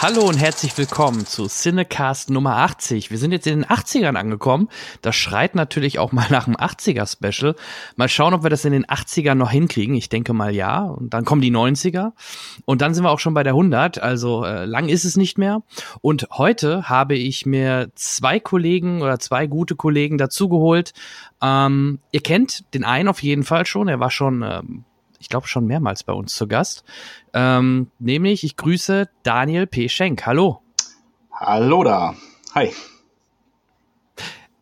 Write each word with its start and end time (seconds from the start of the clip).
Hallo 0.00 0.28
und 0.28 0.36
herzlich 0.36 0.78
willkommen 0.78 1.26
zu 1.26 1.48
Cinecast 1.48 2.30
Nummer 2.30 2.58
80. 2.58 3.10
Wir 3.10 3.18
sind 3.18 3.32
jetzt 3.32 3.48
in 3.48 3.62
den 3.62 3.64
80ern 3.68 4.14
angekommen. 4.14 4.68
Das 5.02 5.16
schreit 5.16 5.56
natürlich 5.56 5.98
auch 5.98 6.12
mal 6.12 6.28
nach 6.30 6.46
einem 6.46 6.54
80er-Special. 6.54 7.56
Mal 7.96 8.08
schauen, 8.08 8.32
ob 8.32 8.44
wir 8.44 8.48
das 8.48 8.64
in 8.64 8.70
den 8.70 8.86
80ern 8.86 9.34
noch 9.34 9.50
hinkriegen. 9.50 9.96
Ich 9.96 10.08
denke 10.08 10.34
mal 10.34 10.54
ja. 10.54 10.82
Und 10.84 11.14
dann 11.14 11.24
kommen 11.24 11.42
die 11.42 11.50
90er. 11.50 12.12
Und 12.64 12.80
dann 12.80 12.94
sind 12.94 13.02
wir 13.02 13.10
auch 13.10 13.18
schon 13.18 13.34
bei 13.34 13.42
der 13.42 13.54
100. 13.54 13.98
Also 14.00 14.44
äh, 14.44 14.66
lang 14.66 14.88
ist 14.88 15.04
es 15.04 15.16
nicht 15.16 15.36
mehr. 15.36 15.64
Und 16.00 16.28
heute 16.30 16.88
habe 16.88 17.16
ich 17.16 17.44
mir 17.44 17.90
zwei 17.96 18.38
Kollegen 18.38 19.02
oder 19.02 19.18
zwei 19.18 19.48
gute 19.48 19.74
Kollegen 19.74 20.16
dazugeholt. 20.16 20.92
Ähm, 21.42 21.98
ihr 22.12 22.20
kennt 22.20 22.72
den 22.72 22.84
einen 22.84 23.08
auf 23.08 23.20
jeden 23.20 23.42
Fall 23.42 23.66
schon. 23.66 23.88
Er 23.88 23.98
war 23.98 24.12
schon 24.12 24.42
ähm, 24.42 24.84
ich 25.18 25.28
glaube, 25.28 25.48
schon 25.48 25.66
mehrmals 25.66 26.04
bei 26.04 26.12
uns 26.12 26.34
zu 26.34 26.46
Gast. 26.46 26.84
Ähm, 27.32 27.90
nämlich, 27.98 28.44
ich 28.44 28.56
grüße 28.56 29.08
Daniel 29.22 29.66
P. 29.66 29.88
Schenk. 29.88 30.26
Hallo. 30.26 30.62
Hallo 31.32 31.84
da. 31.84 32.14
Hi. 32.54 32.72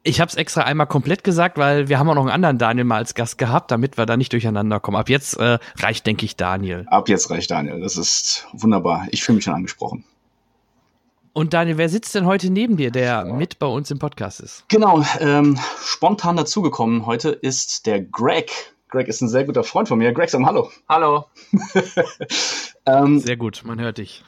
Ich 0.02 0.20
habe 0.20 0.28
es 0.28 0.36
extra 0.36 0.62
einmal 0.62 0.86
komplett 0.86 1.24
gesagt, 1.24 1.58
weil 1.58 1.88
wir 1.88 1.98
haben 1.98 2.08
auch 2.08 2.14
noch 2.14 2.22
einen 2.22 2.30
anderen 2.30 2.58
Daniel 2.58 2.84
mal 2.84 2.98
als 2.98 3.14
Gast 3.14 3.38
gehabt, 3.38 3.72
damit 3.72 3.98
wir 3.98 4.06
da 4.06 4.16
nicht 4.16 4.32
durcheinander 4.32 4.78
kommen. 4.78 4.96
Ab 4.96 5.08
jetzt 5.08 5.36
äh, 5.38 5.58
reicht, 5.78 6.06
denke 6.06 6.24
ich, 6.24 6.36
Daniel. 6.36 6.86
Ab 6.88 7.08
jetzt 7.08 7.28
reicht 7.30 7.50
Daniel. 7.50 7.80
Das 7.80 7.96
ist 7.96 8.46
wunderbar. 8.52 9.08
Ich 9.10 9.24
fühle 9.24 9.36
mich 9.36 9.44
schon 9.44 9.54
angesprochen. 9.54 10.04
Und 11.32 11.52
Daniel, 11.52 11.76
wer 11.76 11.88
sitzt 11.88 12.14
denn 12.14 12.24
heute 12.24 12.50
neben 12.50 12.76
dir, 12.76 12.90
der 12.90 13.24
mit 13.24 13.58
bei 13.58 13.66
uns 13.66 13.90
im 13.90 13.98
Podcast 13.98 14.40
ist? 14.40 14.64
Genau, 14.68 15.04
ähm, 15.20 15.58
spontan 15.84 16.36
dazugekommen 16.36 17.04
heute 17.04 17.30
ist 17.30 17.86
der 17.86 18.00
Greg. 18.00 18.75
Greg 18.88 19.08
ist 19.08 19.20
ein 19.20 19.28
sehr 19.28 19.44
guter 19.44 19.64
Freund 19.64 19.88
von 19.88 19.98
mir. 19.98 20.12
Greg, 20.12 20.30
sag 20.30 20.40
mal 20.40 20.48
Hallo. 20.48 20.70
Hallo. 20.88 21.26
ähm, 22.86 23.18
sehr 23.18 23.36
gut, 23.36 23.62
man 23.64 23.80
hört 23.80 23.98
dich. 23.98 24.24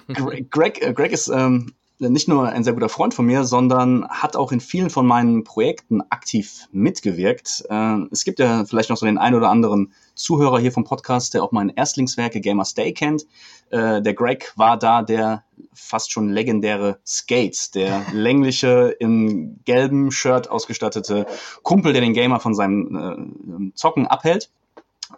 Greg, 0.51 0.83
äh, 0.83 0.93
Greg 0.93 1.13
ist 1.13 1.29
ähm, 1.29 1.75
nicht 2.01 2.29
nur 2.29 2.49
ein 2.49 2.65
sehr 2.65 2.73
guter 2.73 2.89
Freund 2.89 3.15
von 3.15 3.27
mir, 3.27 3.45
sondern 3.45 4.09
hat 4.09 4.37
auch 4.37 4.53
in 4.53 4.61
vielen 4.61 4.91
von 4.91 5.07
meinen 5.07 5.45
Projekten 5.45 6.01
aktiv 6.11 6.67
mitgewirkt. 6.71 7.65
Äh, 7.69 7.99
es 8.11 8.25
gibt 8.25 8.39
ja 8.39 8.65
vielleicht 8.65 8.91
noch 8.91 8.97
so 8.97 9.07
den 9.07 9.19
einen 9.19 9.37
oder 9.37 9.51
anderen 9.51 9.93
Zuhörer 10.15 10.59
hier 10.59 10.73
vom 10.73 10.85
Podcast, 10.85 11.35
der 11.35 11.43
auch 11.43 11.53
mein 11.53 11.71
Erstlingswerke 11.71 12.41
Gamers 12.41 12.75
Day 12.75 12.93
kennt. 12.93 13.27
Äh, 13.71 14.03
der 14.03 14.15
Greg 14.15 14.53
war 14.57 14.79
da 14.79 15.03
der 15.03 15.45
fast 15.73 16.13
schon 16.13 16.29
legendäre 16.29 17.01
Skate, 17.05 17.75
der 17.75 18.07
längliche, 18.13 18.95
im 19.01 19.61
gelben 19.65 20.11
Shirt 20.11 20.51
ausgestattete 20.51 21.27
Kumpel, 21.63 21.93
der 21.93 22.03
den 22.03 22.15
Gamer 22.15 22.41
von 22.41 22.55
seinem 22.55 23.71
äh, 23.71 23.73
Zocken 23.75 24.07
abhält. 24.07 24.51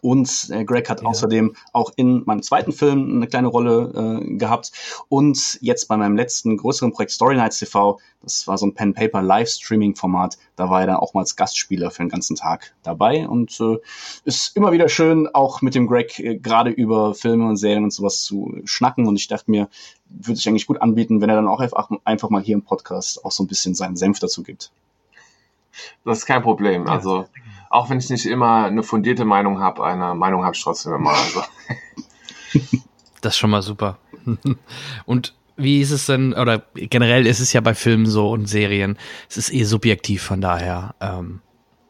Und 0.00 0.48
äh, 0.50 0.64
Greg 0.64 0.88
hat 0.88 1.02
ja. 1.02 1.08
außerdem 1.08 1.54
auch 1.72 1.92
in 1.96 2.22
meinem 2.24 2.42
zweiten 2.42 2.72
Film 2.72 3.16
eine 3.16 3.26
kleine 3.26 3.48
Rolle 3.48 4.20
äh, 4.22 4.34
gehabt. 4.36 4.72
Und 5.08 5.58
jetzt 5.60 5.88
bei 5.88 5.96
meinem 5.96 6.16
letzten 6.16 6.56
größeren 6.56 6.92
Projekt 6.92 7.12
Story 7.12 7.36
Nights 7.36 7.58
TV, 7.58 7.98
das 8.22 8.46
war 8.46 8.58
so 8.58 8.66
ein 8.66 8.74
Pen-Paper-Livestreaming-Format, 8.74 10.38
da 10.56 10.68
war 10.68 10.82
er 10.82 10.88
dann 10.88 10.96
auch 10.96 11.14
mal 11.14 11.20
als 11.20 11.36
Gastspieler 11.36 11.90
für 11.90 12.02
den 12.02 12.08
ganzen 12.08 12.36
Tag 12.36 12.74
dabei. 12.82 13.28
Und 13.28 13.58
äh, 13.60 13.78
ist 14.24 14.56
immer 14.56 14.72
wieder 14.72 14.88
schön, 14.88 15.28
auch 15.32 15.62
mit 15.62 15.74
dem 15.74 15.86
Greg 15.86 16.18
äh, 16.18 16.36
gerade 16.36 16.70
über 16.70 17.14
Filme 17.14 17.48
und 17.48 17.56
Serien 17.56 17.84
und 17.84 17.92
sowas 17.92 18.22
zu 18.22 18.60
schnacken. 18.64 19.06
Und 19.06 19.16
ich 19.16 19.28
dachte 19.28 19.50
mir, 19.50 19.68
würde 20.08 20.36
sich 20.36 20.48
eigentlich 20.48 20.66
gut 20.66 20.82
anbieten, 20.82 21.20
wenn 21.20 21.30
er 21.30 21.36
dann 21.36 21.48
auch 21.48 21.60
einfach, 21.60 21.90
einfach 22.04 22.30
mal 22.30 22.42
hier 22.42 22.54
im 22.54 22.62
Podcast 22.62 23.24
auch 23.24 23.32
so 23.32 23.42
ein 23.42 23.46
bisschen 23.46 23.74
seinen 23.74 23.96
Senf 23.96 24.18
dazu 24.18 24.42
gibt. 24.42 24.70
Das 26.04 26.18
ist 26.18 26.26
kein 26.26 26.42
Problem. 26.42 26.86
Also 26.86 27.26
auch 27.70 27.88
wenn 27.88 27.98
ich 27.98 28.10
nicht 28.10 28.26
immer 28.26 28.64
eine 28.64 28.82
fundierte 28.82 29.24
Meinung 29.24 29.60
habe, 29.60 29.84
eine 29.84 30.14
Meinung 30.14 30.44
habe 30.44 30.54
ich 30.54 30.62
trotzdem 30.62 30.94
immer. 30.94 31.10
Also. 31.10 31.42
Das 33.22 33.34
ist 33.34 33.38
schon 33.38 33.50
mal 33.50 33.60
super. 33.60 33.98
Und 35.04 35.34
wie 35.56 35.82
ist 35.82 35.90
es 35.90 36.06
denn, 36.06 36.32
oder 36.32 36.62
generell 36.74 37.26
ist 37.26 37.40
es 37.40 37.52
ja 37.52 37.60
bei 37.60 37.74
Filmen 37.74 38.06
so 38.06 38.30
und 38.30 38.46
Serien, 38.46 38.96
es 39.28 39.36
ist 39.36 39.52
eh 39.52 39.64
subjektiv, 39.64 40.22
von 40.22 40.40
daher, 40.40 40.94
ähm, 41.02 41.42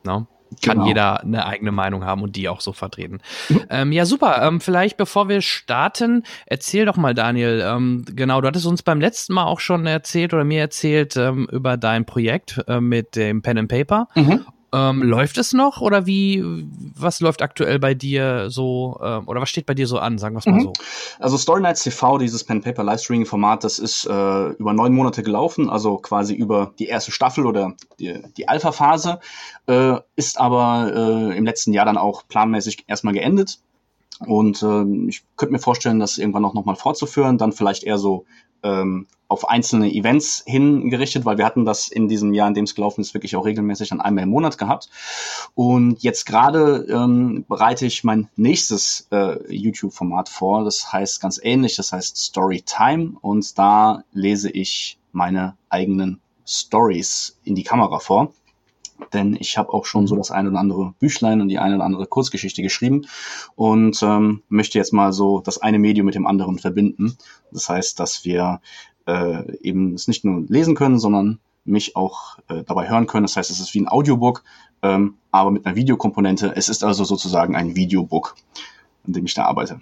no? 0.03 0.21
Ne? 0.21 0.27
kann 0.63 0.79
genau. 0.79 0.89
jeder 0.89 1.21
eine 1.21 1.47
eigene 1.47 1.71
Meinung 1.71 2.05
haben 2.05 2.23
und 2.23 2.35
die 2.35 2.49
auch 2.49 2.61
so 2.61 2.73
vertreten. 2.73 3.21
Mhm. 3.49 3.63
Ähm, 3.71 3.93
ja, 3.93 4.05
super. 4.05 4.43
Ähm, 4.43 4.61
vielleicht 4.61 4.97
bevor 4.97 5.29
wir 5.29 5.43
starten, 5.43 6.25
erzähl 6.47 6.87
doch 6.87 6.97
mal, 6.97 7.15
Daniel. 7.15 7.63
Ähm, 7.65 8.05
genau, 8.05 8.41
du 8.41 8.49
hattest 8.49 8.67
uns 8.67 8.83
beim 8.83 9.01
letzten 9.01 9.35
Mal 9.35 9.45
auch 9.45 9.61
schon 9.61 9.87
erzählt 9.87 10.35
oder 10.35 10.43
mir 10.43 10.61
erzählt 10.61 11.17
ähm, 11.17 11.49
über 11.53 11.77
dein 11.77 12.05
Projekt 12.05 12.61
äh, 12.67 12.81
mit 12.81 13.15
dem 13.15 13.43
Pen 13.43 13.59
and 13.59 13.69
Paper. 13.69 14.09
Mhm. 14.17 14.45
Ähm, 14.73 15.03
läuft 15.03 15.37
es 15.39 15.53
noch 15.53 15.81
oder 15.81 16.07
wie, 16.07 16.45
was 16.95 17.21
läuft 17.21 17.43
aktuell 17.43 17.81
bei 17.81 17.95
dir 17.95 18.51
so, 18.51 19.01
ähm, 19.03 19.27
oder 19.27 19.41
was 19.41 19.49
steht 19.49 19.67
bei 19.67 19.75
dir 19.75 19.89
so 19.89 19.99
an, 19.99 20.19
sagen 20.19 20.37
wir 20.37 20.39
es 20.39 20.47
mal 20.47 20.55
mhm. 20.55 20.61
so? 20.61 20.73
Also 21.19 21.37
Story 21.37 21.61
Nights 21.61 21.83
TV, 21.83 22.19
dieses 22.19 22.45
Pen 22.45 22.61
Paper 22.61 22.85
Livestreaming 22.85 23.27
Format, 23.27 23.65
das 23.65 23.81
ist 23.81 24.07
äh, 24.07 24.49
über 24.51 24.73
neun 24.73 24.95
Monate 24.95 25.25
gelaufen, 25.25 25.69
also 25.69 25.97
quasi 25.97 26.35
über 26.35 26.73
die 26.79 26.87
erste 26.87 27.11
Staffel 27.11 27.47
oder 27.47 27.75
die, 27.99 28.23
die 28.37 28.49
Alpha-Phase, 28.49 29.19
äh, 29.67 29.97
ist 30.15 30.39
aber 30.39 30.93
äh, 30.95 31.37
im 31.37 31.45
letzten 31.45 31.73
Jahr 31.73 31.87
dann 31.87 31.99
auch 31.99 32.29
planmäßig 32.29 32.85
erstmal 32.87 33.15
geendet. 33.15 33.59
Und 34.27 34.63
äh, 34.63 35.09
ich 35.09 35.23
könnte 35.37 35.53
mir 35.53 35.59
vorstellen, 35.59 35.99
das 35.99 36.19
irgendwann 36.19 36.45
auch 36.45 36.55
nochmal 36.55 36.77
fortzuführen, 36.77 37.39
dann 37.39 37.53
vielleicht 37.53 37.85
eher 37.85 37.99
so 37.99 38.27
ähm, 38.63 39.07
auf 39.29 39.49
einzelne 39.49 39.93
Events 39.93 40.43
hingerichtet, 40.45 41.25
weil 41.25 41.39
wir 41.39 41.45
hatten 41.45 41.65
das 41.65 41.89
in 41.89 42.09
diesem 42.09 42.35
Jahr, 42.35 42.49
in 42.49 42.55
dem 42.55 42.65
es 42.65 42.75
gelaufen 42.75 43.01
ist, 43.01 43.15
wirklich 43.15 43.37
auch 43.37 43.45
regelmäßig 43.45 43.91
dann 43.91 44.01
einmal 44.01 44.25
im 44.25 44.31
Monat 44.31 44.59
gehabt. 44.59 44.91
Und 45.55 46.03
jetzt 46.03 46.27
gerade 46.27 46.85
ähm, 46.91 47.45
bereite 47.49 47.87
ich 47.87 48.03
mein 48.03 48.29
nächstes 48.35 49.07
äh, 49.13 49.39
YouTube-Format 49.55 50.29
vor. 50.29 50.65
Das 50.65 50.93
heißt 50.93 51.21
ganz 51.21 51.41
ähnlich, 51.43 51.77
das 51.77 51.93
heißt 51.93 52.17
Storytime. 52.17 53.13
Und 53.21 53.57
da 53.57 54.03
lese 54.13 54.51
ich 54.51 54.99
meine 55.13 55.57
eigenen 55.69 56.21
Stories 56.45 57.39
in 57.45 57.55
die 57.55 57.63
Kamera 57.63 58.01
vor 58.01 58.33
denn 59.13 59.37
ich 59.39 59.59
habe 59.59 59.73
auch 59.73 59.85
schon 59.85 60.07
so 60.07 60.17
das 60.17 60.31
eine 60.31 60.51
oder 60.51 60.59
andere 60.59 60.95
Büchlein 60.99 61.41
und 61.41 61.49
die 61.49 61.59
eine 61.59 61.77
oder 61.77 61.85
andere 61.85 62.07
Kurzgeschichte 62.07 62.63
geschrieben 62.63 63.07
und 63.55 64.03
ähm, 64.03 64.43
möchte 64.49 64.79
jetzt 64.79 64.93
mal 64.93 65.13
so 65.13 65.41
das 65.41 65.59
eine 65.61 65.79
Medium 65.79 66.07
mit 66.07 66.15
dem 66.15 66.27
anderen 66.27 66.59
verbinden. 66.59 67.17
Das 67.53 67.69
heißt, 67.69 67.99
dass 67.99 68.25
wir 68.25 68.61
äh, 69.07 69.57
eben 69.59 69.95
es 69.95 70.09
nicht 70.09 70.25
nur 70.25 70.45
lesen 70.49 70.75
können, 70.75 70.99
sondern 70.99 71.41
mich 71.65 71.97
auch 71.97 72.39
äh, 72.49 72.63
dabei 72.65 72.89
hören 72.89 73.07
können. 73.07 73.25
Das 73.25 73.37
heißt, 73.37 73.51
es 73.51 73.61
ist 73.61 73.75
wie 73.75 73.81
ein 73.81 73.89
Audiobook, 73.89 74.45
ähm, 74.83 75.15
aber 75.31 75.51
mit 75.51 75.67
einer 75.67 75.77
Videokomponente. 75.77 76.53
Es 76.57 76.69
ist 76.69 76.85
also 76.85 77.05
sozusagen 77.05 77.55
ein 77.55 77.77
Videobook, 77.77 78.35
an 79.07 79.13
dem 79.13 79.27
ich 79.27 79.35
da 79.35 79.45
arbeite. 79.45 79.81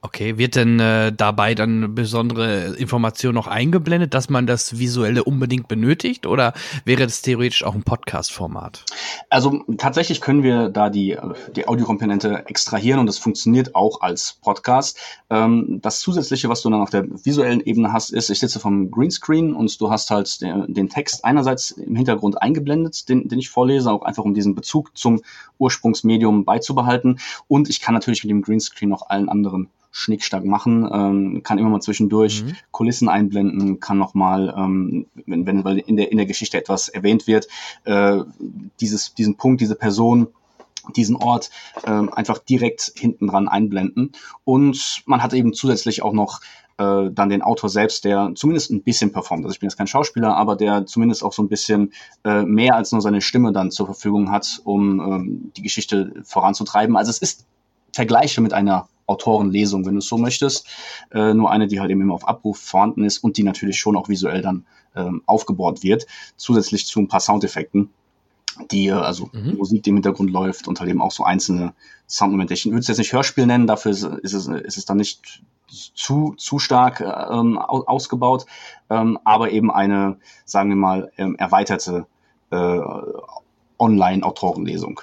Okay, 0.00 0.38
wird 0.38 0.54
denn 0.54 0.78
äh, 0.78 1.12
dabei 1.12 1.56
dann 1.56 1.96
besondere 1.96 2.76
Informationen 2.76 3.34
noch 3.34 3.48
eingeblendet, 3.48 4.14
dass 4.14 4.30
man 4.30 4.46
das 4.46 4.78
Visuelle 4.78 5.24
unbedingt 5.24 5.66
benötigt 5.66 6.24
oder 6.24 6.52
wäre 6.84 7.02
das 7.02 7.20
theoretisch 7.20 7.64
auch 7.64 7.74
ein 7.74 7.82
Podcast-Format? 7.82 8.84
Also 9.28 9.64
tatsächlich 9.76 10.20
können 10.20 10.44
wir 10.44 10.68
da 10.68 10.88
die, 10.88 11.18
die 11.56 11.66
Audiokomponente 11.66 12.46
extrahieren 12.46 13.00
und 13.00 13.06
das 13.06 13.18
funktioniert 13.18 13.74
auch 13.74 14.00
als 14.00 14.38
Podcast. 14.40 15.00
Ähm, 15.30 15.80
das 15.82 15.98
Zusätzliche, 15.98 16.48
was 16.48 16.62
du 16.62 16.70
dann 16.70 16.80
auf 16.80 16.90
der 16.90 17.04
visuellen 17.24 17.60
Ebene 17.60 17.92
hast, 17.92 18.10
ist, 18.10 18.30
ich 18.30 18.38
sitze 18.38 18.60
vom 18.60 18.92
Greenscreen 18.92 19.52
und 19.52 19.80
du 19.80 19.90
hast 19.90 20.12
halt 20.12 20.40
den, 20.40 20.72
den 20.72 20.88
Text 20.88 21.24
einerseits 21.24 21.72
im 21.72 21.96
Hintergrund 21.96 22.40
eingeblendet, 22.40 23.08
den, 23.08 23.26
den 23.26 23.40
ich 23.40 23.50
vorlese, 23.50 23.90
auch 23.90 24.02
einfach 24.02 24.24
um 24.24 24.34
diesen 24.34 24.54
Bezug 24.54 24.96
zum 24.96 25.22
Ursprungsmedium 25.58 26.44
beizubehalten. 26.44 27.18
Und 27.48 27.68
ich 27.68 27.80
kann 27.80 27.94
natürlich 27.94 28.22
mit 28.22 28.30
dem 28.30 28.42
Greenscreen 28.42 28.88
noch 28.88 29.08
allen 29.08 29.28
anderen 29.28 29.68
Schnickstack 29.90 30.44
machen, 30.44 30.88
ähm, 30.92 31.42
kann 31.42 31.58
immer 31.58 31.70
mal 31.70 31.80
zwischendurch 31.80 32.44
mhm. 32.44 32.56
Kulissen 32.70 33.08
einblenden, 33.08 33.80
kann 33.80 33.98
nochmal, 33.98 34.54
ähm, 34.56 35.06
wenn, 35.26 35.46
wenn 35.46 35.64
weil 35.64 35.78
in 35.78 35.96
der, 35.96 36.12
in 36.12 36.18
der 36.18 36.26
Geschichte 36.26 36.58
etwas 36.58 36.88
erwähnt 36.88 37.26
wird, 37.26 37.48
äh, 37.84 38.20
dieses, 38.80 39.14
diesen 39.14 39.36
Punkt, 39.36 39.60
diese 39.60 39.74
Person, 39.74 40.28
diesen 40.96 41.16
Ort 41.16 41.50
äh, 41.84 41.90
einfach 41.90 42.38
direkt 42.38 42.92
hinten 42.96 43.28
dran 43.28 43.48
einblenden. 43.48 44.12
Und 44.44 45.02
man 45.06 45.22
hat 45.22 45.32
eben 45.32 45.52
zusätzlich 45.52 46.02
auch 46.02 46.12
noch 46.12 46.40
äh, 46.78 47.10
dann 47.10 47.28
den 47.28 47.42
Autor 47.42 47.68
selbst, 47.68 48.04
der 48.04 48.32
zumindest 48.34 48.70
ein 48.70 48.82
bisschen 48.82 49.12
performt. 49.12 49.44
Also 49.44 49.52
ich 49.52 49.60
bin 49.60 49.68
jetzt 49.68 49.76
kein 49.76 49.86
Schauspieler, 49.86 50.36
aber 50.36 50.56
der 50.56 50.86
zumindest 50.86 51.24
auch 51.24 51.32
so 51.32 51.42
ein 51.42 51.48
bisschen 51.48 51.92
äh, 52.24 52.42
mehr 52.42 52.76
als 52.76 52.92
nur 52.92 53.00
seine 53.00 53.20
Stimme 53.20 53.52
dann 53.52 53.70
zur 53.70 53.86
Verfügung 53.86 54.30
hat, 54.30 54.60
um 54.64 55.00
ähm, 55.00 55.52
die 55.56 55.62
Geschichte 55.62 56.12
voranzutreiben. 56.24 56.96
Also 56.96 57.10
es 57.10 57.18
ist 57.18 57.46
Vergleiche 57.92 58.40
mit 58.40 58.52
einer 58.52 58.88
Autorenlesung, 59.08 59.86
wenn 59.86 59.94
du 59.94 59.98
es 59.98 60.06
so 60.06 60.18
möchtest. 60.18 60.66
Äh, 61.10 61.34
nur 61.34 61.50
eine, 61.50 61.66
die 61.66 61.80
halt 61.80 61.90
eben 61.90 62.02
immer 62.02 62.14
auf 62.14 62.28
Abruf 62.28 62.58
vorhanden 62.58 63.04
ist 63.04 63.18
und 63.18 63.36
die 63.36 63.42
natürlich 63.42 63.78
schon 63.78 63.96
auch 63.96 64.08
visuell 64.08 64.42
dann 64.42 64.66
ähm, 64.94 65.22
aufgebaut 65.26 65.82
wird, 65.82 66.06
zusätzlich 66.36 66.86
zu 66.86 67.00
ein 67.00 67.08
paar 67.08 67.20
Soundeffekten. 67.20 67.90
die, 68.70 68.88
äh, 68.88 68.92
also 68.92 69.30
mhm. 69.32 69.56
Musik, 69.56 69.82
die 69.82 69.90
im 69.90 69.96
Hintergrund 69.96 70.30
läuft 70.30 70.68
und 70.68 70.80
halt 70.80 70.90
eben 70.90 71.02
auch 71.02 71.12
so 71.12 71.24
einzelne 71.24 71.74
Soundmomente. 72.06 72.54
Ich 72.54 72.66
würde 72.66 72.78
es 72.78 72.88
jetzt 72.88 72.98
nicht 72.98 73.12
Hörspiel 73.12 73.46
nennen, 73.46 73.66
dafür 73.66 73.92
ist, 73.92 74.02
ist, 74.02 74.32
es, 74.32 74.46
ist 74.48 74.78
es 74.78 74.84
dann 74.84 74.98
nicht 74.98 75.42
zu, 75.94 76.34
zu 76.38 76.58
stark 76.58 77.00
ähm, 77.00 77.58
ausgebaut, 77.58 78.46
ähm, 78.90 79.18
aber 79.24 79.50
eben 79.50 79.70
eine, 79.70 80.16
sagen 80.44 80.70
wir 80.70 80.76
mal, 80.76 81.12
ähm, 81.18 81.36
erweiterte 81.36 82.06
äh, 82.50 82.80
Online-Autorenlesung. 83.78 85.02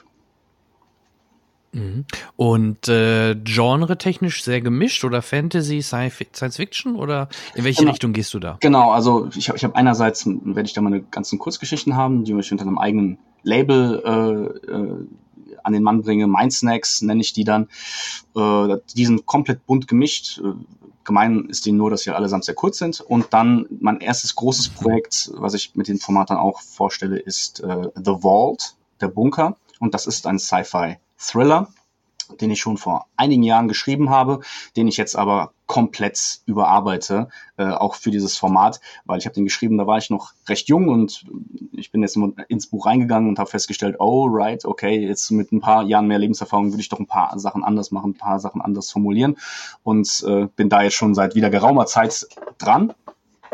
Mhm. 1.75 2.05
Und 2.37 2.87
äh, 2.87 3.35
genre-technisch 3.35 4.43
sehr 4.43 4.61
gemischt 4.61 5.03
oder 5.03 5.21
Fantasy, 5.21 5.81
Science 5.81 6.55
Fiction 6.55 6.95
oder 6.95 7.27
in 7.53 7.65
welche 7.65 7.81
genau. 7.81 7.91
Richtung 7.91 8.13
gehst 8.13 8.33
du 8.33 8.39
da? 8.39 8.57
Genau, 8.61 8.91
also 8.91 9.29
ich 9.35 9.49
habe 9.49 9.57
ich 9.57 9.63
hab 9.63 9.75
einerseits, 9.75 10.25
werde 10.25 10.63
ich 10.63 10.73
da 10.73 10.81
meine 10.81 11.01
ganzen 11.01 11.37
Kurzgeschichten 11.37 11.95
haben, 11.95 12.23
die 12.23 12.33
ich 12.33 12.51
unter 12.51 12.63
einem 12.63 12.77
eigenen 12.77 13.17
Label 13.43 14.01
äh, 14.05 14.71
äh, 14.71 15.07
an 15.63 15.73
den 15.73 15.83
Mann 15.83 16.01
bringe. 16.01 16.27
Mind 16.27 16.53
Snacks 16.53 17.01
nenne 17.01 17.21
ich 17.21 17.33
die 17.33 17.43
dann. 17.43 17.67
Äh, 18.35 18.77
die 18.95 19.05
sind 19.05 19.25
komplett 19.25 19.65
bunt 19.65 19.87
gemischt. 19.87 20.39
Äh, 20.39 20.53
gemein 21.03 21.45
ist 21.49 21.65
denen 21.65 21.77
nur, 21.77 21.89
dass 21.89 22.01
sie 22.01 22.11
allesamt 22.11 22.45
sehr 22.45 22.55
kurz 22.55 22.77
sind. 22.77 23.01
Und 23.01 23.27
dann 23.31 23.65
mein 23.79 23.99
erstes 23.99 24.35
großes 24.35 24.69
Projekt, 24.69 25.31
was 25.35 25.53
ich 25.53 25.75
mit 25.75 25.87
den 25.87 25.99
Formatern 25.99 26.37
auch 26.37 26.61
vorstelle, 26.61 27.17
ist 27.17 27.59
äh, 27.59 27.89
The 27.95 28.21
Vault, 28.21 28.75
der 29.01 29.09
Bunker. 29.09 29.57
Und 29.79 29.93
das 29.93 30.07
ist 30.07 30.25
ein 30.25 30.39
Sci-Fi-Thriller 31.17 31.67
den 32.41 32.51
ich 32.51 32.59
schon 32.59 32.77
vor 32.77 33.05
einigen 33.15 33.43
Jahren 33.43 33.67
geschrieben 33.67 34.09
habe, 34.09 34.39
den 34.75 34.87
ich 34.87 34.97
jetzt 34.97 35.15
aber 35.15 35.51
komplett 35.67 36.39
überarbeite, 36.45 37.29
äh, 37.57 37.65
auch 37.65 37.95
für 37.95 38.11
dieses 38.11 38.37
Format, 38.37 38.81
weil 39.05 39.19
ich 39.19 39.25
habe 39.25 39.33
den 39.33 39.45
geschrieben, 39.45 39.77
da 39.77 39.87
war 39.87 39.97
ich 39.97 40.09
noch 40.09 40.33
recht 40.47 40.67
jung 40.67 40.89
und 40.89 41.25
ich 41.71 41.91
bin 41.91 42.01
jetzt 42.01 42.17
ins 42.47 42.67
Buch 42.67 42.85
reingegangen 42.85 43.29
und 43.29 43.39
habe 43.39 43.49
festgestellt, 43.49 43.97
oh 43.99 44.27
right, 44.29 44.65
okay, 44.65 45.07
jetzt 45.07 45.29
mit 45.31 45.51
ein 45.51 45.61
paar 45.61 45.83
Jahren 45.83 46.07
mehr 46.07 46.19
Lebenserfahrung 46.19 46.71
würde 46.71 46.81
ich 46.81 46.89
doch 46.89 46.99
ein 46.99 47.07
paar 47.07 47.37
Sachen 47.39 47.63
anders 47.63 47.91
machen, 47.91 48.11
ein 48.11 48.17
paar 48.17 48.39
Sachen 48.39 48.61
anders 48.61 48.91
formulieren 48.91 49.37
und 49.83 50.23
äh, 50.27 50.47
bin 50.55 50.69
da 50.69 50.83
jetzt 50.83 50.95
schon 50.95 51.15
seit 51.15 51.35
wieder 51.35 51.49
geraumer 51.49 51.85
Zeit 51.85 52.27
dran 52.57 52.93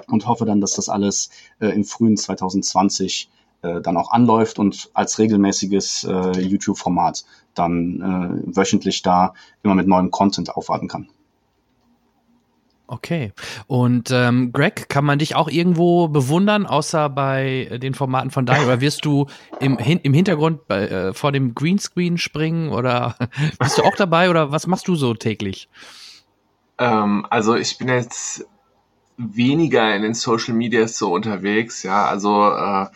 und 0.07 0.27
hoffe 0.27 0.45
dann, 0.45 0.61
dass 0.61 0.73
das 0.73 0.89
alles 0.89 1.29
äh, 1.59 1.67
im 1.67 1.83
frühen 1.83 2.17
2020 2.17 3.29
äh, 3.61 3.81
dann 3.81 3.97
auch 3.97 4.11
anläuft 4.11 4.59
und 4.59 4.89
als 4.93 5.19
regelmäßiges 5.19 6.03
äh, 6.03 6.41
YouTube-Format 6.41 7.25
dann 7.53 8.43
äh, 8.45 8.57
wöchentlich 8.57 9.01
da 9.01 9.33
immer 9.63 9.75
mit 9.75 9.87
neuem 9.87 10.11
Content 10.11 10.55
aufwarten 10.55 10.87
kann. 10.87 11.09
Okay. 12.91 13.31
Und 13.67 14.11
ähm, 14.11 14.51
Greg, 14.51 14.89
kann 14.89 15.05
man 15.05 15.17
dich 15.17 15.35
auch 15.35 15.47
irgendwo 15.47 16.09
bewundern, 16.09 16.65
außer 16.65 17.07
bei 17.07 17.79
den 17.81 17.93
Formaten 17.93 18.31
von 18.31 18.45
Daniel? 18.45 18.65
Oder 18.67 18.81
wirst 18.81 19.05
du 19.05 19.27
im, 19.61 19.77
hin, 19.77 20.01
im 20.03 20.13
Hintergrund 20.13 20.67
bei, 20.67 20.87
äh, 20.87 21.13
vor 21.13 21.31
dem 21.31 21.55
Greenscreen 21.55 22.17
springen? 22.17 22.67
Oder 22.67 23.15
bist 23.59 23.77
du 23.77 23.83
auch 23.83 23.95
dabei? 23.95 24.29
Oder 24.29 24.51
was 24.51 24.67
machst 24.67 24.89
du 24.89 24.95
so 24.95 25.13
täglich? 25.13 25.69
Ähm, 26.79 27.25
also 27.29 27.55
ich 27.55 27.77
bin 27.77 27.87
jetzt 27.87 28.45
weniger 29.15 29.95
in 29.95 30.01
den 30.01 30.13
Social 30.13 30.53
Medias 30.53 30.97
so 30.97 31.13
unterwegs. 31.13 31.83
Ja, 31.83 32.07
also 32.07 32.49
äh, 32.49 32.87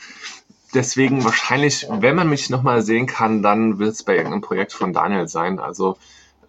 deswegen 0.75 1.24
wahrscheinlich, 1.24 1.88
wenn 1.89 2.16
man 2.16 2.30
mich 2.30 2.50
nochmal 2.50 2.81
sehen 2.81 3.07
kann, 3.07 3.42
dann 3.42 3.80
wird 3.80 3.94
es 3.94 4.04
bei 4.04 4.16
irgendeinem 4.16 4.42
Projekt 4.42 4.74
von 4.74 4.94
Daniel 4.94 5.27
sein. 5.27 5.60
Also 5.60 5.98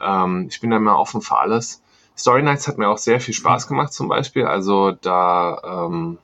ähm, 0.01 0.47
ich 0.51 0.61
bin 0.61 0.71
da 0.71 0.77
immer 0.77 0.99
offen 0.99 1.23
für 1.23 1.39
alles. 1.39 1.83
Story 2.17 2.43
Nights 2.43 2.67
hat 2.67 2.79
mir 2.79 2.89
auch 2.89 2.99
sehr 2.99 3.21
viel 3.21 3.35
Spaß 3.35 3.69
gemacht 3.69 3.93
zum 3.93 4.09
Beispiel. 4.09 4.47
Also 4.47 4.91
da 4.91 5.87
ähm, 5.87 6.19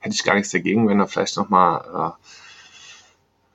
hätte 0.00 0.14
ich 0.14 0.24
gar 0.24 0.34
nichts 0.34 0.50
dagegen, 0.50 0.88
wenn 0.88 0.98
da 0.98 1.06
vielleicht 1.06 1.36
nochmal 1.36 1.84
äh, 1.94 2.24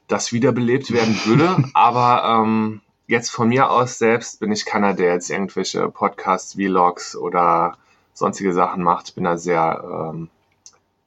das 0.08 0.34
wiederbelebt 0.34 0.92
werden 0.92 1.20
würde. 1.26 1.70
Aber 1.74 2.44
ähm, 2.44 2.82
jetzt 3.08 3.30
von 3.30 3.50
mir 3.50 3.70
aus 3.70 3.98
selbst 3.98 4.40
bin 4.40 4.52
ich 4.52 4.66
keiner, 4.66 4.94
der 4.94 5.14
jetzt 5.14 5.30
irgendwelche 5.30 5.90
Podcasts, 5.90 6.56
Vlogs 6.56 7.16
oder 7.16 7.78
sonstige 8.14 8.54
Sachen 8.54 8.84
macht. 8.84 9.16
Bin 9.16 9.24
da 9.24 9.38
sehr 9.38 10.12
ähm, 10.12 10.30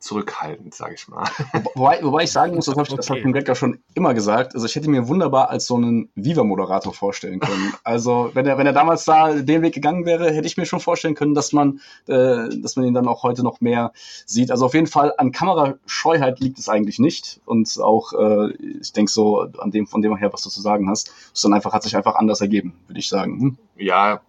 zurückhaltend, 0.02 0.75
sage 0.75 0.94
ich 0.94 1.08
mal. 1.08 1.25
Wobei, 1.75 2.02
wobei 2.02 2.25
ich 2.25 2.32
sagen 2.32 2.54
muss, 2.54 2.66
das 2.66 2.76
habe 2.76 2.88
ich, 2.88 2.93
okay. 2.93 3.22
hab 3.25 3.49
ich 3.49 3.58
schon 3.58 3.78
immer 3.94 4.14
gesagt, 4.14 4.54
also 4.54 4.66
ich 4.66 4.75
hätte 4.75 4.90
mir 4.90 5.06
wunderbar 5.08 5.49
als 5.50 5.66
so 5.66 5.76
einen 5.76 6.10
Viva-Moderator 6.14 6.93
vorstellen 6.93 7.40
können. 7.40 7.72
Also 7.84 8.31
wenn 8.34 8.46
er, 8.46 8.58
wenn 8.58 8.66
er 8.66 8.72
damals 8.72 9.04
da 9.04 9.32
den 9.32 9.62
Weg 9.62 9.75
gegangen 9.75 10.06
wäre, 10.06 10.31
hätte 10.31 10.46
ich 10.46 10.56
mir 10.56 10.66
schon 10.66 10.81
vorstellen 10.81 11.14
können, 11.14 11.34
dass 11.34 11.52
man, 11.52 11.81
äh, 12.06 12.49
dass 12.56 12.76
man 12.76 12.87
ihn 12.87 12.94
dann 12.94 13.08
auch 13.08 13.22
heute 13.22 13.43
noch 13.43 13.60
mehr 13.60 13.93
sieht. 14.26 14.50
Also 14.50 14.66
auf 14.66 14.75
jeden 14.75 14.87
Fall 14.87 15.12
an 15.19 15.32
Kamerascheuheit 15.32 16.40
liegt 16.40 16.58
es 16.58 16.69
eigentlich 16.69 16.98
nicht. 16.98 17.40
Und 17.44 17.78
auch, 17.81 18.12
äh, 18.12 18.52
ich 18.81 18.93
denke 18.93 19.10
so, 19.10 19.40
an 19.58 19.70
dem, 19.70 19.87
von 19.87 20.00
dem 20.02 20.16
her, 20.16 20.32
was 20.32 20.43
du 20.43 20.50
zu 20.50 20.60
sagen 20.60 20.88
hast, 20.88 21.12
sondern 21.32 21.58
einfach 21.58 21.72
hat 21.72 21.82
sich 21.82 21.96
einfach 21.96 22.14
anders 22.14 22.40
ergeben, 22.40 22.75
würde 22.87 23.00
ich 23.00 23.08
sagen. 23.08 23.40
Hm? 23.40 23.58
Ja, 23.76 24.20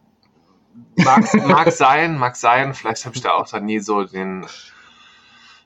mag, 0.96 1.34
mag 1.48 1.72
sein, 1.72 2.18
mag 2.18 2.36
sein. 2.36 2.74
Vielleicht 2.74 3.06
habe 3.06 3.16
ich 3.16 3.22
da 3.22 3.34
auch 3.34 3.48
dann 3.48 3.66
nie 3.66 3.80
so 3.80 4.04
den 4.04 4.46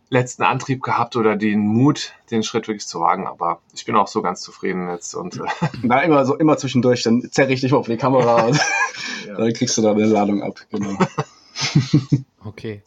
letzten 0.10 0.44
Antrieb 0.44 0.84
gehabt 0.84 1.16
oder 1.16 1.36
den 1.36 1.60
Mut, 1.60 2.14
den 2.32 2.44
Schritt 2.44 2.68
wirklich 2.68 2.88
zu 2.88 3.00
wagen. 3.00 3.28
Aber 3.28 3.60
ich 3.74 3.86
bin 3.86 3.96
auch 3.96 4.08
so 4.08 4.22
ganz 4.22 4.42
zufrieden 4.42 4.90
jetzt. 4.90 5.16
Und, 5.16 5.38
äh 5.38 5.44
Na, 5.84 6.02
immer 6.02 6.26
so, 6.26 6.36
immer 6.36 6.58
zwischendurch, 6.58 7.04
dann 7.04 7.30
zerre 7.32 7.52
ich 7.52 7.62
dich 7.62 7.72
mal 7.72 7.80
auf 7.80 7.88
die 7.88 7.98
Kamera 7.98 8.44
und 8.44 8.60
ja. 9.26 9.34
dann 9.38 9.54
kriegst 9.54 9.78
du 9.78 9.82
da 9.82 9.92
eine 9.92 10.06
Ladung 10.06 10.44
ab. 10.44 10.60
Genau. 10.72 10.98
okay. 12.46 12.82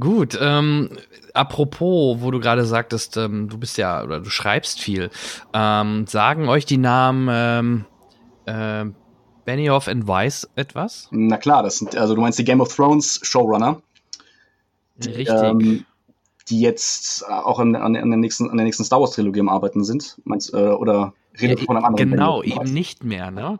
Gut, 0.00 0.36
ähm, 0.40 0.90
apropos, 1.34 2.16
wo 2.20 2.30
du 2.32 2.40
gerade 2.40 2.64
sagtest, 2.64 3.16
ähm, 3.16 3.48
du 3.48 3.58
bist 3.58 3.78
ja 3.78 4.02
oder 4.02 4.18
du 4.18 4.28
schreibst 4.28 4.80
viel, 4.80 5.10
ähm, 5.52 6.06
sagen 6.08 6.48
euch 6.48 6.66
die 6.66 6.78
Namen 6.78 7.28
ähm, 7.30 7.84
äh, 8.46 8.92
Benioff 9.44 9.86
and 9.86 10.08
Weiss 10.08 10.48
etwas? 10.56 11.08
Na 11.12 11.36
klar, 11.36 11.62
das 11.62 11.78
sind, 11.78 11.96
also 11.96 12.16
du 12.16 12.20
meinst 12.20 12.38
die 12.40 12.44
Game 12.44 12.60
of 12.60 12.74
Thrones 12.74 13.20
Showrunner. 13.22 13.82
Die, 14.96 15.10
Richtig. 15.10 15.36
Ähm, 15.42 15.84
die 16.48 16.60
jetzt 16.60 17.26
auch 17.28 17.58
an, 17.58 17.74
an, 17.74 17.94
der, 17.94 18.04
nächsten, 18.04 18.50
an 18.50 18.56
der 18.56 18.64
nächsten 18.64 18.84
Star 18.84 19.00
Wars 19.00 19.12
Trilogie 19.12 19.40
am 19.40 19.48
Arbeiten 19.48 19.84
sind. 19.84 20.20
Meinst, 20.24 20.52
äh, 20.52 20.56
oder 20.56 21.14
redet 21.40 21.60
ja, 21.60 21.66
von 21.66 21.76
einem 21.76 21.86
anderen? 21.86 22.10
Genau, 22.10 22.40
Band, 22.40 22.54
eben 22.54 22.74
nicht 22.74 23.04
mehr, 23.04 23.30
ne? 23.30 23.58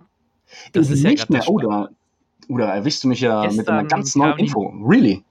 Das 0.73 0.87
eben 0.87 0.95
ist 0.95 1.03
nicht 1.05 1.31
ja 1.31 1.39
mehr. 1.39 1.49
Oder, 1.49 1.91
oder 2.49 2.67
erwischst 2.67 3.05
du 3.05 3.09
mich 3.09 3.21
ja 3.21 3.43
Gestern 3.43 3.57
mit 3.57 3.69
einer 3.69 3.85
ganz 3.85 4.15
neuen 4.15 4.39
Info. 4.39 4.73
Really? 4.87 5.23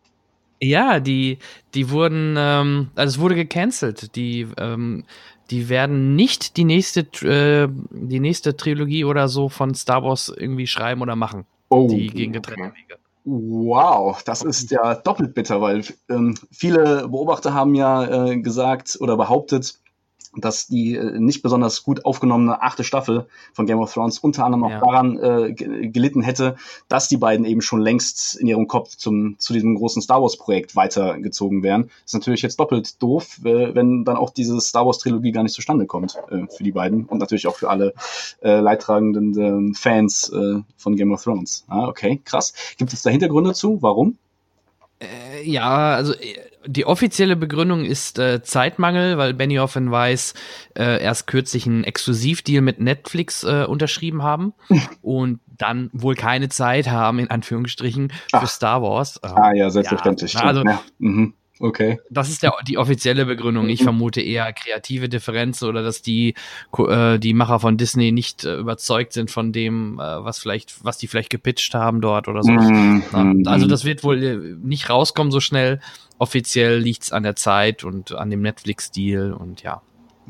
Ja, 0.62 1.00
die, 1.00 1.40
die 1.74 1.90
wurden, 1.90 2.36
ähm, 2.38 2.90
also 2.96 3.16
es 3.16 3.20
wurde 3.20 3.36
gecancelt. 3.36 4.16
Die, 4.16 4.48
ähm, 4.58 5.04
die 5.52 5.70
werden 5.70 6.16
nicht 6.16 6.58
die 6.58 6.64
nächste, 6.64 7.02
äh, 7.28 7.68
die 7.92 8.20
nächste 8.20 8.56
Trilogie 8.56 9.04
oder 9.04 9.28
so 9.28 9.50
von 9.50 9.76
Star 9.76 10.04
Wars 10.04 10.34
irgendwie 10.36 10.68
schreiben 10.68 11.02
oder 11.02 11.16
machen. 11.16 11.46
Oh, 11.70 11.88
die 11.90 12.08
gegen 12.08 12.34
getrennte 12.34 12.74
Wege. 12.76 12.98
Wow, 13.26 14.22
das 14.24 14.42
ist 14.44 14.70
ja 14.72 14.96
doppelt 14.96 15.34
bitter, 15.34 15.62
weil 15.62 15.84
ähm, 16.10 16.36
viele 16.52 17.08
Beobachter 17.08 17.54
haben 17.54 17.74
ja 17.74 18.26
äh, 18.32 18.38
gesagt 18.42 18.98
oder 19.00 19.16
behauptet, 19.16 19.80
dass 20.36 20.68
die 20.68 20.96
äh, 20.96 21.20
nicht 21.20 21.42
besonders 21.42 21.84
gut 21.84 22.06
aufgenommene 22.06 22.62
achte 22.62 22.84
Staffel 22.84 23.28
von 23.54 23.66
Game 23.66 23.80
of 23.80 23.94
Thrones 23.94 24.20
unter 24.20 24.46
anderem 24.46 24.64
auch 24.64 24.72
ja. 24.72 24.80
daran 24.80 25.18
äh, 25.18 25.54
gelitten 25.54 26.22
hätte, 26.22 26.56
dass 26.88 27.08
die 27.08 27.18
beiden 27.18 27.46
eben 27.46 27.62
schon 27.62 27.82
längst 27.82 28.36
in 28.36 28.48
ihrem 28.48 28.68
Kopf 28.68 28.96
zum, 28.96 29.36
zu 29.40 29.54
diesem 29.54 29.76
großen 29.76 30.02
Star 30.02 30.22
Wars-Projekt 30.22 30.76
weitergezogen 30.76 31.64
wären. 31.64 31.84
Das 31.84 32.08
ist 32.08 32.14
natürlich 32.14 32.42
jetzt 32.42 32.60
doppelt 32.60 33.02
doof, 33.02 33.40
äh, 33.44 33.76
wenn 33.76 34.06
dann 34.06 34.18
auch 34.18 34.32
diese 34.32 34.60
Star 34.62 34.86
Wars-Trilogie 34.86 35.32
gar 35.32 35.44
nicht 35.44 35.54
zustande 35.54 35.86
kommt 35.86 36.18
äh, 36.30 36.46
für 36.56 36.64
die 36.64 36.72
beiden 36.72 37.06
und 37.06 37.20
natürlich 37.20 37.48
auch 37.48 37.56
für 37.56 37.70
alle 37.70 37.94
äh, 38.42 38.60
leidtragenden 38.60 39.72
äh, 39.72 39.76
Fans 39.76 40.30
äh, 40.30 40.62
von 40.78 40.96
Game 40.96 41.12
of 41.12 41.24
Thrones. 41.24 41.66
Ah, 41.68 41.88
okay, 41.88 42.22
krass. 42.24 42.54
Gibt 42.78 42.94
es 42.94 43.02
da 43.02 43.10
Hintergründe 43.10 43.54
zu? 43.54 43.82
Warum? 43.82 44.18
Äh, 45.00 45.50
ja, 45.50 45.96
also 45.96 46.14
äh, 46.14 46.36
die 46.66 46.86
offizielle 46.86 47.36
Begründung 47.36 47.86
ist 47.86 48.20
äh, 48.20 48.42
Zeitmangel, 48.42 49.18
weil 49.18 49.34
Benioff 49.34 49.76
und 49.76 49.92
Weiss 49.92 50.34
äh, 50.78 51.02
erst 51.02 51.28
kürzlich 51.28 51.66
einen 51.66 51.84
Exklusivdeal 51.84 52.62
mit 52.62 52.80
Netflix 52.80 53.44
äh, 53.44 53.66
unterschrieben 53.68 54.24
haben 54.24 54.54
und 55.02 55.40
dann 55.46 55.90
wohl 55.94 56.16
keine 56.16 56.50
Zeit 56.50 56.90
haben, 56.90 57.20
in 57.20 57.30
Anführungsstrichen, 57.30 58.10
für 58.30 58.38
Ach. 58.38 58.48
Star 58.48 58.82
Wars. 58.82 59.20
Ähm, 59.24 59.32
ah 59.36 59.54
ja, 59.54 59.70
selbstverständlich. 59.70 60.34
Ja, 60.34 60.42
also, 60.42 60.64
ja. 60.64 60.82
Mhm. 61.00 61.34
Okay. 61.60 62.00
Das 62.10 62.30
ist 62.30 62.42
der, 62.42 62.54
die 62.68 62.78
offizielle 62.78 63.26
Begründung. 63.26 63.70
Ich 63.70 63.84
vermute 63.84 64.22
eher 64.22 64.52
kreative 64.54 65.08
Differenzen 65.08 65.70
oder 65.70 65.84
dass 65.84 66.02
die, 66.02 66.34
äh, 66.78 67.20
die 67.20 67.34
Macher 67.34 67.60
von 67.60 67.78
Disney 67.78 68.12
nicht 68.12 68.44
äh, 68.44 68.56
überzeugt 68.56 69.14
sind 69.14 69.30
von 69.30 69.52
dem, 69.52 70.00
äh, 70.00 70.24
was 70.24 70.40
vielleicht, 70.40 70.84
was 70.84 70.98
die 70.98 71.08
vielleicht 71.08 71.30
gepitcht 71.30 71.76
haben 71.76 72.02
dort 72.02 72.28
oder 72.28 72.44
so. 72.44 72.52
Mhm. 72.52 73.04
Ja, 73.14 73.52
also 73.52 73.68
das 73.68 73.86
wird 73.86 74.04
wohl 74.04 74.24
äh, 74.24 74.38
nicht 74.62 74.90
rauskommen 74.90 75.32
so 75.32 75.40
schnell. 75.40 75.80
Offiziell 76.18 76.80
liegt's 76.80 77.12
an 77.12 77.24
der 77.24 77.36
Zeit 77.36 77.84
und 77.84 78.14
an 78.14 78.30
dem 78.30 78.42
Netflix-Deal 78.42 79.34
und 79.34 79.62
ja, 79.62 79.82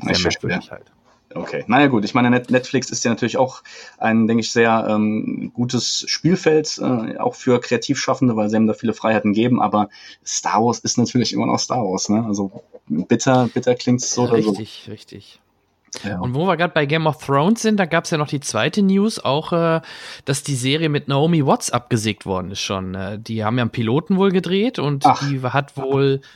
sehr 0.02 0.18
merkwürdig 0.18 0.70
halt. 0.70 0.93
Okay, 1.34 1.64
naja 1.66 1.88
gut, 1.88 2.04
ich 2.04 2.14
meine, 2.14 2.30
Netflix 2.30 2.90
ist 2.90 3.04
ja 3.04 3.10
natürlich 3.10 3.36
auch 3.36 3.62
ein, 3.98 4.26
denke 4.26 4.42
ich, 4.42 4.52
sehr 4.52 4.86
ähm, 4.88 5.50
gutes 5.54 6.04
Spielfeld, 6.08 6.78
äh, 6.78 7.18
auch 7.18 7.34
für 7.34 7.60
Kreativschaffende, 7.60 8.36
weil 8.36 8.48
sie 8.48 8.56
haben 8.56 8.66
da 8.66 8.74
viele 8.74 8.94
Freiheiten 8.94 9.32
geben, 9.32 9.60
aber 9.60 9.88
Star 10.24 10.64
Wars 10.64 10.78
ist 10.78 10.96
natürlich 10.98 11.32
immer 11.32 11.46
noch 11.46 11.58
Star 11.58 11.84
Wars, 11.84 12.08
ne? 12.08 12.24
Also 12.26 12.62
bitter, 12.86 13.48
bitter 13.52 13.74
klingt's 13.74 14.14
so 14.14 14.22
oder 14.22 14.34
richtig, 14.34 14.84
so. 14.84 14.90
Richtig, 14.90 14.90
richtig. 14.90 15.40
Ja. 16.02 16.18
Und 16.18 16.34
wo 16.34 16.46
wir 16.46 16.56
gerade 16.56 16.72
bei 16.72 16.86
Game 16.86 17.06
of 17.06 17.24
Thrones 17.24 17.62
sind, 17.62 17.78
da 17.78 17.86
gab 17.86 18.04
es 18.04 18.10
ja 18.10 18.18
noch 18.18 18.26
die 18.26 18.40
zweite 18.40 18.82
News, 18.82 19.24
auch, 19.24 19.52
äh, 19.52 19.80
dass 20.24 20.42
die 20.42 20.56
Serie 20.56 20.88
mit 20.88 21.08
Naomi 21.08 21.46
Watts 21.46 21.70
abgesägt 21.70 22.26
worden 22.26 22.50
ist 22.50 22.60
schon. 22.60 22.94
Äh, 22.94 23.18
die 23.18 23.44
haben 23.44 23.58
ja 23.58 23.62
einen 23.62 23.70
Piloten 23.70 24.16
wohl 24.16 24.30
gedreht 24.30 24.78
und 24.78 25.06
Ach. 25.06 25.20
die 25.20 25.40
hat 25.42 25.76
wohl 25.76 26.20
äh, 26.22 26.26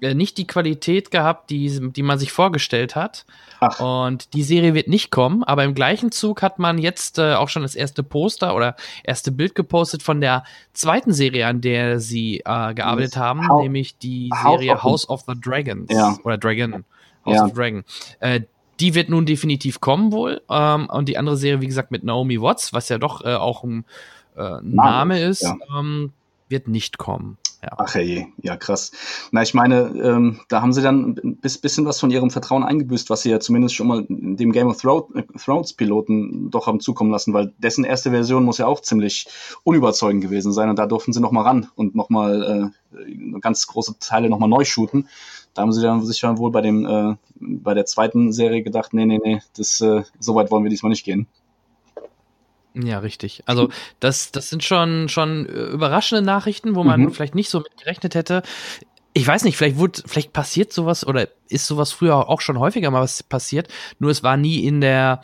nicht 0.00 0.38
die 0.38 0.46
Qualität 0.46 1.10
gehabt, 1.10 1.50
die, 1.50 1.90
die 1.92 2.02
man 2.02 2.18
sich 2.18 2.32
vorgestellt 2.32 2.96
hat. 2.96 3.24
Ach. 3.60 3.80
Und 3.80 4.34
die 4.34 4.42
Serie 4.42 4.74
wird 4.74 4.88
nicht 4.88 5.10
kommen, 5.10 5.42
aber 5.42 5.64
im 5.64 5.74
gleichen 5.74 6.12
Zug 6.12 6.42
hat 6.42 6.58
man 6.58 6.78
jetzt 6.78 7.18
äh, 7.18 7.34
auch 7.34 7.48
schon 7.48 7.62
das 7.62 7.74
erste 7.74 8.02
Poster 8.02 8.54
oder 8.54 8.76
erste 9.04 9.32
Bild 9.32 9.54
gepostet 9.54 10.02
von 10.02 10.20
der 10.20 10.44
zweiten 10.72 11.12
Serie, 11.12 11.46
an 11.46 11.60
der 11.60 12.00
sie 12.00 12.40
äh, 12.40 12.74
gearbeitet 12.74 13.16
haben, 13.16 13.48
How 13.48 13.62
nämlich 13.62 13.96
die 13.98 14.30
Serie 14.42 14.82
House 14.82 15.08
of, 15.08 15.18
House 15.18 15.28
of 15.28 15.34
the 15.34 15.40
Dragons. 15.40 15.90
Ja. 15.90 16.16
Oder 16.24 16.38
Dragon. 16.38 16.84
House 17.24 17.36
ja. 17.36 17.44
of 17.44 17.52
Dragon. 17.52 17.84
Äh, 18.20 18.42
die 18.80 18.94
wird 18.94 19.08
nun 19.08 19.24
definitiv 19.24 19.80
kommen 19.80 20.12
wohl. 20.12 20.42
Ähm, 20.50 20.88
und 20.90 21.08
die 21.08 21.16
andere 21.16 21.36
Serie, 21.36 21.60
wie 21.60 21.66
gesagt, 21.66 21.90
mit 21.90 22.04
Naomi 22.04 22.40
Watts, 22.40 22.72
was 22.72 22.88
ja 22.88 22.98
doch 22.98 23.24
äh, 23.24 23.34
auch 23.34 23.64
ein 23.64 23.84
äh, 24.36 24.58
Name 24.62 25.20
ist, 25.20 25.42
ja. 25.42 25.56
ähm, 25.78 26.12
wird 26.48 26.68
nicht 26.68 26.98
kommen. 26.98 27.38
Ja. 27.66 27.72
Ach 27.78 27.94
hey, 27.96 28.32
ja 28.40 28.56
krass. 28.56 28.92
Na, 29.32 29.42
ich 29.42 29.52
meine, 29.52 29.92
ähm, 30.00 30.38
da 30.48 30.62
haben 30.62 30.72
sie 30.72 30.82
dann 30.82 31.18
ein 31.24 31.36
bisschen 31.38 31.84
was 31.84 31.98
von 31.98 32.12
ihrem 32.12 32.30
Vertrauen 32.30 32.62
eingebüßt, 32.62 33.10
was 33.10 33.22
sie 33.22 33.30
ja 33.30 33.40
zumindest 33.40 33.74
schon 33.74 33.88
mal 33.88 34.06
dem 34.08 34.52
Game 34.52 34.68
of 34.68 34.84
äh, 34.84 35.22
Thrones 35.36 35.72
Piloten 35.72 36.48
doch 36.50 36.68
haben 36.68 36.78
zukommen 36.78 37.10
lassen, 37.10 37.34
weil 37.34 37.52
dessen 37.58 37.84
erste 37.84 38.10
Version 38.12 38.44
muss 38.44 38.58
ja 38.58 38.68
auch 38.68 38.82
ziemlich 38.82 39.26
unüberzeugend 39.64 40.22
gewesen 40.22 40.52
sein 40.52 40.70
und 40.70 40.78
da 40.78 40.86
durften 40.86 41.12
sie 41.12 41.20
noch 41.20 41.32
mal 41.32 41.42
ran 41.42 41.68
und 41.74 41.96
noch 41.96 42.08
mal 42.08 42.72
äh, 42.94 43.40
ganz 43.40 43.66
große 43.66 43.96
Teile 43.98 44.30
noch 44.30 44.38
mal 44.38 44.46
neu 44.46 44.64
shooten. 44.64 45.08
Da 45.54 45.62
haben 45.62 45.72
sie 45.72 45.82
dann 45.82 46.06
sich 46.06 46.20
dann 46.20 46.38
wohl 46.38 46.52
bei 46.52 46.60
dem 46.60 46.86
äh, 46.86 47.16
bei 47.40 47.74
der 47.74 47.86
zweiten 47.86 48.32
Serie 48.32 48.62
gedacht, 48.62 48.94
nee, 48.94 49.06
nee, 49.06 49.18
nee, 49.22 49.42
das 49.56 49.80
äh, 49.80 50.04
so 50.20 50.36
weit 50.36 50.52
wollen 50.52 50.62
wir 50.62 50.70
diesmal 50.70 50.90
nicht 50.90 51.04
gehen. 51.04 51.26
Ja, 52.84 52.98
richtig. 52.98 53.42
Also 53.46 53.70
das, 54.00 54.32
das 54.32 54.50
sind 54.50 54.62
schon, 54.62 55.08
schon 55.08 55.46
äh, 55.46 55.66
überraschende 55.66 56.22
Nachrichten, 56.22 56.74
wo 56.74 56.84
man 56.84 57.00
mhm. 57.00 57.12
vielleicht 57.12 57.34
nicht 57.34 57.48
so 57.48 57.60
mit 57.60 57.76
gerechnet 57.78 58.14
hätte. 58.14 58.42
Ich 59.14 59.26
weiß 59.26 59.44
nicht, 59.44 59.56
vielleicht 59.56 59.78
wurde, 59.78 60.02
vielleicht 60.04 60.34
passiert 60.34 60.72
sowas 60.74 61.06
oder 61.06 61.28
ist 61.48 61.66
sowas 61.66 61.92
früher 61.92 62.28
auch 62.28 62.42
schon 62.42 62.58
häufiger 62.58 62.90
mal 62.90 63.00
was 63.00 63.22
passiert, 63.22 63.68
nur 63.98 64.10
es 64.10 64.22
war 64.22 64.36
nie 64.36 64.66
in 64.66 64.82
der, 64.82 65.22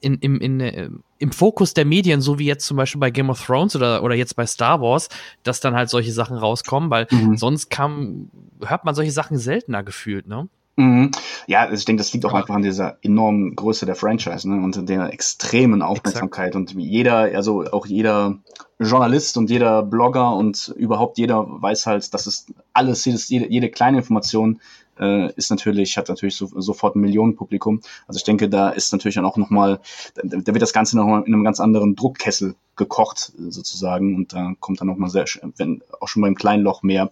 in, 0.00 0.16
im, 0.16 0.40
in, 0.40 0.60
äh, 0.60 0.90
im 1.18 1.30
Fokus 1.30 1.72
der 1.74 1.84
Medien, 1.84 2.20
so 2.20 2.40
wie 2.40 2.46
jetzt 2.46 2.66
zum 2.66 2.76
Beispiel 2.76 2.98
bei 2.98 3.10
Game 3.10 3.30
of 3.30 3.44
Thrones 3.44 3.76
oder, 3.76 4.02
oder 4.02 4.16
jetzt 4.16 4.34
bei 4.34 4.46
Star 4.46 4.80
Wars, 4.80 5.08
dass 5.44 5.60
dann 5.60 5.76
halt 5.76 5.90
solche 5.90 6.12
Sachen 6.12 6.36
rauskommen, 6.36 6.90
weil 6.90 7.06
mhm. 7.10 7.36
sonst 7.36 7.70
kam, 7.70 8.30
hört 8.64 8.84
man 8.84 8.96
solche 8.96 9.12
Sachen 9.12 9.38
seltener 9.38 9.84
gefühlt, 9.84 10.26
ne? 10.26 10.48
Mhm. 10.80 11.10
Ja, 11.46 11.60
also 11.60 11.74
ich 11.74 11.84
denke, 11.84 12.00
das 12.00 12.12
liegt 12.14 12.24
auch 12.24 12.32
einfach 12.32 12.54
an 12.54 12.62
dieser 12.62 12.96
enormen 13.02 13.54
Größe 13.54 13.84
der 13.84 13.96
Franchise 13.96 14.48
ne? 14.48 14.64
und 14.64 14.88
der 14.88 15.12
extremen 15.12 15.82
Aufmerksamkeit. 15.82 16.54
Exakt. 16.54 16.74
Und 16.74 16.80
jeder, 16.80 17.16
also 17.18 17.64
auch 17.70 17.84
jeder 17.84 18.38
Journalist 18.78 19.36
und 19.36 19.50
jeder 19.50 19.82
Blogger 19.82 20.34
und 20.34 20.72
überhaupt 20.74 21.18
jeder 21.18 21.44
weiß 21.46 21.84
halt, 21.84 22.14
dass 22.14 22.26
es 22.26 22.46
alles, 22.72 23.04
jedes, 23.04 23.28
jede, 23.28 23.50
jede 23.50 23.68
kleine 23.68 23.98
Information 23.98 24.62
äh, 24.98 25.30
ist 25.34 25.50
natürlich, 25.50 25.98
hat 25.98 26.08
natürlich 26.08 26.36
so, 26.36 26.46
sofort 26.46 26.96
ein 26.96 27.00
Millionenpublikum. 27.00 27.82
Also 28.06 28.16
ich 28.16 28.24
denke, 28.24 28.48
da 28.48 28.70
ist 28.70 28.90
natürlich 28.92 29.16
dann 29.16 29.26
auch 29.26 29.36
nochmal, 29.36 29.80
da, 30.14 30.22
da 30.38 30.54
wird 30.54 30.62
das 30.62 30.72
Ganze 30.72 30.96
nochmal 30.96 31.24
in 31.26 31.34
einem 31.34 31.44
ganz 31.44 31.60
anderen 31.60 31.94
Druckkessel 31.94 32.54
gekocht, 32.76 33.32
sozusagen. 33.36 34.16
Und 34.16 34.32
da 34.32 34.54
kommt 34.60 34.80
dann 34.80 34.88
nochmal 34.88 35.10
sehr, 35.10 35.26
wenn 35.58 35.82
auch 36.00 36.08
schon 36.08 36.22
beim 36.22 36.36
kleinen 36.36 36.62
Loch 36.62 36.82
mehr, 36.82 37.10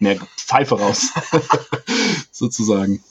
mehr 0.00 0.16
Pfeife 0.36 0.78
raus. 0.78 1.12
sozusagen. 2.32 3.02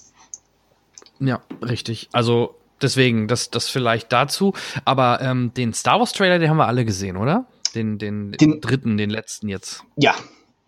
Ja, 1.19 1.41
richtig. 1.61 2.09
Also 2.11 2.55
deswegen, 2.81 3.27
das, 3.27 3.49
das 3.49 3.69
vielleicht 3.69 4.11
dazu. 4.11 4.53
Aber 4.85 5.21
ähm, 5.21 5.51
den 5.55 5.73
Star 5.73 5.99
Wars 5.99 6.13
Trailer, 6.13 6.39
den 6.39 6.49
haben 6.49 6.57
wir 6.57 6.67
alle 6.67 6.85
gesehen, 6.85 7.17
oder? 7.17 7.45
Den, 7.75 7.97
den, 7.97 8.31
den 8.31 8.61
dritten, 8.61 8.97
den 8.97 9.09
letzten 9.09 9.47
jetzt. 9.47 9.83
Ja, 9.95 10.15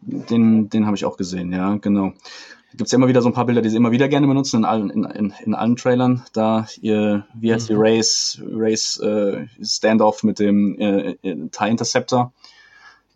den, 0.01 0.69
den 0.69 0.85
habe 0.85 0.95
ich 0.95 1.05
auch 1.05 1.17
gesehen, 1.17 1.51
ja, 1.51 1.75
genau. 1.77 2.13
Gibt 2.71 2.83
es 2.83 2.91
ja 2.91 2.97
immer 2.97 3.07
wieder 3.07 3.21
so 3.21 3.27
ein 3.27 3.33
paar 3.33 3.45
Bilder, 3.45 3.61
die 3.61 3.69
sie 3.69 3.75
immer 3.75 3.91
wieder 3.91 4.07
gerne 4.07 4.27
benutzen 4.27 4.57
in 4.57 4.65
allen, 4.65 4.89
in, 4.89 5.03
in, 5.03 5.33
in 5.43 5.53
allen 5.53 5.75
Trailern. 5.75 6.23
Da 6.31 6.67
ihr, 6.79 7.25
wie 7.33 7.53
heißt 7.53 7.69
mhm. 7.69 7.73
die 7.73 7.79
Race, 7.79 8.41
Race 8.49 8.97
äh, 8.99 9.47
Standoff 9.61 10.23
mit 10.23 10.39
dem 10.39 10.79
äh, 10.79 11.11
äh 11.21 11.49
TIE 11.49 11.69
Interceptor 11.69 12.31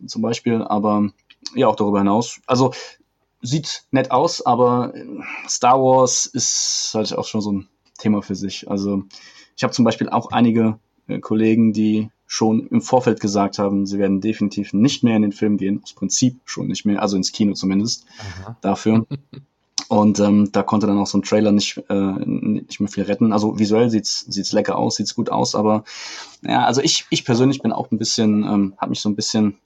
zum 0.06 0.20
Beispiel, 0.20 0.62
aber 0.62 1.08
ja, 1.54 1.68
auch 1.68 1.76
darüber 1.76 2.00
hinaus. 2.00 2.40
Also 2.46 2.72
sieht 3.46 3.84
nett 3.90 4.10
aus, 4.10 4.44
aber 4.44 4.92
Star 5.48 5.80
Wars 5.80 6.26
ist 6.26 6.90
halt 6.94 7.16
auch 7.16 7.26
schon 7.26 7.40
so 7.40 7.52
ein 7.52 7.68
Thema 7.98 8.22
für 8.22 8.34
sich. 8.34 8.70
Also 8.70 9.04
ich 9.56 9.62
habe 9.62 9.72
zum 9.72 9.84
Beispiel 9.84 10.08
auch 10.08 10.32
einige 10.32 10.78
äh, 11.08 11.18
Kollegen, 11.20 11.72
die 11.72 12.10
schon 12.26 12.66
im 12.68 12.82
Vorfeld 12.82 13.20
gesagt 13.20 13.58
haben, 13.58 13.86
sie 13.86 13.98
werden 13.98 14.20
definitiv 14.20 14.72
nicht 14.72 15.04
mehr 15.04 15.16
in 15.16 15.22
den 15.22 15.32
Film 15.32 15.56
gehen, 15.56 15.80
aus 15.82 15.92
Prinzip 15.92 16.40
schon 16.44 16.66
nicht 16.66 16.84
mehr, 16.84 17.00
also 17.00 17.16
ins 17.16 17.32
Kino 17.32 17.54
zumindest 17.54 18.04
Aha. 18.42 18.56
dafür. 18.60 19.06
Und 19.88 20.18
ähm, 20.18 20.50
da 20.50 20.64
konnte 20.64 20.88
dann 20.88 20.98
auch 20.98 21.06
so 21.06 21.18
ein 21.18 21.22
Trailer 21.22 21.52
nicht, 21.52 21.80
äh, 21.88 22.26
nicht 22.26 22.80
mehr 22.80 22.88
viel 22.88 23.04
retten. 23.04 23.32
Also 23.32 23.56
visuell 23.60 23.88
sieht's 23.88 24.24
sieht's 24.28 24.50
lecker 24.50 24.76
aus, 24.76 24.96
sieht's 24.96 25.14
gut 25.14 25.30
aus, 25.30 25.54
aber 25.54 25.84
ja, 26.42 26.64
also 26.64 26.80
ich, 26.80 27.06
ich 27.10 27.24
persönlich 27.24 27.62
bin 27.62 27.70
auch 27.70 27.92
ein 27.92 27.98
bisschen, 27.98 28.42
ähm, 28.42 28.74
habe 28.78 28.90
mich 28.90 29.00
so 29.00 29.08
ein 29.08 29.14
bisschen 29.14 29.58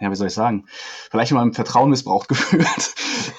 ja, 0.00 0.10
wie 0.10 0.16
soll 0.16 0.26
ich 0.26 0.34
sagen, 0.34 0.64
vielleicht 1.10 1.30
in 1.30 1.36
meinem 1.36 1.52
Vertrauen 1.52 1.90
missbraucht 1.90 2.28
gefühlt 2.28 2.94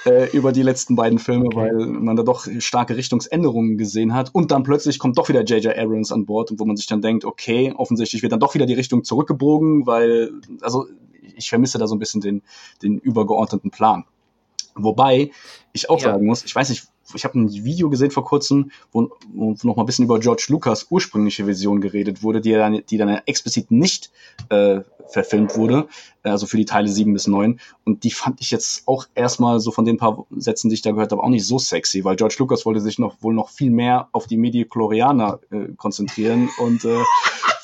äh, 0.05 0.29
über 0.35 0.51
die 0.51 0.61
letzten 0.61 0.95
beiden 0.95 1.19
Filme, 1.19 1.45
okay. 1.45 1.57
weil 1.57 1.85
man 1.87 2.15
da 2.15 2.23
doch 2.23 2.47
starke 2.59 2.95
Richtungsänderungen 2.95 3.77
gesehen 3.77 4.13
hat. 4.13 4.33
Und 4.33 4.51
dann 4.51 4.63
plötzlich 4.63 4.99
kommt 4.99 5.17
doch 5.17 5.29
wieder 5.29 5.43
J.J. 5.43 5.77
Abrams 5.77 6.11
an 6.11 6.25
Bord, 6.25 6.51
wo 6.57 6.65
man 6.65 6.77
sich 6.77 6.87
dann 6.87 7.01
denkt, 7.01 7.25
okay, 7.25 7.73
offensichtlich 7.75 8.21
wird 8.21 8.31
dann 8.31 8.39
doch 8.39 8.55
wieder 8.55 8.65
die 8.65 8.73
Richtung 8.73 9.03
zurückgebogen, 9.03 9.85
weil, 9.85 10.31
also 10.61 10.87
ich 11.35 11.49
vermisse 11.49 11.77
da 11.77 11.87
so 11.87 11.95
ein 11.95 11.99
bisschen 11.99 12.21
den, 12.21 12.41
den 12.81 12.97
übergeordneten 12.97 13.71
Plan. 13.71 14.05
Wobei 14.75 15.31
ich 15.73 15.89
auch 15.89 16.01
ja. 16.01 16.11
sagen 16.11 16.25
muss, 16.25 16.43
ich 16.43 16.55
weiß 16.55 16.69
nicht, 16.69 16.87
ich 17.13 17.23
habe 17.23 17.39
ein 17.39 17.51
Video 17.51 17.89
gesehen 17.89 18.11
vor 18.11 18.25
kurzem, 18.25 18.71
wo, 18.91 19.09
wo 19.33 19.55
noch 19.63 19.75
mal 19.75 19.83
ein 19.83 19.85
bisschen 19.85 20.05
über 20.05 20.19
George 20.19 20.45
Lucas 20.49 20.87
ursprüngliche 20.89 21.45
Vision 21.45 21.81
geredet 21.81 22.23
wurde, 22.23 22.41
die 22.41 22.51
dann, 22.51 22.81
die 22.89 22.97
dann 22.97 23.09
explizit 23.25 23.71
nicht 23.71 24.11
äh, 24.49 24.81
verfilmt 25.07 25.55
wurde, 25.55 25.87
also 26.23 26.47
für 26.47 26.57
die 26.57 26.65
Teile 26.65 26.87
7 26.87 27.13
bis 27.13 27.27
9. 27.27 27.59
Und 27.83 28.03
die 28.03 28.11
fand 28.11 28.41
ich 28.41 28.51
jetzt 28.51 28.87
auch 28.87 29.05
erstmal 29.13 29.59
so 29.59 29.71
von 29.71 29.85
den 29.85 29.97
paar 29.97 30.25
Sätzen, 30.35 30.69
die 30.69 30.75
ich 30.75 30.81
da 30.81 30.91
gehört 30.91 31.11
habe, 31.11 31.23
auch 31.23 31.29
nicht 31.29 31.45
so 31.45 31.59
sexy, 31.59 32.03
weil 32.03 32.15
George 32.15 32.35
Lucas 32.39 32.65
wollte 32.65 32.81
sich 32.81 32.97
noch 32.97 33.21
wohl 33.21 33.33
noch 33.33 33.49
viel 33.49 33.69
mehr 33.69 34.09
auf 34.11 34.25
die 34.25 34.37
Medichlorianer 34.37 35.39
äh, 35.51 35.67
konzentrieren 35.77 36.49
und 36.57 36.85
äh, 36.85 37.03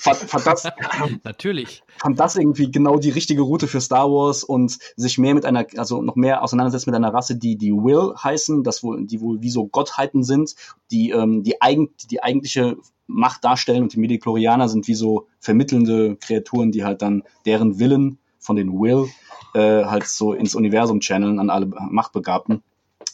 fand, 0.01 0.17
fand 0.17 0.45
das 0.45 0.67
natürlich 1.24 1.83
fand 1.98 2.19
das 2.19 2.36
irgendwie 2.36 2.71
genau 2.71 2.98
die 2.98 3.12
richtige 3.12 3.41
Route 3.41 3.67
für 3.67 3.79
Star 3.79 4.10
Wars 4.10 4.43
und 4.43 4.77
sich 4.95 5.17
mehr 5.17 5.36
mit 5.36 5.45
einer 5.45 5.65
also 5.77 6.01
noch 6.01 6.15
mehr 6.15 6.43
auseinandersetzt 6.43 6.88
mit 6.88 6.95
einer 6.95 7.13
Rasse, 7.13 7.36
die 7.36 7.57
die 7.57 7.71
Will 7.71 8.13
heißen, 8.21 8.63
das 8.63 8.83
wohl 8.83 9.05
die 9.05 9.21
wohl 9.21 9.30
wie 9.39 9.50
so 9.50 9.67
Gottheiten 9.67 10.23
sind, 10.23 10.55
die 10.89 11.11
ähm, 11.11 11.43
die 11.43 11.61
eigen 11.61 11.89
die 12.09 12.23
eigentliche 12.23 12.77
Macht 13.07 13.43
darstellen 13.43 13.83
und 13.83 13.93
die 13.93 14.00
Medichlorianer 14.00 14.69
sind 14.69 14.88
wie 14.88 14.93
so 14.93 15.27
vermittelnde 15.39 16.15
Kreaturen, 16.15 16.71
die 16.71 16.83
halt 16.83 17.01
dann 17.01 17.23
deren 17.45 17.79
Willen 17.79 18.17
von 18.39 18.55
den 18.55 18.79
Will 18.79 19.09
äh, 19.53 19.85
halt 19.85 20.07
so 20.07 20.33
ins 20.33 20.55
Universum 20.55 21.00
channeln 21.00 21.39
an 21.39 21.50
alle 21.50 21.65
Machtbegabten. 21.65 22.63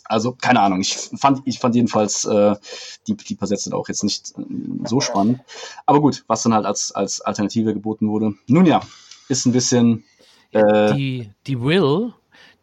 Also 0.05 0.31
keine 0.31 0.61
Ahnung, 0.61 0.79
ich 0.79 0.95
fand, 0.95 1.41
ich 1.45 1.59
fand 1.59 1.75
jedenfalls 1.75 2.23
äh, 2.25 2.55
die, 3.07 3.17
die 3.17 3.35
paar 3.35 3.47
Sätze 3.47 3.75
auch 3.75 3.89
jetzt 3.89 4.03
nicht 4.03 4.33
äh, 4.37 4.43
so 4.85 5.01
spannend. 5.01 5.41
Aber 5.85 5.99
gut, 5.99 6.23
was 6.27 6.43
dann 6.43 6.53
halt 6.53 6.65
als, 6.65 6.93
als 6.93 7.21
Alternative 7.21 7.73
geboten 7.73 8.07
wurde. 8.07 8.33
Nun 8.47 8.65
ja, 8.65 8.81
ist 9.27 9.45
ein 9.45 9.51
bisschen. 9.51 10.05
Äh, 10.51 10.93
die, 10.95 11.31
die 11.45 11.61
Will, 11.61 12.13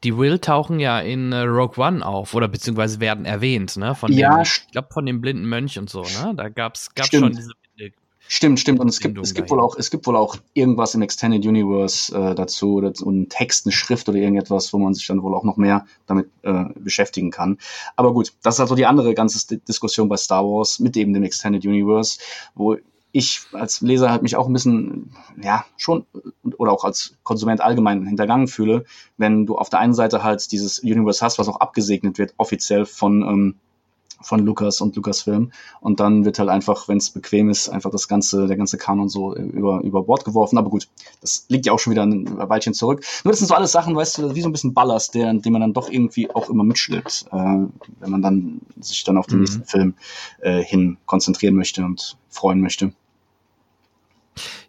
die 0.05 0.17
Will 0.17 0.39
tauchen 0.39 0.79
ja 0.79 1.01
in 1.01 1.33
äh, 1.33 1.41
Rogue 1.41 1.83
One 1.85 2.07
auf 2.07 2.35
oder 2.35 2.49
beziehungsweise 2.49 3.01
werden 3.01 3.25
erwähnt, 3.25 3.77
ne? 3.77 3.95
Von 3.95 4.13
ja, 4.13 4.37
dem, 4.37 4.43
ich 4.43 4.67
glaube 4.71 4.89
von 4.93 5.07
dem 5.07 5.21
blinden 5.21 5.49
Mönch 5.49 5.79
und 5.79 5.91
so, 5.91 6.03
ne? 6.03 6.35
Da 6.37 6.49
gab's, 6.49 6.95
gab's 6.95 7.09
schon 7.09 7.35
diese 7.35 7.53
Stimmt, 8.27 8.59
stimmt. 8.59 8.81
Und 8.81 8.89
es 8.89 9.01
gibt, 9.01 9.19
es 9.19 9.35
gibt 9.35 9.51
wohl 9.51 9.61
auch, 9.61 9.77
es 9.77 9.91
gibt 9.91 10.07
wohl 10.07 10.17
auch 10.17 10.37
irgendwas 10.55 10.95
im 10.95 11.03
Extended 11.03 11.45
Universe 11.45 12.15
äh, 12.17 12.35
dazu, 12.35 12.77
oder 12.77 12.95
so 12.95 13.11
ein 13.11 13.29
Text, 13.29 13.67
eine 13.67 13.73
Schrift 13.73 14.09
oder 14.09 14.19
irgendetwas, 14.19 14.73
wo 14.73 14.79
man 14.79 14.95
sich 14.95 15.07
dann 15.07 15.23
wohl 15.23 15.35
auch 15.35 15.45
noch 15.45 15.57
mehr 15.57 15.87
damit 16.07 16.31
äh, 16.43 16.65
beschäftigen 16.75 17.31
kann. 17.31 17.59
Aber 17.97 18.15
gut, 18.15 18.33
das 18.43 18.55
ist 18.55 18.61
also 18.61 18.75
die 18.77 18.87
andere 18.87 19.15
ganze 19.15 19.59
Diskussion 19.59 20.09
bei 20.09 20.17
Star 20.17 20.43
Wars 20.43 20.81
mit 20.81 20.97
eben 20.97 21.13
dem 21.13 21.23
Extended 21.23 21.65
Universe, 21.67 22.19
wo 22.55 22.77
ich 23.15 23.43
als 23.53 23.81
Leser 23.81 24.11
halt 24.11 24.23
mich 24.23 24.35
auch 24.35 24.49
ein 24.49 24.53
bisschen, 24.53 25.13
ja, 25.41 25.65
schon, 25.77 26.05
oder 26.59 26.73
auch 26.73 26.83
als 26.83 27.15
Konsument 27.23 27.61
allgemein 27.61 28.05
hintergangen 28.05 28.49
fühle, 28.49 28.85
wenn 29.19 29.47
du 29.47 29.57
auf 29.57 29.71
der 29.71 29.79
einen 29.79 29.95
Seite 29.95 30.25
halt 30.25 30.51
dieses 30.51 30.81
Universe 30.81 31.25
hast, 31.25 31.39
was 31.39 31.49
auch 31.49 31.61
abgesegnet 31.61 32.19
wird, 32.19 32.35
offiziell 32.39 32.85
von, 32.85 33.23
ähm, 33.23 33.55
von 34.21 34.41
Lukas 34.41 34.81
und 34.81 34.97
Lucasfilm. 34.97 35.53
Und 35.81 36.01
dann 36.01 36.25
wird 36.25 36.41
halt 36.41 36.49
einfach, 36.49 36.89
wenn 36.89 36.99
es 36.99 37.11
bequem 37.11 37.51
ist, 37.51 37.69
einfach 37.69 37.91
das 37.91 38.09
ganze, 38.09 38.49
der 38.49 38.57
ganze 38.57 38.79
Kanon 38.79 39.09
so 39.09 39.33
über, 39.37 39.81
über 39.85 40.03
Bord 40.03 40.25
geworfen. 40.25 40.59
Aber 40.59 40.71
gut, 40.71 40.89
das 41.21 41.47
liegt 41.49 41.67
ja 41.67 41.73
auch 41.73 41.79
schon 41.79 41.93
wieder 41.93 42.03
ein 42.03 42.37
Weilchen 42.37 42.75
zurück. 42.75 43.05
Nur 43.23 43.31
das 43.31 43.39
sind 43.39 43.47
so 43.47 43.55
alles 43.55 43.71
Sachen, 43.71 43.95
weißt 43.95 44.19
du, 44.19 44.35
wie 44.35 44.41
so 44.41 44.49
ein 44.49 44.53
bisschen 44.53 44.75
Ballast, 44.75 45.15
der, 45.15 45.33
den 45.33 45.53
man 45.53 45.61
dann 45.61 45.73
doch 45.73 45.89
irgendwie 45.89 46.35
auch 46.35 46.51
immer 46.51 46.65
mitschleppt, 46.65 47.27
äh, 47.31 47.37
wenn 47.37 48.11
man 48.11 48.23
dann 48.23 48.61
sich 48.81 49.05
dann 49.05 49.19
auf 49.19 49.27
den 49.27 49.37
mhm. 49.37 49.43
nächsten 49.43 49.65
Film 49.67 49.95
äh, 50.41 50.65
hin 50.65 50.97
konzentrieren 51.07 51.55
möchte 51.55 51.85
und 51.85 52.17
freuen 52.29 52.61
möchte. 52.61 52.93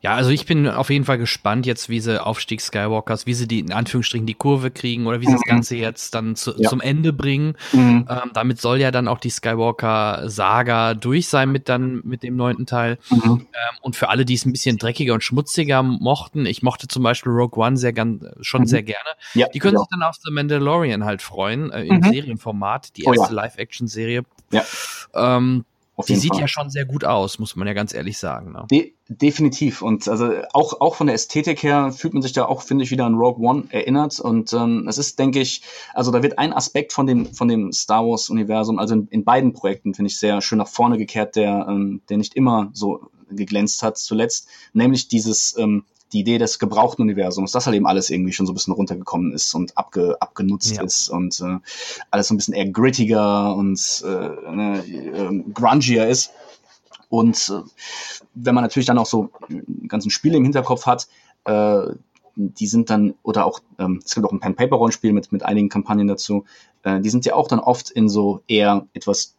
Ja, 0.05 0.13
also 0.13 0.29
ich 0.29 0.45
bin 0.45 0.67
auf 0.67 0.91
jeden 0.91 1.03
Fall 1.03 1.17
gespannt 1.17 1.65
jetzt, 1.65 1.89
wie 1.89 1.99
sie 1.99 2.23
Aufstieg 2.23 2.61
Skywalkers, 2.61 3.25
wie 3.25 3.33
sie 3.33 3.47
die 3.47 3.57
in 3.57 3.73
Anführungsstrichen 3.73 4.27
die 4.27 4.35
Kurve 4.35 4.69
kriegen 4.69 5.07
oder 5.07 5.19
wie 5.19 5.25
sie 5.25 5.31
mhm. 5.31 5.37
das 5.37 5.45
Ganze 5.45 5.77
jetzt 5.77 6.13
dann 6.13 6.35
zu, 6.35 6.53
ja. 6.57 6.69
zum 6.69 6.79
Ende 6.79 7.11
bringen. 7.11 7.55
Mhm. 7.73 8.05
Ähm, 8.07 8.29
damit 8.35 8.61
soll 8.61 8.79
ja 8.79 8.91
dann 8.91 9.07
auch 9.07 9.17
die 9.17 9.31
Skywalker-Saga 9.31 10.93
durch 10.93 11.27
sein 11.27 11.51
mit 11.51 11.69
dann 11.69 12.01
mit 12.03 12.21
dem 12.21 12.35
neunten 12.35 12.67
Teil. 12.67 12.99
Mhm. 13.09 13.17
Ähm, 13.23 13.47
und 13.81 13.95
für 13.95 14.09
alle, 14.09 14.25
die 14.25 14.35
es 14.35 14.45
ein 14.45 14.51
bisschen 14.51 14.77
dreckiger 14.77 15.15
und 15.15 15.23
schmutziger 15.23 15.81
mochten, 15.81 16.45
ich 16.45 16.61
mochte 16.61 16.87
zum 16.87 17.01
Beispiel 17.01 17.31
Rogue 17.31 17.65
One 17.65 17.75
sehr 17.75 17.91
gern, 17.91 18.31
schon 18.41 18.61
mhm. 18.61 18.67
sehr 18.67 18.83
gerne. 18.83 19.09
Ja, 19.33 19.47
die 19.47 19.57
können 19.57 19.73
ja. 19.73 19.79
sich 19.79 19.89
dann 19.89 20.03
auf 20.03 20.17
The 20.23 20.31
Mandalorian 20.31 21.03
halt 21.03 21.23
freuen 21.23 21.71
äh, 21.71 21.83
im 21.83 21.95
mhm. 21.95 22.03
Serienformat, 22.03 22.95
die 22.95 23.05
erste 23.05 23.33
oh. 23.33 23.35
Live-Action-Serie. 23.37 24.21
Ja. 24.51 24.63
Ähm, 25.15 25.65
auf 25.97 26.07
die 26.07 26.15
sieht 26.15 26.33
Fall. 26.33 26.41
ja 26.41 26.47
schon 26.47 26.69
sehr 26.69 26.85
gut 26.85 27.05
aus, 27.05 27.39
muss 27.39 27.55
man 27.55 27.67
ja 27.67 27.73
ganz 27.73 27.93
ehrlich 27.93 28.17
sagen. 28.17 28.51
Ne? 28.51 28.65
De 28.69 28.93
definitiv. 29.07 29.81
Und 29.81 30.07
also 30.07 30.31
auch, 30.51 30.81
auch 30.81 30.95
von 30.95 31.07
der 31.07 31.13
Ästhetik 31.13 31.61
her 31.63 31.91
fühlt 31.91 32.13
man 32.13 32.23
sich 32.23 32.33
da 32.33 32.45
auch, 32.45 32.63
finde 32.63 32.83
ich, 32.83 32.91
wieder 32.91 33.05
an 33.05 33.15
Rogue 33.15 33.47
One 33.47 33.65
erinnert. 33.69 34.19
Und 34.19 34.51
ähm, 34.53 34.87
es 34.89 34.97
ist, 34.97 35.19
denke 35.19 35.39
ich, 35.39 35.61
also 35.93 36.11
da 36.11 36.23
wird 36.23 36.39
ein 36.39 36.53
Aspekt 36.53 36.91
von 36.91 37.05
dem, 37.05 37.33
von 37.33 37.47
dem 37.47 37.71
Star 37.71 38.05
Wars-Universum, 38.05 38.79
also 38.79 38.95
in, 38.95 39.07
in 39.09 39.23
beiden 39.23 39.53
Projekten, 39.53 39.93
finde 39.93 40.09
ich, 40.09 40.17
sehr 40.17 40.41
schön 40.41 40.57
nach 40.57 40.67
vorne 40.67 40.97
gekehrt, 40.97 41.35
der, 41.35 41.67
ähm, 41.69 42.01
der 42.09 42.17
nicht 42.17 42.35
immer 42.35 42.71
so 42.73 43.09
geglänzt 43.29 43.83
hat 43.83 43.97
zuletzt, 43.97 44.47
nämlich 44.73 45.07
dieses 45.07 45.57
ähm, 45.57 45.85
die 46.13 46.19
Idee 46.19 46.37
des 46.37 46.59
gebrauchten 46.59 47.01
Universums, 47.01 47.51
dass 47.51 47.65
halt 47.65 47.75
eben 47.75 47.87
alles 47.87 48.09
irgendwie 48.09 48.33
schon 48.33 48.45
so 48.45 48.51
ein 48.51 48.55
bisschen 48.55 48.73
runtergekommen 48.73 49.33
ist 49.33 49.53
und 49.53 49.77
abge, 49.77 50.15
abgenutzt 50.21 50.75
ja. 50.75 50.83
ist 50.83 51.09
und 51.09 51.39
äh, 51.41 51.57
alles 52.11 52.27
so 52.27 52.33
ein 52.33 52.37
bisschen 52.37 52.53
eher 52.53 52.69
grittiger 52.69 53.55
und 53.55 54.03
äh, 54.05 54.25
äh, 54.25 55.43
grungier 55.53 56.07
ist. 56.07 56.31
Und 57.09 57.51
äh, 57.53 57.67
wenn 58.33 58.55
man 58.55 58.63
natürlich 58.63 58.87
dann 58.87 58.97
auch 58.97 59.05
so 59.05 59.29
ganzen 59.87 60.11
Spiele 60.11 60.37
im 60.37 60.43
Hinterkopf 60.43 60.85
hat, 60.85 61.07
äh, 61.45 61.87
die 62.35 62.67
sind 62.67 62.89
dann, 62.89 63.15
oder 63.23 63.45
auch, 63.45 63.59
ähm, 63.79 64.01
es 64.03 64.13
gibt 64.13 64.27
auch 64.27 64.31
ein 64.31 64.39
Pen-Paper-Rollenspiel 64.39 65.13
mit, 65.13 65.31
mit 65.31 65.43
einigen 65.43 65.69
Kampagnen 65.69 66.07
dazu, 66.07 66.45
äh, 66.83 66.99
die 66.99 67.09
sind 67.09 67.25
ja 67.25 67.35
auch 67.35 67.47
dann 67.47 67.59
oft 67.59 67.89
in 67.89 68.09
so 68.09 68.41
eher 68.47 68.87
etwas 68.93 69.35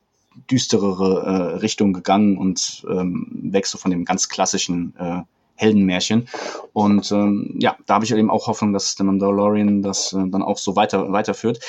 düsterere 0.50 1.22
äh, 1.22 1.56
Richtung 1.58 1.92
gegangen 1.92 2.38
und 2.38 2.86
ähm, 2.90 3.26
weg 3.30 3.66
so 3.66 3.78
von 3.78 3.90
dem 3.90 4.04
ganz 4.04 4.28
klassischen 4.28 4.94
äh, 4.98 5.22
Heldenmärchen. 5.56 6.28
Und 6.72 7.10
ähm, 7.12 7.56
ja, 7.58 7.76
da 7.86 7.94
habe 7.94 8.04
ich 8.04 8.12
eben 8.12 8.30
auch 8.30 8.46
Hoffnung, 8.46 8.72
dass 8.72 8.94
der 8.96 9.06
Mandalorian 9.06 9.82
das 9.82 10.12
äh, 10.12 10.28
dann 10.28 10.42
auch 10.42 10.58
so 10.58 10.76
weiter 10.76 11.12
weiterführt. 11.12 11.60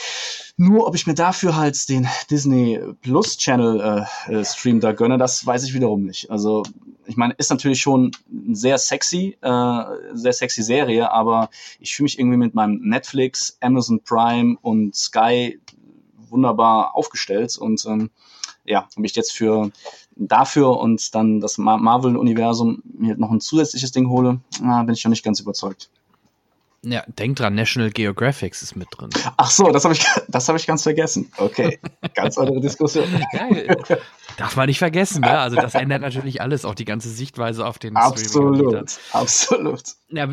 Nur 0.58 0.88
ob 0.88 0.96
ich 0.96 1.06
mir 1.08 1.13
dafür 1.13 1.56
halt 1.56 1.88
den 1.88 2.08
Disney 2.29 2.79
Plus 3.01 3.38
Channel 3.38 4.06
äh, 4.27 4.34
äh, 4.34 4.46
Stream 4.46 4.79
da 4.79 4.91
gönne, 4.91 5.17
das 5.17 5.46
weiß 5.46 5.63
ich 5.63 5.74
wiederum 5.74 6.03
nicht. 6.03 6.32
Also 6.32 6.63
ich 7.06 7.15
meine, 7.15 7.34
ist 7.38 7.50
natürlich 7.50 7.79
schon 7.79 8.12
sehr 8.51 8.77
sexy, 8.77 9.38
äh, 9.41 9.84
sehr 10.13 10.34
sexy 10.34 10.63
Serie, 10.63 11.12
aber 11.12 11.50
ich 11.79 11.96
fühle 11.96 12.06
mich 12.06 12.20
irgendwie 12.20 12.38
mit 12.38 12.56
meinem 12.56 12.82
Netflix, 12.82 13.58
Amazon 13.62 14.01
Prime 14.03 14.58
und 14.62 14.96
Sky 14.96 15.60
wunderbar 16.29 16.96
aufgestellt 16.96 17.58
und 17.58 17.86
ähm, 17.86 18.10
ja, 18.65 18.88
ob 18.98 19.06
ich 19.06 19.15
jetzt 19.15 19.32
für 19.32 19.72
dafür 20.18 20.78
und 20.80 21.14
dann 21.16 21.40
das 21.40 21.58
Marvel-Universum 21.58 22.82
mir 22.98 23.18
noch 23.18 23.32
ein 23.32 23.42
zusätzliches 23.42 23.92
Ding 23.92 24.10
hole, 24.10 24.40
na, 24.62 24.84
bin 24.84 24.94
ich 24.94 25.02
schon 25.02 25.12
nicht 25.12 25.24
ganz 25.24 25.40
überzeugt. 25.40 25.90
Ja, 26.84 27.04
denk 27.08 27.38
dran, 27.38 27.56
National 27.56 27.90
Geographic 27.90 28.53
ist 28.53 28.75
mit 28.75 28.88
drin. 28.92 29.10
Ach 29.36 29.50
so, 29.50 29.72
das 29.72 29.84
habe 29.84 29.96
ich, 29.96 30.06
das 30.27 30.48
habe 30.48 30.58
ich 30.58 30.68
ganz 30.68 30.84
vergessen. 30.84 31.32
Okay, 31.38 31.80
ganz 32.14 32.38
andere 32.38 32.62
Diskussion. 32.62 33.06
Geil. 33.32 33.75
Darf 34.38 34.56
man 34.56 34.68
nicht 34.68 34.77
vergessen, 34.77 35.22
ne? 35.22 35.40
Also 35.40 35.56
das 35.56 35.74
ändert 35.74 36.01
natürlich 36.01 36.42
alles, 36.42 36.66
auch 36.66 36.75
die 36.75 36.86
ganze 36.86 37.10
Sichtweise 37.10 37.66
auf 37.66 37.80
den 37.80 37.96
Absolut, 37.96 39.00
absolut. 39.12 39.84
Ja, 40.10 40.30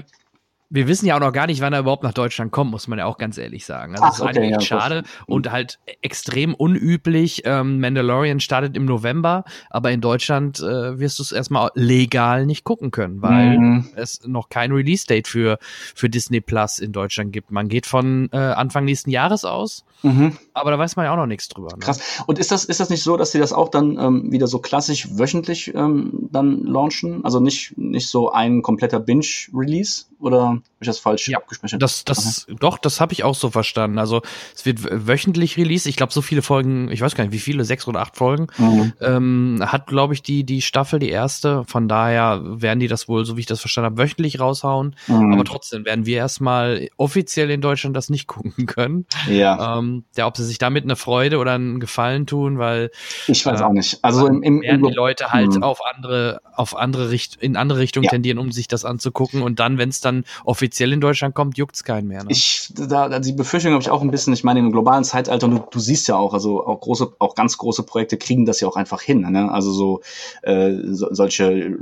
wir 0.71 0.89
wissen 0.89 1.07
ja 1.07 1.17
auch 1.17 1.21
noch 1.21 1.33
gar 1.33 1.47
nicht, 1.47 1.61
wann 1.61 1.73
er 1.73 1.81
überhaupt 1.81 2.03
nach 2.03 2.13
Deutschland 2.13 2.51
kommt, 2.51 2.71
muss 2.71 2.89
man 2.89 2.99
ja 2.99 3.07
auch 3.07 3.19
ganz 3.19 3.39
ehrlich 3.39 3.67
sagen. 3.67 3.93
Also 3.93 4.05
Ach, 4.05 4.09
das 4.09 4.19
ist 4.19 4.25
okay, 4.25 4.39
eigentlich 4.39 4.51
ja, 4.51 4.61
schade 4.61 5.03
gut. 5.03 5.29
und 5.29 5.51
halt 5.53 5.79
extrem 6.03 6.55
unüblich. 6.55 7.43
Ähm, 7.45 7.81
Mandalorian 7.81 8.41
startet 8.41 8.77
im 8.77 8.85
November, 8.85 9.45
aber 9.71 9.93
in 9.93 10.01
Deutschland 10.01 10.61
äh, 10.61 10.99
wirst 10.99 11.19
du 11.19 11.23
es 11.23 11.33
erstmal 11.33 11.71
legal 11.75 12.47
nicht 12.47 12.65
gucken 12.65 12.91
können, 12.91 13.23
weil 13.23 13.59
mhm. 13.59 13.89
es 13.95 14.27
noch 14.27 14.49
kein 14.49 14.73
Release-Date 14.73 15.29
für, 15.29 15.59
für 15.95 16.09
Disney 16.09 16.41
Plus 16.41 16.79
in 16.79 16.93
Deutschland 16.93 17.33
gibt. 17.33 17.51
Man 17.51 17.69
geht 17.69 17.87
von 17.87 18.29
äh, 18.33 18.37
Anfang 18.37 18.85
nächsten 18.85 19.11
Jahres 19.11 19.45
aus, 19.45 19.85
mhm. 20.03 20.37
aber 20.55 20.71
da 20.71 20.79
weiß 20.79 20.97
man 20.97 21.05
ja 21.05 21.13
auch 21.13 21.17
noch 21.17 21.27
nichts 21.27 21.49
drüber. 21.49 21.69
Ne? 21.73 21.81
Krass. 21.81 22.23
Und 22.27 22.39
ist 22.39 22.51
das, 22.51 22.65
ist 22.65 22.81
das 22.81 22.91
nicht 22.91 23.03
so, 23.03 23.17
dass 23.17 23.33
sie 23.33 23.39
das 23.39 23.53
auch 23.53 23.69
dann 23.69 23.99
ähm, 23.99 24.33
wieder 24.33 24.47
so 24.47 24.59
klassisch 24.59 25.09
wöchentlich 25.19 25.75
ähm, 25.75 26.29
dann 26.33 26.65
launchen? 26.65 27.25
Also 27.25 27.39
nicht, 27.39 27.77
nicht 27.77 28.09
so 28.09 28.33
ein 28.33 28.63
kompletter 28.63 28.99
Binge-Release? 28.99 30.07
Oder 30.25 30.54
habe 30.57 30.67
ich 30.81 30.87
das 30.87 30.99
falsch 30.99 31.29
ja, 31.29 31.39
abgespeichert? 31.39 31.83
Das, 31.83 32.05
das, 32.05 32.47
okay. 32.49 32.57
Doch, 32.61 32.79
das 32.79 33.01
habe 33.01 33.13
ich 33.13 33.25
auch 33.25 33.35
so 33.35 33.51
verstanden. 33.51 33.99
Also 33.99 34.23
es 34.55 34.65
wird 34.67 34.81
wöchentlich 34.83 35.57
released. 35.57 35.87
Ich 35.87 35.97
glaube, 35.97 36.13
so 36.13 36.23
viele 36.23 36.43
Folgen, 36.43 36.91
ich 36.91 37.01
weiß 37.01 37.15
gar 37.15 37.25
nicht, 37.25 37.33
wie 37.33 37.39
viele, 37.39 37.65
sechs 37.65 37.87
oder 37.89 38.01
acht 38.01 38.17
Folgen, 38.17 38.47
mhm. 38.59 38.93
ähm, 39.01 39.59
hat, 39.61 39.87
glaube 39.87 40.15
ich, 40.15 40.23
die, 40.23 40.45
die 40.45 40.63
Staffel, 40.63 40.99
die 40.99 41.11
erste. 41.11 41.65
Von 41.65 41.89
daher 41.89 42.41
werden 42.45 42.81
die 42.81 42.89
das 42.89 43.09
wohl, 43.09 43.25
so 43.25 43.37
wie 43.37 43.41
ich 43.41 43.47
das 43.47 43.61
verstanden 43.61 43.93
habe, 43.93 44.03
wöchentlich 44.03 44.41
raushauen. 44.41 44.97
Mhm. 45.07 45.33
Aber 45.33 45.45
trotzdem 45.45 45.85
werden 45.85 46.07
wir 46.07 46.19
erstmal 46.19 46.89
offiziell 46.97 47.51
in 47.51 47.61
Deutschland 47.61 47.97
das 47.97 48.11
nicht 48.11 48.27
gucken 48.35 48.67
können. 48.67 49.07
Ja. 49.29 49.79
Ähm, 49.79 50.05
ja, 50.17 50.27
ob 50.27 50.37
sie 50.37 50.45
sich 50.45 50.59
damit 50.59 50.85
eine 50.85 50.97
Freude 50.97 51.39
oder 51.39 51.53
einen 51.53 51.81
Gefallen 51.81 52.27
tun, 52.27 52.59
weil 52.59 52.91
ich 53.27 53.45
weiß 53.45 53.61
äh, 53.61 53.65
auch 53.65 53.73
nicht. 53.73 53.99
Also 54.03 54.27
im, 54.27 54.43
im, 54.43 54.63
werden 54.63 54.85
die 54.85 54.93
Leute 54.93 55.33
halt 55.33 55.55
mhm. 55.55 55.63
auf 55.63 55.81
andere, 55.85 56.41
auf 56.55 56.77
andere 56.77 57.11
Richt 57.11 57.37
in 57.37 57.57
andere 57.57 57.79
Richtungen 57.79 58.05
ja. 58.05 58.11
tendieren, 58.11 58.39
um 58.39 58.53
sich 58.53 58.69
das 58.69 58.85
anzugucken. 58.85 59.43
Und 59.43 59.61
dann, 59.61 59.79
wenn 59.79 59.89
es 59.89 60.01
dann 60.01 60.25
offiziell 60.45 60.93
in 60.93 61.01
Deutschland 61.01 61.35
kommt, 61.35 61.59
juckt 61.59 61.75
es 61.75 61.85
keinen 61.85 62.09
mehr. 62.09 62.23
Ne? 62.23 62.31
Ich, 62.31 62.73
da, 62.75 63.19
die 63.19 63.33
Befürchtung 63.33 63.73
habe 63.73 63.83
ich 63.83 63.91
auch 63.91 64.03
ein 64.03 64.11
bisschen, 64.11 64.33
ich 64.33 64.45
meine, 64.45 64.61
im 64.61 64.73
globalen 64.73 65.05
Zeitalter, 65.05 65.49
du, 65.49 65.59
du 65.71 65.79
siehst 65.81 66.09
ja 66.09 66.17
auch, 66.17 66.35
also 66.35 66.67
auch 66.67 66.81
große, 66.81 67.15
auch 67.19 67.35
ganz 67.35 67.59
große 67.59 67.83
Projekte 67.83 68.17
kriegen 68.17 68.47
das 68.47 68.61
ja 68.61 68.69
auch 68.69 68.77
einfach 68.77 69.03
hin. 69.03 69.21
Ne? 69.21 69.51
Also 69.51 69.73
so, 69.73 70.01
äh, 70.43 70.75
so 70.85 71.09
solche 71.13 71.53
äh, 71.53 71.77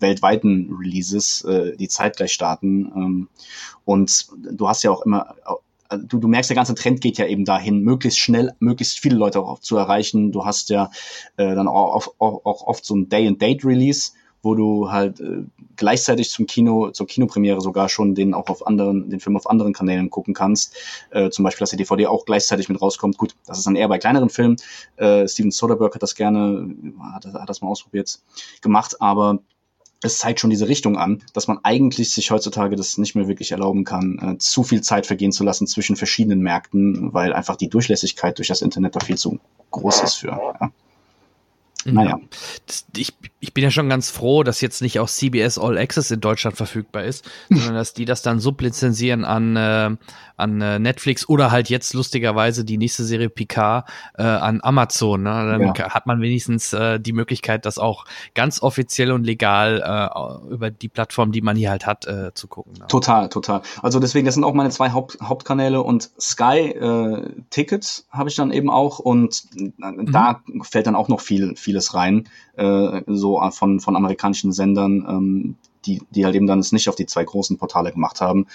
weltweiten 0.00 0.74
Releases, 0.78 1.42
äh, 1.44 1.76
die 1.76 1.88
zeitgleich 1.88 2.32
starten. 2.32 2.92
Ähm, 2.94 3.28
und 3.84 4.26
du 4.36 4.68
hast 4.68 4.82
ja 4.82 4.90
auch 4.90 5.02
immer 5.02 5.34
du, 5.98 6.18
du 6.18 6.28
merkst, 6.28 6.50
der 6.50 6.56
ganze 6.56 6.74
Trend 6.74 7.00
geht 7.00 7.18
ja 7.18 7.26
eben 7.26 7.44
dahin, 7.44 7.80
möglichst 7.80 8.18
schnell, 8.18 8.52
möglichst 8.58 8.98
viele 8.98 9.16
Leute 9.16 9.40
auch 9.40 9.58
zu 9.58 9.76
erreichen. 9.76 10.32
Du 10.32 10.44
hast 10.44 10.70
ja 10.70 10.90
äh, 11.36 11.54
dann 11.54 11.68
auch, 11.68 12.14
auch, 12.18 12.44
auch 12.44 12.66
oft 12.66 12.84
so 12.84 12.94
ein 12.94 13.08
Day-and-Date-Release, 13.08 14.12
wo 14.44 14.54
du 14.54 14.90
halt 14.90 15.20
äh, 15.20 15.44
gleichzeitig 15.76 16.30
zum 16.30 16.46
Kino, 16.46 16.90
zur 16.90 17.06
Kinopremiere 17.06 17.60
sogar 17.60 17.88
schon 17.88 18.14
den 18.14 18.34
auch 18.34 18.48
auf 18.48 18.66
anderen, 18.66 19.10
den 19.10 19.20
Film 19.20 19.36
auf 19.36 19.48
anderen 19.48 19.72
Kanälen 19.72 20.10
gucken 20.10 20.34
kannst. 20.34 20.74
Äh, 21.10 21.30
zum 21.30 21.42
Beispiel, 21.44 21.60
dass 21.60 21.70
die 21.70 21.76
DVD 21.76 22.06
auch 22.06 22.24
gleichzeitig 22.26 22.68
mit 22.68 22.80
rauskommt. 22.80 23.18
Gut, 23.18 23.34
das 23.46 23.58
ist 23.58 23.66
dann 23.66 23.76
eher 23.76 23.88
bei 23.88 23.98
kleineren 23.98 24.28
Filmen. 24.28 24.56
Äh, 24.96 25.26
Steven 25.26 25.50
Soderbergh 25.50 25.94
hat 25.94 26.02
das 26.02 26.14
gerne, 26.14 26.68
hat, 27.14 27.26
hat 27.26 27.48
das 27.48 27.62
mal 27.62 27.68
ausprobiert, 27.68 28.20
gemacht, 28.60 29.00
aber 29.00 29.40
es 30.02 30.18
zeigt 30.18 30.40
schon 30.40 30.50
diese 30.50 30.68
Richtung 30.68 30.98
an, 30.98 31.22
dass 31.32 31.48
man 31.48 31.60
eigentlich 31.62 32.10
sich 32.10 32.30
heutzutage 32.30 32.76
das 32.76 32.98
nicht 32.98 33.14
mehr 33.14 33.26
wirklich 33.26 33.52
erlauben 33.52 33.84
kann, 33.84 34.18
äh, 34.18 34.38
zu 34.38 34.62
viel 34.62 34.82
Zeit 34.82 35.06
vergehen 35.06 35.32
zu 35.32 35.44
lassen 35.44 35.66
zwischen 35.66 35.96
verschiedenen 35.96 36.40
Märkten, 36.40 37.14
weil 37.14 37.32
einfach 37.32 37.56
die 37.56 37.68
Durchlässigkeit 37.68 38.36
durch 38.38 38.48
das 38.48 38.60
Internet 38.60 38.96
da 38.96 39.00
viel 39.00 39.16
zu 39.16 39.38
groß 39.70 40.02
ist 40.02 40.14
für. 40.14 40.28
Ja. 40.28 40.72
Naja. 41.86 42.20
Das, 42.66 42.86
ich, 42.96 43.12
ich 43.44 43.52
bin 43.52 43.62
ja 43.62 43.70
schon 43.70 43.90
ganz 43.90 44.08
froh, 44.10 44.42
dass 44.42 44.62
jetzt 44.62 44.80
nicht 44.80 44.98
auch 45.00 45.08
CBS 45.08 45.58
All 45.58 45.76
Access 45.76 46.10
in 46.10 46.20
Deutschland 46.20 46.56
verfügbar 46.56 47.04
ist, 47.04 47.28
sondern 47.50 47.74
dass 47.74 47.92
die 47.92 48.06
das 48.06 48.22
dann 48.22 48.40
sublizenzieren 48.40 49.26
an, 49.26 49.54
äh, 49.56 49.96
an 50.38 50.60
äh, 50.62 50.78
Netflix 50.78 51.28
oder 51.28 51.50
halt 51.50 51.68
jetzt 51.68 51.92
lustigerweise 51.92 52.64
die 52.64 52.78
nächste 52.78 53.04
Serie 53.04 53.28
Picard 53.28 53.86
äh, 54.16 54.22
an 54.22 54.60
Amazon. 54.62 55.24
Ne? 55.24 55.28
Dann 55.30 55.74
ja. 55.74 55.90
hat 55.90 56.06
man 56.06 56.22
wenigstens 56.22 56.72
äh, 56.72 56.98
die 56.98 57.12
Möglichkeit, 57.12 57.66
das 57.66 57.78
auch 57.78 58.06
ganz 58.34 58.62
offiziell 58.62 59.12
und 59.12 59.24
legal 59.24 59.82
äh, 59.84 60.50
über 60.50 60.70
die 60.70 60.88
Plattform, 60.88 61.30
die 61.30 61.42
man 61.42 61.54
hier 61.54 61.68
halt 61.68 61.86
hat, 61.86 62.06
äh, 62.06 62.32
zu 62.32 62.48
gucken. 62.48 62.72
Ne? 62.78 62.86
Total, 62.88 63.28
total. 63.28 63.60
Also 63.82 64.00
deswegen, 64.00 64.24
das 64.24 64.36
sind 64.36 64.44
auch 64.44 64.54
meine 64.54 64.70
zwei 64.70 64.92
Haupt, 64.92 65.18
Hauptkanäle 65.22 65.82
und 65.82 66.10
Sky 66.18 66.70
äh, 66.70 67.28
Tickets 67.50 68.06
habe 68.10 68.30
ich 68.30 68.36
dann 68.36 68.52
eben 68.52 68.70
auch 68.70 69.00
und 69.00 69.42
äh, 69.58 69.70
mhm. 69.78 70.10
da 70.10 70.40
fällt 70.62 70.86
dann 70.86 70.96
auch 70.96 71.08
noch 71.08 71.20
viel, 71.20 71.56
vieles 71.56 71.92
rein, 71.92 72.26
äh, 72.56 73.02
so 73.06 73.33
von, 73.50 73.80
von 73.80 73.96
amerikanischen 73.96 74.52
Sendern. 74.52 75.06
Ähm, 75.08 75.56
die, 75.86 76.00
die 76.10 76.24
halt 76.24 76.34
eben 76.34 76.46
dann 76.46 76.58
es 76.60 76.72
nicht 76.72 76.88
auf 76.88 76.94
die 76.96 77.06
zwei 77.06 77.24
großen 77.24 77.58
Portale 77.58 77.92
gemacht 77.92 78.20
haben. 78.20 78.46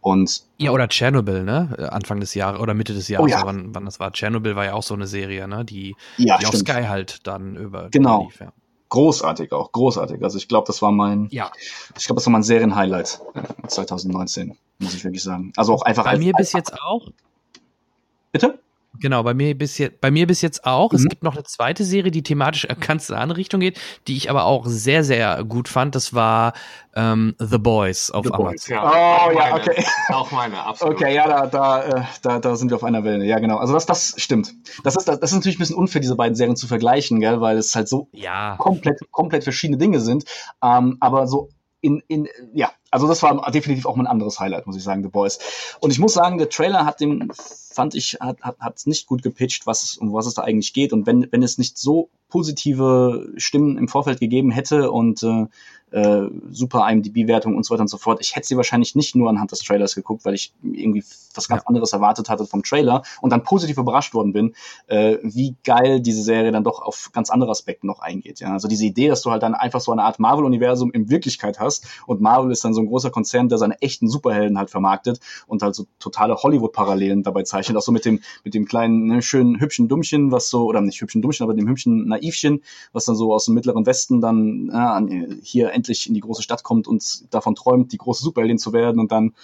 Und 0.00 0.44
ja, 0.56 0.70
oder 0.70 0.88
Tschernobyl, 0.88 1.44
ne? 1.44 1.90
Anfang 1.92 2.20
des 2.20 2.34
Jahres 2.34 2.60
oder 2.60 2.74
Mitte 2.74 2.94
des 2.94 3.08
Jahres, 3.08 3.26
Oh 3.26 3.28
ja. 3.28 3.42
wann, 3.44 3.74
wann 3.74 3.84
das 3.84 4.00
war. 4.00 4.12
Tschernobyl 4.12 4.56
war 4.56 4.64
ja 4.64 4.72
auch 4.74 4.82
so 4.82 4.94
eine 4.94 5.06
Serie, 5.06 5.46
ne? 5.48 5.64
Die, 5.64 5.96
ja, 6.16 6.38
die 6.38 6.46
auf. 6.46 6.54
Sky 6.56 6.84
halt 6.88 7.26
dann 7.26 7.56
über 7.56 7.88
Genau. 7.90 8.24
lief, 8.24 8.40
ja. 8.40 8.52
Großartig 8.88 9.52
auch, 9.52 9.70
großartig. 9.72 10.22
Also 10.22 10.38
ich 10.38 10.48
glaube, 10.48 10.66
das 10.66 10.80
war 10.80 10.90
mein, 10.90 11.28
ja. 11.30 11.50
ich 11.98 12.06
glaube, 12.06 12.20
das 12.20 12.26
war 12.26 12.32
mein 12.32 12.42
Serienhighlight 12.42 13.20
äh, 13.34 13.68
2019, 13.68 14.56
muss 14.78 14.94
ich 14.94 15.04
wirklich 15.04 15.22
sagen. 15.22 15.52
Also 15.56 15.74
auch 15.74 15.82
einfach 15.82 16.04
Bei 16.04 16.12
als, 16.12 16.20
mir 16.20 16.32
bis 16.32 16.54
als, 16.54 16.68
jetzt 16.70 16.80
auch. 16.82 17.10
bitte? 18.32 18.58
Genau, 19.00 19.22
bei 19.22 19.34
mir 19.34 19.56
bis 19.56 19.78
jetzt, 19.78 20.00
bei 20.00 20.10
mir 20.10 20.26
bis 20.26 20.40
jetzt 20.40 20.64
auch. 20.64 20.92
Es 20.92 21.02
Mhm. 21.02 21.08
gibt 21.08 21.22
noch 21.22 21.34
eine 21.34 21.44
zweite 21.44 21.84
Serie, 21.84 22.10
die 22.10 22.22
thematisch 22.22 22.66
ganz 22.86 23.08
in 23.08 23.14
eine 23.14 23.22
andere 23.22 23.38
Richtung 23.38 23.60
geht, 23.60 23.78
die 24.08 24.16
ich 24.16 24.30
aber 24.30 24.44
auch 24.44 24.64
sehr, 24.66 25.04
sehr 25.04 25.44
gut 25.44 25.68
fand. 25.68 25.94
Das 25.94 26.14
war 26.14 26.54
ähm, 26.96 27.34
The 27.38 27.58
Boys 27.58 28.10
auf 28.10 28.24
The 28.24 28.32
Amazon. 28.32 28.52
Boys. 28.52 28.66
Ja, 28.68 28.82
Oh, 28.82 28.86
auch 28.88 29.32
ja, 29.32 29.38
meine. 29.50 29.54
okay. 29.62 29.84
Auch 30.08 30.30
meine, 30.32 30.64
absolut. 30.64 30.94
Okay, 30.94 31.14
ja, 31.14 31.28
da, 31.28 31.46
da, 31.46 31.84
äh, 31.84 32.02
da, 32.22 32.38
da 32.40 32.56
sind 32.56 32.70
wir 32.70 32.76
auf 32.76 32.84
einer 32.84 33.04
Welle. 33.04 33.24
Ja, 33.24 33.38
genau. 33.38 33.58
Also 33.58 33.74
das, 33.74 33.86
das 33.86 34.14
stimmt. 34.16 34.54
Das 34.84 34.96
ist, 34.96 35.06
das 35.06 35.18
ist 35.18 35.32
natürlich 35.34 35.56
ein 35.58 35.60
bisschen 35.60 35.76
unfair, 35.76 36.00
diese 36.00 36.16
beiden 36.16 36.34
Serien 36.34 36.56
zu 36.56 36.66
vergleichen, 36.66 37.20
gell, 37.20 37.40
weil 37.40 37.58
es 37.58 37.76
halt 37.76 37.88
so 37.88 38.08
Ja, 38.12 38.56
komplett, 38.58 39.00
komplett 39.12 39.44
verschiedene 39.44 39.78
Dinge 39.78 40.00
sind. 40.00 40.24
Ähm, 40.64 40.96
aber 41.00 41.26
so 41.28 41.50
in, 41.80 42.02
in, 42.08 42.26
ja, 42.54 42.70
also 42.90 43.06
das 43.06 43.22
war 43.22 43.50
definitiv 43.50 43.86
auch 43.86 43.96
mein 43.96 44.06
anderes 44.06 44.40
Highlight, 44.40 44.66
muss 44.66 44.76
ich 44.76 44.82
sagen, 44.82 45.02
The 45.02 45.08
Boys. 45.08 45.38
Und 45.80 45.90
ich 45.90 45.98
muss 45.98 46.14
sagen, 46.14 46.38
der 46.38 46.48
Trailer 46.48 46.86
hat 46.86 47.00
dem, 47.00 47.30
fand 47.34 47.94
ich, 47.94 48.18
hat, 48.20 48.40
hat, 48.40 48.58
hat 48.58 48.86
nicht 48.86 49.06
gut 49.06 49.22
gepitcht, 49.22 49.66
was, 49.66 49.98
um 49.98 50.12
was 50.12 50.26
es 50.26 50.34
da 50.34 50.42
eigentlich 50.42 50.72
geht. 50.72 50.92
Und 50.92 51.06
wenn, 51.06 51.28
wenn 51.30 51.42
es 51.42 51.58
nicht 51.58 51.78
so 51.78 52.10
positive 52.28 53.32
Stimmen 53.36 53.76
im 53.76 53.88
Vorfeld 53.88 54.20
gegeben 54.20 54.50
hätte 54.50 54.90
und 54.90 55.22
äh, 55.22 55.46
äh, 55.90 56.22
super 56.50 56.88
IMDb-Wertung 56.90 57.56
und 57.56 57.64
so 57.64 57.74
weiter 57.74 57.82
und 57.82 57.88
so 57.88 57.98
fort. 57.98 58.18
Ich 58.20 58.36
hätte 58.36 58.46
sie 58.46 58.56
wahrscheinlich 58.56 58.94
nicht 58.94 59.14
nur 59.14 59.30
anhand 59.30 59.52
des 59.52 59.60
Trailers 59.60 59.94
geguckt, 59.94 60.24
weil 60.24 60.34
ich 60.34 60.52
irgendwie 60.62 61.04
was 61.34 61.48
ganz 61.48 61.62
Ja. 61.62 61.66
anderes 61.68 61.92
erwartet 61.92 62.28
hatte 62.28 62.46
vom 62.46 62.62
Trailer 62.62 63.02
und 63.20 63.30
dann 63.30 63.44
positiv 63.44 63.78
überrascht 63.78 64.14
worden 64.14 64.32
bin, 64.32 64.54
äh, 64.88 65.18
wie 65.22 65.54
geil 65.64 66.00
diese 66.00 66.22
Serie 66.22 66.52
dann 66.52 66.64
doch 66.64 66.82
auf 66.82 67.10
ganz 67.12 67.30
andere 67.30 67.50
Aspekte 67.50 67.86
noch 67.86 68.00
eingeht. 68.00 68.40
Ja? 68.40 68.52
Also 68.52 68.68
diese 68.68 68.84
Idee, 68.84 69.08
dass 69.08 69.22
du 69.22 69.30
halt 69.30 69.42
dann 69.42 69.54
einfach 69.54 69.80
so 69.80 69.92
eine 69.92 70.02
Art 70.02 70.18
Marvel-Universum 70.18 70.90
in 70.92 71.10
Wirklichkeit 71.10 71.60
hast 71.60 71.86
und 72.06 72.20
Marvel 72.20 72.50
ist 72.52 72.64
dann 72.64 72.74
so 72.74 72.80
ein 72.80 72.86
großer 72.86 73.10
Konzern, 73.10 73.48
der 73.48 73.58
seine 73.58 73.80
echten 73.80 74.08
Superhelden 74.08 74.58
halt 74.58 74.70
vermarktet 74.70 75.20
und 75.46 75.62
halt 75.62 75.74
so 75.74 75.86
totale 75.98 76.36
Hollywood-Parallelen 76.36 77.22
dabei 77.22 77.42
zeichnet. 77.44 77.76
Auch 77.76 77.82
so 77.82 77.92
mit 77.92 78.04
dem, 78.04 78.20
mit 78.44 78.54
dem 78.54 78.66
kleinen, 78.66 79.06
ne, 79.06 79.22
schönen, 79.22 79.60
hübschen 79.60 79.88
Dummchen, 79.88 80.32
was 80.32 80.50
so, 80.50 80.64
oder 80.66 80.80
nicht 80.80 81.00
hübschen 81.00 81.22
Dummchen, 81.22 81.44
aber 81.44 81.54
dem 81.54 81.68
hübschen 81.68 82.08
Naivchen, 82.08 82.62
was 82.92 83.04
dann 83.04 83.16
so 83.16 83.32
aus 83.32 83.46
dem 83.46 83.54
mittleren 83.54 83.86
Westen 83.86 84.20
dann 84.20 84.70
ja, 84.72 85.00
hier 85.42 85.72
endlich 85.78 86.06
in 86.08 86.14
die 86.14 86.20
große 86.20 86.42
Stadt 86.42 86.62
kommt 86.62 86.86
und 86.86 87.32
davon 87.32 87.54
träumt, 87.54 87.92
die 87.92 87.98
große 87.98 88.22
Superheldin 88.22 88.58
zu 88.58 88.72
werden 88.72 89.00
und 89.00 89.10
dann 89.10 89.34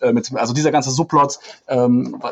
äh, 0.00 0.12
mit, 0.12 0.32
also 0.34 0.54
dieser 0.54 0.70
ganze 0.70 0.90
Subplot, 0.90 1.38
ähm, 1.68 2.22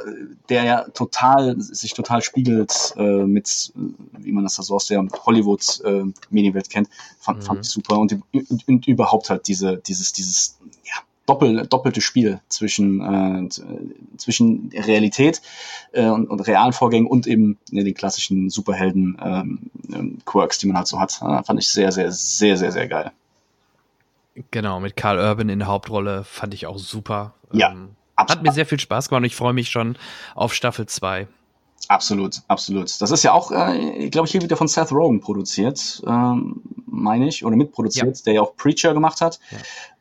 der 0.49 0.65
ja 0.65 0.89
total, 0.91 1.61
sich 1.61 1.95
total 1.95 2.23
spiegelt 2.23 2.95
äh, 2.97 3.25
mit, 3.27 3.73
äh, 3.77 4.25
wie 4.25 4.33
man 4.33 4.45
das 4.45 4.57
da 4.57 4.63
so 4.63 4.75
aus 4.77 4.87
der 4.87 5.05
Hollywood-Medienwelt 5.27 6.71
kennt, 6.71 6.89
fand, 7.19 7.39
Mhm. 7.39 7.43
fand 7.43 7.61
ich 7.65 7.71
super 7.71 7.99
und, 7.99 8.17
und, 8.33 8.69
und 8.69 8.87
überhaupt 8.87 9.29
halt 9.31 9.47
diese, 9.49 9.77
dieses, 9.79 10.13
dieses, 10.13 10.59
ja, 10.85 11.03
doppel, 11.27 11.67
doppelte 11.67 12.01
Spiel 12.01 12.41
zwischen, 12.49 13.01
äh, 13.01 13.45
äh, 13.45 14.19
zwischen 14.19 14.71
Realität 14.75 15.43
äh, 15.93 16.09
und, 16.09 16.29
und 16.29 16.41
realen 16.41 16.73
Vorgängen 16.73 17.07
und 17.07 17.27
eben 17.27 17.59
ne, 17.71 17.85
den 17.85 17.95
klassischen 17.95 18.51
Superhelden 18.51 19.19
ähm, 19.23 19.59
ähm, 19.93 20.19
Quirks, 20.25 20.59
die 20.59 20.67
man 20.67 20.77
halt 20.77 20.89
so 20.89 21.01
hat. 21.01 21.21
Äh, 21.23 21.43
fand 21.45 21.61
ich 21.61 21.69
sehr, 21.69 21.93
sehr, 21.93 22.11
sehr, 22.13 22.57
sehr, 22.57 22.73
sehr 22.73 22.89
geil. 22.89 23.13
Genau, 24.51 24.81
mit 24.81 24.97
Carl 24.97 25.19
Urban 25.19 25.49
in 25.49 25.59
der 25.61 25.69
Hauptrolle 25.69 26.25
fand 26.25 26.55
ich 26.55 26.67
auch 26.67 26.79
super. 26.79 27.35
Ja, 27.53 27.71
Ähm, 27.71 27.97
hat 28.17 28.43
mir 28.43 28.53
sehr 28.53 28.67
viel 28.67 28.79
Spaß 28.79 29.09
gemacht 29.09 29.21
und 29.21 29.27
ich 29.27 29.37
freue 29.37 29.53
mich 29.53 29.71
schon 29.71 29.97
auf 30.35 30.55
Staffel 30.55 30.87
2. 30.87 31.27
Absolut, 31.89 32.37
absolut. 32.49 33.01
Das 33.01 33.11
ist 33.11 33.23
ja 33.25 33.33
auch, 33.33 33.51
äh, 33.51 34.09
glaube 34.11 34.27
ich, 34.27 34.33
hier 34.33 34.43
wieder 34.43 34.57
von 34.57 34.69
Seth 34.69 34.93
Rogen 34.93 35.21
produziert, 35.21 36.03
ähm, 36.07 36.63
meine 36.87 37.27
ich, 37.27 37.45
oder 37.45 37.57
mitproduziert, 37.57 38.25
der 38.27 38.35
ja 38.35 38.43
auch 38.43 38.57
Preacher 38.57 38.95
gemacht 38.95 39.21
hat. 39.21 39.41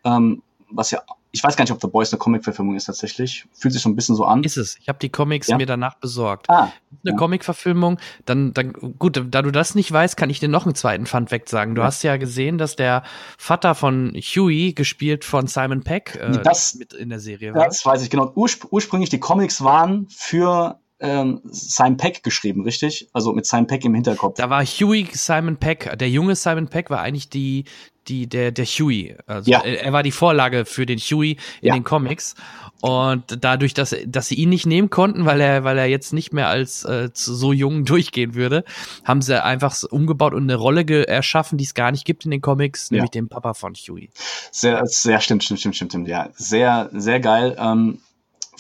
Ähm, 0.03 0.43
was 0.69 0.91
ja, 0.91 1.01
ich 1.33 1.43
weiß 1.43 1.55
gar 1.55 1.63
nicht, 1.63 1.71
ob 1.71 1.79
The 1.81 1.87
Boys 1.87 2.11
eine 2.11 2.19
Comic-Verfilmung 2.19 2.75
ist 2.75 2.85
tatsächlich. 2.85 3.45
Fühlt 3.53 3.73
sich 3.73 3.81
so 3.81 3.89
ein 3.89 3.95
bisschen 3.95 4.15
so 4.15 4.25
an. 4.25 4.43
Ist 4.43 4.57
es. 4.57 4.77
Ich 4.81 4.89
habe 4.89 4.99
die 4.99 5.09
Comics 5.09 5.47
Ja? 5.47 5.57
mir 5.57 5.65
danach 5.65 5.95
besorgt. 5.95 6.49
ah, 6.49 6.63
eine 7.03 7.11
Ja. 7.11 7.15
Comic-Verfilmung, 7.15 7.99
dann, 8.25 8.53
dann, 8.53 8.73
gut, 8.99 9.23
da 9.29 9.41
du 9.41 9.51
das 9.51 9.73
nicht 9.75 9.91
weißt, 9.91 10.17
kann 10.17 10.29
ich 10.29 10.39
dir 10.39 10.49
noch 10.49 10.65
einen 10.65 10.75
zweiten 10.75 11.05
Fun-Fact 11.05 11.47
sagen. 11.49 11.73
Du 11.75 11.81
Ja. 11.81 11.87
hast 11.87 12.03
ja 12.03 12.17
gesehen, 12.17 12.57
dass 12.57 12.75
der 12.75 13.03
Vater 13.37 13.75
von 13.75 14.13
Huey, 14.15 14.73
gespielt 14.73 15.23
von 15.25 15.47
Simon 15.47 15.83
Peck, 15.83 16.15
äh, 16.21 16.39
Das- 16.43 16.75
mit 16.75 16.93
in 16.93 17.09
der 17.09 17.19
Serie 17.19 17.53
war. 17.53 17.65
das 17.65 17.85
weiß 17.85 18.03
ich 18.03 18.09
genau. 18.09 18.31
Urspr 18.35 18.67
ursprünglich 18.71 19.09
die 19.09 19.19
Comics 19.19 19.63
waren 19.63 20.07
für 20.09 20.79
ähm, 21.03 21.41
Simon 21.45 21.97
Peck 21.97 22.21
geschrieben, 22.21 22.61
richtig? 22.63 23.09
Also 23.11 23.33
mit 23.33 23.47
Simon 23.47 23.65
Peck 23.65 23.83
im 23.85 23.95
Hinterkopf. 23.95 24.35
Da 24.37 24.51
war 24.51 24.63
Huey 24.63 25.07
Simon 25.11 25.57
Peck, 25.57 25.97
der 25.97 26.07
junge 26.11 26.35
Simon 26.35 26.67
Peck 26.67 26.91
war 26.91 26.99
eigentlich 27.01 27.27
die, 27.27 27.65
die, 28.07 28.27
der, 28.27 28.51
der 28.51 28.65
Huey. 28.65 29.15
Also 29.27 29.51
Ja. 29.51 29.61
er, 29.61 29.83
er 29.83 29.93
war 29.93 30.03
die 30.03 30.11
Vorlage 30.11 30.65
für 30.65 30.85
den 30.85 30.99
Huey 30.99 31.37
in 31.61 31.67
Ja. 31.67 31.73
den 31.73 31.83
Comics. 31.83 32.35
Und 32.81 33.37
dadurch, 33.43 33.75
dass, 33.75 33.95
dass 34.07 34.27
sie 34.27 34.35
ihn 34.35 34.49
nicht 34.49 34.65
nehmen 34.65 34.89
konnten, 34.89 35.25
weil 35.25 35.39
er, 35.39 35.63
weil 35.63 35.77
er 35.77 35.85
jetzt 35.85 36.13
nicht 36.13 36.33
mehr 36.33 36.47
als 36.47 36.83
äh, 36.83 37.13
zu- 37.13 37.35
so 37.35 37.53
jung 37.53 37.85
durchgehen 37.85 38.33
würde, 38.33 38.63
haben 39.03 39.21
sie 39.21 39.43
einfach 39.43 39.75
umgebaut 39.91 40.33
und 40.33 40.43
eine 40.43 40.55
Rolle 40.55 40.83
erschaffen, 41.07 41.59
die 41.59 41.63
es 41.63 41.75
gar 41.75 41.91
nicht 41.91 42.05
gibt 42.05 42.25
in 42.25 42.31
den 42.31 42.41
Comics, 42.41 42.89
Ja. 42.89 42.95
nämlich 42.95 43.11
den 43.11 43.29
Papa 43.29 43.53
von 43.53 43.75
Huey. 43.75 44.09
Sehr, 44.51 44.83
sehr 44.87 45.19
stimmt, 45.21 45.43
stimmt, 45.43 45.59
stimmt, 45.59 45.75
stimmt, 45.75 45.91
stimmt. 45.91 46.07
Ja, 46.07 46.29
sehr, 46.33 46.89
sehr 46.93 47.19
geil. 47.19 47.55
Ähm, 47.59 47.99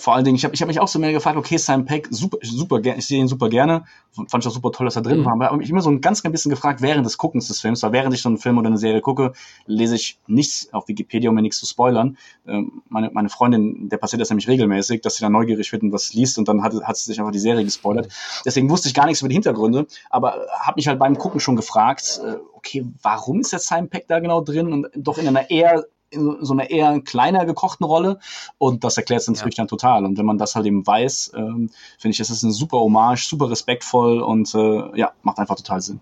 vor 0.01 0.15
allen 0.15 0.25
Dingen, 0.25 0.35
ich 0.35 0.43
habe 0.43 0.53
ich 0.55 0.61
hab 0.61 0.67
mich 0.67 0.79
auch 0.79 0.87
so 0.87 0.99
mehr 0.99 1.11
gefragt, 1.13 1.37
okay, 1.37 1.57
Simon 1.57 1.85
Peck, 1.85 2.07
super, 2.09 2.37
super 2.41 2.79
gerne, 2.81 2.99
ich 2.99 3.05
sehe 3.05 3.19
ihn 3.19 3.27
super 3.27 3.49
gerne, 3.49 3.85
fand 4.27 4.43
ich 4.43 4.47
auch 4.47 4.53
super 4.53 4.71
toll, 4.71 4.85
dass 4.85 4.95
er 4.95 5.03
drin 5.03 5.19
Mhm. 5.19 5.25
war, 5.25 5.33
aber 5.33 5.43
ich 5.45 5.49
habe 5.49 5.57
mich 5.59 5.69
immer 5.69 5.81
so 5.81 5.89
ein 5.91 6.01
ganz 6.01 6.21
klein 6.21 6.31
bisschen 6.31 6.49
gefragt 6.49 6.81
während 6.81 7.05
des 7.05 7.17
Guckens 7.17 7.47
des 7.47 7.61
Films, 7.61 7.83
weil 7.83 7.91
während 7.91 8.13
ich 8.13 8.21
so 8.21 8.29
einen 8.29 8.37
Film 8.39 8.57
oder 8.57 8.67
eine 8.67 8.77
Serie 8.77 9.01
gucke, 9.01 9.33
lese 9.67 9.95
ich 9.95 10.19
nichts 10.27 10.73
auf 10.73 10.87
Wikipedia, 10.87 11.29
um 11.29 11.35
mir 11.35 11.41
nichts 11.43 11.59
zu 11.59 11.65
spoilern. 11.65 12.17
Ähm, 12.47 12.81
meine, 12.89 13.11
meine 13.13 13.29
Freundin, 13.29 13.89
der 13.89 13.97
passiert 13.97 14.21
das 14.21 14.29
nämlich 14.29 14.47
regelmäßig, 14.47 15.01
dass 15.01 15.15
sie 15.15 15.21
dann 15.21 15.31
neugierig 15.33 15.71
wird 15.71 15.83
und 15.83 15.91
was 15.93 16.13
liest 16.13 16.37
und 16.39 16.47
dann 16.47 16.63
hat, 16.63 16.73
hat 16.83 16.97
sie 16.97 17.05
sich 17.05 17.19
einfach 17.19 17.31
die 17.31 17.39
Serie 17.39 17.63
gespoilert. 17.63 18.09
Deswegen 18.43 18.69
wusste 18.69 18.87
ich 18.87 18.93
gar 18.93 19.05
nichts 19.05 19.21
über 19.21 19.29
die 19.29 19.35
Hintergründe, 19.35 19.85
aber 20.09 20.47
habe 20.59 20.77
mich 20.77 20.87
halt 20.87 20.99
beim 20.99 21.17
Gucken 21.17 21.39
schon 21.39 21.55
gefragt, 21.55 22.19
äh, 22.25 22.35
okay, 22.53 22.85
warum 23.01 23.39
ist 23.39 23.51
jetzt 23.53 23.67
Simon 23.67 23.89
Peck 23.89 24.07
da 24.07 24.19
genau 24.19 24.41
drin 24.41 24.73
und 24.73 24.87
doch 24.95 25.17
in 25.17 25.27
einer 25.27 25.49
eher 25.49 25.85
in 26.11 26.37
so- 26.45 26.53
einer 26.53 26.69
eher 26.69 26.99
kleiner 27.01 27.45
gekochten 27.45 27.85
Rolle 27.85 28.19
und 28.57 28.83
das 28.83 28.97
erklärt 28.97 29.21
es 29.21 29.27
natürlich 29.29 29.55
dann 29.55 29.67
total 29.67 30.05
und 30.05 30.17
wenn 30.17 30.25
man 30.25 30.37
das 30.37 30.55
halt 30.55 30.65
eben 30.65 30.85
weiß, 30.85 31.31
ähm, 31.35 31.69
finde 31.97 32.13
ich, 32.13 32.19
es 32.19 32.29
ist 32.29 32.43
eine 32.43 32.53
super 32.53 32.77
Hommage, 32.79 33.25
super 33.27 33.49
respektvoll 33.49 34.21
und 34.21 34.53
äh, 34.53 34.97
ja, 34.99 35.11
macht 35.23 35.39
einfach 35.39 35.55
total 35.55 35.81
Sinn. 35.81 35.99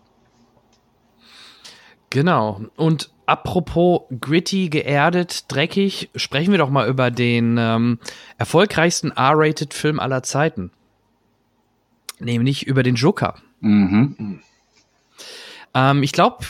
Genau. 2.09 2.61
Und 2.75 3.11
apropos 3.27 4.01
gritty, 4.19 4.69
geerdet, 4.69 5.45
dreckig, 5.47 6.09
sprechen 6.15 6.51
wir 6.51 6.57
doch 6.57 6.71
mal 6.71 6.87
über 6.89 7.11
den 7.11 7.57
ähm, 7.59 7.99
erfolgreichsten 8.39 9.11
R-Rated-Film 9.11 9.99
aller 9.99 10.23
Zeiten. 10.23 10.71
Nämlich 12.19 12.65
über 12.65 12.81
den 12.83 12.95
Joker. 12.95 13.35
Mhm. 13.59 14.41
Ähm, 15.73 16.03
ich 16.03 16.11
glaube, 16.11 16.45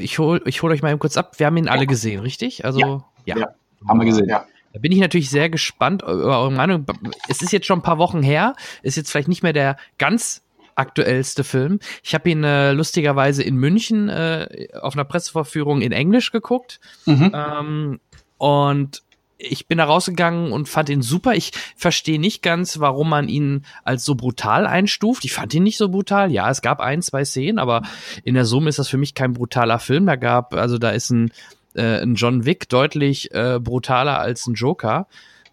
ich 0.00 0.18
hole 0.18 0.42
ich 0.46 0.62
hol 0.62 0.70
euch 0.70 0.82
mal 0.82 0.90
eben 0.90 0.98
kurz 0.98 1.16
ab. 1.16 1.38
Wir 1.38 1.46
haben 1.46 1.56
ihn 1.56 1.68
alle 1.68 1.86
gesehen, 1.86 2.20
richtig? 2.20 2.64
Also, 2.64 3.02
ja. 3.24 3.36
Ja. 3.36 3.48
Haben 3.88 4.00
wir 4.00 4.06
gesehen. 4.06 4.28
Ja. 4.28 4.44
Da 4.72 4.78
bin 4.78 4.92
ich 4.92 5.00
natürlich 5.00 5.30
sehr 5.30 5.50
gespannt 5.50 6.02
über 6.02 6.38
eure 6.38 6.52
Meinung. 6.52 6.86
Es 7.28 7.42
ist 7.42 7.52
jetzt 7.52 7.66
schon 7.66 7.80
ein 7.80 7.82
paar 7.82 7.98
Wochen 7.98 8.22
her, 8.22 8.54
ist 8.82 8.96
jetzt 8.96 9.10
vielleicht 9.10 9.28
nicht 9.28 9.42
mehr 9.42 9.52
der 9.52 9.76
ganz 9.98 10.42
aktuellste 10.76 11.44
Film. 11.44 11.80
Ich 12.02 12.14
habe 12.14 12.30
ihn 12.30 12.44
äh, 12.44 12.72
lustigerweise 12.72 13.42
in 13.42 13.56
München 13.56 14.08
äh, 14.08 14.68
auf 14.80 14.94
einer 14.94 15.04
Pressevorführung 15.04 15.82
in 15.82 15.92
Englisch 15.92 16.30
geguckt. 16.30 16.80
Mhm. 17.04 17.32
Ähm, 17.34 18.00
und 18.38 19.02
ich 19.40 19.66
bin 19.66 19.78
da 19.78 19.84
rausgegangen 19.84 20.52
und 20.52 20.68
fand 20.68 20.88
ihn 20.88 21.02
super. 21.02 21.34
Ich 21.34 21.52
verstehe 21.76 22.20
nicht 22.20 22.42
ganz, 22.42 22.80
warum 22.80 23.08
man 23.08 23.28
ihn 23.28 23.64
als 23.84 24.04
so 24.04 24.14
brutal 24.14 24.66
einstuft. 24.66 25.24
Ich 25.24 25.32
fand 25.32 25.54
ihn 25.54 25.62
nicht 25.62 25.78
so 25.78 25.88
brutal. 25.88 26.30
Ja, 26.30 26.50
es 26.50 26.62
gab 26.62 26.80
ein, 26.80 27.02
zwei 27.02 27.24
Szenen, 27.24 27.58
aber 27.58 27.82
in 28.24 28.34
der 28.34 28.44
Summe 28.44 28.68
ist 28.68 28.78
das 28.78 28.88
für 28.88 28.98
mich 28.98 29.14
kein 29.14 29.32
brutaler 29.32 29.78
Film. 29.78 30.06
Da 30.06 30.16
gab, 30.16 30.54
also 30.54 30.78
da 30.78 30.90
ist 30.90 31.10
ein, 31.10 31.32
äh, 31.74 32.02
ein 32.02 32.14
John 32.14 32.44
Wick 32.44 32.68
deutlich 32.68 33.32
äh, 33.32 33.58
brutaler 33.60 34.18
als 34.18 34.46
ein 34.46 34.54
Joker. 34.54 35.06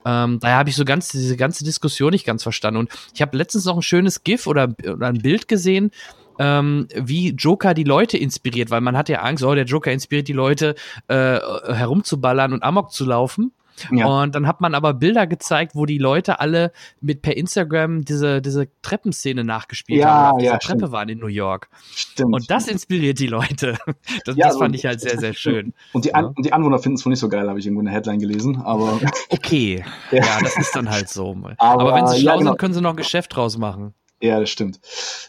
Ähm, 0.05 0.39
daher 0.39 0.57
habe 0.57 0.69
ich 0.69 0.75
so 0.75 0.85
ganz 0.85 1.09
diese 1.09 1.37
ganze 1.37 1.63
Diskussion 1.63 2.11
nicht 2.11 2.25
ganz 2.25 2.43
verstanden. 2.43 2.79
Und 2.79 2.89
ich 3.13 3.21
habe 3.21 3.37
letztens 3.37 3.65
noch 3.65 3.75
ein 3.75 3.81
schönes 3.81 4.23
GIF 4.23 4.47
oder, 4.47 4.73
oder 4.85 5.07
ein 5.07 5.21
Bild 5.21 5.47
gesehen, 5.47 5.91
ähm, 6.39 6.87
wie 6.95 7.31
Joker 7.31 7.73
die 7.73 7.83
Leute 7.83 8.17
inspiriert, 8.17 8.69
weil 8.69 8.81
man 8.81 8.95
hat 8.95 9.09
ja 9.09 9.21
Angst, 9.21 9.43
oh, 9.43 9.55
der 9.55 9.65
Joker 9.65 9.91
inspiriert 9.91 10.27
die 10.27 10.33
Leute, 10.33 10.75
äh, 11.07 11.39
herumzuballern 11.73 12.53
und 12.53 12.63
Amok 12.63 12.91
zu 12.91 13.05
laufen. 13.05 13.51
Ja. 13.91 14.05
Und 14.23 14.35
dann 14.35 14.47
hat 14.47 14.61
man 14.61 14.73
aber 14.75 14.93
Bilder 14.93 15.27
gezeigt, 15.27 15.75
wo 15.75 15.85
die 15.85 15.97
Leute 15.97 16.39
alle 16.39 16.71
mit 17.01 17.21
per 17.21 17.35
Instagram 17.37 18.03
diese, 18.05 18.41
diese 18.41 18.67
Treppenszene 18.81 19.43
nachgespielt 19.43 19.99
Ja, 20.01 20.09
haben, 20.09 20.31
auf 20.33 20.37
dieser 20.39 20.51
ja, 20.53 20.57
Treppe 20.57 20.79
stimmt. 20.79 20.91
waren 20.91 21.09
in 21.09 21.19
New 21.19 21.27
York. 21.27 21.69
Stimmt. 21.93 22.33
Und 22.33 22.49
das 22.51 22.67
inspiriert 22.67 23.19
die 23.19 23.27
Leute. 23.27 23.77
Das, 24.25 24.35
Ja, 24.35 24.47
das 24.47 24.57
fand 24.57 24.69
und- 24.69 24.75
ich 24.75 24.85
halt 24.85 24.99
sehr, 25.01 25.17
sehr 25.19 25.33
schön. 25.33 25.73
Und 25.93 26.05
die, 26.05 26.13
An 26.15 26.25
und 26.27 26.45
die 26.45 26.53
Anwohner 26.53 26.79
finden 26.79 26.97
es 26.97 27.05
wohl 27.05 27.11
nicht 27.11 27.19
so 27.19 27.29
geil, 27.29 27.47
habe 27.49 27.59
ich 27.59 27.65
irgendwo 27.65 27.81
in 27.81 27.85
der 27.85 27.93
Headline 27.95 28.19
gelesen. 28.19 28.61
Aber 28.61 28.99
Okay. 29.29 29.83
Ja. 30.11 30.39
Das 30.41 30.57
ist 30.57 30.75
dann 30.75 30.89
halt 30.89 31.09
so. 31.09 31.35
Aber, 31.35 31.55
Aber, 31.59 31.93
wenn 31.95 32.07
sie 32.07 32.21
schlau 32.21 32.37
genau. 32.37 32.51
sind, 32.51 32.59
können 32.59 32.73
sie 32.73 32.81
noch 32.81 32.91
ein 32.91 32.95
Geschäft 32.97 33.35
draus 33.35 33.57
machen. 33.57 33.93
Ja, 34.19 34.39
das 34.39 34.49
stimmt. 34.49 34.79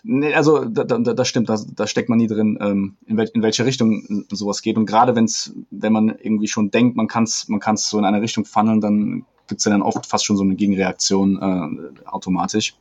Nee, 0.02 0.34
also 0.34 0.64
da, 0.64 0.84
da, 0.84 0.98
das 0.98 1.28
stimmt, 1.28 1.48
da, 1.48 1.58
da 1.74 1.86
steckt 1.86 2.08
man 2.08 2.18
nie 2.18 2.26
drin, 2.26 2.58
ähm, 2.60 2.96
in, 3.06 3.16
wel 3.16 3.28
in 3.34 3.42
welche 3.42 3.64
Richtung 3.64 4.24
sowas 4.30 4.62
geht. 4.62 4.76
Und 4.76 4.86
gerade 4.86 5.14
wenn's, 5.14 5.52
wenn 5.70 5.92
man 5.92 6.08
irgendwie 6.08 6.48
schon 6.48 6.70
denkt, 6.70 6.96
man 6.96 7.06
kann 7.06 7.24
es 7.24 7.48
man 7.48 7.60
kann's 7.60 7.90
so 7.90 7.98
in 7.98 8.04
eine 8.04 8.22
Richtung 8.22 8.44
funneln, 8.44 8.80
dann 8.80 9.26
gibt's 9.46 9.64
ja 9.64 9.70
dann 9.70 9.82
oft 9.82 10.06
fast 10.06 10.24
schon 10.24 10.36
so 10.36 10.42
eine 10.42 10.54
Gegenreaktion 10.54 11.92
äh, 12.02 12.08
automatisch. 12.08 12.74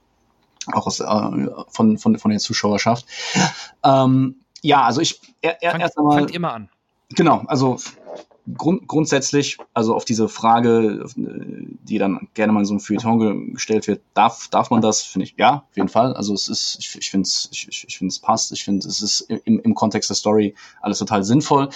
Auch 0.73 0.87
aus, 0.87 0.99
äh, 0.99 1.47
von, 1.69 1.97
von, 1.97 2.17
von 2.17 2.31
der 2.31 2.39
Zuschauerschaft. 2.39 3.05
Ähm, 3.83 4.35
ja, 4.61 4.83
also 4.83 5.01
ich 5.01 5.21
er, 5.41 5.61
er, 5.61 5.79
erst 5.79 5.97
einmal. 5.97 6.19
fangt 6.19 6.31
immer 6.31 6.53
an. 6.53 6.69
Genau, 7.09 7.43
also 7.47 7.77
grund, 8.55 8.87
grundsätzlich, 8.87 9.57
also 9.73 9.95
auf 9.95 10.05
diese 10.05 10.29
Frage, 10.29 11.05
äh, 11.17 11.67
die 11.83 11.97
dann 11.97 12.27
gerne 12.33 12.53
mal 12.53 12.61
in 12.61 12.65
so 12.65 12.73
einem 12.73 12.79
Feuilleton 12.79 13.19
ge- 13.19 13.51
gestellt 13.53 13.87
wird, 13.87 14.01
darf, 14.13 14.47
darf 14.49 14.69
man 14.69 14.81
das, 14.81 15.01
finde 15.03 15.25
ich, 15.25 15.35
ja, 15.37 15.65
auf 15.69 15.75
jeden 15.77 15.89
Fall. 15.89 16.13
Also 16.13 16.33
es 16.33 16.47
ist, 16.47 16.77
ich, 16.79 16.97
ich 16.97 17.09
finde 17.09 17.27
es, 17.27 17.49
ich, 17.51 17.67
ich, 17.87 17.97
finde 17.97 18.11
es 18.11 18.19
passt, 18.19 18.51
ich 18.51 18.63
finde 18.63 18.87
es 18.87 19.01
ist 19.01 19.21
im, 19.21 19.59
im 19.59 19.75
Kontext 19.75 20.09
der 20.09 20.15
Story 20.15 20.55
alles 20.81 20.99
total 20.99 21.23
sinnvoll. 21.23 21.69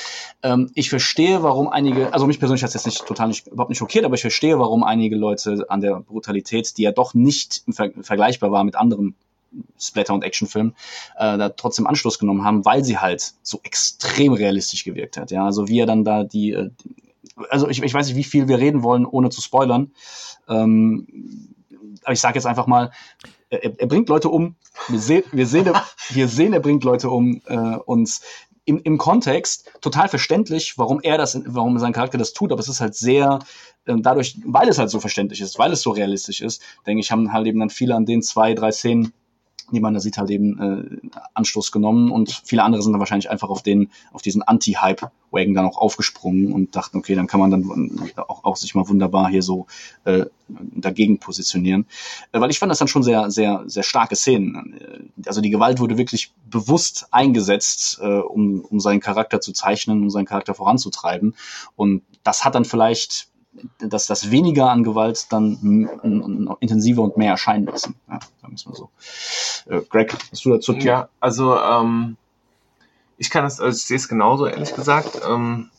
Ähm, 0.44 0.72
ich 0.76 0.90
verstehe, 0.90 1.44
warum 1.44 1.68
einige, 1.68 2.14
also 2.14 2.28
mich 2.28 2.40
persönlich 2.40 2.64
hat 2.64 2.70
es 2.70 2.76
jetzt 2.76 2.86
nicht 2.86 3.06
total 3.06 3.28
nicht, 3.28 3.48
überhaupt 3.48 3.70
nicht 3.70 3.80
schockiert, 3.80 4.06
aber 4.06 4.16
ich 4.16 4.22
verstehe, 4.22 4.60
warum 4.60 4.84
einige 4.84 5.16
Leute 5.16 5.66
an 5.70 5.82
der 5.82 6.00
Brutalität, 6.00 6.78
die 6.78 6.84
ja 6.84 6.92
doch 6.92 7.14
nicht 7.14 7.64
vergleichbar 8.02 8.52
war 8.52 8.64
mit 8.64 8.76
anderen 8.76 9.16
Splatter- 9.80 10.14
und 10.14 10.24
Actionfilm, 10.24 10.74
äh, 11.18 11.38
da 11.38 11.50
trotzdem 11.50 11.88
Anschluss 11.88 12.20
genommen 12.20 12.44
haben, 12.44 12.66
weil 12.66 12.84
sie 12.84 12.98
halt 12.98 13.34
so 13.42 13.60
extrem 13.64 14.34
realistisch 14.34 14.84
gewirkt 14.84 15.18
hat. 15.18 15.32
Ja, 15.32 15.46
also 15.46 15.68
wie 15.68 15.80
er 15.80 15.86
dann 15.86 16.04
da 16.04 16.24
die, 16.24 16.52
äh, 16.52 16.70
also 17.50 17.68
ich, 17.68 17.82
ich 17.82 17.94
weiß 17.94 18.08
nicht, 18.08 18.16
wie 18.16 18.24
viel 18.24 18.48
wir 18.48 18.60
reden 18.60 18.84
wollen, 18.84 19.06
ohne 19.06 19.30
zu 19.30 19.42
spoilern. 19.42 19.92
Ähm, 20.48 21.08
aber 22.04 22.14
ich 22.14 22.22
sage 22.22 22.36
jetzt 22.36 22.46
einfach 22.46 22.68
mal, 22.68 22.92
er, 23.50 23.80
er 23.80 23.88
bringt 23.88 24.10
Leute 24.10 24.30
um. 24.30 24.56
Wir, 24.88 25.00
sehen, 25.00 25.24
wir, 25.32 25.48
sehen, 25.48 25.68
er- 25.68 25.84
wir 26.10 26.28
sehen, 26.28 26.54
er 26.54 26.60
bringt 26.60 26.84
Leute 26.84 27.10
um 27.10 27.42
äh, 27.46 27.56
und 27.58 28.20
im, 28.66 28.80
im 28.84 28.98
Kontext 28.98 29.72
total 29.82 30.08
verständlich, 30.08 30.78
warum 30.78 31.02
er 31.02 31.18
das, 31.18 31.40
warum 31.46 31.80
sein 31.80 31.94
Charakter 31.94 32.18
das 32.18 32.34
tut, 32.34 32.52
aber 32.52 32.62
es 32.62 32.68
ist 32.68 32.80
halt 32.80 32.96
sehr 32.96 33.40
ähm, 33.88 34.04
dadurch, 34.04 34.38
weil 34.46 34.70
es 34.70 34.78
halt 34.78 34.92
so 34.92 35.00
verständlich 35.00 35.42
ist, 35.42 35.58
weil 35.58 35.72
es 35.72 35.82
so 35.82 35.90
realistisch 35.92 36.42
ist, 36.42 36.62
denke 36.86 37.02
ich, 37.02 37.12
haben 37.12 37.34
halt 37.34 37.48
eben 37.48 37.60
dann 37.60 37.72
viele 37.72 37.96
an 37.96 38.06
den 38.06 38.22
zwei, 38.22 38.54
drei 38.54 38.72
Szenen 38.72 39.14
die 39.76 39.80
man 39.80 39.94
da 39.94 40.00
sieht, 40.00 40.18
halt 40.18 40.30
eben 40.30 40.60
äh, 40.60 41.20
Anstoß 41.34 41.72
genommen 41.72 42.12
und 42.12 42.42
viele 42.44 42.64
andere 42.64 42.82
sind 42.82 42.92
dann 42.94 43.00
wahrscheinlich 43.00 43.30
einfach 43.30 43.50
auf 43.50 43.62
den, 43.62 43.90
auf 44.14 44.22
diesen 44.22 44.42
Anti-Hype-Wagon 44.42 45.54
dann 45.54 45.66
auch 45.66 45.78
aufgesprungen 45.78 46.52
und 46.52 46.76
dachten, 46.76 46.98
okay, 46.98 47.16
dann 47.16 47.28
kann 47.28 47.40
man 47.40 47.52
dann 47.52 48.12
auch, 48.28 48.44
auch 48.44 48.56
sich 48.56 48.76
mal 48.76 48.88
wunderbar 48.88 49.30
hier 49.30 49.44
so 49.44 49.68
äh, 50.06 50.26
dagegen 50.48 51.20
positionieren. 51.20 51.86
Äh, 52.32 52.40
weil 52.40 52.52
ich 52.52 52.60
fand 52.60 52.72
das 52.72 52.80
dann 52.80 52.88
schon 52.88 53.04
sehr, 53.04 53.32
sehr, 53.32 53.64
sehr 53.66 53.84
starke 53.84 54.16
Szenen. 54.16 54.80
Äh, 54.80 55.28
Also 55.28 55.42
die 55.42 55.50
Gewalt 55.50 55.80
wurde 55.80 55.98
wirklich 55.98 56.34
bewusst 56.50 57.08
eingesetzt, 57.12 58.00
äh, 58.02 58.20
um, 58.20 58.62
um 58.62 58.80
seinen 58.80 59.00
Charakter 59.00 59.42
zu 59.42 59.54
zeichnen, 59.54 60.02
um 60.02 60.10
seinen 60.10 60.26
Charakter 60.26 60.54
voranzutreiben. 60.54 61.36
Und 61.76 62.04
das 62.24 62.46
hat 62.46 62.56
dann 62.56 62.66
vielleicht 62.66 63.31
dass 63.80 64.08
das 64.08 64.32
weniger 64.32 64.70
an 64.70 64.84
Gewalt 64.84 65.28
dann 65.32 65.90
intensiver 66.60 67.02
und 67.02 67.18
mehr 67.18 67.32
erscheinen 67.32 67.66
lassen. 67.66 67.96
Ja, 68.08 68.20
sagen 68.42 68.56
wir 68.58 68.70
mal 68.70 68.76
so. 68.76 68.90
Äh, 69.66 69.82
Greg, 69.90 70.16
hast 70.32 70.46
du 70.46 70.52
dazu? 70.52 70.74
Ja, 70.74 71.10
also 71.20 71.58
ähm, 71.58 72.18
ich 73.18 73.30
kann 73.30 73.46
es, 73.46 73.60
also 73.60 73.78
ich 73.78 73.84
sehe 73.84 73.98
es 73.98 74.08
genauso, 74.08 74.48
ehrlich 74.48 74.74
gesagt. 74.74 75.22
Ähm, 75.28 75.70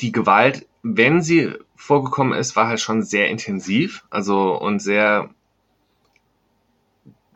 die 0.00 0.12
Gewalt, 0.12 0.66
wenn 0.82 1.22
sie 1.22 1.52
vorgekommen 1.76 2.36
ist, 2.38 2.56
war 2.56 2.66
halt 2.66 2.80
schon 2.80 3.02
sehr 3.02 3.28
intensiv, 3.28 4.04
also 4.10 4.58
und 4.60 4.80
sehr 4.80 5.30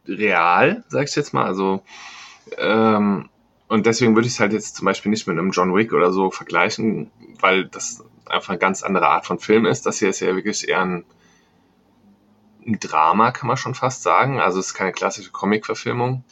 real, 0.07 0.85
sag 0.89 1.09
ich 1.09 1.15
jetzt 1.15 1.35
mal. 1.35 1.45
Also 1.45 1.83
ähm, 2.57 3.29
und 3.69 3.87
deswegen 3.87 4.15
würde 4.15 4.27
ich 4.27 4.35
es 4.35 4.41
halt 4.41 4.53
jetzt 4.53 4.77
zum 4.77 4.85
Beispiel 4.87 5.11
nicht 5.11 5.27
mit 5.27 5.39
einem 5.39 5.51
John 5.51 5.75
Wick 5.75 5.93
oder 5.93 6.13
so 6.13 6.31
vergleichen, 6.31 7.11
weil 7.41 7.67
das 7.67 8.05
einfach 8.27 8.51
eine 8.51 8.59
ganz 8.59 8.83
andere 8.83 9.09
Art 9.09 9.27
von 9.27 9.39
Film 9.39 9.67
ist. 9.67 9.87
Das 9.87 9.99
hier 9.99 10.09
ist 10.09 10.21
ja 10.21 10.35
wirklich 10.35 10.69
eher 10.69 10.81
ein, 10.81 11.05
ein 12.67 12.79
Drama, 12.81 13.31
kann 13.33 13.47
man 13.49 13.57
schon 13.57 13.75
fast 13.75 14.03
sagen. 14.03 14.41
Also 14.41 14.59
es 14.59 14.69
ist 14.69 14.75
keine 14.75 14.93
klassische 14.93 15.31
Comic-Verfilmung. 15.31 16.25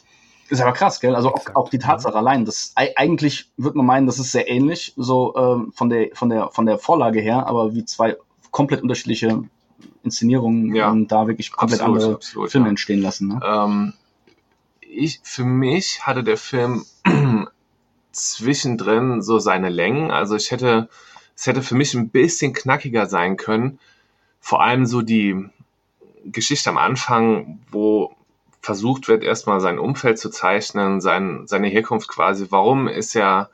Ist 0.49 0.61
aber 0.61 0.71
krass, 0.73 0.99
gell? 0.99 1.13
Also 1.15 1.33
auch, 1.33 1.55
auch 1.55 1.69
die 1.69 1.79
Tatsache 1.79 2.15
allein, 2.15 2.45
das 2.45 2.71
ei- 2.75 2.93
eigentlich 2.95 3.51
würde 3.57 3.77
man 3.77 3.85
meinen, 3.85 4.05
das 4.07 4.17
ist 4.17 4.31
sehr 4.31 4.47
ähnlich, 4.49 4.93
so 4.95 5.35
ähm, 5.35 5.73
von 5.73 5.89
der 5.89 6.09
von 6.13 6.29
der 6.29 6.49
von 6.51 6.65
der 6.65 6.77
Vorlage 6.77 7.19
her, 7.19 7.47
aber 7.47 7.73
wie 7.75 7.83
zwei 7.83 8.15
komplett 8.51 8.81
unterschiedliche 8.81 9.43
Inszenierungen 10.03 10.73
Ja. 10.73 10.89
und 10.89 11.11
da 11.11 11.27
wirklich 11.27 11.51
komplett 11.51 11.81
Absolut, 11.81 12.01
andere 12.01 12.15
absolut, 12.15 12.51
Filme 12.51 12.67
ja. 12.67 12.69
entstehen 12.69 13.01
lassen. 13.01 13.27
Ne? 13.27 13.41
Ähm, 13.43 13.93
ich, 14.97 15.19
für 15.23 15.43
mich 15.43 16.05
hatte 16.05 16.23
der 16.23 16.37
Film 16.37 16.85
zwischendrin 18.11 19.21
so 19.21 19.39
seine 19.39 19.69
Längen. 19.69 20.11
Also 20.11 20.35
ich 20.35 20.51
hätte, 20.51 20.89
es 21.35 21.47
hätte 21.47 21.61
für 21.61 21.75
mich 21.75 21.93
ein 21.93 22.09
bisschen 22.09 22.53
knackiger 22.53 23.05
sein 23.05 23.37
können. 23.37 23.79
Vor 24.39 24.63
allem 24.63 24.85
so 24.85 25.01
die 25.01 25.49
Geschichte 26.25 26.69
am 26.69 26.77
Anfang, 26.77 27.59
wo 27.71 28.15
versucht 28.61 29.07
wird, 29.07 29.23
erstmal 29.23 29.61
sein 29.61 29.79
Umfeld 29.79 30.19
zu 30.19 30.29
zeichnen, 30.29 30.99
sein, 30.99 31.43
seine 31.45 31.67
Herkunft 31.67 32.09
quasi. 32.09 32.47
Warum 32.49 32.87
ist 32.87 33.15
er 33.15 33.49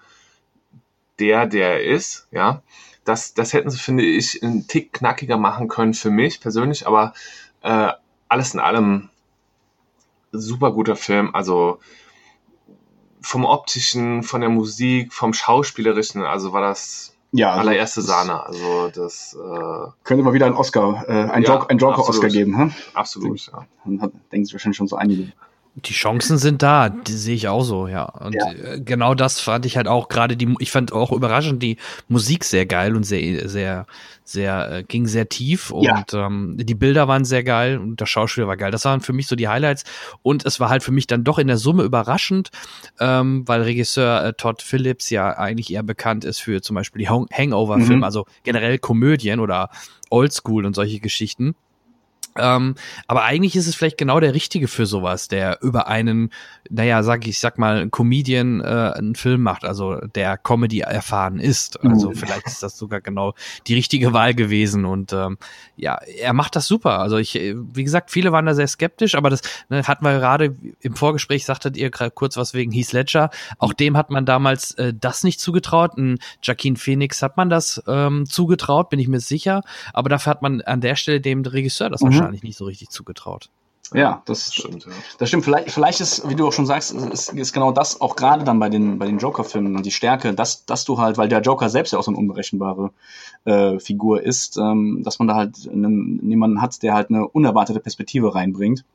der, 1.20 1.46
der 1.46 1.74
er 1.74 1.84
ist? 1.84 2.28
Ja, 2.32 2.64
das, 3.06 3.34
das 3.34 3.54
hätten 3.54 3.70
sie, 3.70 3.78
finde 3.78 4.04
ich, 4.04 4.42
einen 4.42 4.68
Tick 4.68 4.94
knackiger 4.94 5.38
machen 5.38 5.68
können 5.68 5.94
für 5.94 6.10
mich 6.10 6.40
persönlich, 6.40 6.88
aber 6.88 7.14
äh, 7.62 7.90
alles 8.28 8.54
in 8.54 8.60
allem 8.60 9.10
super 10.34 10.72
guter 10.72 10.96
Film. 10.96 11.34
Also 11.34 11.80
vom 13.22 13.46
optischen, 13.46 14.24
von 14.24 14.42
der 14.42 14.50
Musik, 14.50 15.14
vom 15.14 15.34
schauspielerischen, 15.34 16.24
also 16.24 16.52
war 16.52 16.62
das 16.62 17.16
Ja, 17.32 17.52
also 17.52 17.62
allererste 17.62 18.02
Sahne. 18.02 18.44
Also 18.46 18.90
das 18.94 19.34
äh, 19.34 19.90
Könnte 20.04 20.24
mal 20.24 20.34
wieder 20.34 20.46
einen 20.46 20.56
Oscar, 20.56 21.06
äh, 21.08 21.12
einen, 21.32 21.44
Ja, 21.44 21.54
Joker, 21.54 21.70
einen 21.70 21.80
Joker-Oscar 21.80 22.10
absolut. 22.26 22.32
geben, 22.34 22.58
hä? 22.58 22.76
absolut. 22.94 23.48
Ja. 23.48 23.66
Dann 23.86 24.02
hat, 24.02 24.12
denken 24.32 24.46
sich 24.46 24.54
wahrscheinlich 24.54 24.78
schon 24.78 24.88
so 24.88 24.98
einige. 24.98 25.32
Die 25.76 25.94
Chancen 25.94 26.38
sind 26.38 26.62
da, 26.62 26.90
die 26.90 27.14
sehe 27.14 27.34
ich 27.34 27.48
auch 27.48 27.64
so, 27.64 27.88
ja. 27.88 28.04
Und 28.04 28.36
Ja. 28.36 28.52
äh, 28.52 28.80
genau 28.80 29.16
das 29.16 29.40
fand 29.40 29.66
ich 29.66 29.76
halt 29.76 29.88
auch 29.88 30.08
gerade 30.08 30.38
die, 30.38 30.54
ich 30.60 30.70
fand 30.70 30.94
auch 30.94 31.12
überraschend 31.12 31.64
die 31.64 31.78
Musik 32.08 32.44
sehr 32.44 32.68
geil 32.68 32.96
und 32.96 33.04
sehr, 33.06 33.50
sehr, 33.50 33.88
sehr, 34.24 34.72
äh, 34.72 34.84
ging 34.84 35.08
sehr 35.08 35.30
tief 35.30 35.72
und 35.72 35.84
Ja. 36.12 36.28
ähm, 36.28 36.58
die 36.60 36.76
Bilder 36.76 37.08
waren 37.08 37.26
sehr 37.26 37.44
geil 37.44 37.80
und 37.80 38.00
der 38.00 38.06
Schauspieler 38.06 38.46
war 38.48 38.56
geil. 38.56 38.70
Das 38.70 38.86
waren 38.86 39.02
für 39.02 39.14
mich 39.14 39.26
so 39.26 39.36
die 39.36 39.48
Highlights 39.48 39.84
und 40.22 40.46
es 40.46 40.60
war 40.60 40.70
halt 40.70 40.84
für 40.84 40.92
mich 40.92 41.08
dann 41.08 41.24
doch 41.24 41.40
in 41.40 41.48
der 41.48 41.58
Summe 41.58 41.82
überraschend, 41.82 42.52
ähm, 43.00 43.42
weil 43.48 43.64
Regisseur 43.64 44.26
äh, 44.26 44.34
Todd 44.34 44.62
Phillips 44.62 45.10
ja 45.10 45.36
eigentlich 45.40 45.74
eher 45.74 45.82
bekannt 45.84 46.24
ist 46.24 46.38
für 46.40 46.62
zum 46.62 46.76
Beispiel 46.76 47.00
die 47.00 47.10
Hang- 47.10 47.28
Hangover-Filme, 47.34 47.96
Mhm. 47.98 48.04
also 48.04 48.28
generell 48.44 48.78
Komödien 48.78 49.40
oder 49.40 49.70
Oldschool 50.12 50.68
und 50.68 50.76
solche 50.76 51.00
Geschichten. 51.00 51.56
Ähm, 52.38 52.76
aber 53.08 53.24
eigentlich 53.24 53.56
ist 53.56 53.68
es 53.68 53.76
vielleicht 53.76 53.98
genau 53.98 54.20
der 54.20 54.34
Richtige 54.34 54.68
für 54.68 54.86
sowas, 54.86 55.28
der 55.28 55.60
über 55.62 55.88
einen, 55.88 56.32
naja, 56.70 57.04
sag 57.04 57.28
ich, 57.28 57.40
sag 57.40 57.58
mal, 57.58 57.78
einen 57.78 57.92
Comedian 57.92 58.62
äh, 58.62 58.64
einen 58.96 59.16
Film 59.16 59.42
macht, 59.42 59.66
also 59.66 59.98
der 60.16 60.38
Comedy 60.38 60.80
erfahren 60.80 61.40
ist. 61.40 61.80
Also 61.84 62.10
Mhm. 62.10 62.16
vielleicht 62.16 62.48
ist 62.48 62.64
das 62.64 62.78
sogar 62.78 63.02
genau 63.02 63.34
die 63.68 63.76
richtige 63.76 64.14
Wahl 64.14 64.34
gewesen. 64.34 64.86
Und 64.86 65.14
ähm, 65.14 65.38
ja, 65.76 65.96
er 66.20 66.34
macht 66.34 66.56
das 66.56 66.68
super. 66.68 67.00
Also 67.00 67.18
ich, 67.18 67.36
äh, 67.36 67.56
wie 67.56 67.84
gesagt, 67.84 68.12
viele 68.12 68.32
waren 68.32 68.46
da 68.46 68.54
sehr 68.56 68.68
skeptisch, 68.68 69.16
aber 69.16 69.30
das 69.30 69.42
ne, 69.70 69.84
hatten 69.88 70.04
wir 70.06 70.18
gerade 70.18 70.56
im 70.82 70.96
Vorgespräch, 70.96 71.46
sagtet 71.46 71.78
ihr 71.78 71.90
gerade 71.92 72.12
kurz 72.12 72.38
was 72.38 72.54
wegen 72.54 72.72
Heath 72.72 72.94
Ledger. 72.94 73.30
Auch 73.60 73.74
dem 73.74 73.98
hat 73.98 74.10
man 74.10 74.26
damals 74.26 74.72
äh, 74.76 74.94
das 75.00 75.24
nicht 75.24 75.40
zugetraut. 75.40 75.98
Ein 75.98 76.20
Joaquin 76.42 76.78
Phoenix 76.78 77.22
hat 77.22 77.38
man 77.38 77.50
das 77.50 77.82
ähm, 77.88 78.26
zugetraut, 78.26 78.90
bin 78.90 79.00
ich 79.00 79.08
mir 79.08 79.20
sicher. 79.20 79.62
Aber 79.94 80.10
dafür 80.10 80.32
hat 80.32 80.42
man 80.42 80.62
an 80.62 80.82
der 80.82 80.96
Stelle 80.96 81.22
dem 81.22 81.42
Regisseur 81.44 81.90
das 81.90 82.02
Mhm. 82.02 82.23
Wahrscheinlich 82.24 82.44
nicht 82.44 82.58
so 82.58 82.66
richtig 82.66 82.90
zugetraut. 82.90 83.50
Ja, 83.94 84.22
das, 84.26 84.46
Das 84.46 84.54
stimmt, 84.54 84.86
ja. 84.86 84.92
Das 85.18 85.28
stimmt. 85.28 85.44
Vielleicht, 85.44 85.72
vielleicht 85.72 86.00
ist, 86.00 86.28
wie 86.28 86.36
du 86.36 86.48
auch 86.48 86.54
schon 86.54 86.66
sagst, 86.66 86.92
ist, 86.94 87.34
ist 87.34 87.54
genau 87.54 87.72
das 87.72 88.00
auch 88.02 88.16
gerade 88.16 88.44
dann 88.44 88.60
bei 88.60 88.70
den, 88.70 88.98
bei 88.98 89.06
den 89.06 89.18
Joker-Filmen 89.18 89.84
die 89.84 89.92
Stärke, 89.92 90.34
dass, 90.34 90.66
dass 90.66 90.86
du 90.86 91.00
halt, 91.00 91.18
weil 91.18 91.28
der 91.28 91.42
Joker 91.42 91.70
selbst 91.70 91.92
ja 91.92 92.00
auch 92.00 92.04
so 92.04 92.12
eine 92.12 92.18
unberechenbare 92.18 92.92
äh, 93.46 93.80
Figur 93.80 94.24
ist, 94.24 94.58
ähm, 94.58 95.02
dass 95.04 95.20
man 95.20 95.28
da 95.28 95.36
halt 95.36 95.70
einen, 95.70 96.28
jemanden 96.30 96.62
hat, 96.62 96.82
der 96.82 96.94
halt 96.94 97.10
eine 97.10 97.28
unerwartete 97.28 97.80
Perspektive 97.80 98.34
reinbringt. 98.34 98.86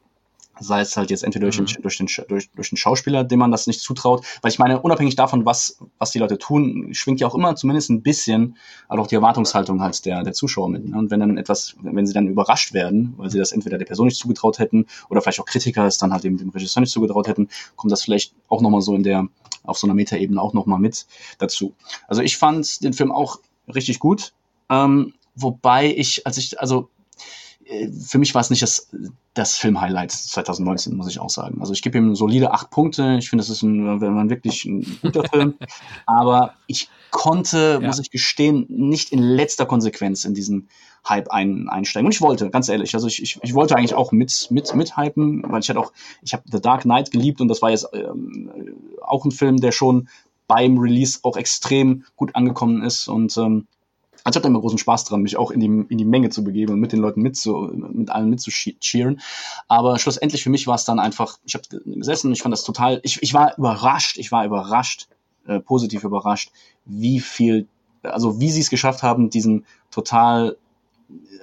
Sei 0.60 0.80
es 0.80 0.96
halt 0.96 1.10
jetzt 1.10 1.24
entweder 1.24 1.46
durch, 1.46 1.56
den, 1.56 1.66
mhm. 1.66 1.82
durch, 1.82 1.98
den, 1.98 2.08
durch, 2.28 2.50
durch 2.50 2.70
den 2.70 2.76
Schauspieler, 2.76 3.24
dem 3.24 3.38
man 3.38 3.50
das 3.50 3.66
nicht 3.66 3.80
zutraut, 3.80 4.24
weil 4.42 4.50
ich 4.50 4.58
meine, 4.58 4.80
unabhängig 4.80 5.16
davon, 5.16 5.44
was, 5.44 5.78
was 5.98 6.10
die 6.10 6.18
Leute 6.18 6.38
tun, 6.38 6.88
schwingt 6.92 7.20
ja 7.20 7.26
auch 7.26 7.34
immer 7.34 7.56
zumindest 7.56 7.90
ein 7.90 8.02
bisschen 8.02 8.56
halt 8.88 9.00
auch 9.00 9.06
die 9.06 9.14
Erwartungshaltung 9.14 9.80
halt 9.80 10.04
der, 10.04 10.22
der 10.22 10.32
Zuschauer 10.32 10.68
mit. 10.68 10.88
Ne? 10.88 10.98
Und 10.98 11.10
wenn 11.10 11.20
dann 11.20 11.36
etwas, 11.38 11.76
wenn 11.80 12.06
sie 12.06 12.12
dann 12.12 12.26
überrascht 12.26 12.72
werden, 12.72 13.14
weil 13.16 13.30
sie 13.30 13.38
das 13.38 13.52
entweder 13.52 13.78
der 13.78 13.86
Person 13.86 14.06
nicht 14.06 14.18
zugetraut 14.18 14.58
hätten 14.58 14.86
oder 15.08 15.20
vielleicht 15.20 15.40
auch 15.40 15.46
Kritiker 15.46 15.86
es 15.86 15.98
dann 15.98 16.12
halt 16.12 16.24
dem, 16.24 16.36
dem 16.36 16.50
Regisseur 16.50 16.80
nicht 16.80 16.92
zugetraut 16.92 17.28
hätten, 17.28 17.48
kommt 17.76 17.92
das 17.92 18.02
vielleicht 18.02 18.34
auch 18.48 18.60
nochmal 18.60 18.80
so 18.80 18.94
in 18.94 19.02
der, 19.02 19.26
auf 19.64 19.78
so 19.78 19.86
einer 19.86 19.94
Metaebene 19.94 20.40
auch 20.40 20.54
nochmal 20.54 20.78
mit 20.78 21.06
dazu. 21.38 21.74
Also 22.06 22.22
ich 22.22 22.36
fand 22.36 22.82
den 22.82 22.92
Film 22.92 23.12
auch 23.12 23.38
richtig 23.72 23.98
gut, 23.98 24.32
ähm, 24.70 25.14
wobei 25.34 25.94
ich, 25.94 26.26
als 26.26 26.36
ich, 26.38 26.60
also 26.60 26.88
für 28.06 28.18
mich 28.18 28.34
war 28.34 28.40
es 28.40 28.50
nicht 28.50 28.62
das, 28.62 28.88
das 29.34 29.56
Film-Highlight 29.56 30.10
2019, 30.10 30.96
muss 30.96 31.08
ich 31.08 31.20
auch 31.20 31.28
sagen. 31.28 31.60
Also 31.60 31.74
ich 31.74 31.82
gebe 31.82 31.98
ihm 31.98 32.14
solide 32.14 32.52
acht 32.52 32.70
Punkte. 32.70 33.16
Ich 33.18 33.28
finde, 33.28 33.42
das 33.42 33.50
ist 33.50 33.62
ein, 33.62 34.00
wenn 34.00 34.14
man 34.14 34.30
wirklich 34.30 34.64
ein 34.64 34.98
guter 35.02 35.24
Film. 35.32 35.54
Aber 36.06 36.54
ich 36.66 36.88
konnte, 37.10 37.78
ja. 37.80 37.86
muss 37.86 37.98
ich 37.98 38.10
gestehen, 38.10 38.64
nicht 38.68 39.12
in 39.12 39.18
letzter 39.18 39.66
Konsequenz 39.66 40.24
in 40.24 40.32
diesen 40.32 40.68
Hype 41.06 41.30
ein, 41.30 41.68
einsteigen. 41.68 42.06
Und 42.06 42.14
ich 42.14 42.22
wollte, 42.22 42.48
ganz 42.50 42.68
ehrlich. 42.68 42.94
Also 42.94 43.06
ich, 43.06 43.22
ich, 43.22 43.38
ich 43.42 43.54
wollte 43.54 43.76
eigentlich 43.76 43.94
auch 43.94 44.12
mit, 44.12 44.48
mit, 44.50 44.74
mit 44.74 44.96
hypen, 44.96 45.42
weil 45.46 45.60
ich 45.60 45.68
hatte 45.68 45.80
auch, 45.80 45.92
ich 46.22 46.32
habe 46.32 46.44
The 46.50 46.60
Dark 46.60 46.82
Knight 46.82 47.10
geliebt 47.10 47.40
und 47.40 47.48
das 47.48 47.60
war 47.60 47.70
jetzt 47.70 47.88
ähm, 47.92 48.50
auch 49.02 49.24
ein 49.24 49.30
Film, 49.30 49.58
der 49.58 49.72
schon 49.72 50.08
beim 50.46 50.78
Release 50.78 51.18
auch 51.22 51.36
extrem 51.36 52.04
gut 52.16 52.34
angekommen 52.34 52.82
ist 52.82 53.08
und 53.08 53.36
ähm, 53.36 53.66
also 54.24 54.36
ich 54.36 54.40
hatte 54.40 54.48
immer 54.48 54.60
großen 54.60 54.78
Spaß 54.78 55.04
dran, 55.04 55.22
mich 55.22 55.36
auch 55.36 55.50
in 55.50 55.60
die, 55.60 55.66
in 55.66 55.98
die 55.98 56.04
Menge 56.04 56.30
zu 56.30 56.44
begeben 56.44 56.74
und 56.74 56.80
mit 56.80 56.92
den 56.92 57.00
Leuten 57.00 57.22
mitzu, 57.22 57.70
mit 57.72 58.10
allen 58.10 58.30
mitzucheeren. 58.30 59.20
Aber 59.68 59.98
schlussendlich 59.98 60.42
für 60.42 60.50
mich 60.50 60.66
war 60.66 60.74
es 60.74 60.84
dann 60.84 60.98
einfach, 60.98 61.38
ich 61.44 61.54
habe 61.54 61.64
gesessen, 61.84 62.32
ich 62.32 62.42
fand 62.42 62.52
das 62.52 62.64
total, 62.64 63.00
ich, 63.02 63.22
ich 63.22 63.34
war 63.34 63.56
überrascht, 63.56 64.18
ich 64.18 64.32
war 64.32 64.44
überrascht, 64.44 65.08
äh, 65.46 65.60
positiv 65.60 66.04
überrascht, 66.04 66.50
wie 66.84 67.20
viel, 67.20 67.66
also 68.02 68.40
wie 68.40 68.50
sie 68.50 68.60
es 68.60 68.70
geschafft 68.70 69.02
haben, 69.02 69.30
diesen 69.30 69.64
total 69.90 70.56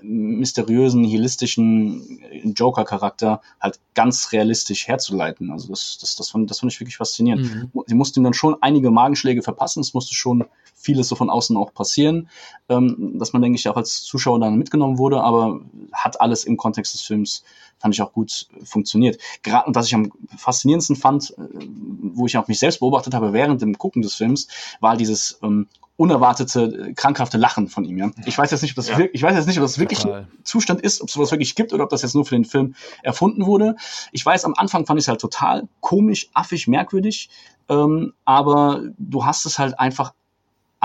mysteriösen, 0.03 1.01
nihilistischen 1.01 2.21
Joker-Charakter 2.55 3.41
halt 3.59 3.79
ganz 3.95 4.31
realistisch 4.31 4.87
herzuleiten. 4.87 5.49
Also 5.51 5.69
das, 5.69 5.97
das, 5.99 6.15
das, 6.15 6.29
fand, 6.29 6.51
das 6.51 6.59
fand 6.59 6.71
ich 6.71 6.79
wirklich 6.79 6.97
faszinierend. 6.97 7.73
Mhm. 7.73 7.83
Sie 7.87 7.95
mussten 7.95 8.19
ihm 8.19 8.23
dann 8.23 8.33
schon 8.33 8.55
einige 8.61 8.91
Magenschläge 8.91 9.41
verpassen, 9.41 9.79
es 9.79 9.93
musste 9.93 10.13
schon 10.13 10.45
vieles 10.85 11.07
so 11.07 11.15
von 11.15 11.29
außen 11.29 11.57
auch 11.57 11.73
passieren, 11.73 12.29
ähm, 12.69 13.15
dass 13.19 13.33
man, 13.33 13.41
denke 13.41 13.57
ich, 13.57 13.67
auch 13.67 13.75
als 13.75 14.03
Zuschauer 14.03 14.39
dann 14.39 14.55
mitgenommen 14.55 14.97
wurde, 14.97 15.21
aber 15.21 15.59
hat 15.91 16.21
alles 16.21 16.45
im 16.45 16.57
Kontext 16.57 16.93
des 16.93 17.01
Films, 17.01 17.43
fand 17.79 17.93
ich 17.93 18.01
auch 18.01 18.13
gut 18.13 18.47
funktioniert. 18.63 19.19
Gerade, 19.43 19.67
und 19.67 19.75
was 19.75 19.87
ich 19.87 19.95
am 19.95 20.11
faszinierendsten 20.37 20.95
fand, 20.95 21.31
äh, 21.31 21.41
wo 22.13 22.25
ich 22.27 22.37
auch 22.37 22.47
mich 22.47 22.59
selbst 22.59 22.79
beobachtet 22.79 23.13
habe 23.13 23.33
während 23.33 23.61
dem 23.61 23.77
Gucken 23.77 24.01
des 24.01 24.15
Films, 24.15 24.47
war 24.79 24.95
dieses 24.95 25.39
ähm, 25.41 25.67
unerwartete, 25.97 26.93
krankhafte 26.95 27.37
Lachen 27.37 27.67
von 27.67 27.85
ihm. 27.85 27.97
Ja? 27.97 28.11
Ich 28.25 28.37
weiß 28.37 28.51
jetzt 28.51 28.61
nicht, 28.61 28.71
ob 28.73 28.75
das, 28.75 28.89
ja. 28.89 28.97
wirklich, 28.97 29.15
ich 29.15 29.23
weiß 29.23 29.35
jetzt 29.35 29.47
nicht, 29.47 29.57
ob 29.57 29.63
das 29.63 29.79
wirklich 29.79 29.99
Total. 29.99 30.21
ein 30.21 30.27
Zustand 30.43 30.81
ist, 30.81 31.01
ob 31.01 31.07
es 31.07 31.13
sowas 31.13 31.31
wirklich 31.31 31.55
gibt 31.55 31.73
oder 31.73 31.83
ob 31.85 31.89
das 31.89 32.01
jetzt 32.01 32.15
nur 32.15 32.25
für 32.25 32.35
den 32.35 32.45
Film 32.45 32.75
erfunden 33.01 33.45
wurde. 33.45 33.75
Ich 34.11 34.25
weiß, 34.25 34.45
am 34.45 34.53
Anfang 34.55 34.85
fand 34.85 34.99
ich 34.99 35.05
es 35.05 35.07
halt 35.07 35.21
total 35.21 35.67
komisch, 35.79 36.29
affig, 36.33 36.67
merkwürdig, 36.67 37.29
ähm, 37.69 38.13
aber 38.25 38.81
du 38.97 39.25
hast 39.25 39.45
es 39.45 39.57
halt 39.57 39.79
einfach 39.79 40.13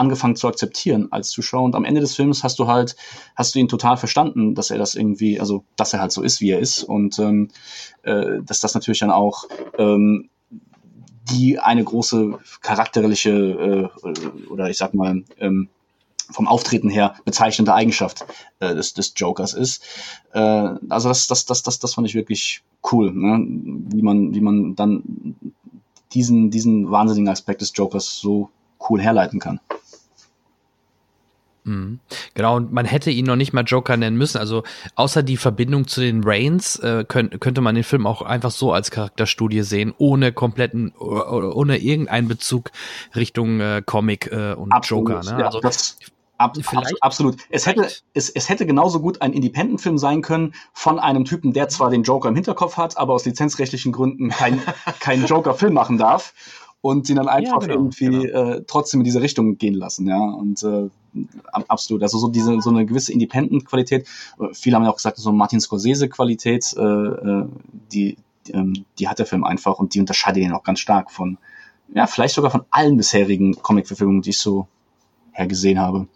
angefangen 0.01 0.37
zu 0.37 0.49
akzeptieren 0.49 1.09
als 1.11 1.31
Zuschauer 1.31 1.63
und 1.63 1.75
am 1.75 1.85
Ende 1.85 2.01
des 2.01 2.17
Films 2.17 2.43
hast 2.43 2.59
du 2.59 2.67
halt, 2.67 2.97
hast 3.37 3.55
du 3.55 3.59
ihn 3.59 3.69
total 3.69 3.97
verstanden, 3.97 4.55
dass 4.55 4.71
er 4.71 4.79
das 4.79 4.95
irgendwie, 4.95 5.39
also 5.39 5.65
dass 5.77 5.93
er 5.93 6.01
halt 6.01 6.13
so 6.13 6.23
ist, 6.23 6.41
wie 6.41 6.51
er 6.51 6.59
ist 6.59 6.83
und 6.83 7.19
ähm, 7.19 7.49
äh, 8.03 8.43
dass 8.43 8.61
das 8.61 8.75
natürlich 8.75 9.01
dann 9.01 9.11
auch 9.11 9.45
ähm, 9.79 10.31
die 11.31 11.59
eine 11.59 11.85
große 11.85 12.39
charakterliche 12.63 13.31
äh, 13.31 14.49
oder 14.49 14.71
ich 14.71 14.79
sag 14.79 14.95
mal 14.95 15.23
ähm, 15.39 15.69
vom 16.33 16.49
Auftreten 16.49 16.89
her 16.89 17.15
bezeichnende 17.25 17.75
Eigenschaft 17.75 18.25
äh, 18.61 18.75
des, 18.75 18.95
des 18.95 19.13
Jokers 19.17 19.55
ist. 19.55 19.85
Äh, 20.33 20.41
also 20.89 21.09
das, 21.09 21.27
das, 21.27 21.45
das, 21.45 21.63
das, 21.63 21.79
das 21.79 21.95
fand 21.95 22.07
ich 22.07 22.15
wirklich 22.15 22.63
cool, 22.91 23.13
ne? 23.13 23.45
wie 23.93 24.03
man, 24.03 24.35
wie 24.35 24.41
man 24.41 24.75
dann 24.77 25.37
diesen, 26.15 26.51
diesen 26.51 26.91
wahnsinnigen 26.91 27.29
Aspekt 27.29 27.61
des 27.61 27.73
Jokers 27.75 28.19
so 28.19 28.51
cool 28.89 29.01
herleiten 29.01 29.41
kann. 29.41 29.61
Mhm. 31.71 32.01
Genau, 32.35 32.57
und 32.57 32.73
man 32.73 32.85
hätte 32.85 33.11
ihn 33.11 33.27
noch 33.27 33.37
nicht 33.37 33.53
mal 33.53 33.63
Joker 33.63 33.97
nennen 33.97 34.17
müssen. 34.17 34.39
Also 34.39 34.65
außer 34.97 35.23
die 35.23 35.37
Verbindung 35.37 35.87
zu 35.87 36.01
den 36.01 36.25
Reigns 36.25 36.77
äh, 36.81 37.05
könnt, 37.07 37.41
könnte 37.41 37.61
man 37.61 37.77
den 37.77 37.85
Film 37.85 38.07
auch 38.07 38.23
einfach 38.23 38.51
so 38.51 38.73
als 38.73 38.91
Charakterstudie 38.91 39.63
sehen, 39.63 39.95
ohne 39.97 40.33
kompletten, 40.33 40.93
ohne 40.97 41.79
irgendeinen 41.79 42.27
Bezug 42.27 42.73
Richtung 43.15 43.61
äh, 43.61 43.83
Comic 43.87 44.33
äh, 44.33 44.55
und 44.55 44.73
absolut, 44.73 45.11
Joker. 45.11 45.33
Ne? 45.33 45.41
Ja, 45.41 45.47
also 45.47 45.61
das, 45.61 45.97
ab, 46.39 46.57
ab, 46.75 46.85
absolut. 47.01 47.37
Es 47.51 47.67
hätte, 47.67 47.89
es, 48.15 48.31
es 48.31 48.49
hätte 48.49 48.67
genauso 48.67 49.01
gut 49.01 49.23
ein 49.23 49.33
Independent-Film 49.33 49.97
sein 49.97 50.23
können 50.23 50.55
von 50.73 50.99
einem 50.99 51.25
Typen, 51.25 51.53
der 51.53 51.69
zwar 51.69 51.91
den 51.91 52.03
Joker 52.03 52.31
im 52.31 52.35
Hinterkopf 52.35 52.77
hat, 52.77 52.99
aber 52.99 53.15
aus 53.15 53.25
lizenzrechtlichen 53.25 53.93
Gründen 53.93 54.29
keinen 54.31 54.61
kein 54.99 55.25
Joker-Film 55.25 55.75
machen 55.75 55.99
darf 55.99 56.35
und 56.83 57.07
sie 57.07 57.15
dann 57.15 57.29
einfach 57.29 57.61
ja, 57.61 57.67
genau, 57.67 57.75
irgendwie 57.75 58.27
genau. 58.27 58.53
Äh, 58.53 58.65
trotzdem 58.67 59.01
in 59.01 59.05
diese 59.05 59.21
Richtung 59.21 59.59
gehen 59.59 59.75
lassen, 59.75 60.07
ja. 60.07 60.19
Und 60.19 60.63
äh, 60.63 60.89
absolut. 61.69 62.03
Also 62.03 62.19
so 62.19 62.29
diese 62.29 62.61
so 62.61 62.71
eine 62.71 62.87
gewisse 62.87 63.13
Independent-Qualität. 63.13 64.07
Äh, 64.39 64.55
viele 64.55 64.77
haben 64.77 64.85
ja 64.85 64.91
auch 64.91 64.97
gesagt, 64.97 65.19
so 65.19 65.33
Martin 65.33 65.61
Scorsese-Qualität, 65.61 66.75
äh, 66.77 66.83
äh, 66.83 67.47
die, 67.93 68.17
die, 68.47 68.53
ähm, 68.53 68.85
die 68.99 69.09
hat 69.09 69.19
der 69.19 69.27
Film 69.27 69.45
einfach 69.45 69.79
und 69.79 69.95
die 69.95 70.01
unterscheidet 70.01 70.43
ihn 70.43 70.53
auch 70.53 70.63
ganz 70.63 70.81
stark 70.81 71.11
von, 71.11 71.39
ja, 71.95 72.07
vielleicht 72.07 72.35
sogar 72.35 72.51
von 72.51 72.65
allen 72.71 72.97
bisherigen 72.97 73.61
Comic-Verfilmungen, 73.61 74.23
die 74.23 74.31
ich 74.31 74.39
so 74.39 74.67
hergesehen 75.33 75.79
habe. 75.79 76.07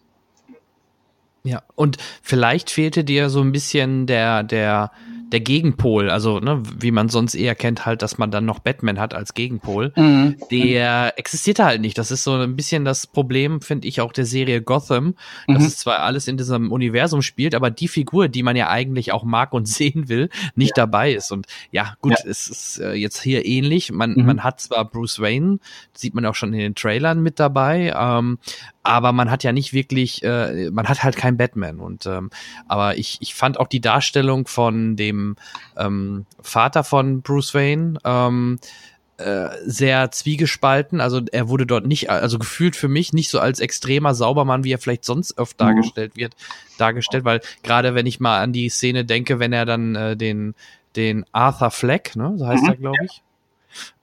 Ja, 1.42 1.62
und 1.74 1.98
vielleicht 2.22 2.70
fehlte 2.70 3.04
dir 3.04 3.28
so 3.28 3.42
ein 3.42 3.52
bisschen 3.52 4.06
der, 4.06 4.42
der, 4.42 4.92
der 5.34 5.40
Gegenpol, 5.40 6.10
also 6.10 6.38
ne, 6.38 6.62
wie 6.78 6.92
man 6.92 7.08
sonst 7.08 7.34
eher 7.34 7.56
kennt, 7.56 7.84
halt, 7.86 8.02
dass 8.02 8.18
man 8.18 8.30
dann 8.30 8.44
noch 8.44 8.60
Batman 8.60 9.00
hat 9.00 9.14
als 9.14 9.34
Gegenpol, 9.34 9.92
mhm. 9.96 10.36
der 10.52 11.18
existierte 11.18 11.64
halt 11.64 11.80
nicht. 11.80 11.98
Das 11.98 12.12
ist 12.12 12.22
so 12.22 12.34
ein 12.34 12.54
bisschen 12.54 12.84
das 12.84 13.08
Problem, 13.08 13.60
finde 13.60 13.88
ich, 13.88 14.00
auch 14.00 14.12
der 14.12 14.26
Serie 14.26 14.62
Gotham, 14.62 15.16
dass 15.48 15.62
mhm. 15.62 15.66
es 15.66 15.78
zwar 15.78 15.98
alles 15.98 16.28
in 16.28 16.36
diesem 16.36 16.70
Universum 16.70 17.20
spielt, 17.20 17.56
aber 17.56 17.72
die 17.72 17.88
Figur, 17.88 18.28
die 18.28 18.44
man 18.44 18.54
ja 18.54 18.68
eigentlich 18.68 19.10
auch 19.10 19.24
mag 19.24 19.52
und 19.54 19.66
sehen 19.68 20.08
will, 20.08 20.30
nicht 20.54 20.76
ja. 20.76 20.84
dabei 20.84 21.12
ist. 21.12 21.32
Und 21.32 21.48
ja, 21.72 21.96
gut, 22.00 22.12
ja. 22.12 22.30
es 22.30 22.46
ist 22.46 22.78
äh, 22.78 22.92
jetzt 22.92 23.20
hier 23.20 23.44
ähnlich. 23.44 23.90
Man, 23.90 24.12
mhm. 24.12 24.26
man 24.26 24.44
hat 24.44 24.60
zwar 24.60 24.84
Bruce 24.84 25.18
Wayne, 25.18 25.58
sieht 25.94 26.14
man 26.14 26.24
auch 26.26 26.36
schon 26.36 26.52
in 26.52 26.60
den 26.60 26.74
Trailern 26.76 27.24
mit 27.24 27.40
dabei, 27.40 27.92
ähm, 27.96 28.38
aber 28.84 29.12
man 29.12 29.30
hat 29.30 29.42
ja 29.42 29.50
nicht 29.50 29.72
wirklich, 29.72 30.22
äh, 30.22 30.70
man 30.70 30.86
hat 30.86 31.02
halt 31.02 31.16
kein 31.16 31.38
Batman. 31.38 31.80
Und 31.80 32.06
ähm, 32.06 32.30
aber 32.68 32.98
ich, 32.98 33.16
ich 33.20 33.34
fand 33.34 33.58
auch 33.58 33.66
die 33.66 33.80
Darstellung 33.80 34.46
von 34.46 34.94
dem 34.94 35.23
ähm, 35.76 36.26
Vater 36.40 36.84
von 36.84 37.22
Bruce 37.22 37.54
Wayne 37.54 37.98
ähm, 38.04 38.58
äh, 39.16 39.48
sehr 39.64 40.10
zwiegespalten. 40.10 41.00
Also 41.00 41.20
er 41.30 41.48
wurde 41.48 41.66
dort 41.66 41.86
nicht, 41.86 42.10
also 42.10 42.38
gefühlt 42.38 42.74
für 42.74 42.88
mich 42.88 43.12
nicht 43.12 43.30
so 43.30 43.38
als 43.38 43.60
extremer 43.60 44.14
Saubermann, 44.14 44.64
wie 44.64 44.72
er 44.72 44.78
vielleicht 44.78 45.04
sonst 45.04 45.38
oft 45.38 45.58
mhm. 45.60 45.66
dargestellt 45.66 46.16
wird, 46.16 46.34
dargestellt, 46.78 47.24
weil 47.24 47.40
gerade 47.62 47.94
wenn 47.94 48.06
ich 48.06 48.18
mal 48.18 48.40
an 48.40 48.52
die 48.52 48.68
Szene 48.68 49.04
denke, 49.04 49.38
wenn 49.38 49.52
er 49.52 49.66
dann 49.66 49.94
äh, 49.94 50.16
den 50.16 50.54
den 50.96 51.24
Arthur 51.32 51.70
Fleck, 51.70 52.16
ne, 52.16 52.34
so 52.36 52.46
heißt 52.46 52.62
mhm. 52.62 52.68
er, 52.68 52.76
glaube 52.76 53.04
ich, 53.04 53.22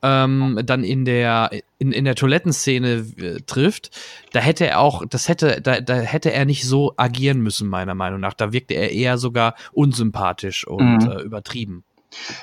ähm, 0.02 0.60
dann 0.64 0.84
in 0.84 1.06
der 1.06 1.52
in, 1.78 1.92
in 1.92 2.06
der 2.06 2.16
Toilettenszene 2.16 3.06
äh, 3.18 3.42
trifft, 3.46 3.90
da 4.34 4.40
hätte 4.40 4.68
er 4.68 4.80
auch, 4.80 5.04
das 5.06 5.28
hätte, 5.28 5.62
da, 5.62 5.82
da 5.82 5.96
hätte 5.96 6.32
er 6.32 6.46
nicht 6.46 6.66
so 6.66 6.94
agieren 6.98 7.42
müssen, 7.42 7.68
meiner 7.68 7.96
Meinung 7.96 8.20
nach. 8.20 8.34
Da 8.34 8.54
wirkte 8.54 8.76
er 8.76 8.92
eher 8.92 9.18
sogar 9.18 9.56
unsympathisch 9.72 10.68
und 10.68 11.06
mhm. 11.06 11.12
äh, 11.12 11.22
übertrieben. 11.22 11.84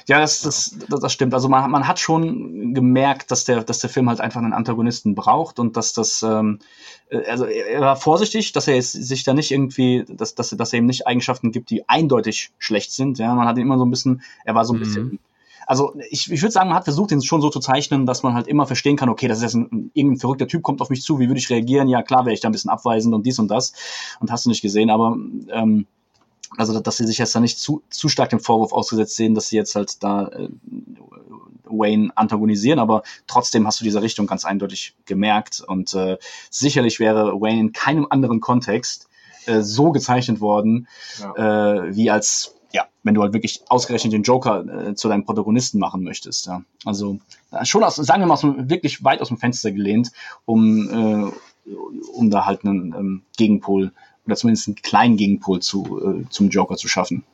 Ja, 0.09 0.21
das, 0.21 0.41
das, 0.41 0.77
das, 0.89 1.13
stimmt. 1.13 1.35
Also 1.35 1.49
man, 1.49 1.71
man 1.71 1.87
hat 1.87 1.99
schon 1.99 2.73
gemerkt, 2.73 3.31
dass 3.31 3.45
der, 3.45 3.63
dass 3.63 3.81
der 3.81 3.91
Film 3.91 4.09
halt 4.09 4.21
einfach 4.21 4.41
einen 4.41 4.55
Antagonisten 4.55 5.15
braucht 5.15 5.59
und 5.59 5.77
dass 5.77 5.93
das, 5.93 6.23
ähm, 6.23 6.59
äh, 7.11 7.25
also 7.27 7.45
er 7.45 7.81
war 7.81 7.97
vorsichtig, 7.97 8.53
dass 8.53 8.67
er 8.67 8.77
jetzt 8.77 8.93
sich 8.93 9.25
da 9.25 9.35
nicht 9.35 9.51
irgendwie, 9.51 10.05
dass, 10.09 10.35
dass, 10.35 10.51
dass 10.51 10.73
er 10.73 10.79
ihm 10.79 10.87
nicht 10.87 11.07
Eigenschaften 11.07 11.53
gibt, 11.53 11.71
die 11.71 11.87
eindeutig 11.89 12.51
schlecht 12.59 12.93
sind. 12.93 13.19
Ja, 13.19 13.35
man 13.35 13.47
hat 13.47 13.57
ihn 13.59 13.63
immer 13.63 13.79
so 13.79 13.85
ein 13.85 13.91
bisschen, 13.91 14.23
er 14.45 14.55
war 14.55 14.65
so 14.65 14.73
ein 14.73 14.77
mhm. 14.77 14.85
bisschen 14.85 15.19
also 15.69 15.95
ich, 16.09 16.33
ich 16.33 16.41
würde 16.41 16.51
sagen, 16.51 16.71
man 16.71 16.79
hat 16.79 16.85
versucht, 16.85 17.13
ihn 17.13 17.23
schon 17.23 17.43
so 17.43 17.51
zu 17.51 17.61
zeichnen, 17.61 18.07
dass 18.07 18.23
man 18.23 18.33
halt 18.33 18.47
immer 18.49 18.67
verstehen 18.67 18.97
kann, 18.97 19.11
okay, 19.11 19.29
das 19.29 19.39
ist 19.39 19.43
jetzt 19.45 19.55
ein, 19.55 19.91
irgendein 19.93 20.19
verrückter 20.19 20.49
Typ, 20.49 20.63
kommt 20.63 20.81
auf 20.81 20.89
mich 20.89 21.03
zu, 21.03 21.19
wie 21.19 21.29
würde 21.29 21.39
ich 21.39 21.51
reagieren? 21.51 21.89
Ja, 21.89 22.03
klar 22.03 22.25
wäre 22.25 22.33
ich 22.33 22.41
da 22.41 22.49
ein 22.49 22.53
bisschen 22.53 22.71
abweisend 22.71 23.15
und 23.15 23.27
dies 23.27 23.39
und 23.39 23.49
das. 23.49 23.75
Und 24.19 24.33
hast 24.33 24.47
du 24.47 24.49
nicht 24.49 24.63
gesehen, 24.63 24.89
aber 24.89 25.19
ähm, 25.51 25.87
also 26.57 26.81
dass 26.81 26.97
sie 26.97 27.07
sich 27.07 27.19
jetzt 27.19 27.35
da 27.35 27.41
nicht 27.41 27.59
zu, 27.59 27.83
zu 27.91 28.09
stark 28.09 28.31
dem 28.31 28.41
Vorwurf 28.41 28.73
ausgesetzt 28.73 29.15
sehen, 29.17 29.35
dass 29.35 29.49
sie 29.49 29.57
jetzt 29.57 29.75
halt 29.75 30.03
da 30.03 30.29
äh, 30.29 30.49
Wayne 31.65 32.13
antagonisieren, 32.15 32.79
aber 32.79 33.03
trotzdem 33.27 33.67
hast 33.67 33.79
du 33.81 33.85
diese 33.85 34.01
Richtung 34.01 34.27
ganz 34.27 34.47
eindeutig 34.47 34.97
gemerkt 35.05 35.61
und 35.61 35.93
äh, 35.93 36.17
sicherlich 36.49 36.99
wäre 36.99 37.39
Wayne 37.43 37.61
in 37.61 37.73
keinem 37.73 38.07
anderen 38.09 38.41
Kontext 38.41 39.11
äh, 39.45 39.61
so 39.61 39.93
gezeichnet 39.93 40.41
worden, 40.41 40.89
ja. 41.21 41.85
äh, 41.85 41.95
wie 41.95 42.11
als 42.11 42.55
ja, 42.73 42.87
wenn 43.03 43.15
du 43.15 43.23
halt 43.23 43.33
wirklich 43.33 43.63
ausgerechnet 43.69 44.13
den 44.13 44.23
Joker 44.23 44.89
äh, 44.89 44.95
zu 44.95 45.09
deinem 45.09 45.25
Protagonisten 45.25 45.79
machen 45.79 46.03
möchtest. 46.03 46.47
Ja. 46.47 46.63
Also 46.85 47.19
schon 47.63 47.83
aus, 47.85 47.97
sagen 47.97 48.23
wir 48.23 48.27
mal, 48.27 48.69
wirklich 48.69 49.05
weit 49.05 49.21
aus 49.21 49.29
dem 49.29 49.39
Fenster 49.39 49.73
gelehnt, 49.73 50.13
um, 50.45 51.33
äh, 51.69 51.71
um 52.15 52.31
da 52.31 52.45
halt 52.45 52.65
einen 52.65 52.95
ähm, 52.95 53.23
Gegenpol 53.37 53.93
oder 54.27 54.37
zumindest 54.37 54.69
einen 54.69 54.77
kleinen 54.77 55.17
Gegenpol 55.17 55.61
zu, 55.61 56.25
äh, 56.25 56.29
zum 56.29 56.51
Joker 56.51 56.77
zu 56.77 56.89
schaffen. 56.89 57.25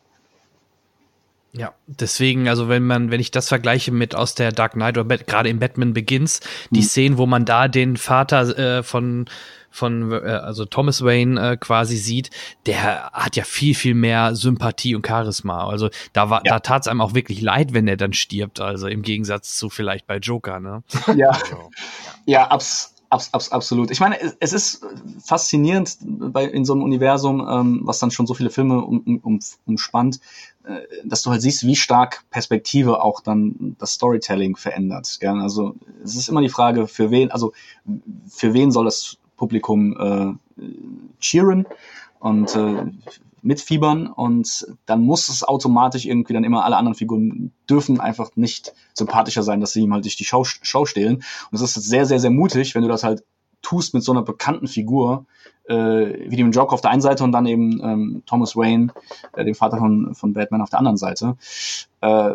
Ja, 1.57 1.73
deswegen, 1.87 2.49
also 2.49 2.69
wenn 2.69 2.85
man, 2.85 3.13
wenn 3.13 3.21
ich 3.21 3.31
das 3.31 3.49
vergleiche 3.49 3.93
mit 3.93 4.17
aus 4.17 4.35
der 4.35 4.51
Dark 4.51 4.73
Knight 4.73 4.99
oder 4.99 5.19
gerade 5.19 5.49
im 5.49 5.61
Batman 5.61 5.95
Begins, 5.95 6.41
die 6.71 6.81
hm. 6.81 6.87
Szenen, 6.87 7.19
wo 7.19 7.27
man 7.27 7.45
da 7.45 7.69
den 7.69 7.97
Vater 7.97 8.59
äh, 8.59 8.83
von 8.83 9.27
von 9.75 10.13
äh, 10.13 10.17
also 10.17 10.65
Thomas 10.65 11.05
Wayne 11.05 11.53
äh, 11.53 11.57
quasi 11.57 11.97
sieht, 11.97 12.31
der 12.67 13.11
hat 13.13 13.35
ja 13.35 13.43
viel 13.43 13.75
viel 13.75 13.95
mehr 13.95 14.37
Sympathie 14.37 14.95
und 14.95 15.07
Charisma. 15.07 15.67
Also 15.67 15.91
da 16.13 16.31
war 16.31 16.43
ja. 16.45 16.53
da 16.53 16.61
tat's 16.61 16.87
einem 16.87 17.01
auch 17.01 17.15
wirklich 17.15 17.41
leid, 17.41 17.75
wenn 17.75 17.89
er 17.89 17.97
dann 17.97 18.13
stirbt. 18.13 18.61
Also 18.61 18.87
im 18.87 19.03
Gegensatz 19.03 19.57
zu 19.57 19.71
vielleicht 19.71 20.07
bei 20.07 20.19
Joker, 20.19 20.61
ne? 20.61 20.85
Ja, 21.17 21.31
also, 21.31 21.71
ja. 22.27 22.43
ja 22.43 22.51
abs 22.51 22.95
Abs, 23.11 23.33
abs, 23.33 23.53
absolut. 23.53 23.93
Ich 23.93 24.01
meine, 24.01 24.21
es, 24.21 24.37
es 24.41 24.53
ist 24.53 24.87
faszinierend 25.23 25.99
bei, 26.03 26.47
in 26.47 26.65
so 26.65 26.73
einem 26.73 26.83
Universum, 26.83 27.47
ähm, 27.49 27.81
was 27.85 28.01
dann 28.01 28.11
schon 28.11 28.27
so 28.27 28.35
viele 28.35 28.51
Filme 28.51 28.81
um, 28.81 29.21
um, 29.23 29.39
umspannt, 29.67 30.19
äh, 30.65 30.81
dass 31.05 31.23
du 31.23 31.31
halt 31.31 31.41
siehst, 31.41 31.65
wie 31.65 31.77
stark 31.77 32.25
Perspektive 32.31 33.01
auch 33.01 33.21
dann 33.21 33.77
das 33.79 33.93
Storytelling 33.93 34.57
verändert. 34.57 35.19
Gell? 35.21 35.39
Also 35.39 35.77
es 36.03 36.17
ist 36.17 36.29
immer 36.29 36.41
die 36.41 36.49
Frage, 36.49 36.89
für 36.89 37.13
wen, 37.13 37.31
also 37.31 37.53
für 38.27 38.53
wen 38.53 38.73
soll 38.73 38.87
das 38.87 39.19
Publikum 39.37 40.39
äh, 40.59 40.63
cheeren 41.21 41.67
und 42.19 42.55
äh, 42.57 42.87
mitfiebern 43.45 44.07
und 44.07 44.67
dann 44.87 45.03
muss 45.03 45.29
es 45.29 45.45
automatisch 45.45 46.07
irgendwie 46.07 46.33
dann 46.33 46.45
immer 46.45 46.65
alle 46.65 46.77
anderen 46.77 46.95
Figuren 46.95 47.53
dürfen 47.69 48.01
einfach 48.01 48.31
nicht 48.37 48.73
sympathischer 48.95 49.43
sein, 49.43 49.61
dass 49.61 49.73
sie 49.73 49.83
ihm 49.83 49.93
halt 49.93 50.05
durch 50.05 50.17
die 50.17 50.25
Schau, 50.25 50.45
Schau 50.45 50.87
stehlen. 50.87 51.17
Und 51.17 51.55
es 51.55 51.61
ist 51.61 51.75
sehr, 51.75 52.07
sehr, 52.07 52.21
sehr 52.21 52.31
mutig, 52.31 52.75
wenn 52.75 52.83
du 52.83 52.89
das 52.89 53.05
halt 53.05 53.23
tust 53.61 53.93
mit 53.93 54.03
so 54.03 54.13
einer 54.13 54.23
bekannten 54.23 54.67
Figur, 54.67 55.27
äh, 55.69 55.75
wie 55.75 56.37
dem 56.37 56.53
Joker 56.53 56.73
auf 56.73 56.81
der 56.81 56.91
einen 56.91 57.03
Seite 57.03 57.23
und 57.23 57.33
dann 57.33 57.47
eben 57.47 57.81
ähm, 57.83 58.23
Thomas 58.27 58.57
Wayne, 58.57 58.93
äh, 59.35 59.45
dem 59.45 59.55
Vater 59.55 59.79
von, 59.79 60.15
von 60.15 60.33
Batman 60.33 60.63
auf 60.63 60.71
der 60.71 60.79
anderen 60.79 60.97
Seite, 60.97 61.37
äh, 62.01 62.35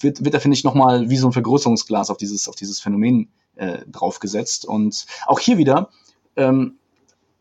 wird, 0.00 0.24
wird 0.24 0.34
er, 0.34 0.40
finde 0.40 0.56
ich, 0.56 0.64
nochmal 0.64 1.10
wie 1.10 1.16
so 1.16 1.28
ein 1.28 1.32
Vergrößerungsglas 1.32 2.10
auf 2.10 2.16
dieses, 2.16 2.48
auf 2.48 2.54
dieses 2.54 2.80
Phänomen 2.80 3.28
äh, 3.56 3.78
draufgesetzt. 3.90 4.64
Und 4.64 5.06
auch 5.26 5.40
hier 5.40 5.58
wieder, 5.58 5.90
ähm, 6.38 6.78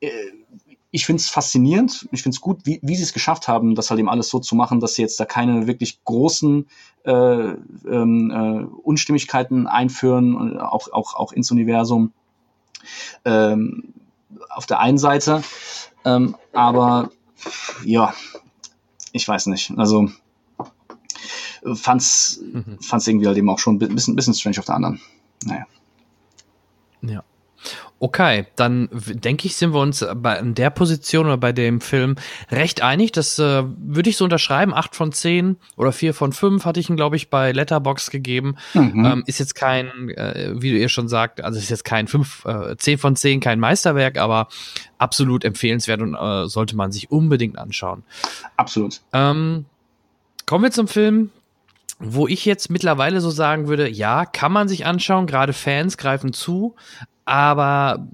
äh, 0.01 0.09
ich 0.91 1.05
finde 1.05 1.21
es 1.21 1.29
faszinierend, 1.29 2.07
ich 2.11 2.23
finde 2.23 2.35
es 2.35 2.41
gut, 2.41 2.61
wie, 2.65 2.79
wie 2.81 2.95
sie 2.95 3.03
es 3.03 3.13
geschafft 3.13 3.47
haben, 3.47 3.75
das 3.75 3.89
halt 3.89 3.99
eben 3.99 4.09
alles 4.09 4.29
so 4.29 4.39
zu 4.39 4.55
machen, 4.55 4.79
dass 4.79 4.95
sie 4.95 5.01
jetzt 5.01 5.19
da 5.19 5.25
keine 5.25 5.67
wirklich 5.67 6.03
großen 6.03 6.67
äh, 7.03 7.11
ähm, 7.11 8.31
äh, 8.31 8.63
Unstimmigkeiten 8.83 9.67
einführen, 9.67 10.57
auch, 10.59 10.91
auch, 10.91 11.13
auch 11.15 11.31
ins 11.33 11.51
Universum. 11.51 12.13
Ähm, 13.25 13.93
auf 14.49 14.65
der 14.65 14.79
einen 14.79 14.97
Seite, 14.97 15.43
ähm, 16.05 16.35
aber 16.53 17.11
ja, 17.83 18.13
ich 19.11 19.27
weiß 19.27 19.47
nicht. 19.47 19.73
Also 19.77 20.09
fand's, 21.75 22.39
mhm. 22.41 22.79
fand's 22.81 23.07
irgendwie 23.07 23.27
halt 23.27 23.37
eben 23.37 23.49
auch 23.49 23.59
schon 23.59 23.75
ein 23.75 23.79
bisschen, 23.79 24.15
bisschen 24.15 24.33
strange 24.33 24.59
auf 24.59 24.65
der 24.65 24.75
anderen. 24.75 25.01
Naja. 25.43 25.65
Okay, 27.99 28.45
dann 28.55 28.89
denke 28.91 29.47
ich, 29.47 29.55
sind 29.55 29.73
wir 29.73 29.79
uns 29.79 30.05
bei 30.17 30.37
in 30.37 30.53
der 30.53 30.69
Position 30.69 31.25
oder 31.25 31.37
bei 31.37 31.51
dem 31.51 31.81
Film 31.81 32.15
recht 32.51 32.81
einig. 32.81 33.11
Das 33.11 33.39
äh, 33.39 33.63
würde 33.65 34.09
ich 34.09 34.17
so 34.17 34.23
unterschreiben. 34.23 34.73
Acht 34.73 34.95
von 34.95 35.11
zehn 35.11 35.57
oder 35.77 35.91
vier 35.91 36.13
von 36.13 36.31
fünf 36.31 36.65
hatte 36.65 36.79
ich 36.79 36.89
ihn, 36.89 36.95
glaube 36.95 37.15
ich, 37.15 37.31
bei 37.31 37.51
Letterbox 37.51 38.11
gegeben. 38.11 38.57
Mhm. 38.75 39.03
Ähm, 39.03 39.23
ist 39.25 39.39
jetzt 39.39 39.55
kein, 39.55 40.09
äh, 40.09 40.53
wie 40.55 40.71
du 40.71 40.77
ihr 40.77 40.89
schon 40.89 41.07
sagt, 41.07 41.43
also 41.43 41.57
ist 41.57 41.71
jetzt 41.71 41.85
kein 41.85 42.07
fünf, 42.07 42.45
äh, 42.45 42.77
zehn 42.77 42.99
von 42.99 43.15
zehn, 43.15 43.39
kein 43.39 43.59
Meisterwerk, 43.59 44.19
aber 44.19 44.47
absolut 44.99 45.43
empfehlenswert 45.43 46.01
und 46.01 46.13
äh, 46.13 46.47
sollte 46.47 46.75
man 46.75 46.91
sich 46.91 47.09
unbedingt 47.09 47.57
anschauen. 47.57 48.03
Absolut. 48.57 49.01
Ähm, 49.11 49.65
kommen 50.45 50.63
wir 50.63 50.71
zum 50.71 50.87
Film, 50.87 51.31
wo 51.99 52.27
ich 52.27 52.45
jetzt 52.45 52.69
mittlerweile 52.69 53.21
so 53.21 53.31
sagen 53.31 53.67
würde, 53.67 53.89
ja, 53.89 54.25
kann 54.25 54.51
man 54.51 54.67
sich 54.67 54.85
anschauen, 54.85 55.25
gerade 55.25 55.53
Fans 55.53 55.97
greifen 55.97 56.31
zu, 56.31 56.75
aber 57.27 58.07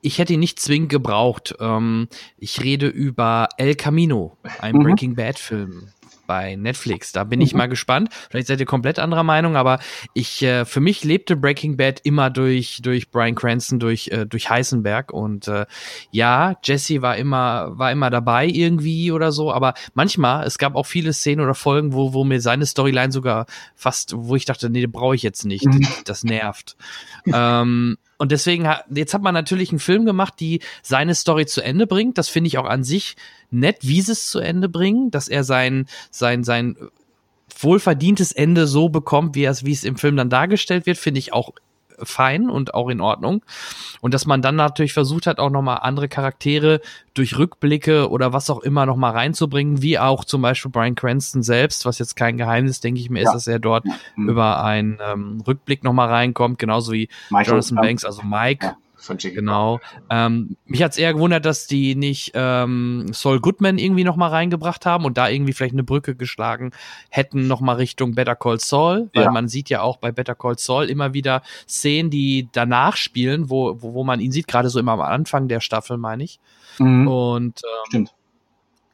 ich 0.00 0.18
hätte 0.18 0.34
ihn 0.34 0.40
nicht 0.40 0.58
zwingend 0.58 0.90
gebraucht. 0.90 1.54
Ähm, 1.60 2.08
ich 2.38 2.62
rede 2.62 2.88
über 2.88 3.48
El 3.56 3.74
Camino, 3.74 4.36
ein 4.58 4.76
mhm. 4.76 4.82
Breaking 4.82 5.14
Bad 5.14 5.38
Film 5.38 5.88
bei 6.26 6.56
Netflix. 6.56 7.12
Da 7.12 7.24
bin 7.24 7.40
ich 7.40 7.52
mhm. 7.52 7.58
mal 7.58 7.66
gespannt. 7.68 8.08
Vielleicht 8.30 8.46
seid 8.46 8.60
ihr 8.60 8.66
komplett 8.66 8.98
anderer 8.98 9.22
Meinung, 9.22 9.56
aber 9.56 9.78
ich 10.14 10.42
äh, 10.42 10.64
für 10.64 10.80
mich 10.80 11.04
lebte 11.04 11.36
Breaking 11.36 11.76
Bad 11.76 12.00
immer 12.04 12.30
durch 12.30 12.80
durch 12.82 13.10
Brian 13.10 13.34
Cranston, 13.34 13.78
durch 13.78 14.08
äh, 14.08 14.26
durch 14.26 14.50
Heisenberg 14.50 15.12
und 15.12 15.48
äh, 15.48 15.66
ja, 16.10 16.56
Jesse 16.62 17.02
war 17.02 17.16
immer 17.16 17.78
war 17.78 17.92
immer 17.92 18.10
dabei 18.10 18.46
irgendwie 18.46 19.12
oder 19.12 19.32
so, 19.32 19.52
aber 19.52 19.74
manchmal 19.94 20.46
es 20.46 20.58
gab 20.58 20.74
auch 20.74 20.86
viele 20.86 21.12
Szenen 21.12 21.42
oder 21.42 21.54
Folgen, 21.54 21.92
wo 21.92 22.12
wo 22.12 22.24
mir 22.24 22.40
seine 22.40 22.66
Storyline 22.66 23.12
sogar 23.12 23.46
fast, 23.74 24.14
wo 24.16 24.36
ich 24.36 24.44
dachte, 24.44 24.70
nee, 24.70 24.86
brauche 24.86 25.14
ich 25.14 25.22
jetzt 25.22 25.44
nicht, 25.44 25.66
mhm. 25.66 25.86
das 26.04 26.24
nervt. 26.24 26.76
ähm, 27.32 27.96
und 28.18 28.32
deswegen, 28.32 28.68
jetzt 28.94 29.14
hat 29.14 29.22
man 29.22 29.34
natürlich 29.34 29.70
einen 29.70 29.78
Film 29.78 30.04
gemacht, 30.04 30.34
die 30.38 30.60
seine 30.82 31.14
Story 31.14 31.46
zu 31.46 31.60
Ende 31.62 31.86
bringt. 31.86 32.16
Das 32.18 32.28
finde 32.28 32.48
ich 32.48 32.58
auch 32.58 32.66
an 32.66 32.84
sich 32.84 33.16
nett, 33.50 33.78
wie 33.82 34.00
sie 34.00 34.12
es 34.12 34.28
zu 34.28 34.38
Ende 34.38 34.68
bringen, 34.68 35.10
dass 35.10 35.28
er 35.28 35.44
sein, 35.44 35.86
sein, 36.10 36.44
sein 36.44 36.76
wohlverdientes 37.58 38.32
Ende 38.32 38.66
so 38.66 38.88
bekommt, 38.88 39.34
wie 39.34 39.44
es, 39.44 39.64
wie 39.64 39.72
es 39.72 39.84
im 39.84 39.96
Film 39.96 40.16
dann 40.16 40.30
dargestellt 40.30 40.86
wird, 40.86 40.98
finde 40.98 41.18
ich 41.18 41.32
auch 41.32 41.52
fein 42.02 42.50
und 42.50 42.74
auch 42.74 42.88
in 42.88 43.00
Ordnung. 43.00 43.42
Und 44.00 44.14
dass 44.14 44.26
man 44.26 44.42
dann 44.42 44.56
natürlich 44.56 44.92
versucht 44.92 45.26
hat, 45.26 45.38
auch 45.38 45.50
nochmal 45.50 45.78
andere 45.82 46.08
Charaktere 46.08 46.80
durch 47.14 47.38
Rückblicke 47.38 48.10
oder 48.10 48.32
was 48.32 48.50
auch 48.50 48.60
immer 48.60 48.86
nochmal 48.86 49.12
reinzubringen, 49.12 49.82
wie 49.82 49.98
auch 49.98 50.24
zum 50.24 50.42
Beispiel 50.42 50.70
Brian 50.70 50.94
Cranston 50.94 51.42
selbst, 51.42 51.86
was 51.86 51.98
jetzt 51.98 52.16
kein 52.16 52.36
Geheimnis, 52.36 52.80
denke 52.80 53.00
ich 53.00 53.10
mir, 53.10 53.22
ja. 53.22 53.28
ist, 53.28 53.34
dass 53.34 53.46
er 53.46 53.58
dort 53.58 53.84
mhm. 54.16 54.28
über 54.28 54.62
einen 54.62 54.98
ähm, 55.00 55.42
Rückblick 55.46 55.84
nochmal 55.84 56.08
reinkommt, 56.08 56.58
genauso 56.58 56.92
wie 56.92 57.08
Michael 57.30 57.54
Jonathan 57.54 57.76
Banks, 57.76 58.04
also 58.04 58.22
Mike. 58.22 58.66
Ja 58.66 58.76
von 58.96 59.18
Jiggy 59.18 59.36
Genau. 59.36 59.80
Ähm, 60.10 60.56
mich 60.66 60.82
hat's 60.82 60.96
eher 60.96 61.12
gewundert, 61.14 61.44
dass 61.44 61.66
die 61.66 61.94
nicht 61.94 62.32
ähm, 62.34 63.06
Saul 63.12 63.40
Goodman 63.40 63.78
irgendwie 63.78 64.04
noch 64.04 64.16
mal 64.16 64.28
reingebracht 64.28 64.86
haben 64.86 65.04
und 65.04 65.18
da 65.18 65.28
irgendwie 65.28 65.52
vielleicht 65.52 65.74
eine 65.74 65.84
Brücke 65.84 66.14
geschlagen 66.14 66.72
hätten 67.10 67.46
noch 67.46 67.60
mal 67.60 67.74
Richtung 67.76 68.14
Better 68.14 68.36
Call 68.36 68.60
Saul, 68.60 69.10
weil 69.14 69.24
ja. 69.24 69.30
man 69.30 69.48
sieht 69.48 69.68
ja 69.68 69.82
auch 69.82 69.98
bei 69.98 70.12
Better 70.12 70.34
Call 70.34 70.58
Saul 70.58 70.88
immer 70.90 71.14
wieder 71.14 71.42
Szenen, 71.68 72.10
die 72.10 72.48
danach 72.52 72.96
spielen, 72.96 73.50
wo, 73.50 73.82
wo, 73.82 73.94
wo 73.94 74.04
man 74.04 74.20
ihn 74.20 74.32
sieht, 74.32 74.46
gerade 74.46 74.70
so 74.70 74.78
immer 74.78 74.92
am 74.92 75.00
Anfang 75.00 75.48
der 75.48 75.60
Staffel, 75.60 75.98
meine 75.98 76.24
ich. 76.24 76.40
Mhm. 76.78 77.08
Und 77.08 77.62
ähm, 77.64 77.86
Stimmt 77.88 78.14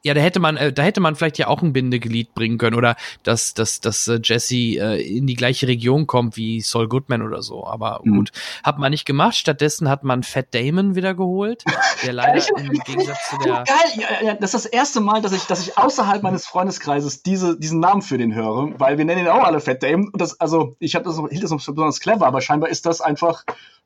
ja, 0.03 0.13
da 0.13 0.21
hätte 0.21 0.39
man, 0.39 0.57
äh, 0.57 0.73
da 0.73 0.81
hätte 0.83 0.99
man 0.99 1.15
vielleicht 1.15 1.37
ja 1.37 1.47
auch 1.47 1.61
ein 1.61 1.73
Bindeglied 1.73 2.33
bringen 2.33 2.57
können 2.57 2.75
oder 2.75 2.95
dass, 3.23 3.53
dass, 3.53 3.81
dass 3.81 4.07
äh, 4.07 4.19
Jesse 4.23 4.55
äh, 4.55 5.01
in 5.01 5.27
die 5.27 5.35
gleiche 5.35 5.67
Region 5.67 6.07
kommt 6.07 6.37
wie 6.37 6.61
Saul 6.61 6.87
Goodman 6.87 7.21
oder 7.21 7.41
so. 7.43 7.67
Aber 7.67 8.01
mhm. 8.03 8.15
gut, 8.15 8.31
hat 8.63 8.79
man 8.79 8.91
nicht 8.91 9.05
gemacht. 9.05 9.35
Stattdessen 9.35 9.89
hat 9.89 10.03
man 10.03 10.23
Fat 10.23 10.53
Damon 10.53 10.95
wieder 10.95 11.13
geholt, 11.13 11.63
der 12.03 12.13
leider 12.13 12.43
im 12.57 12.79
Gegensatz 12.79 13.29
zu 13.29 13.37
der. 13.43 13.63
Geil, 13.63 13.91
ja, 13.95 14.27
ja, 14.27 14.33
das 14.33 14.53
ist 14.53 14.65
das 14.65 14.71
erste 14.71 15.01
Mal, 15.01 15.21
dass 15.21 15.33
ich, 15.33 15.43
dass 15.43 15.67
ich 15.67 15.77
außerhalb 15.77 16.23
meines 16.23 16.47
Freundeskreises 16.47 17.21
diese, 17.21 17.59
diesen 17.59 17.79
Namen 17.79 18.01
für 18.01 18.17
den 18.17 18.33
höre, 18.33 18.79
weil 18.79 18.97
wir 18.97 19.05
nennen 19.05 19.21
ihn 19.21 19.27
auch 19.27 19.43
alle 19.43 19.59
Fat 19.59 19.83
Damon. 19.83 20.09
Und 20.09 20.19
das, 20.19 20.39
also 20.39 20.75
ich 20.79 20.95
habe 20.95 21.05
das, 21.05 21.17
hielt 21.29 21.43
das 21.43 21.51
für 21.63 21.73
besonders 21.73 21.99
clever, 21.99 22.25
aber 22.25 22.41
scheinbar 22.41 22.69
ist 22.69 22.85
das 22.87 23.01
einfach 23.01 23.43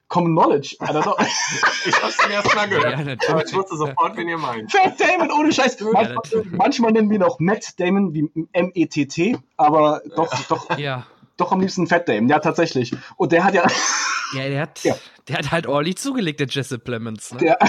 Common 0.07 0.33
Knowledge. 0.33 0.77
I 0.81 0.85
don't 0.85 1.03
know. 1.03 1.15
ich 1.85 2.01
hab's 2.01 2.17
zum 2.17 2.31
ersten 2.31 2.55
Mal 2.55 2.69
gehört. 2.69 2.99
Ja, 2.99 3.31
aber 3.31 3.45
ich 3.45 3.53
wusste 3.53 3.75
sofort, 3.75 4.15
wen 4.17 4.29
ihr 4.29 4.37
meint. 4.37 4.71
Fat 4.71 4.99
Damon, 4.99 5.31
ohne 5.31 5.51
Scheiß. 5.51 5.79
Manchmal, 5.81 6.21
ja, 6.31 6.41
manchmal 6.51 6.91
nennen 6.91 7.09
wir 7.09 7.17
ihn 7.17 7.23
auch 7.23 7.39
Matt 7.39 7.79
Damon, 7.79 8.13
wie 8.13 8.29
M-E-T-T, 8.51 9.37
aber 9.57 10.01
doch, 10.15 10.31
doch, 10.47 10.77
ja. 10.77 11.05
doch 11.37 11.51
am 11.51 11.59
liebsten 11.59 11.87
Fat 11.87 12.07
Damon. 12.07 12.29
Ja, 12.29 12.39
tatsächlich. 12.39 12.95
Und 13.17 13.31
der 13.31 13.43
hat 13.43 13.55
ja. 13.55 13.65
Ja, 14.33 14.49
der 14.49 14.61
hat, 14.61 14.83
ja. 14.83 14.95
der 15.27 15.37
hat 15.37 15.51
halt 15.51 15.67
ordentlich 15.67 15.97
zugelegt, 15.97 16.39
der 16.39 16.47
Jesse 16.47 16.79
Plemons. 16.79 17.33
Ne? 17.33 17.39
Der, 17.39 17.59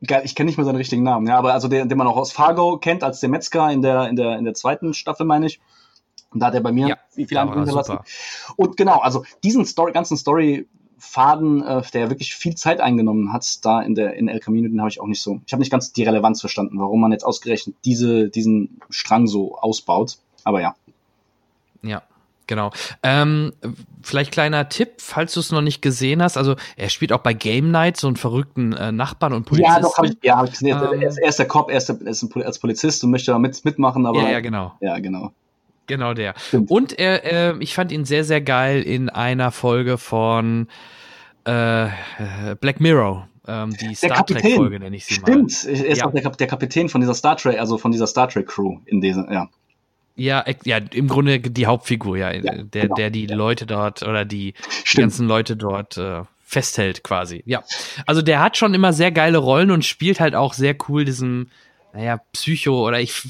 ich, 0.00 0.24
ich 0.24 0.34
kenne 0.34 0.46
nicht 0.46 0.56
mehr 0.56 0.64
seinen 0.64 0.76
richtigen 0.76 1.02
Namen, 1.02 1.26
ja, 1.26 1.36
aber 1.36 1.52
also 1.52 1.68
der, 1.68 1.84
den 1.84 1.98
man 1.98 2.06
auch 2.06 2.16
aus 2.16 2.32
Fargo 2.32 2.78
kennt, 2.78 3.02
als 3.02 3.20
der 3.20 3.28
Metzger 3.28 3.70
in 3.70 3.82
der, 3.82 4.08
in 4.08 4.16
der, 4.16 4.38
in 4.38 4.44
der 4.44 4.54
zweiten 4.54 4.94
Staffel, 4.94 5.26
meine 5.26 5.46
ich. 5.46 5.60
Und 6.30 6.40
da 6.40 6.46
hat 6.46 6.54
er 6.54 6.60
bei 6.60 6.72
mir 6.72 6.88
ja, 6.88 6.96
wie 7.14 7.26
viel 7.26 7.38
Eindruck 7.38 7.56
hinterlassen. 7.56 7.98
Und 8.56 8.76
genau, 8.76 8.98
also 8.98 9.24
diesen 9.42 9.64
Story, 9.64 9.92
ganzen 9.92 10.16
Story 10.16 10.68
Faden, 10.98 11.62
äh, 11.62 11.82
der 11.92 12.10
wirklich 12.10 12.34
viel 12.34 12.54
Zeit 12.54 12.80
eingenommen 12.80 13.32
hat, 13.32 13.64
da 13.64 13.82
in 13.82 13.94
der 13.94 14.14
in 14.14 14.28
El 14.28 14.40
Camino, 14.40 14.68
den 14.68 14.80
habe 14.80 14.90
ich 14.90 15.00
auch 15.00 15.06
nicht 15.06 15.20
so. 15.20 15.40
Ich 15.46 15.52
habe 15.52 15.60
nicht 15.60 15.70
ganz 15.70 15.92
die 15.92 16.04
Relevanz 16.04 16.40
verstanden, 16.40 16.78
warum 16.78 17.00
man 17.00 17.12
jetzt 17.12 17.24
ausgerechnet 17.24 17.76
diese 17.84 18.28
diesen 18.28 18.80
Strang 18.90 19.26
so 19.26 19.56
ausbaut. 19.58 20.18
Aber 20.44 20.60
ja. 20.60 20.74
Ja. 21.82 22.02
Genau. 22.46 22.70
Ähm, 23.02 23.52
vielleicht 24.02 24.30
kleiner 24.30 24.68
Tipp, 24.68 25.00
falls 25.00 25.34
du 25.34 25.40
es 25.40 25.50
noch 25.50 25.62
nicht 25.62 25.82
gesehen 25.82 26.22
hast. 26.22 26.36
Also 26.36 26.54
er 26.76 26.90
spielt 26.90 27.12
auch 27.12 27.18
bei 27.18 27.32
Game 27.32 27.72
Night 27.72 27.96
so 27.96 28.06
einen 28.06 28.16
verrückten 28.16 28.72
äh, 28.72 28.92
Nachbarn 28.92 29.32
und 29.32 29.46
Polizisten. 29.46 29.74
Ja, 29.74 29.80
doch, 29.80 29.98
hab 29.98 30.04
ich, 30.04 30.16
ja, 30.22 30.36
hab 30.36 30.44
ich 30.44 30.52
gesehen. 30.52 30.80
Ähm, 30.80 31.00
er, 31.02 31.08
ist, 31.08 31.18
er 31.18 31.28
ist 31.28 31.38
der 31.40 31.48
Cop, 31.48 31.70
er 31.70 31.78
ist, 31.78 31.88
der, 31.88 31.98
er 32.00 32.06
ist 32.06 32.36
als 32.36 32.58
Polizist 32.60 33.02
und 33.02 33.10
möchte 33.10 33.32
da 33.32 33.38
mit, 33.38 33.64
mitmachen, 33.64 34.06
aber. 34.06 34.22
Ja, 34.22 34.30
ja, 34.30 34.40
genau. 34.40 34.72
Ja, 34.80 34.98
genau. 35.00 35.32
Genau 35.86 36.14
der. 36.14 36.34
Stimmt. 36.38 36.70
Und 36.70 36.98
er, 36.98 37.54
äh, 37.54 37.54
ich 37.60 37.74
fand 37.74 37.92
ihn 37.92 38.04
sehr, 38.04 38.24
sehr 38.24 38.40
geil 38.40 38.82
in 38.82 39.08
einer 39.08 39.50
Folge 39.50 39.98
von 39.98 40.68
äh, 41.44 41.88
Black 42.60 42.80
Mirror. 42.80 43.28
Ähm, 43.48 43.76
die 43.80 43.94
Star 43.94 44.26
Trek-Folge 44.26 44.80
nenne 44.80 44.96
ich 44.96 45.06
sie 45.06 45.14
Stimmt. 45.14 45.28
mal. 45.28 45.48
Stimmt, 45.48 45.80
er 45.80 45.86
ist 45.86 45.98
ja. 45.98 46.06
auch 46.06 46.12
der, 46.12 46.28
der 46.30 46.46
Kapitän 46.46 46.88
von 46.88 47.00
dieser 47.00 47.14
Star 47.14 47.36
Trek, 47.36 47.60
also 47.60 47.78
von 47.78 47.92
dieser 47.92 48.06
Star 48.06 48.28
Trek-Crew 48.28 48.78
in 48.86 49.00
dieser, 49.00 49.30
ja. 49.32 49.48
Ja, 50.16 50.44
ja, 50.64 50.78
im 50.78 51.08
Grunde 51.08 51.38
die 51.40 51.66
Hauptfigur, 51.66 52.16
ja, 52.16 52.32
ja 52.32 52.40
der, 52.40 52.82
genau. 52.82 52.94
der 52.94 53.10
die 53.10 53.26
Leute 53.26 53.66
dort 53.66 54.02
oder 54.02 54.24
die, 54.24 54.54
die 54.90 54.96
ganzen 54.96 55.28
Leute 55.28 55.56
dort 55.56 55.98
äh, 55.98 56.22
festhält 56.42 57.04
quasi. 57.04 57.42
Ja, 57.44 57.62
also 58.06 58.22
der 58.22 58.40
hat 58.40 58.56
schon 58.56 58.72
immer 58.72 58.94
sehr 58.94 59.12
geile 59.12 59.38
Rollen 59.38 59.70
und 59.70 59.84
spielt 59.84 60.18
halt 60.18 60.34
auch 60.34 60.54
sehr 60.54 60.74
cool 60.88 61.04
diesen, 61.04 61.50
naja, 61.96 62.20
Psycho 62.32 62.86
oder 62.86 63.00
ich 63.00 63.22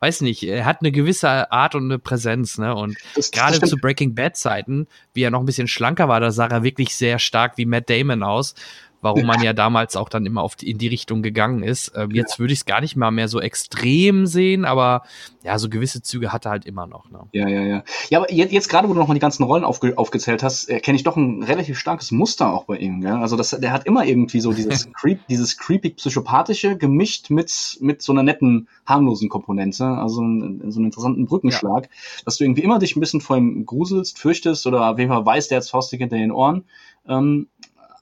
weiß 0.00 0.22
nicht, 0.22 0.42
er 0.42 0.64
hat 0.64 0.80
eine 0.80 0.90
gewisse 0.90 1.52
Art 1.52 1.76
und 1.76 1.84
eine 1.84 2.00
Präsenz, 2.00 2.58
ne? 2.58 2.74
Und 2.74 2.96
gerade 3.30 3.60
zu 3.60 3.76
Breaking 3.76 4.16
Bad 4.16 4.36
Zeiten, 4.36 4.88
wie 5.14 5.22
er 5.22 5.30
noch 5.30 5.38
ein 5.38 5.46
bisschen 5.46 5.68
schlanker 5.68 6.08
war, 6.08 6.18
da 6.18 6.32
sah 6.32 6.46
er 6.46 6.64
wirklich 6.64 6.96
sehr 6.96 7.20
stark 7.20 7.56
wie 7.58 7.64
Matt 7.64 7.88
Damon 7.88 8.24
aus 8.24 8.56
warum 9.00 9.26
man 9.26 9.42
ja 9.42 9.52
damals 9.52 9.96
auch 9.96 10.08
dann 10.08 10.26
immer 10.26 10.42
auf 10.42 10.56
die, 10.56 10.70
in 10.70 10.78
die 10.78 10.88
Richtung 10.88 11.22
gegangen 11.22 11.62
ist. 11.62 11.92
Ähm, 11.94 12.10
jetzt 12.12 12.38
würde 12.38 12.52
ich 12.52 12.60
es 12.60 12.64
gar 12.64 12.80
nicht 12.80 12.96
mal 12.96 13.10
mehr 13.10 13.28
so 13.28 13.40
extrem 13.40 14.26
sehen, 14.26 14.64
aber 14.64 15.02
ja, 15.44 15.58
so 15.58 15.68
gewisse 15.68 16.02
Züge 16.02 16.32
hat 16.32 16.46
er 16.46 16.50
halt 16.50 16.66
immer 16.66 16.86
noch. 16.86 17.10
Ne? 17.10 17.20
Ja, 17.32 17.48
ja, 17.48 17.62
ja. 17.62 17.84
Ja, 18.10 18.18
aber 18.18 18.32
jetzt, 18.32 18.52
jetzt 18.52 18.68
gerade, 18.68 18.88
wo 18.88 18.94
du 18.94 18.98
nochmal 18.98 19.14
die 19.14 19.20
ganzen 19.20 19.44
Rollen 19.44 19.64
aufge, 19.64 19.96
aufgezählt 19.96 20.42
hast, 20.42 20.68
erkenne 20.68 20.96
ich 20.96 21.04
doch 21.04 21.16
ein 21.16 21.42
relativ 21.42 21.78
starkes 21.78 22.10
Muster 22.10 22.52
auch 22.52 22.64
bei 22.64 22.76
ihm. 22.76 23.00
Gell? 23.00 23.12
Also 23.12 23.36
das, 23.36 23.50
der 23.50 23.72
hat 23.72 23.86
immer 23.86 24.04
irgendwie 24.04 24.40
so 24.40 24.52
dieses 24.52 24.92
creep, 25.00 25.20
dieses 25.28 25.56
creepy 25.56 25.90
psychopathische 25.90 26.76
gemischt 26.76 27.30
mit 27.30 27.78
mit 27.80 28.02
so 28.02 28.12
einer 28.12 28.22
netten 28.22 28.68
harmlosen 28.86 29.28
Komponente, 29.28 29.86
also 29.86 30.16
so 30.16 30.22
einen 30.22 30.84
interessanten 30.84 31.26
Brückenschlag, 31.26 31.84
ja. 31.84 32.22
dass 32.24 32.36
du 32.36 32.44
irgendwie 32.44 32.62
immer 32.62 32.78
dich 32.78 32.96
ein 32.96 33.00
bisschen 33.00 33.20
vor 33.20 33.36
ihm 33.36 33.64
gruselst, 33.64 34.18
fürchtest 34.18 34.66
oder 34.66 34.90
auf 34.90 34.98
jeden 34.98 35.10
Fall 35.10 35.24
weißt, 35.24 35.50
der 35.50 35.58
hat 35.58 35.68
Faustik 35.68 36.00
hinter 36.00 36.16
den 36.16 36.32
Ohren. 36.32 36.64
Ähm, 37.06 37.48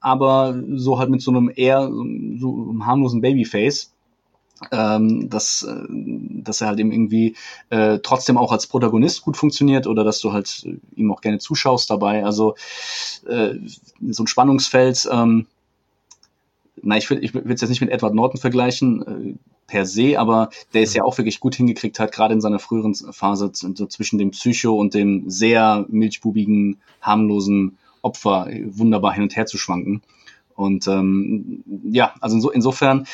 aber 0.07 0.63
so 0.77 1.01
halt 1.01 1.11
mit 1.11 1.21
so 1.21 1.33
einem 1.33 1.51
eher 1.53 1.83
so 1.83 2.69
einem 2.71 2.87
harmlosen 2.87 3.21
Babyface. 3.21 3.93
Ähm, 4.73 5.29
dass, 5.29 5.65
äh, 5.65 5.85
dass 5.87 6.63
er 6.63 6.69
halt 6.69 6.79
eben 6.81 6.91
irgendwie 6.91 7.37
äh, 7.69 7.99
trotzdem 8.03 8.39
auch 8.39 8.53
als 8.53 8.67
Protagonist 8.67 9.21
gut 9.21 9.37
funktioniert 9.37 9.87
oder 9.87 10.03
dass 10.03 10.19
du 10.21 10.33
halt 10.33 10.65
äh, 10.65 10.79
ihm 10.99 11.13
auch 11.13 11.21
gerne 11.21 11.39
zuschaust 11.39 11.91
dabei. 11.91 12.25
Also 12.25 12.55
äh, 13.27 13.57
so 14.09 14.23
ein 14.23 14.27
Spannungsfeld, 14.27 15.07
ähm, 15.13 15.47
na, 16.81 16.97
ich 16.97 17.11
will 17.11 17.23
ich 17.23 17.35
will 17.35 17.53
es 17.53 17.61
jetzt 17.61 17.69
nicht 17.69 17.83
mit 17.83 17.91
Edward 17.91 18.15
Norton 18.15 18.41
vergleichen, 18.41 19.03
äh, 19.03 19.35
per 19.67 19.85
se, 19.85 20.19
aber 20.19 20.49
der 20.73 20.85
ist 20.85 20.95
ja 20.95 21.03
auch 21.03 21.19
wirklich 21.19 21.39
gut 21.39 21.55
hingekriegt 21.55 21.99
hat, 21.99 22.13
gerade 22.13 22.33
in 22.33 22.41
seiner 22.41 22.59
früheren 22.59 22.95
Phase 22.95 23.51
so 23.53 23.87
zwischen 23.87 24.17
dem 24.17 24.31
Psycho 24.31 24.75
und 24.75 24.95
dem 24.95 25.29
sehr 25.29 25.85
milchbubigen, 25.91 26.81
harmlosen 27.03 27.77
Opfer 28.07 28.49
wunderbar 28.65 29.13
hin 29.13 29.25
und 29.25 29.37
her 29.37 29.47
zu 29.47 29.59
schwanken. 29.59 30.03
Und 30.55 30.87
ähm, 30.87 31.63
ja, 31.85 32.15
also 32.21 32.37
inso, 32.37 32.51
insofern 32.51 33.07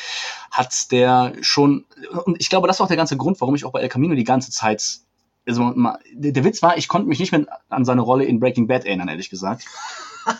hat 0.49 0.91
der 0.91 1.33
schon, 1.41 1.85
und 2.25 2.37
ich 2.39 2.49
glaube, 2.49 2.67
das 2.67 2.79
war 2.79 2.85
auch 2.85 2.89
der 2.89 2.97
ganze 2.97 3.17
Grund, 3.17 3.41
warum 3.41 3.55
ich 3.55 3.65
auch 3.65 3.73
bei 3.73 3.81
El 3.81 3.89
Camino 3.89 4.15
die 4.15 4.23
ganze 4.23 4.49
Zeit, 4.49 4.99
also 5.45 5.73
der, 6.13 6.31
der 6.31 6.43
Witz 6.45 6.61
war, 6.61 6.77
ich 6.77 6.87
konnte 6.87 7.09
mich 7.09 7.19
nicht 7.19 7.33
mehr 7.33 7.45
an 7.67 7.83
seine 7.83 8.01
Rolle 8.01 8.23
in 8.23 8.39
Breaking 8.39 8.67
Bad 8.67 8.85
erinnern, 8.85 9.09
ehrlich 9.09 9.29
gesagt. 9.29 9.65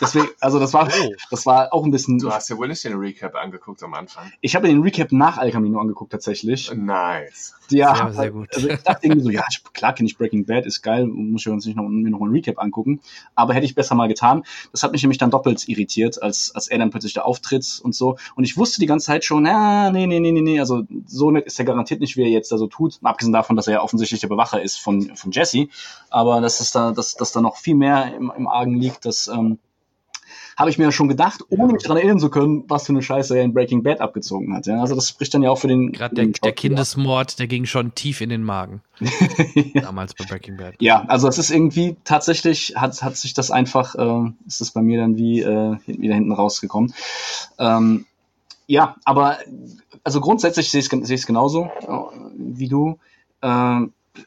Deswegen, 0.01 0.27
also 0.39 0.59
das 0.59 0.73
war, 0.73 0.88
oh. 0.88 1.13
das 1.29 1.45
war 1.45 1.73
auch 1.73 1.84
ein 1.84 1.91
bisschen. 1.91 2.19
Du 2.19 2.31
hast 2.31 2.49
ja 2.49 2.57
wohl 2.57 2.67
nicht 2.67 2.84
den 2.84 2.93
Recap 2.93 3.36
angeguckt 3.36 3.84
am 3.84 3.93
Anfang. 3.93 4.31
Ich 4.41 4.55
habe 4.55 4.67
den 4.67 4.81
Recap 4.81 5.11
nach 5.11 5.38
El 5.38 5.51
Camino 5.51 5.79
angeguckt 5.79 6.11
tatsächlich. 6.11 6.71
Nice. 6.73 7.55
Ja, 7.69 7.95
sehr, 7.95 8.13
sehr 8.13 8.31
gut. 8.31 8.49
Also 8.53 8.69
ich 8.69 8.81
dachte 8.81 9.07
irgendwie 9.07 9.23
so, 9.23 9.29
ja, 9.29 9.45
klar 9.73 9.93
kenne 9.93 10.07
ich 10.07 10.17
Breaking 10.17 10.45
Bad, 10.45 10.65
ist 10.65 10.81
geil, 10.81 11.05
muss 11.05 11.41
ich 11.41 11.47
uns 11.47 11.65
nicht 11.65 11.75
noch, 11.75 11.88
mir 11.88 12.09
noch 12.09 12.21
einen 12.21 12.31
Recap 12.31 12.59
angucken. 12.59 13.01
Aber 13.36 13.53
hätte 13.53 13.65
ich 13.65 13.75
besser 13.75 13.95
mal 13.95 14.07
getan. 14.07 14.43
Das 14.71 14.84
hat 14.84 14.91
mich 14.91 15.01
nämlich 15.01 15.17
dann 15.17 15.31
doppelt 15.31 15.67
irritiert, 15.67 16.21
als, 16.21 16.51
als 16.53 16.67
er 16.67 16.79
dann 16.79 16.89
plötzlich 16.89 17.13
da 17.13 17.21
auftritt 17.21 17.79
und 17.84 17.95
so. 17.95 18.17
Und 18.36 18.43
ich 18.43 18.57
wusste 18.57 18.79
die 18.79 18.86
ganze 18.86 19.07
Zeit 19.07 19.25
schon, 19.25 19.45
ja, 19.45 19.91
nee, 19.91 20.07
nee, 20.07 20.19
nee, 20.19 20.31
nee, 20.31 20.41
nee, 20.41 20.59
also 20.59 20.84
so 21.05 21.31
nett 21.31 21.45
ist 21.45 21.59
er 21.59 21.65
garantiert 21.65 22.01
nicht, 22.01 22.17
wie 22.17 22.23
er 22.23 22.29
jetzt 22.29 22.51
da 22.51 22.57
so 22.57 22.67
tut. 22.67 22.99
Abgesehen 23.01 23.34
davon, 23.34 23.55
dass 23.55 23.67
er 23.67 23.73
ja 23.73 23.81
offensichtlich 23.81 24.21
der 24.21 24.27
Bewacher 24.27 24.61
ist 24.61 24.77
von, 24.77 25.15
von 25.15 25.31
Jesse. 25.31 25.67
Aber 26.09 26.41
dass 26.41 26.59
es 26.59 26.71
da, 26.71 26.91
dass, 26.91 27.15
dass 27.15 27.31
da 27.31 27.41
noch 27.41 27.57
viel 27.57 27.75
mehr 27.75 28.13
im, 28.15 28.31
im 28.36 28.47
Argen 28.47 28.79
liegt, 28.79 29.05
dass, 29.05 29.27
ähm, 29.27 29.59
habe 30.58 30.70
ich 30.70 30.78
mir 30.78 30.86
ja 30.86 30.91
schon 30.91 31.08
gedacht, 31.08 31.41
ohne 31.49 31.74
mich 31.74 31.84
daran 31.84 31.97
erinnern 31.97 32.20
zu 32.20 32.30
können, 32.30 32.64
was 32.68 32.86
für 32.86 32.93
eine 32.93 33.01
Scheiße 33.01 33.38
er 33.38 33.43
in 33.43 33.54
Breaking 33.54 33.84
Bad 33.84 34.01
abgezogen 34.01 34.54
hat. 34.56 34.68
Ja? 34.68 34.82
Also 34.82 34.95
das 34.95 35.10
spricht 35.10 35.34
dann 35.34 35.43
ja 35.43 35.49
auch 35.49 35.58
für 35.58 35.68
den. 35.68 35.91
Gerade 35.91 36.16
der, 36.16 36.28
der 36.28 36.51
Kindesmord, 36.51 37.39
der 37.39 37.47
ging 37.47 37.66
schon 37.66 37.95
tief 37.95 38.22
in 38.22 38.30
den 38.30 38.43
Magen. 38.43 38.82
Damals 39.74 40.14
bei 40.14 40.26
Breaking 40.26 40.58
Bad. 40.58 40.76
Ja, 40.80 41.04
also 41.08 41.28
es 41.28 41.38
ist 41.38 41.51
irgendwie 41.51 41.97
tatsächlich, 42.04 42.74
hat, 42.76 43.01
hat 43.01 43.18
sich 43.18 43.34
das 43.34 43.51
einfach, 43.51 43.95
äh, 43.95 44.32
ist 44.47 44.62
das 44.62 44.72
bei 44.72 44.82
mir 44.82 44.99
dann 44.99 45.18
wie 45.18 45.41
äh, 45.41 45.78
wieder 45.86 46.16
hinten 46.16 46.32
rausgekommen. 46.32 46.93
Ähm, 47.60 48.06
ja, 48.68 48.95
aber 49.04 49.38
also 50.04 50.22
grundsätzlich 50.22 50.70
sehe 50.70 50.82
ich 50.82 50.91
es 50.91 51.28
genauso 51.28 51.66
äh, 51.82 51.88
wie 52.38 52.68
du. 52.68 52.99
Äh, 53.41 53.82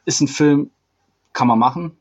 ist 0.05 0.21
ein 0.21 0.27
Film, 0.27 0.69
kann 1.33 1.47
man 1.47 1.59
machen, 1.59 1.97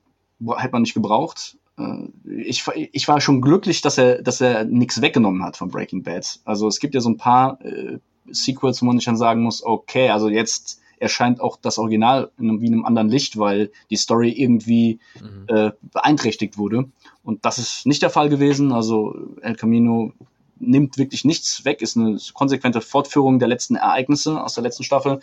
hätte 0.57 0.73
man 0.73 0.83
nicht 0.83 0.95
gebraucht. 0.95 1.57
Äh, 1.79 2.09
ich, 2.25 2.65
ich 2.93 3.09
war 3.09 3.21
schon 3.21 3.41
glücklich, 3.41 3.81
dass 3.81 3.99
er, 3.99 4.23
dass 4.23 4.41
er 4.41 4.65
nichts 4.65 5.01
weggenommen 5.01 5.43
hat 5.43 5.57
von 5.57 5.71
Breaking 5.71 6.03
Bad. 6.03 6.41
Also 6.45 6.69
es 6.69 6.81
gibt 6.81 6.95
ja 6.95 7.01
so 7.01 7.11
ein 7.11 7.17
paar 7.17 7.61
äh, 7.65 7.99
Sequels, 8.31 8.83
wo 8.83 8.87
man 8.87 8.99
sich 8.99 9.07
dann 9.07 9.17
sagen 9.17 9.43
muss, 9.43 9.65
okay, 9.65 10.11
also 10.11 10.29
jetzt 10.29 10.81
erscheint 10.99 11.41
auch 11.41 11.59
das 11.61 11.79
Original 11.79 12.31
in, 12.39 12.61
wie 12.61 12.67
in 12.67 12.73
einem 12.73 12.85
anderen 12.87 13.09
Licht, 13.09 13.39
weil 13.39 13.71
die 13.91 13.97
Story 13.97 14.31
irgendwie 14.31 14.99
mhm. 15.21 15.45
äh, 15.49 15.71
beeinträchtigt 15.93 16.59
wurde. 16.59 16.89
Und 17.23 17.45
das 17.45 17.59
ist 17.59 17.87
nicht 17.87 18.03
der 18.03 18.11
Fall 18.11 18.29
gewesen. 18.29 18.73
Also 18.73 19.15
El 19.43 19.57
Camino 19.57 20.13
nimmt 20.59 20.97
wirklich 20.97 21.25
nichts 21.25 21.65
weg, 21.65 21.83
ist 21.83 21.97
eine 21.97 22.19
konsequente 22.33 22.81
Fortführung 22.81 23.39
der 23.39 23.49
letzten 23.49 23.77
Ereignisse 23.77 24.43
aus 24.43 24.55
der 24.55 24.63
letzten 24.63 24.85
Staffel. 24.85 25.21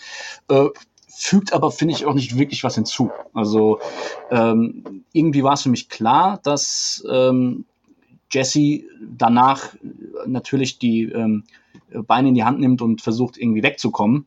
Äh, 0.47 0.67
fügt 1.15 1.53
aber, 1.53 1.71
finde 1.71 1.93
ich, 1.93 2.05
auch 2.05 2.13
nicht 2.13 2.37
wirklich 2.37 2.63
was 2.63 2.75
hinzu. 2.75 3.11
Also 3.33 3.79
ähm, 4.31 5.03
irgendwie 5.13 5.43
war 5.43 5.53
es 5.53 5.61
für 5.61 5.69
mich 5.69 5.89
klar, 5.89 6.39
dass 6.43 7.05
ähm, 7.09 7.65
Jesse 8.31 8.83
danach 8.99 9.75
natürlich 10.25 10.79
die 10.79 11.03
ähm, 11.03 11.43
Beine 12.07 12.29
in 12.29 12.35
die 12.35 12.43
Hand 12.43 12.59
nimmt 12.59 12.81
und 12.81 13.01
versucht 13.01 13.37
irgendwie 13.37 13.63
wegzukommen, 13.63 14.25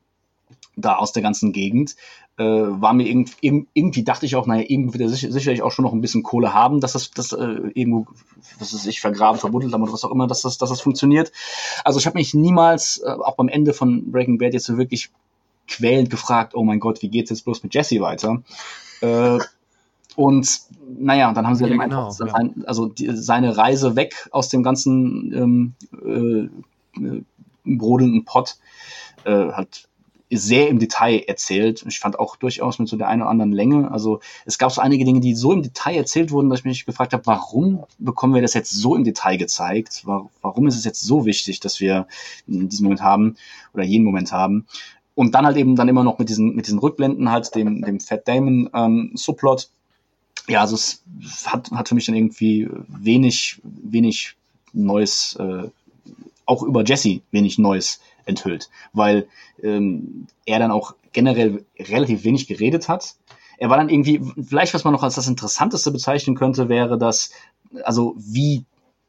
da 0.76 0.96
aus 0.96 1.12
der 1.12 1.22
ganzen 1.22 1.52
Gegend. 1.52 1.96
Äh, 2.38 2.44
war 2.44 2.92
mir 2.92 3.08
irgendwie, 3.08 3.66
irgendwie 3.72 4.04
dachte 4.04 4.26
ich 4.26 4.36
auch, 4.36 4.46
naja, 4.46 4.64
irgendwo 4.68 4.92
wird 4.92 5.02
er 5.02 5.08
sicher, 5.08 5.32
sicherlich 5.32 5.62
auch 5.62 5.72
schon 5.72 5.84
noch 5.84 5.94
ein 5.94 6.02
bisschen 6.02 6.22
Kohle 6.22 6.52
haben, 6.52 6.80
dass 6.80 6.92
das, 6.92 7.10
das 7.10 7.32
äh, 7.32 7.70
irgendwo, 7.74 8.06
dass 8.58 8.74
es 8.74 8.82
sich 8.82 9.00
vergraben, 9.00 9.40
verbuddelt 9.40 9.72
haben 9.72 9.82
oder 9.82 9.94
was 9.94 10.04
auch 10.04 10.12
immer, 10.12 10.26
dass 10.26 10.42
das, 10.42 10.58
dass 10.58 10.68
das 10.68 10.82
funktioniert. 10.82 11.32
Also 11.82 11.98
ich 11.98 12.06
habe 12.06 12.18
mich 12.18 12.34
niemals, 12.34 12.98
äh, 12.98 13.10
auch 13.10 13.36
beim 13.36 13.48
Ende 13.48 13.72
von 13.72 14.12
Breaking 14.12 14.36
Bad 14.38 14.52
jetzt 14.52 14.66
so 14.66 14.76
wirklich 14.76 15.10
quälend 15.66 16.10
gefragt, 16.10 16.54
oh 16.54 16.64
mein 16.64 16.80
Gott, 16.80 17.02
wie 17.02 17.08
geht's 17.08 17.30
jetzt 17.30 17.44
bloß 17.44 17.62
mit 17.62 17.74
Jesse 17.74 18.00
weiter? 18.00 18.42
Äh, 19.00 19.38
und 20.16 20.60
naja, 20.98 21.32
dann 21.32 21.46
haben 21.46 21.54
sie 21.54 21.64
ja, 21.64 21.70
halt 21.70 21.90
genau, 21.90 22.08
einfach 22.08 22.26
ja. 22.26 22.50
also 22.64 22.86
die, 22.86 23.10
seine 23.14 23.56
Reise 23.56 23.96
weg 23.96 24.28
aus 24.30 24.48
dem 24.48 24.62
ganzen 24.62 25.32
ähm, 25.34 26.50
äh, 26.96 27.04
äh, 27.04 27.22
brodelnden 27.64 28.24
Pott 28.24 28.56
äh, 29.24 29.52
hat 29.52 29.88
sehr 30.30 30.68
im 30.68 30.78
Detail 30.78 31.22
erzählt. 31.26 31.84
Ich 31.86 32.00
fand 32.00 32.18
auch 32.18 32.36
durchaus 32.36 32.78
mit 32.78 32.88
so 32.88 32.96
der 32.96 33.08
einen 33.08 33.22
oder 33.22 33.30
anderen 33.30 33.52
Länge. 33.52 33.90
Also 33.92 34.20
es 34.44 34.58
gab 34.58 34.72
so 34.72 34.80
einige 34.80 35.04
Dinge, 35.04 35.20
die 35.20 35.34
so 35.34 35.52
im 35.52 35.62
Detail 35.62 35.96
erzählt 35.96 36.32
wurden, 36.32 36.50
dass 36.50 36.60
ich 36.60 36.64
mich 36.64 36.86
gefragt 36.86 37.12
habe, 37.12 37.26
warum 37.26 37.84
bekommen 37.98 38.34
wir 38.34 38.42
das 38.42 38.54
jetzt 38.54 38.72
so 38.72 38.96
im 38.96 39.04
Detail 39.04 39.36
gezeigt? 39.36 40.04
Warum 40.04 40.66
ist 40.66 40.76
es 40.76 40.84
jetzt 40.84 41.02
so 41.02 41.26
wichtig, 41.26 41.60
dass 41.60 41.78
wir 41.80 42.08
diesen 42.46 42.84
Moment 42.84 43.02
haben 43.02 43.36
oder 43.72 43.84
jeden 43.84 44.04
Moment 44.04 44.32
haben? 44.32 44.66
Und 45.16 45.34
dann 45.34 45.46
halt 45.46 45.56
eben 45.56 45.74
dann 45.74 45.88
immer 45.88 46.04
noch 46.04 46.18
mit 46.18 46.28
diesen, 46.28 46.54
mit 46.54 46.66
diesen 46.66 46.78
Rückblenden 46.78 47.30
halt, 47.30 47.52
dem, 47.54 47.82
dem 47.82 47.98
Fat 48.00 48.28
Damon 48.28 48.70
ähm, 48.72 49.12
Subplot. 49.14 49.68
Ja, 50.46 50.60
also 50.60 50.76
es 50.76 51.02
hat, 51.46 51.70
hat 51.72 51.88
für 51.88 51.96
mich 51.96 52.06
dann 52.06 52.14
irgendwie 52.14 52.68
wenig, 52.86 53.58
wenig 53.64 54.36
Neues, 54.74 55.34
äh, 55.40 55.68
auch 56.44 56.62
über 56.62 56.84
Jesse 56.84 57.22
wenig 57.32 57.58
Neues 57.58 58.00
enthüllt, 58.26 58.68
weil 58.92 59.26
ähm, 59.62 60.26
er 60.44 60.58
dann 60.58 60.70
auch 60.70 60.94
generell 61.12 61.64
relativ 61.78 62.24
wenig 62.24 62.46
geredet 62.46 62.88
hat. 62.88 63.14
Er 63.58 63.70
war 63.70 63.78
dann 63.78 63.88
irgendwie, 63.88 64.20
vielleicht 64.46 64.74
was 64.74 64.84
man 64.84 64.92
noch 64.92 65.02
als 65.02 65.14
das 65.14 65.28
Interessanteste 65.28 65.90
bezeichnen 65.90 66.36
könnte, 66.36 66.68
wäre 66.68 66.98
das, 66.98 67.30
also 67.84 68.14
wie 68.18 68.66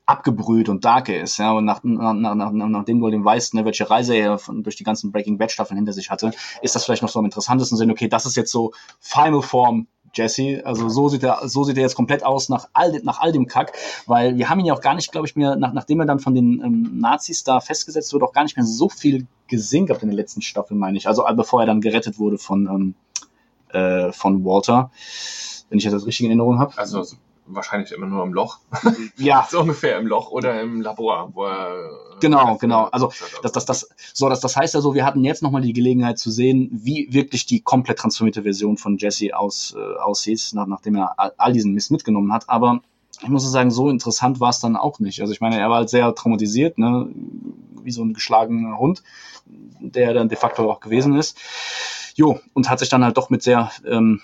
abgebrüht 0.08 0.70
und 0.70 0.86
dark 0.86 1.10
ist, 1.10 1.38
ja, 1.38 1.52
und 1.52 1.66
nach, 1.66 1.84
nach, 1.84 2.14
nach, 2.14 2.52
nachdem 2.52 3.00
du 3.02 3.10
dem 3.10 3.26
weißt, 3.26 3.54
ne, 3.54 3.66
welche 3.66 3.90
Reise 3.90 4.16
er 4.16 4.38
von, 4.40 4.64
durch 4.64 4.78
die 4.78 4.86
ganzen 4.86 5.12
Breaking 5.12 5.38
Bad 5.38 5.52
Staffeln 5.52 5.78
hinter 5.78 5.94
sich 5.94 6.10
hatte, 6.10 6.32
ist 6.62 6.76
das 6.76 6.86
vielleicht 6.86 7.02
noch 7.02 7.10
so 7.10 7.20
am 7.20 7.26
interessantesten 7.26 7.78
Sinn, 7.78 7.92
okay, 7.92 8.08
das 8.08 8.26
ist 8.26 8.38
jetzt 8.38 8.52
so 8.52 8.72
Final 9.00 9.42
Form 9.42 9.88
Jesse. 10.14 10.62
Also 10.66 10.90
so 10.90 11.10
sieht 11.10 11.24
er, 11.24 11.48
so 11.48 11.64
sieht 11.64 11.78
er 11.78 11.84
jetzt 11.84 11.96
komplett 11.96 12.24
aus 12.24 12.50
nach 12.50 12.68
all, 12.74 13.00
nach 13.04 13.20
all 13.20 13.32
dem 13.32 13.48
Kack, 13.48 13.74
weil 14.06 14.38
wir 14.38 14.50
haben 14.50 14.60
ihn 14.60 14.66
ja 14.66 14.74
auch 14.74 14.82
gar 14.82 14.96
nicht, 14.96 15.12
glaube 15.12 15.28
ich, 15.28 15.36
mehr, 15.36 15.56
nach, 15.56 15.74
nachdem 15.74 16.00
er 16.00 16.06
dann 16.06 16.20
von 16.20 16.34
den 16.34 16.62
ähm, 16.64 17.00
Nazis 17.00 17.44
da 17.44 17.60
festgesetzt 17.60 18.14
wurde, 18.14 18.26
auch 18.26 18.34
gar 18.34 18.44
nicht 18.44 18.58
mehr 18.58 18.66
so 18.66 18.90
viel 18.90 19.28
gesehen 19.48 19.86
gehabt 19.86 20.04
in 20.04 20.10
der 20.10 20.16
letzten 20.16 20.42
Staffel, 20.42 20.76
meine 20.76 20.98
ich. 20.98 21.08
Also 21.08 21.28
äh, 21.28 21.34
bevor 21.34 21.62
er 21.62 21.68
dann 21.68 21.82
gerettet 21.82 22.20
wurde 22.20 22.38
von, 22.38 22.68
ähm, 22.68 22.96
äh, 23.70 24.12
von 24.12 24.44
Walter, 24.44 24.92
wenn 25.70 25.80
ich 25.80 25.86
das 25.86 26.06
richtig 26.06 26.22
in 26.22 26.32
Erinnerung 26.32 26.60
habe. 26.60 26.78
Also 26.78 27.04
wahrscheinlich 27.48 27.92
immer 27.92 28.08
nur 28.08 28.24
im 28.24 28.34
Loch. 28.34 28.60
Ja, 29.18 29.48
so 29.50 29.62
ungefähr 29.62 29.98
im 29.98 30.08
Loch 30.08 30.32
oder 30.32 30.62
im 30.62 30.82
Labor, 30.82 31.32
wo 31.34 31.46
er. 31.46 31.90
Genau, 32.20 32.58
genau. 32.58 32.86
Also 32.86 33.12
das, 33.42 33.52
das, 33.52 33.66
das, 33.66 33.90
so, 34.14 34.30
das, 34.30 34.40
das 34.40 34.56
heißt 34.56 34.76
also, 34.76 34.94
wir 34.94 35.06
hatten 35.06 35.24
jetzt 35.24 35.44
nochmal 35.44 35.62
die 35.62 35.74
Gelegenheit 35.74 36.20
zu 36.20 36.32
sehen, 36.32 36.70
wie 36.72 37.08
wirklich 37.12 37.46
die 37.46 37.62
komplett 37.62 38.00
transformierte 38.00 38.44
Version 38.44 38.78
von 38.78 38.98
Jesse 38.98 39.38
aus, 39.38 39.76
äh, 39.78 40.00
aussieht, 40.00 40.52
nach, 40.54 40.68
nachdem 40.68 40.96
er 40.96 41.20
all, 41.20 41.34
all 41.38 41.54
diesen 41.54 41.74
Mist 41.74 41.92
mitgenommen 41.92 42.34
hat. 42.34 42.50
Aber 42.50 42.82
ich 43.22 43.30
muss 43.30 43.50
sagen, 43.50 43.72
so 43.72 43.90
interessant 43.90 44.40
war 44.40 44.50
es 44.50 44.60
dann 44.60 44.76
auch 44.76 45.00
nicht. 45.00 45.22
Also 45.22 45.34
ich 45.34 45.42
meine, 45.42 45.60
er 45.60 45.70
war 45.70 45.78
halt 45.78 45.90
sehr 45.90 46.14
traumatisiert, 46.14 46.78
ne? 46.78 47.10
wie 47.84 47.92
so 47.92 48.04
ein 48.04 48.14
geschlagener 48.14 48.78
Hund, 48.78 49.02
der 49.80 50.14
dann 50.14 50.30
de 50.30 50.38
facto 50.38 50.70
auch 50.70 50.80
gewesen 50.80 51.16
ist. 51.16 51.38
Jo, 52.16 52.40
und 52.54 52.70
hat 52.70 52.80
sich 52.80 52.90
dann 52.90 53.04
halt 53.04 53.18
doch 53.18 53.30
mit 53.30 53.44
sehr, 53.44 53.72
ähm, 53.86 54.22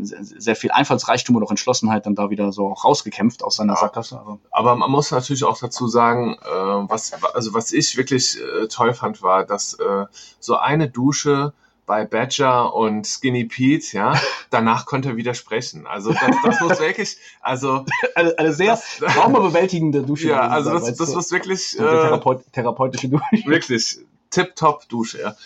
sehr, 0.00 0.56
viel 0.56 0.70
Einfallsreichtum 0.70 1.36
und 1.36 1.44
auch 1.44 1.50
Entschlossenheit 1.50 2.06
dann 2.06 2.14
da 2.14 2.30
wieder 2.30 2.52
so 2.52 2.68
rausgekämpft 2.72 3.44
aus 3.44 3.56
seiner 3.56 3.74
Ja. 3.74 3.80
Sackgasse. 3.80 4.18
Aber 4.18 4.38
Aber 4.50 4.76
man 4.76 4.90
muss 4.90 5.10
natürlich 5.10 5.44
auch 5.44 5.58
dazu 5.58 5.86
sagen, 5.86 6.34
äh, 6.42 6.48
was, 6.48 7.12
also 7.34 7.54
was 7.54 7.72
ich 7.72 7.96
wirklich 7.96 8.38
äh, 8.40 8.66
toll 8.68 8.92
fand, 8.94 9.22
war, 9.22 9.44
dass 9.44 9.74
äh, 9.74 10.06
so 10.40 10.56
eine 10.56 10.88
Dusche 10.88 11.52
bei 11.86 12.04
Badger 12.04 12.74
und 12.74 13.06
Skinny 13.06 13.44
Pete, 13.46 13.96
ja, 13.96 14.20
danach 14.50 14.84
konnte 14.86 15.10
er 15.10 15.16
wieder 15.16 15.34
sprechen. 15.34 15.86
Also 15.86 16.12
das, 16.12 16.36
das 16.44 16.60
muss 16.60 16.80
wirklich, 16.80 17.16
also 17.40 17.84
eine, 18.14 18.38
eine 18.38 18.52
sehr 18.52 18.78
traumabewältigende 18.98 20.02
Dusche. 20.02 20.28
ja, 20.28 20.40
also 20.48 20.70
das, 20.70 20.94
das 20.96 21.14
muss 21.14 21.32
wirklich 21.32 21.70
so 21.70 21.86
eine 21.86 21.98
äh, 21.98 22.02
Therapeut, 22.02 22.52
therapeutische 22.52 23.08
Dusche. 23.08 23.24
wirklich 23.46 23.98
tip-top 24.30 24.88
Dusche, 24.88 25.20
ja. 25.20 25.36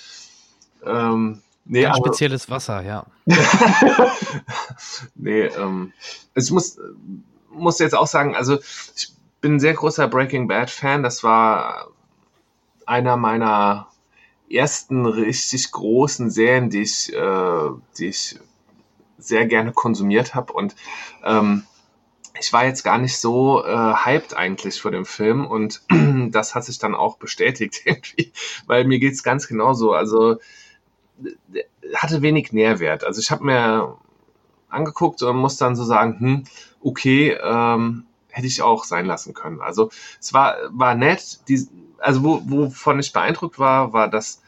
Ähm, 0.85 1.41
nee, 1.65 1.83
Ganz 1.83 1.99
spezielles 1.99 2.51
Wasser, 2.51 2.83
ja. 2.83 3.07
nee, 5.15 5.43
ähm, 5.43 5.93
ich 6.35 6.51
muss, 6.51 6.79
muss 7.51 7.79
jetzt 7.79 7.95
auch 7.95 8.07
sagen, 8.07 8.35
also 8.35 8.59
ich 8.97 9.13
bin 9.41 9.55
ein 9.55 9.61
sehr 9.61 9.75
großer 9.75 10.09
Breaking 10.09 10.49
Bad 10.49 10.71
Fan. 10.71 11.03
Das 11.03 11.23
war 11.23 11.89
einer 12.87 13.17
meiner 13.17 13.89
ersten 14.51 15.07
richtig 15.07 15.71
großen 15.73 16.31
Serien, 16.31 16.71
die 16.71 16.83
ich, 16.83 17.13
äh, 17.13 17.71
die 17.99 18.07
ich 18.07 18.39
sehr 19.19 19.47
gerne 19.47 19.73
konsumiert 19.73 20.35
habe. 20.35 20.53
Und 20.53 20.75
ähm, 21.25 21.65
ich 22.41 22.53
war 22.53 22.65
jetzt 22.65 22.83
gar 22.83 22.99
nicht 22.99 23.19
so 23.19 23.65
äh, 23.65 23.95
hyped 24.05 24.35
eigentlich 24.35 24.81
vor 24.81 24.91
dem 24.91 25.05
Film 25.05 25.47
und 25.47 25.83
das 26.31 26.55
hat 26.55 26.65
sich 26.65 26.79
dann 26.79 26.95
auch 26.95 27.19
bestätigt 27.19 27.83
irgendwie, 27.85 28.33
weil 28.67 28.85
mir 28.85 28.99
geht's 28.99 29.23
ganz 29.23 29.49
genauso. 29.49 29.93
Also 29.93 30.39
hatte 31.95 32.23
wenig 32.23 32.53
Nährwert. 32.53 33.05
Also 33.05 33.21
ich 33.21 33.31
habe 33.31 33.45
mir 33.45 33.97
angeguckt 34.69 35.23
und 35.23 35.37
muss 35.37 35.57
dann 35.57 35.77
so 35.77 35.85
sagen, 35.85 36.19
hm, 36.19 36.45
okay, 36.81 37.39
ähm, 37.43 38.05
hätte 38.31 38.47
ich 38.47 38.63
auch 38.63 38.85
sein 38.85 39.07
lassen 39.07 39.35
können. 39.35 39.61
Also 39.61 39.91
es 40.21 40.33
war, 40.33 40.57
war 40.71 40.95
nett. 40.95 41.41
Die, 41.49 41.69
also 41.99 42.25
wo, 42.25 42.43
wovon 42.45 42.99
ich 42.99 43.13
beeindruckt 43.13 43.59
war, 43.59 43.93
war, 43.93 44.09
dass 44.09 44.43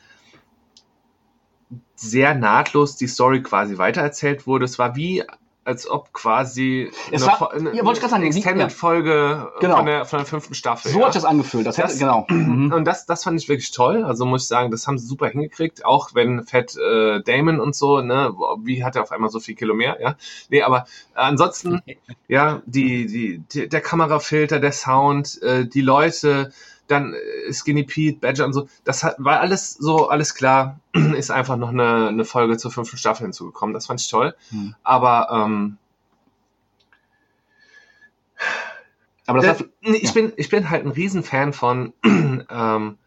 sehr 1.94 2.34
nahtlos 2.34 2.96
die 2.96 3.06
Story 3.06 3.42
quasi 3.42 3.78
weitererzählt 3.78 4.46
wurde. 4.46 4.64
Es 4.64 4.78
war 4.78 4.96
wie, 4.96 5.24
als 5.64 5.88
ob 5.90 6.12
quasi 6.12 6.90
Es 7.10 7.22
eine, 7.26 7.40
war- 7.40 7.52
eine, 7.52 7.74
ja, 7.74 7.84
wollte 7.84 8.00
ich 8.00 8.06
sagen, 8.06 8.22
wie- 8.22 8.26
Extended-Folge 8.28 9.52
Genau. 9.60 9.76
von, 9.76 9.86
der, 9.86 10.04
von 10.04 10.18
der 10.18 10.26
fünften 10.26 10.54
Staffel. 10.54 10.90
So 10.90 11.00
ja. 11.00 11.06
hat 11.06 11.12
sich 11.14 11.22
das 11.22 11.30
angefühlt. 11.30 11.66
Das 11.66 11.78
hätte, 11.78 11.88
Das- 11.88 11.98
genau. 11.98 12.26
Mhm. 12.34 12.72
Und 12.72 12.84
das, 12.84 13.06
das 13.06 13.24
fand 13.24 13.40
ich 13.40 13.48
wirklich 13.48 13.70
toll. 13.70 14.04
Also 14.04 14.26
muss 14.26 14.42
ich 14.42 14.48
sagen, 14.48 14.70
das 14.70 14.86
haben 14.86 14.98
sie 14.98 15.06
super 15.06 15.28
hingekriegt. 15.28 15.84
Auch 15.84 16.10
wenn 16.14 16.42
Fett 16.44 16.76
äh, 16.76 17.22
Damon 17.22 17.60
und 17.60 17.74
so, 17.74 18.00
ne, 18.00 18.34
wie 18.62 18.84
hat 18.84 18.96
er 18.96 19.02
auf 19.02 19.12
einmal 19.12 19.30
so 19.30 19.40
viel 19.40 19.54
Kilo 19.54 19.74
mehr, 19.74 19.98
ja? 20.00 20.16
Nee, 20.50 20.62
aber 20.62 20.86
ansonsten, 21.14 21.80
ja, 22.28 22.62
die, 22.66 23.06
die, 23.06 23.38
die, 23.38 23.68
der 23.68 23.80
Kamerafilter, 23.80 24.60
der 24.60 24.72
Sound, 24.72 25.40
äh, 25.42 25.66
die 25.66 25.80
Leute, 25.80 26.52
dann 26.86 27.14
äh, 27.14 27.52
Skinny 27.52 27.84
Pete, 27.84 28.18
Badger 28.20 28.44
und 28.44 28.52
so, 28.52 28.68
das 28.84 29.04
hat, 29.04 29.16
war 29.18 29.40
alles 29.40 29.74
so, 29.74 30.08
alles 30.08 30.34
klar. 30.34 30.80
Ist 31.16 31.30
einfach 31.30 31.56
noch 31.56 31.70
eine, 31.70 32.08
eine 32.08 32.24
Folge 32.24 32.56
zur 32.56 32.70
fünften 32.70 32.96
Staffel 32.98 33.24
hinzugekommen. 33.24 33.74
Das 33.74 33.86
fand 33.86 34.00
ich 34.00 34.08
toll. 34.10 34.34
Hm. 34.50 34.74
Aber 34.82 35.28
ähm, 35.32 35.78
Aber 39.26 39.40
das 39.40 39.58
Da- 39.58 39.64
hat, 39.64 39.70
nee, 39.80 39.96
ich, 39.96 40.08
ja. 40.08 40.12
bin, 40.12 40.32
ich 40.36 40.48
bin 40.50 40.68
halt 40.70 40.84
ein 40.84 40.90
Riesenfan 40.90 41.52
von, 41.52 41.92
ähm, 42.04 42.98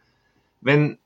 wenn 0.62 0.98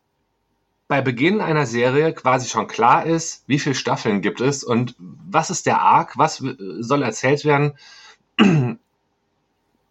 bei 0.88 1.02
Beginn 1.02 1.42
einer 1.42 1.66
Serie 1.66 2.14
quasi 2.14 2.50
schon 2.50 2.68
klar 2.68 3.06
ist, 3.06 3.44
wie 3.48 3.60
viele 3.60 3.76
Staffeln 3.76 4.22
gibt 4.22 4.42
es 4.42 4.64
und 4.64 4.96
was 5.00 5.50
ist 5.50 5.66
der 5.66 5.82
Arc, 5.82 6.18
was 6.18 6.44
soll 6.80 7.04
erzählt 7.04 7.46
werden. 7.46 7.74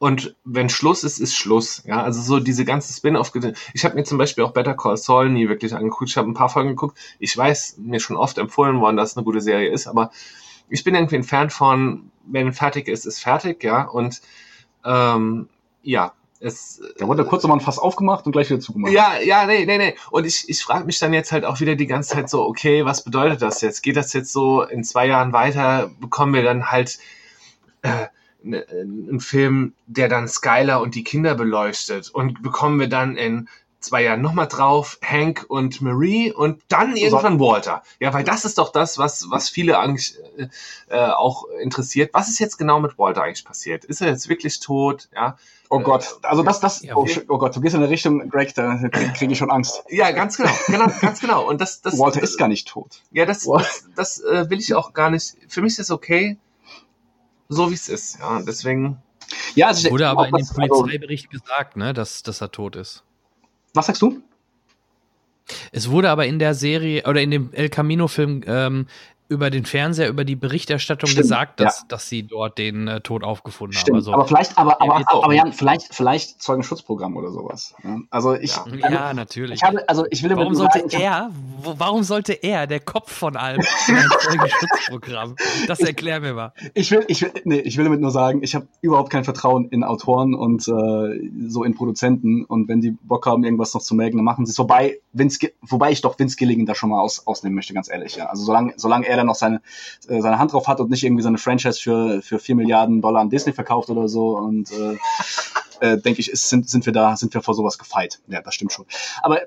Und 0.01 0.35
wenn 0.45 0.71
Schluss 0.71 1.05
ist, 1.05 1.19
ist 1.21 1.37
Schluss. 1.37 1.83
Ja, 1.85 2.03
also 2.03 2.23
so 2.23 2.41
diese 2.41 2.65
ganze 2.65 2.91
Spin-off. 2.91 3.33
Ich 3.75 3.85
habe 3.85 3.97
mir 3.97 4.05
zum 4.05 4.17
Beispiel 4.17 4.43
auch 4.43 4.53
Better 4.53 4.73
Call 4.73 4.97
Saul 4.97 5.29
nie 5.29 5.47
wirklich 5.47 5.75
angeguckt. 5.75 6.09
Ich 6.09 6.17
habe 6.17 6.27
ein 6.27 6.33
paar 6.33 6.49
Folgen 6.49 6.71
geguckt. 6.71 6.97
Ich 7.19 7.37
weiß, 7.37 7.77
mir 7.77 8.01
schon 8.01 8.17
oft 8.17 8.39
empfohlen 8.39 8.81
worden, 8.81 8.97
dass 8.97 9.11
es 9.11 9.19
eine 9.19 9.25
gute 9.25 9.43
Serie 9.43 9.69
ist, 9.69 9.87
aber 9.87 10.11
ich 10.71 10.85
bin 10.85 10.95
irgendwie 10.95 11.17
ein 11.17 11.23
Fan 11.23 11.51
von, 11.51 12.11
wenn 12.25 12.55
fertig 12.55 12.89
ist, 12.89 13.05
ist 13.05 13.21
fertig, 13.21 13.63
ja. 13.63 13.83
Und 13.83 14.23
ähm, 14.87 15.51
ja, 15.83 16.15
es. 16.39 16.81
da 16.97 17.07
wurde 17.07 17.27
kurz 17.27 17.43
nochmal 17.43 17.59
ein 17.59 17.63
Fass 17.63 17.79
aufgemacht 17.79 18.25
und 18.25 18.33
gleich 18.33 18.49
wieder 18.49 18.61
zugemacht. 18.61 18.95
Ja, 18.95 19.21
ja, 19.23 19.45
nee, 19.45 19.67
nee, 19.67 19.77
nee. 19.77 19.97
Und 20.11 20.25
ich, 20.25 20.49
ich 20.49 20.63
frage 20.63 20.87
mich 20.87 20.99
dann 20.99 21.13
jetzt 21.13 21.31
halt 21.31 21.45
auch 21.45 21.61
wieder 21.61 21.77
die 21.77 21.87
ganze 21.87 22.15
Zeit 22.15 22.31
so, 22.31 22.47
okay, 22.47 22.87
was 22.87 23.05
bedeutet 23.05 23.43
das 23.43 23.61
jetzt? 23.61 23.83
Geht 23.83 23.97
das 23.97 24.15
jetzt 24.15 24.33
so 24.33 24.63
in 24.63 24.83
zwei 24.83 25.09
Jahren 25.09 25.35
weiter? 25.35 25.91
Bekommen 26.01 26.33
wir 26.33 26.43
dann 26.43 26.71
halt 26.71 26.99
äh, 27.83 28.07
ne- 28.43 28.67
einen 28.71 29.21
Film, 29.21 29.75
der 29.87 30.09
dann 30.09 30.29
Skylar 30.29 30.81
und 30.81 30.95
die 30.95 31.05
Kinder 31.05 31.35
beleuchtet? 31.35 32.11
Und 32.11 32.43
bekommen 32.43 32.81
wir 32.81 32.89
dann 32.89 33.17
in 33.17 33.49
zwei 33.81 34.03
Jahren 34.03 34.21
nochmal 34.21 34.47
drauf 34.47 34.99
Hank 35.03 35.47
und 35.49 35.81
Marie 35.81 36.33
und 36.33 36.63
dann 36.69 36.97
irgendwann 36.97 37.41
Walter. 37.41 37.83
Ja, 37.99 38.13
weil 38.13 38.25
das 38.25 38.45
ist 38.45 38.59
doch 38.59 38.73
das, 38.73 38.99
was, 38.99 39.31
was 39.31 39.49
viele 39.49 39.79
eigentlich 39.79 40.17
äh, 40.37 40.49
äh, 40.89 41.11
auch 41.11 41.47
interessiert. 41.63 42.11
Was 42.13 42.29
ist 42.29 42.39
jetzt 42.39 42.59
genau 42.59 42.81
mit 42.81 42.99
Walter 42.99 43.23
eigentlich 43.23 43.45
passiert? 43.45 43.85
Ist 43.85 44.03
er 44.03 44.09
jetzt 44.09 44.29
wirklich 44.29 44.61
tot? 44.61 45.09
Ja, 45.15 45.37
Oh 45.73 45.79
Gott, 45.79 46.19
also 46.23 46.43
das, 46.43 46.59
das, 46.59 46.83
Ja, 46.83 46.97
oh, 46.97 47.07
oh 47.29 47.39
Gott, 47.39 47.55
du 47.55 47.61
gehst 47.61 47.77
in 47.77 47.81
eine 47.81 47.89
Richtung, 47.89 48.29
Greg, 48.29 48.53
da 48.57 48.77
kriege 48.77 49.13
krieg 49.13 49.31
ich 49.31 49.39
schon 49.39 49.53
Angst. 49.53 49.85
ja 49.89 50.11
ganz 50.11 50.37
genau, 50.37 50.51
genau, 50.67 50.87
ganz 51.01 51.21
genau. 51.21 51.49
Und 51.49 51.61
das, 51.61 51.81
das, 51.81 51.97
Walter 51.97 52.21
das, 52.21 52.31
ist 52.31 52.39
gar 52.39 52.49
nicht 52.49 52.67
tot. 52.67 53.03
Ja, 53.13 53.25
das, 53.25 53.47
What? 53.47 53.61
das, 53.95 54.19
das 54.19 54.21
äh, 54.21 54.51
will 54.51 54.59
ich 54.59 54.75
auch 54.75 54.93
gar 54.95 55.11
nicht. 55.11 55.37
Für 55.47 55.63
mich 55.63 55.75
ist 55.75 55.79
es 55.79 55.91
okay, 55.93 56.39
so 57.51 57.71
wie 57.71 57.75
es 57.75 57.89
ist. 57.89 58.19
Ja, 58.19 58.41
deswegen. 58.41 58.97
Ja, 59.55 59.69
also 59.69 59.91
Wurde 59.91 60.09
aber 60.09 60.29
in 60.29 60.35
dem 60.35 60.47
also, 60.47 60.55
Polizeibericht 60.55 61.31
gesagt, 61.31 61.77
ne, 61.77 61.93
dass, 61.93 62.23
dass 62.23 62.41
er 62.41 62.51
tot 62.51 62.77
ist. 62.77 63.05
was 63.75 63.87
sagst 63.87 64.01
du? 64.01 64.23
Es 65.73 65.91
wurde 65.91 66.11
aber 66.11 66.27
in 66.27 66.39
der 66.39 66.55
Serie 66.55 67.05
oder 67.07 67.21
in 67.21 67.31
dem 67.31 67.53
El 67.53 67.69
Camino-Film 67.69 68.43
ähm, 68.47 68.87
über 69.31 69.49
den 69.49 69.65
Fernseher, 69.65 70.09
über 70.09 70.25
die 70.25 70.35
Berichterstattung 70.35 71.09
Stimmt, 71.09 71.23
gesagt, 71.23 71.61
dass, 71.61 71.87
dass 71.87 72.09
sie 72.09 72.25
dort 72.25 72.59
den 72.59 72.89
äh, 72.89 73.01
Tod 73.01 73.23
aufgefunden 73.23 73.77
haben. 73.77 73.83
Stimmt, 73.83 73.97
Also, 73.99 74.13
aber 74.13 74.27
vielleicht, 74.27 74.59
aber, 74.59 74.83
aber, 74.83 74.99
Ja, 74.99 75.07
auch. 75.07 75.23
aber 75.23 75.33
Jan, 75.35 75.53
vielleicht, 75.53 75.95
vielleicht 75.95 76.43
Zeugenschutzprogramm 76.43 77.17
oder 77.17 77.31
sowas. 77.31 77.73
Ja, 77.85 77.99
Also 78.11 78.35
ich, 78.35 78.57
Ja. 78.57 78.91
ja, 78.91 79.15
natürlich. 79.15 79.55
ich 79.55 79.63
habe, 79.63 79.89
also 79.89 80.05
ich 80.11 80.25
will 80.25 80.31
damit 80.31 80.43
Warum 80.43 80.57
sollte 80.57 80.81
sagen, 80.81 80.91
er, 80.91 81.31
wo, 81.63 81.75
warum 81.79 82.03
sollte 82.03 82.33
er, 82.33 82.67
der 82.67 82.81
Kopf 82.81 83.13
von 83.13 83.37
allem, 83.37 83.61
in 83.87 83.97
ein 83.97 84.09
Zeugenschutzprogramm? 84.19 85.37
Das 85.69 85.79
erklär 85.79 86.19
mir 86.19 86.35
mal. 86.35 86.53
Ich 86.75 86.91
will, 86.91 87.05
ich 87.07 87.23
will, 87.23 87.31
nee, 87.45 87.61
ich 87.61 87.77
will 87.77 87.85
damit 87.85 88.01
nur 88.01 88.11
sagen, 88.11 88.43
ich 88.43 88.57
habe 88.57 88.67
überhaupt 88.81 89.11
kein 89.11 89.23
Vertrauen 89.23 89.69
in 89.69 89.85
Autoren 89.85 90.35
und 90.35 90.67
äh, 90.67 91.31
so 91.49 91.63
in 91.63 91.75
Produzenten. 91.77 92.45
Und 92.45 92.67
wenn 92.67 92.81
die 92.81 92.91
Bock 92.91 93.27
haben, 93.27 93.45
irgendwas 93.45 93.75
noch 93.75 93.83
zu 93.83 93.95
melden, 93.95 94.17
dann 94.17 94.25
machen 94.25 94.45
sie 94.45 94.51
es. 94.51 94.59
Wobei, 94.59 94.99
Vince, 95.13 95.53
wobei 95.63 95.93
ich 95.93 96.01
doch 96.01 96.19
Vince 96.19 96.37
Gilligan 96.37 96.67
da 96.67 96.75
schon 96.75 96.91
mal 96.91 97.01
aus, 97.01 97.29
ausnehmen 97.29 97.55
möchte, 97.55 97.75
ganz 97.75 97.89
ehrlich. 97.89 98.17
Ja. 98.17 98.27
Also 98.27 98.43
solange, 98.45 98.75
solange 98.77 99.07
er 99.07 99.20
dann 99.21 99.27
noch 99.27 99.35
seine, 99.35 99.61
äh, 100.09 100.21
seine 100.21 100.39
Hand 100.39 100.53
drauf 100.53 100.67
hat 100.67 100.81
und 100.81 100.91
nicht 100.91 101.05
irgendwie 101.05 101.23
seine 101.23 101.39
Franchise 101.39 101.81
für 101.81 102.23
für 102.23 102.39
vier 102.39 102.57
Milliarden 102.57 103.01
Dollar 103.01 103.21
an 103.21 103.31
Disney 103.31 103.53
verkauft 103.53 103.91
oder 103.91 104.09
so 104.09 104.37
und 104.37 104.71
äh, 104.73 104.97
äh, 105.81 105.99
denke 105.99 106.21
ich, 106.21 106.31
ist, 106.31 106.49
sind, 106.49 106.69
sind 106.69 106.87
wir 106.87 106.93
da, 106.93 107.17
sind 107.17 107.35
wir 107.35 107.43
vor 107.43 107.55
sowas 107.55 107.79
gefeit. 107.79 108.21
Ja, 108.29 108.41
das 108.43 108.55
stimmt 108.55 108.73
schon. 108.73 108.87
Aber 109.23 109.43
äh, 109.43 109.47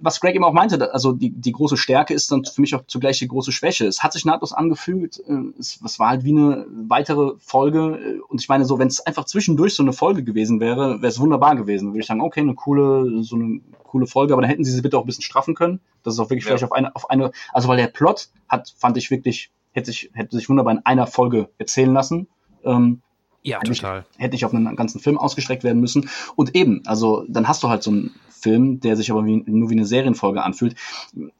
was 0.00 0.20
Greg 0.20 0.34
eben 0.34 0.44
auch 0.44 0.52
meinte, 0.52 0.92
also 0.92 1.12
die, 1.12 1.30
die 1.30 1.52
große 1.52 1.76
Stärke 1.76 2.14
ist 2.14 2.32
dann 2.32 2.44
für 2.44 2.60
mich 2.60 2.74
auch 2.74 2.86
zugleich 2.86 3.18
die 3.18 3.28
große 3.28 3.52
Schwäche. 3.52 3.86
Es 3.86 4.02
hat 4.02 4.12
sich 4.12 4.24
nahtlos 4.24 4.52
angefühlt, 4.52 5.22
äh, 5.26 5.32
es, 5.58 5.80
es 5.84 5.98
war 5.98 6.10
halt 6.10 6.24
wie 6.24 6.30
eine 6.30 6.66
weitere 6.88 7.32
Folge 7.38 7.98
äh, 7.98 8.20
und 8.28 8.40
ich 8.40 8.48
meine 8.48 8.64
so, 8.64 8.78
wenn 8.78 8.88
es 8.88 9.00
einfach 9.00 9.24
zwischendurch 9.24 9.74
so 9.74 9.82
eine 9.82 9.92
Folge 9.92 10.24
gewesen 10.24 10.60
wäre, 10.60 11.02
wäre 11.02 11.08
es 11.10 11.20
wunderbar 11.20 11.56
gewesen. 11.56 11.88
Würde 11.90 12.00
ich 12.00 12.06
sagen, 12.06 12.20
okay, 12.20 12.40
eine 12.40 12.54
coole, 12.54 13.22
so 13.22 13.36
eine 13.36 13.60
coole 13.84 14.06
Folge, 14.06 14.32
aber 14.32 14.42
dann 14.42 14.50
hätten 14.50 14.64
sie 14.64 14.72
sie 14.72 14.82
bitte 14.82 14.96
auch 14.96 15.02
ein 15.02 15.06
bisschen 15.06 15.22
straffen 15.22 15.54
können. 15.54 15.80
Das 16.02 16.14
ist 16.14 16.20
auch 16.20 16.30
wirklich 16.30 16.44
Ja. 16.44 16.50
vielleicht 16.50 16.64
auf 16.64 16.72
eine, 16.72 16.94
auf 16.96 17.10
eine, 17.10 17.30
also 17.52 17.68
weil 17.68 17.76
der 17.76 17.88
Plot 17.88 18.28
hat, 18.48 18.74
fand 18.78 18.96
ich 18.96 19.10
wirklich 19.10 19.50
hätte 19.72 19.90
sich, 19.90 20.10
hätte 20.14 20.36
sich 20.36 20.48
wunderbar 20.48 20.74
in 20.74 20.84
einer 20.84 21.06
Folge 21.06 21.48
erzählen 21.58 21.92
lassen. 21.92 22.28
Ähm, 22.64 23.02
ja, 23.42 23.58
hätte 23.60 23.72
total. 23.72 23.98
Nicht, 23.98 24.20
hätte 24.20 24.34
nicht 24.34 24.44
auf 24.44 24.54
einen 24.54 24.76
ganzen 24.76 25.00
Film 25.00 25.18
ausgestreckt 25.18 25.64
werden 25.64 25.80
müssen. 25.80 26.08
Und 26.36 26.54
eben, 26.54 26.82
also 26.86 27.24
dann 27.28 27.48
hast 27.48 27.62
du 27.62 27.68
halt 27.68 27.82
so 27.82 27.90
einen 27.90 28.14
Film, 28.28 28.80
der 28.80 28.96
sich 28.96 29.10
aber 29.10 29.24
wie, 29.24 29.42
nur 29.46 29.70
wie 29.70 29.74
eine 29.74 29.86
Serienfolge 29.86 30.42
anfühlt. 30.42 30.76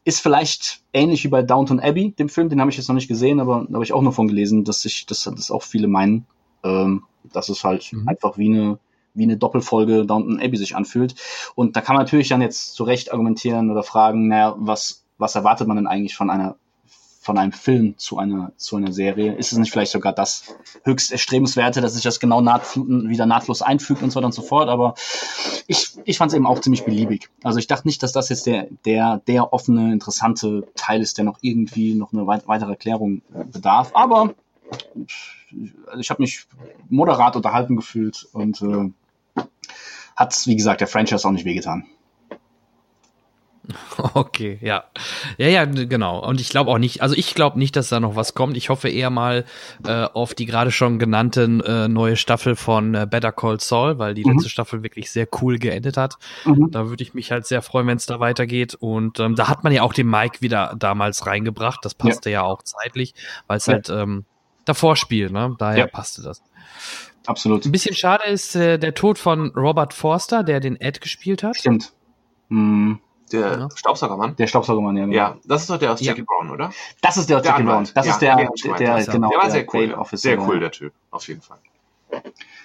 Ist 0.04 0.20
vielleicht 0.20 0.82
ähnlich 0.92 1.24
wie 1.24 1.28
bei 1.28 1.42
Downton 1.42 1.80
Abbey, 1.80 2.12
dem 2.12 2.28
Film, 2.28 2.48
den 2.48 2.60
habe 2.60 2.70
ich 2.70 2.76
jetzt 2.76 2.88
noch 2.88 2.94
nicht 2.94 3.08
gesehen, 3.08 3.40
aber 3.40 3.66
da 3.68 3.74
habe 3.74 3.84
ich 3.84 3.92
auch 3.92 4.02
nur 4.02 4.12
von 4.12 4.28
gelesen, 4.28 4.64
dass 4.64 4.82
sich, 4.82 5.06
dass 5.06 5.24
das 5.24 5.50
auch 5.50 5.62
viele 5.62 5.88
meinen, 5.88 6.26
ähm, 6.64 7.04
dass 7.32 7.48
es 7.48 7.64
halt 7.64 7.92
mhm. 7.92 8.08
einfach 8.08 8.38
wie 8.38 8.46
eine 8.46 8.78
wie 9.14 9.24
eine 9.24 9.36
Doppelfolge 9.36 10.06
Downton 10.06 10.40
Abbey 10.40 10.56
sich 10.56 10.74
anfühlt. 10.74 11.14
Und 11.54 11.76
da 11.76 11.82
kann 11.82 11.96
man 11.96 12.04
natürlich 12.04 12.28
dann 12.28 12.40
jetzt 12.40 12.74
zu 12.74 12.84
Recht 12.84 13.12
argumentieren 13.12 13.70
oder 13.70 13.82
fragen, 13.82 14.28
naja, 14.28 14.54
was, 14.58 15.04
was 15.18 15.34
erwartet 15.34 15.68
man 15.68 15.76
denn 15.76 15.86
eigentlich 15.86 16.16
von 16.16 16.30
einer 16.30 16.56
von 17.22 17.38
einem 17.38 17.52
Film 17.52 17.96
zu 17.98 18.18
einer, 18.18 18.50
zu 18.56 18.76
einer 18.76 18.92
Serie? 18.92 19.34
Ist 19.34 19.52
es 19.52 19.58
nicht 19.58 19.70
vielleicht 19.70 19.92
sogar 19.92 20.12
das 20.12 20.56
höchst 20.82 21.12
erstrebenswerte, 21.12 21.80
dass 21.80 21.94
sich 21.94 22.02
das 22.02 22.18
genau 22.18 22.40
naht, 22.40 22.76
wieder 22.76 23.26
nahtlos 23.26 23.62
einfügt 23.62 24.02
und 24.02 24.10
so 24.10 24.16
weiter 24.16 24.26
und 24.26 24.34
so 24.34 24.42
fort? 24.42 24.68
Aber 24.68 24.96
ich, 25.68 25.92
ich 26.04 26.18
fand 26.18 26.32
es 26.32 26.36
eben 26.36 26.46
auch 26.46 26.58
ziemlich 26.58 26.84
beliebig. 26.84 27.30
Also 27.44 27.60
ich 27.60 27.68
dachte 27.68 27.86
nicht, 27.86 28.02
dass 28.02 28.10
das 28.10 28.28
jetzt 28.28 28.46
der, 28.46 28.66
der, 28.84 29.22
der 29.28 29.52
offene, 29.52 29.92
interessante 29.92 30.66
Teil 30.74 31.00
ist, 31.00 31.16
der 31.16 31.24
noch 31.24 31.38
irgendwie 31.42 31.94
noch 31.94 32.12
eine 32.12 32.26
weitere 32.26 32.70
Erklärung 32.70 33.22
äh, 33.32 33.44
bedarf. 33.44 33.92
Aber 33.94 34.34
ich 35.96 36.10
habe 36.10 36.22
mich 36.22 36.46
moderat 36.88 37.36
unterhalten 37.36 37.76
gefühlt 37.76 38.26
und 38.32 38.62
äh, 38.62 38.90
hat, 40.16 40.46
wie 40.46 40.56
gesagt, 40.56 40.80
der 40.80 40.88
Franchise 40.88 41.26
auch 41.26 41.32
nicht 41.32 41.44
wehgetan. 41.44 41.86
Okay, 44.14 44.58
ja. 44.60 44.84
Ja, 45.38 45.48
ja, 45.48 45.64
genau. 45.64 46.24
Und 46.24 46.40
ich 46.40 46.48
glaube 46.48 46.70
auch 46.70 46.78
nicht, 46.78 47.02
also 47.02 47.14
ich 47.14 47.34
glaube 47.34 47.58
nicht, 47.58 47.76
dass 47.76 47.88
da 47.88 48.00
noch 48.00 48.16
was 48.16 48.34
kommt. 48.34 48.56
Ich 48.56 48.68
hoffe 48.68 48.88
eher 48.88 49.10
mal 49.10 49.44
äh, 49.86 50.04
auf 50.04 50.34
die 50.34 50.46
gerade 50.46 50.70
schon 50.70 50.98
genannte 50.98 51.44
äh, 51.44 51.88
neue 51.88 52.16
Staffel 52.16 52.56
von 52.56 52.94
äh, 52.94 53.06
Better 53.08 53.32
Call 53.32 53.60
Saul, 53.60 53.98
weil 53.98 54.14
die 54.14 54.24
mhm. 54.24 54.32
letzte 54.32 54.48
Staffel 54.48 54.82
wirklich 54.82 55.10
sehr 55.10 55.26
cool 55.40 55.58
geendet 55.58 55.96
hat. 55.96 56.16
Mhm. 56.44 56.70
Da 56.70 56.88
würde 56.88 57.02
ich 57.02 57.14
mich 57.14 57.30
halt 57.32 57.46
sehr 57.46 57.62
freuen, 57.62 57.86
wenn 57.86 57.96
es 57.96 58.06
da 58.06 58.20
weitergeht. 58.20 58.74
Und 58.74 59.20
ähm, 59.20 59.34
da 59.34 59.48
hat 59.48 59.64
man 59.64 59.72
ja 59.72 59.82
auch 59.82 59.92
den 59.92 60.08
Mike 60.08 60.40
wieder 60.40 60.74
damals 60.78 61.26
reingebracht. 61.26 61.84
Das 61.84 61.94
passte 61.94 62.30
ja, 62.30 62.40
ja 62.40 62.42
auch 62.44 62.62
zeitlich, 62.62 63.14
weil 63.46 63.58
es 63.58 63.66
ja. 63.66 63.74
halt 63.74 63.90
ähm, 63.90 64.24
davor 64.64 64.96
spielt, 64.96 65.32
ne? 65.32 65.54
Daher 65.58 65.78
ja. 65.78 65.86
passte 65.86 66.22
das. 66.22 66.42
Absolut. 67.26 67.64
Ein 67.64 67.72
bisschen 67.72 67.94
schade 67.94 68.24
ist 68.24 68.56
äh, 68.56 68.78
der 68.78 68.94
Tod 68.94 69.18
von 69.18 69.50
Robert 69.50 69.94
Forster, 69.94 70.42
der 70.42 70.60
den 70.60 70.80
Ed 70.80 71.00
gespielt 71.00 71.42
hat. 71.42 71.56
Stimmt. 71.56 71.92
Mhm. 72.48 73.00
Der 73.32 73.58
ja. 73.58 73.68
Staubsaugermann? 73.74 74.36
Der 74.36 74.46
Staubsaugermann, 74.46 74.96
ja. 74.96 75.04
Genau. 75.04 75.16
Ja, 75.16 75.36
das 75.44 75.62
ist 75.62 75.70
doch 75.70 75.78
der 75.78 75.92
aus 75.92 76.00
Jackie 76.00 76.20
ja. 76.20 76.24
Brown, 76.26 76.50
oder? 76.50 76.72
Das 77.00 77.16
ist 77.16 77.28
der 77.28 77.38
aus 77.38 77.44
Jackie 77.44 77.62
Brown. 77.62 77.88
Das 77.94 78.06
ja, 78.06 78.12
ist 78.12 78.18
der, 78.20 78.36
der, 78.36 78.48
der, 78.78 79.06
genau. 79.06 79.30
Der 79.30 79.38
war 79.38 79.50
sehr 79.50 79.66
cool. 79.74 79.94
Officer, 79.94 80.22
sehr 80.22 80.40
cool, 80.40 80.60
der 80.60 80.70
Typ, 80.70 80.92
auf 81.10 81.26
jeden 81.28 81.40
Fall. 81.40 81.58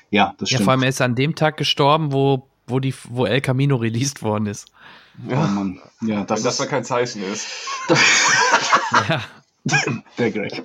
Ja, 0.09 0.35
das 0.37 0.49
stimmt. 0.49 0.59
Ja, 0.59 0.65
vor 0.65 0.71
allem 0.71 0.83
er 0.83 0.89
ist 0.89 1.01
an 1.01 1.15
dem 1.15 1.35
Tag 1.35 1.57
gestorben, 1.57 2.11
wo, 2.11 2.47
wo, 2.67 2.79
die, 2.79 2.93
wo 3.09 3.25
El 3.25 3.41
Camino 3.41 3.75
released 3.75 4.21
worden 4.21 4.47
ist. 4.47 4.67
Ja, 5.27 5.43
oh 5.43 5.47
Mann. 5.47 5.81
Ja, 6.01 6.23
das 6.23 6.39
Wenn 6.39 6.45
das 6.45 6.59
mal 6.59 6.67
kein 6.67 6.83
Zeichen 6.83 7.23
ist. 7.23 7.47
ja. 9.09 9.21
Der 10.17 10.31
Greg. 10.31 10.63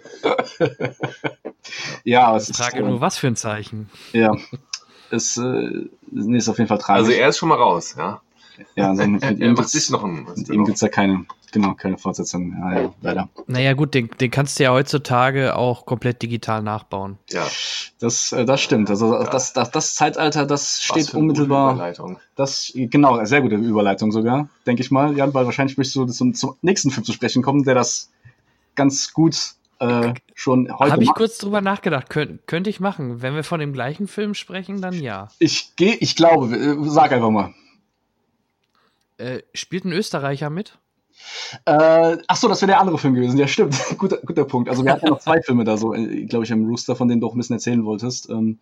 ja, 2.05 2.36
es 2.36 2.50
ich 2.50 2.57
frage 2.57 2.78
ist, 2.78 2.86
nur, 2.86 3.00
was 3.00 3.18
für 3.18 3.26
ein 3.26 3.36
Zeichen. 3.36 3.90
Ja, 4.12 4.36
es 5.11 5.36
äh, 5.36 5.88
ist 6.12 6.48
auf 6.48 6.59
jeden 6.59 6.68
Fall 6.68 6.78
tragisch. 6.78 7.09
Also 7.09 7.12
er 7.12 7.28
ist 7.28 7.38
schon 7.38 7.48
mal 7.48 7.59
raus, 7.59 7.94
ja. 7.98 8.20
Ja, 8.77 8.91
also 8.91 9.07
mit, 9.07 9.23
ihm 9.23 9.55
gibt 9.55 9.75
es 9.75 9.91
noch 9.91 10.05
ein, 10.05 10.27
mit 10.37 10.49
ihm 10.49 10.65
gibt's 10.65 10.81
ja 10.81 10.89
keine, 10.89 11.25
genau, 11.53 11.75
keine 11.75 11.99
Fortsetzung. 11.99 12.57
Ja, 12.59 12.83
ja, 12.83 12.95
leider. 13.01 13.29
Naja, 13.47 13.73
gut, 13.75 13.95
den, 13.95 14.11
den 14.21 14.31
kannst 14.31 14.59
du 14.59 14.65
ja 14.65 14.73
heutzutage 14.73 15.57
auch 15.57 15.87
komplett 15.87 16.23
digital 16.23 16.63
nachbauen. 16.63 17.19
Ja. 17.31 17.47
Das, 17.99 18.33
äh, 18.33 18.45
das 18.45 18.61
stimmt. 18.61 18.91
Also 18.91 19.15
ja. 19.15 19.25
das, 19.25 19.53
das, 19.53 19.71
das 19.71 19.95
Zeitalter, 19.95 20.47
das 20.47 20.83
steht 20.83 21.15
unmittelbar. 21.15 21.75
Überleitung. 21.75 22.19
Das, 22.35 22.73
genau, 22.75 23.25
sehr 23.25 23.43
gute 23.43 23.57
Überleitung 23.57 24.11
sogar, 24.11 24.49
denke 24.67 24.83
ich 24.83 24.91
mal, 24.91 25.17
Jan, 25.17 25.33
weil 25.35 25.45
wahrscheinlich 25.45 25.79
möchtest 25.79 25.97
du 25.97 26.07
zum, 26.07 26.35
zum 26.35 26.57
nächsten 26.63 26.91
Film 26.91 27.05
zu 27.05 27.13
sprechen 27.13 27.43
kommen, 27.43 27.65
der 27.65 27.75
das 27.75 28.11
ganz 28.75 29.13
gut 29.13 29.55
äh, 29.83 30.15
schon 30.35 30.69
heute. 30.79 30.93
Habe 30.93 31.03
ich 31.03 31.13
kurz 31.15 31.39
drüber 31.39 31.61
nachgedacht, 31.61 32.09
Könnt, 32.09 32.47
könnte 32.47 32.71
ich 32.71 32.81
machen. 32.81 33.23
Wenn 33.23 33.35
wir 33.35 33.45
von 33.45 33.61
dem 33.61 33.73
gleichen 33.73 34.07
Film 34.07 34.35
sprechen, 34.35 34.81
dann 34.81 34.95
ja. 34.95 35.29
Ich 35.39 35.75
gehe, 35.77 35.95
ich 35.95 36.17
glaube, 36.17 36.55
äh, 36.57 36.77
sag 36.89 37.13
einfach 37.13 37.31
mal. 37.31 37.53
Äh, 39.19 39.43
spielt 39.55 39.85
ein 39.85 39.93
Österreicher 39.93 40.51
mit? 40.51 40.79
Äh, 41.65 42.19
ach 42.27 42.37
so, 42.37 42.49
das 42.49 42.63
wäre 42.63 42.73
der 42.73 42.81
andere 42.81 42.99
Film 42.99 43.15
gewesen. 43.15 43.39
Ja, 43.39 43.47
stimmt. 43.47 43.77
guter, 43.99 44.19
guter 44.19 44.45
Punkt. 44.45 44.69
Also 44.69 44.85
wir 44.85 44.93
hatten 44.93 45.07
ja 45.07 45.11
noch 45.11 45.21
zwei 45.21 45.41
Filme 45.43 45.65
da 45.65 45.77
so, 45.77 45.95
äh, 45.95 46.25
glaube 46.25 46.45
ich, 46.45 46.51
im 46.51 46.67
Rooster, 46.67 46.97
von 46.97 47.09
denen 47.09 47.21
du 47.21 47.27
auch 47.27 47.35
ein 47.35 47.39
bisschen 47.39 47.57
erzählen 47.57 47.85
wolltest. 47.85 48.29
Ähm, 48.31 48.59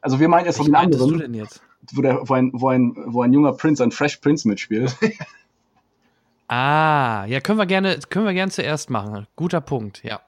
also 0.00 0.20
wir 0.20 0.28
meinen 0.28 0.46
jetzt 0.46 0.56
von 0.56 0.66
den 0.66 0.74
anderen. 0.74 1.10
Du 1.10 1.18
denn 1.18 1.34
jetzt? 1.34 1.62
Wo, 1.92 2.02
der, 2.02 2.28
wo, 2.28 2.34
ein, 2.34 2.50
wo, 2.54 2.68
ein, 2.68 2.94
wo 3.06 3.22
ein 3.22 3.32
junger 3.32 3.52
Prinz, 3.52 3.80
ein 3.80 3.92
Fresh 3.92 4.16
Prince 4.16 4.48
mitspielt. 4.48 4.96
ah, 6.48 7.24
ja, 7.26 7.40
können 7.40 7.58
wir 7.58 7.66
gerne, 7.66 7.98
können 8.10 8.26
wir 8.26 8.34
gerne 8.34 8.50
zuerst 8.50 8.90
machen. 8.90 9.26
Guter 9.36 9.60
Punkt, 9.60 10.02
ja. 10.02 10.20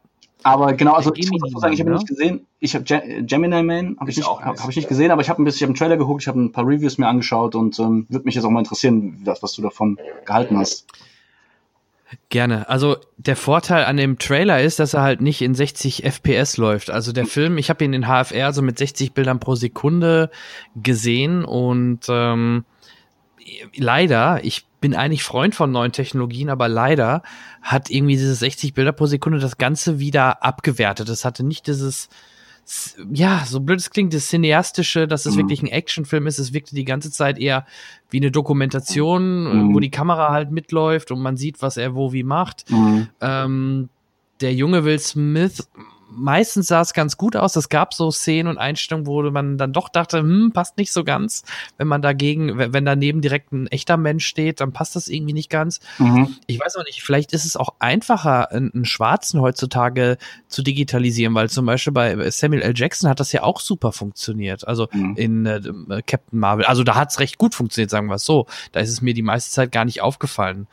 Aber 0.44 0.72
genau, 0.74 0.92
also 0.92 1.12
ich 1.14 1.30
muss 1.30 1.60
sagen, 1.60 1.74
ich 1.74 1.80
habe 1.80 1.90
ihn 1.90 1.94
nicht 1.94 2.06
gesehen. 2.06 2.46
Ich 2.60 2.74
habe 2.74 2.84
Gemini 2.84 3.62
Man 3.62 3.96
habe 3.98 4.10
ich, 4.10 4.16
nicht, 4.16 4.28
hab, 4.28 4.60
hab 4.60 4.68
ich 4.70 4.76
nicht 4.76 4.88
gesehen, 4.88 5.10
aber 5.10 5.20
ich 5.20 5.28
habe 5.28 5.42
ein 5.42 5.44
bisschen, 5.44 5.56
ich 5.56 5.62
habe 5.62 5.70
einen 5.70 5.76
Trailer 5.76 5.96
geguckt, 5.96 6.22
ich 6.22 6.28
habe 6.28 6.40
ein 6.40 6.52
paar 6.52 6.66
Reviews 6.66 6.98
mir 6.98 7.08
angeschaut 7.08 7.54
und 7.54 7.78
ähm, 7.78 8.06
würde 8.08 8.24
mich 8.24 8.36
jetzt 8.36 8.44
auch 8.44 8.50
mal 8.50 8.60
interessieren, 8.60 9.20
was, 9.24 9.42
was 9.42 9.52
du 9.52 9.62
davon 9.62 9.98
gehalten 10.24 10.56
hast. 10.56 10.86
Gerne. 12.30 12.68
Also 12.68 12.96
der 13.18 13.36
Vorteil 13.36 13.84
an 13.84 13.96
dem 13.96 14.18
Trailer 14.18 14.62
ist, 14.62 14.78
dass 14.78 14.94
er 14.94 15.02
halt 15.02 15.20
nicht 15.20 15.42
in 15.42 15.54
60 15.54 16.04
FPS 16.04 16.56
läuft. 16.56 16.90
Also 16.90 17.12
der 17.12 17.26
Film, 17.26 17.58
ich 17.58 17.68
habe 17.68 17.84
ihn 17.84 17.92
in 17.92 18.06
HFR 18.06 18.52
so 18.52 18.62
mit 18.62 18.78
60 18.78 19.12
Bildern 19.12 19.40
pro 19.40 19.56
Sekunde 19.56 20.30
gesehen 20.74 21.44
und 21.44 22.06
ähm, 22.08 22.64
leider, 23.76 24.42
ich 24.42 24.67
bin 24.80 24.94
eigentlich 24.94 25.24
Freund 25.24 25.54
von 25.54 25.70
neuen 25.70 25.92
Technologien, 25.92 26.50
aber 26.50 26.68
leider 26.68 27.22
hat 27.62 27.90
irgendwie 27.90 28.16
diese 28.16 28.34
60 28.34 28.74
Bilder 28.74 28.92
pro 28.92 29.06
Sekunde 29.06 29.38
das 29.38 29.58
Ganze 29.58 29.98
wieder 29.98 30.42
abgewertet. 30.42 31.08
Es 31.08 31.24
hatte 31.24 31.44
nicht 31.44 31.66
dieses, 31.66 32.08
ja, 33.12 33.42
so 33.46 33.60
blöd 33.60 33.80
es 33.80 33.90
klingt, 33.90 34.14
das 34.14 34.28
Cineastische, 34.28 35.08
dass 35.08 35.26
es 35.26 35.34
mhm. 35.34 35.38
wirklich 35.38 35.62
ein 35.62 35.68
Actionfilm 35.68 36.26
ist. 36.26 36.38
Es 36.38 36.52
wirkte 36.52 36.74
die 36.74 36.84
ganze 36.84 37.10
Zeit 37.10 37.38
eher 37.38 37.66
wie 38.10 38.18
eine 38.18 38.30
Dokumentation, 38.30 39.68
mhm. 39.68 39.74
wo 39.74 39.80
die 39.80 39.90
Kamera 39.90 40.30
halt 40.30 40.50
mitläuft 40.50 41.10
und 41.10 41.20
man 41.20 41.36
sieht, 41.36 41.62
was 41.62 41.76
er 41.76 41.94
wo 41.94 42.12
wie 42.12 42.22
macht. 42.22 42.70
Mhm. 42.70 43.08
Ähm, 43.20 43.88
der 44.40 44.54
junge 44.54 44.84
Will 44.84 44.98
Smith 44.98 45.68
meistens 46.10 46.68
sah 46.68 46.80
es 46.80 46.92
ganz 46.92 47.16
gut 47.16 47.36
aus. 47.36 47.56
Es 47.56 47.68
gab 47.68 47.94
so 47.94 48.10
Szenen 48.10 48.48
und 48.48 48.58
Einstellungen, 48.58 49.06
wo 49.06 49.22
man 49.30 49.58
dann 49.58 49.72
doch 49.72 49.88
dachte, 49.88 50.18
hm, 50.18 50.52
passt 50.52 50.76
nicht 50.76 50.92
so 50.92 51.04
ganz. 51.04 51.42
Wenn 51.76 51.88
man 51.88 52.02
dagegen, 52.02 52.58
wenn 52.58 52.84
daneben 52.84 53.20
direkt 53.20 53.52
ein 53.52 53.66
echter 53.66 53.96
Mensch 53.96 54.26
steht, 54.26 54.60
dann 54.60 54.72
passt 54.72 54.96
das 54.96 55.08
irgendwie 55.08 55.32
nicht 55.32 55.50
ganz. 55.50 55.80
Mhm. 55.98 56.36
Ich 56.46 56.60
weiß 56.60 56.76
auch 56.76 56.84
nicht, 56.84 57.02
vielleicht 57.02 57.32
ist 57.32 57.44
es 57.44 57.56
auch 57.56 57.74
einfacher, 57.78 58.50
einen 58.50 58.84
Schwarzen 58.84 59.40
heutzutage 59.40 60.18
zu 60.48 60.62
digitalisieren, 60.62 61.34
weil 61.34 61.50
zum 61.50 61.66
Beispiel 61.66 61.92
bei 61.92 62.30
Samuel 62.30 62.62
L. 62.62 62.72
Jackson 62.74 63.08
hat 63.08 63.20
das 63.20 63.32
ja 63.32 63.42
auch 63.42 63.60
super 63.60 63.92
funktioniert. 63.92 64.66
Also 64.66 64.88
mhm. 64.92 65.14
in 65.16 65.46
äh, 65.46 65.60
Captain 66.06 66.38
Marvel. 66.38 66.64
Also 66.64 66.84
da 66.84 66.94
hat 66.94 67.10
es 67.10 67.20
recht 67.20 67.38
gut 67.38 67.54
funktioniert, 67.54 67.90
sagen 67.90 68.08
wir 68.08 68.16
es 68.16 68.24
so. 68.24 68.46
Da 68.72 68.80
ist 68.80 68.90
es 68.90 69.02
mir 69.02 69.14
die 69.14 69.22
meiste 69.22 69.50
Zeit 69.50 69.72
gar 69.72 69.84
nicht 69.84 70.00
aufgefallen. 70.00 70.66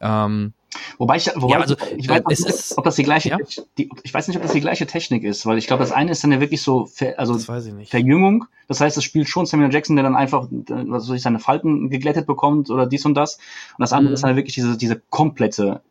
Ähm, 0.00 0.52
Wobei 0.98 1.16
ich, 1.16 1.30
wobei 1.34 1.54
ja, 1.54 1.60
also, 1.60 1.76
ich, 1.96 2.08
weiß 2.08 2.24
nicht, 2.26 2.46
ist, 2.46 2.78
ob 2.78 2.84
das 2.84 2.96
die 2.96 3.02
gleiche, 3.02 3.30
ja? 3.30 3.38
die, 3.78 3.90
ich 4.02 4.12
weiß 4.12 4.28
nicht, 4.28 4.36
ob 4.36 4.42
das 4.42 4.52
die 4.52 4.60
gleiche 4.60 4.86
Technik 4.86 5.24
ist, 5.24 5.46
weil 5.46 5.58
ich 5.58 5.66
glaube, 5.66 5.82
das 5.82 5.92
eine 5.92 6.10
ist 6.10 6.24
dann 6.24 6.32
ja 6.32 6.40
wirklich 6.40 6.62
so, 6.62 6.86
Ver, 6.86 7.18
also 7.18 7.34
das 7.34 7.46
Verjüngung. 7.88 8.46
Das 8.68 8.80
heißt, 8.80 8.96
es 8.96 9.04
spielt 9.04 9.28
schon 9.28 9.46
Samuel 9.46 9.72
Jackson, 9.72 9.96
der 9.96 10.02
dann 10.02 10.16
einfach, 10.16 10.44
äh, 10.44 10.84
was 10.88 11.08
weiß 11.08 11.16
ich, 11.16 11.22
seine 11.22 11.38
Falten 11.38 11.90
geglättet 11.90 12.26
bekommt 12.26 12.70
oder 12.70 12.86
dies 12.86 13.04
und 13.04 13.14
das. 13.14 13.36
Und 13.36 13.80
das 13.80 13.92
andere 13.92 14.10
mhm. 14.10 14.14
ist 14.14 14.24
dann 14.24 14.36
wirklich 14.36 14.54
diese, 14.54 14.76
diese 14.76 15.00
komplette 15.10 15.82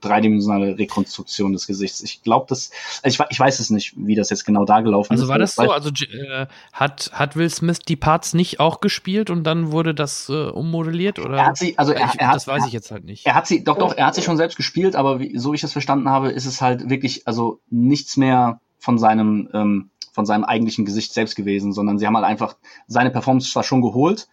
dreidimensionale 0.00 0.78
Rekonstruktion 0.78 1.52
des 1.52 1.66
Gesichts. 1.66 2.00
Ich 2.02 2.22
glaube, 2.22 2.46
das, 2.48 2.70
also 3.02 3.22
ich, 3.22 3.30
ich, 3.30 3.40
weiß 3.40 3.60
es 3.60 3.70
nicht, 3.70 3.94
wie 3.96 4.14
das 4.14 4.30
jetzt 4.30 4.44
genau 4.44 4.64
da 4.64 4.80
gelaufen 4.80 5.12
also 5.12 5.24
ist. 5.24 5.30
Also 5.30 5.32
war 5.32 5.38
das 5.38 5.54
so? 5.54 5.70
Also 5.70 5.90
äh, 6.04 6.46
hat, 6.72 7.10
hat 7.12 7.36
Will 7.36 7.50
Smith 7.50 7.78
die 7.80 7.96
Parts 7.96 8.34
nicht 8.34 8.60
auch 8.60 8.80
gespielt 8.80 9.30
und 9.30 9.44
dann 9.44 9.72
wurde 9.72 9.94
das 9.94 10.28
äh, 10.28 10.48
ummodelliert? 10.48 11.18
Oder? 11.18 11.38
Er 11.38 11.46
hat 11.46 11.56
sie, 11.56 11.78
also 11.78 11.92
er, 11.92 12.12
er 12.16 12.28
hat, 12.28 12.36
das 12.36 12.46
weiß 12.46 12.66
ich 12.66 12.72
jetzt 12.72 12.90
halt 12.90 13.04
nicht. 13.04 13.26
Er 13.26 13.34
hat 13.34 13.46
sie, 13.46 13.64
doch, 13.64 13.78
doch, 13.78 13.96
er 13.96 14.06
hat 14.06 14.14
sie 14.14 14.22
schon 14.22 14.36
selbst 14.36 14.56
gespielt, 14.56 14.96
aber 14.96 15.20
wie, 15.20 15.38
so 15.38 15.52
wie 15.52 15.56
ich 15.56 15.62
das 15.62 15.72
verstanden 15.72 16.08
habe, 16.08 16.30
ist 16.30 16.46
es 16.46 16.60
halt 16.60 16.88
wirklich, 16.88 17.26
also 17.26 17.60
nichts 17.70 18.16
mehr 18.16 18.60
von 18.78 18.98
seinem, 18.98 19.48
ähm, 19.52 19.90
von 20.12 20.26
seinem 20.26 20.44
eigentlichen 20.44 20.84
Gesicht 20.84 21.12
selbst 21.12 21.36
gewesen, 21.36 21.72
sondern 21.72 21.98
sie 21.98 22.06
haben 22.06 22.16
halt 22.16 22.26
einfach 22.26 22.56
seine 22.86 23.10
Performance 23.10 23.50
zwar 23.50 23.62
schon 23.62 23.80
geholt, 23.80 24.28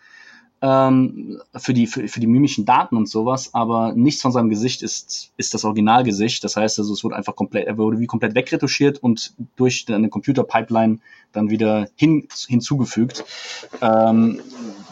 ähm, 0.61 1.41
für, 1.55 1.73
die, 1.73 1.87
für, 1.87 2.07
für 2.07 2.19
die 2.19 2.27
mimischen 2.27 2.65
Daten 2.65 2.97
und 2.97 3.07
sowas, 3.07 3.53
aber 3.53 3.93
nichts 3.93 4.21
von 4.21 4.31
seinem 4.31 4.49
Gesicht 4.49 4.81
ist, 4.81 5.31
ist 5.37 5.53
das 5.53 5.63
Originalgesicht. 5.63 6.43
Das 6.43 6.57
heißt 6.57 6.79
also, 6.79 6.93
es 6.93 7.03
wurde 7.03 7.15
einfach 7.15 7.35
komplett, 7.35 7.67
er 7.67 7.77
wurde 7.77 7.99
wie 7.99 8.07
komplett 8.07 8.35
wegretuschiert 8.35 9.01
und 9.01 9.33
durch 9.55 9.85
eine 9.89 10.09
Computerpipeline 10.09 10.99
dann 11.31 11.49
wieder 11.49 11.87
hin, 11.95 12.27
hinzugefügt. 12.47 13.23
Ähm, 13.81 14.41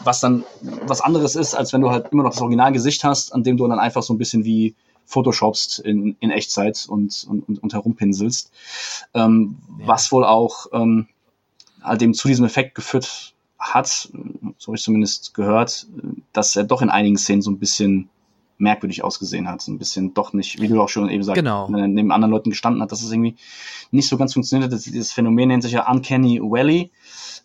was 0.04 0.20
dann 0.20 0.44
was 0.86 1.00
anderes 1.00 1.36
ist, 1.36 1.54
als 1.54 1.72
wenn 1.72 1.82
du 1.82 1.90
halt 1.90 2.12
immer 2.12 2.22
noch 2.22 2.30
das 2.30 2.40
Originalgesicht 2.40 3.04
hast, 3.04 3.34
an 3.34 3.42
dem 3.42 3.56
du 3.56 3.66
dann 3.68 3.78
einfach 3.78 4.02
so 4.02 4.14
ein 4.14 4.18
bisschen 4.18 4.44
wie 4.44 4.74
photoshopst 5.04 5.80
in, 5.80 6.16
in 6.20 6.30
Echtzeit 6.30 6.86
und, 6.88 7.26
und, 7.28 7.62
und 7.62 7.72
herumpinselst. 7.72 8.52
Ähm, 9.14 9.56
ja. 9.80 9.86
Was 9.86 10.12
wohl 10.12 10.24
auch 10.24 10.66
ähm, 10.72 11.08
halt 11.82 12.02
eben 12.02 12.14
zu 12.14 12.28
diesem 12.28 12.44
Effekt 12.44 12.74
geführt 12.74 13.34
hat, 13.58 14.10
so 14.58 14.68
habe 14.68 14.76
ich 14.76 14.82
zumindest 14.82 15.34
gehört, 15.34 15.86
dass 16.32 16.54
er 16.56 16.64
doch 16.64 16.82
in 16.82 16.90
einigen 16.90 17.16
Szenen 17.16 17.42
so 17.42 17.50
ein 17.50 17.58
bisschen 17.58 18.08
merkwürdig 18.58 19.04
ausgesehen 19.04 19.48
hat. 19.48 19.62
So 19.62 19.72
ein 19.72 19.78
bisschen 19.78 20.14
doch 20.14 20.32
nicht, 20.32 20.60
wie 20.60 20.68
du 20.68 20.80
auch 20.82 20.88
schon 20.88 21.08
eben 21.08 21.22
sagst, 21.22 21.36
genau. 21.36 21.68
neben 21.68 22.12
anderen 22.12 22.32
Leuten 22.32 22.50
gestanden 22.50 22.82
hat, 22.82 22.92
dass 22.92 23.02
es 23.02 23.10
irgendwie 23.10 23.36
nicht 23.90 24.08
so 24.08 24.16
ganz 24.16 24.34
funktioniert 24.34 24.72
hat. 24.72 24.84
Dieses 24.84 25.12
Phänomen 25.12 25.48
nennt 25.48 25.62
sich 25.62 25.72
ja 25.72 25.90
Uncanny 25.90 26.40
Valley, 26.40 26.90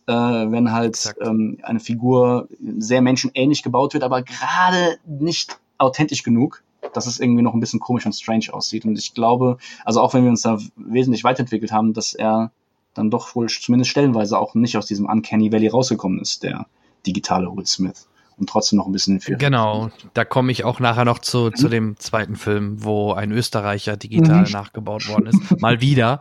äh, 0.07 0.13
wenn 0.13 0.71
halt 0.71 1.13
ähm, 1.21 1.59
eine 1.63 1.79
Figur 1.79 2.47
sehr 2.77 3.01
menschenähnlich 3.01 3.63
gebaut 3.63 3.93
wird, 3.93 4.03
aber 4.03 4.23
gerade 4.23 4.97
nicht 5.07 5.59
authentisch 5.77 6.23
genug, 6.23 6.63
dass 6.93 7.07
es 7.07 7.19
irgendwie 7.19 7.41
noch 7.43 7.53
ein 7.53 7.59
bisschen 7.59 7.79
komisch 7.79 8.05
und 8.05 8.13
strange 8.13 8.47
aussieht. 8.51 8.85
Und 8.85 8.97
ich 8.97 9.13
glaube, 9.13 9.57
also 9.85 10.01
auch 10.01 10.13
wenn 10.13 10.23
wir 10.23 10.29
uns 10.29 10.41
da 10.41 10.57
wesentlich 10.75 11.23
weiterentwickelt 11.23 11.71
haben, 11.71 11.93
dass 11.93 12.13
er 12.13 12.51
dann 12.93 13.09
doch 13.09 13.35
wohl 13.35 13.47
zumindest 13.47 13.91
stellenweise 13.91 14.37
auch 14.37 14.55
nicht 14.55 14.77
aus 14.77 14.85
diesem 14.85 15.05
Uncanny 15.05 15.51
Valley 15.51 15.67
rausgekommen 15.67 16.19
ist, 16.19 16.43
der 16.43 16.67
digitale 17.05 17.55
Will 17.55 17.65
Smith 17.65 18.07
und 18.37 18.49
trotzdem 18.49 18.77
noch 18.77 18.87
ein 18.87 18.91
bisschen 18.91 19.19
für. 19.19 19.37
Genau, 19.37 19.91
da 20.13 20.25
komme 20.25 20.51
ich 20.51 20.63
auch 20.63 20.79
nachher 20.79 21.05
noch 21.05 21.19
zu, 21.19 21.45
mhm. 21.45 21.55
zu 21.55 21.69
dem 21.69 21.97
zweiten 21.97 22.35
Film, 22.35 22.83
wo 22.83 23.13
ein 23.13 23.31
Österreicher 23.31 23.97
digital 23.97 24.45
mhm. 24.45 24.51
nachgebaut 24.51 25.07
worden 25.07 25.27
ist. 25.27 25.61
Mal 25.61 25.81
wieder. 25.81 26.19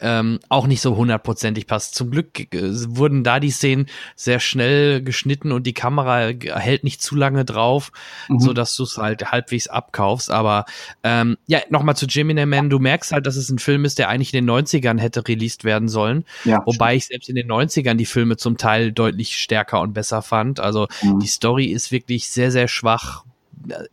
Ähm, 0.00 0.40
auch 0.48 0.66
nicht 0.66 0.80
so 0.80 0.96
hundertprozentig 0.96 1.66
passt. 1.66 1.94
Zum 1.94 2.10
Glück 2.10 2.52
äh, 2.54 2.70
wurden 2.88 3.24
da 3.24 3.40
die 3.40 3.50
Szenen 3.50 3.86
sehr 4.16 4.40
schnell 4.40 5.02
geschnitten 5.02 5.52
und 5.52 5.66
die 5.66 5.74
Kamera 5.74 6.28
hält 6.28 6.84
nicht 6.84 7.02
zu 7.02 7.16
lange 7.16 7.44
drauf, 7.44 7.92
mhm. 8.28 8.40
so 8.40 8.52
dass 8.52 8.76
du 8.76 8.82
es 8.84 8.98
halt 8.98 9.32
halbwegs 9.32 9.66
abkaufst. 9.66 10.30
Aber 10.30 10.64
ähm, 11.02 11.36
ja, 11.46 11.60
nochmal 11.70 11.96
zu 11.96 12.06
Gemini 12.06 12.46
Man. 12.46 12.70
Du 12.70 12.78
merkst 12.78 13.12
halt, 13.12 13.26
dass 13.26 13.36
es 13.36 13.48
ein 13.50 13.58
Film 13.58 13.84
ist, 13.84 13.98
der 13.98 14.08
eigentlich 14.08 14.34
in 14.34 14.46
den 14.46 14.54
90ern 14.54 14.98
hätte 14.98 15.26
released 15.26 15.64
werden 15.64 15.88
sollen. 15.88 16.24
Ja, 16.44 16.62
Wobei 16.66 16.90
stimmt. 16.90 16.96
ich 16.96 17.06
selbst 17.06 17.28
in 17.28 17.36
den 17.36 17.48
90ern 17.48 17.94
die 17.94 18.06
Filme 18.06 18.36
zum 18.36 18.56
Teil 18.56 18.92
deutlich 18.92 19.36
stärker 19.36 19.80
und 19.80 19.94
besser 19.94 20.22
fand. 20.22 20.60
Also 20.60 20.88
mhm. 21.02 21.20
die 21.20 21.26
Story 21.26 21.53
Story 21.54 21.66
ist 21.66 21.92
wirklich 21.92 22.28
sehr, 22.28 22.50
sehr 22.50 22.66
schwach 22.66 23.24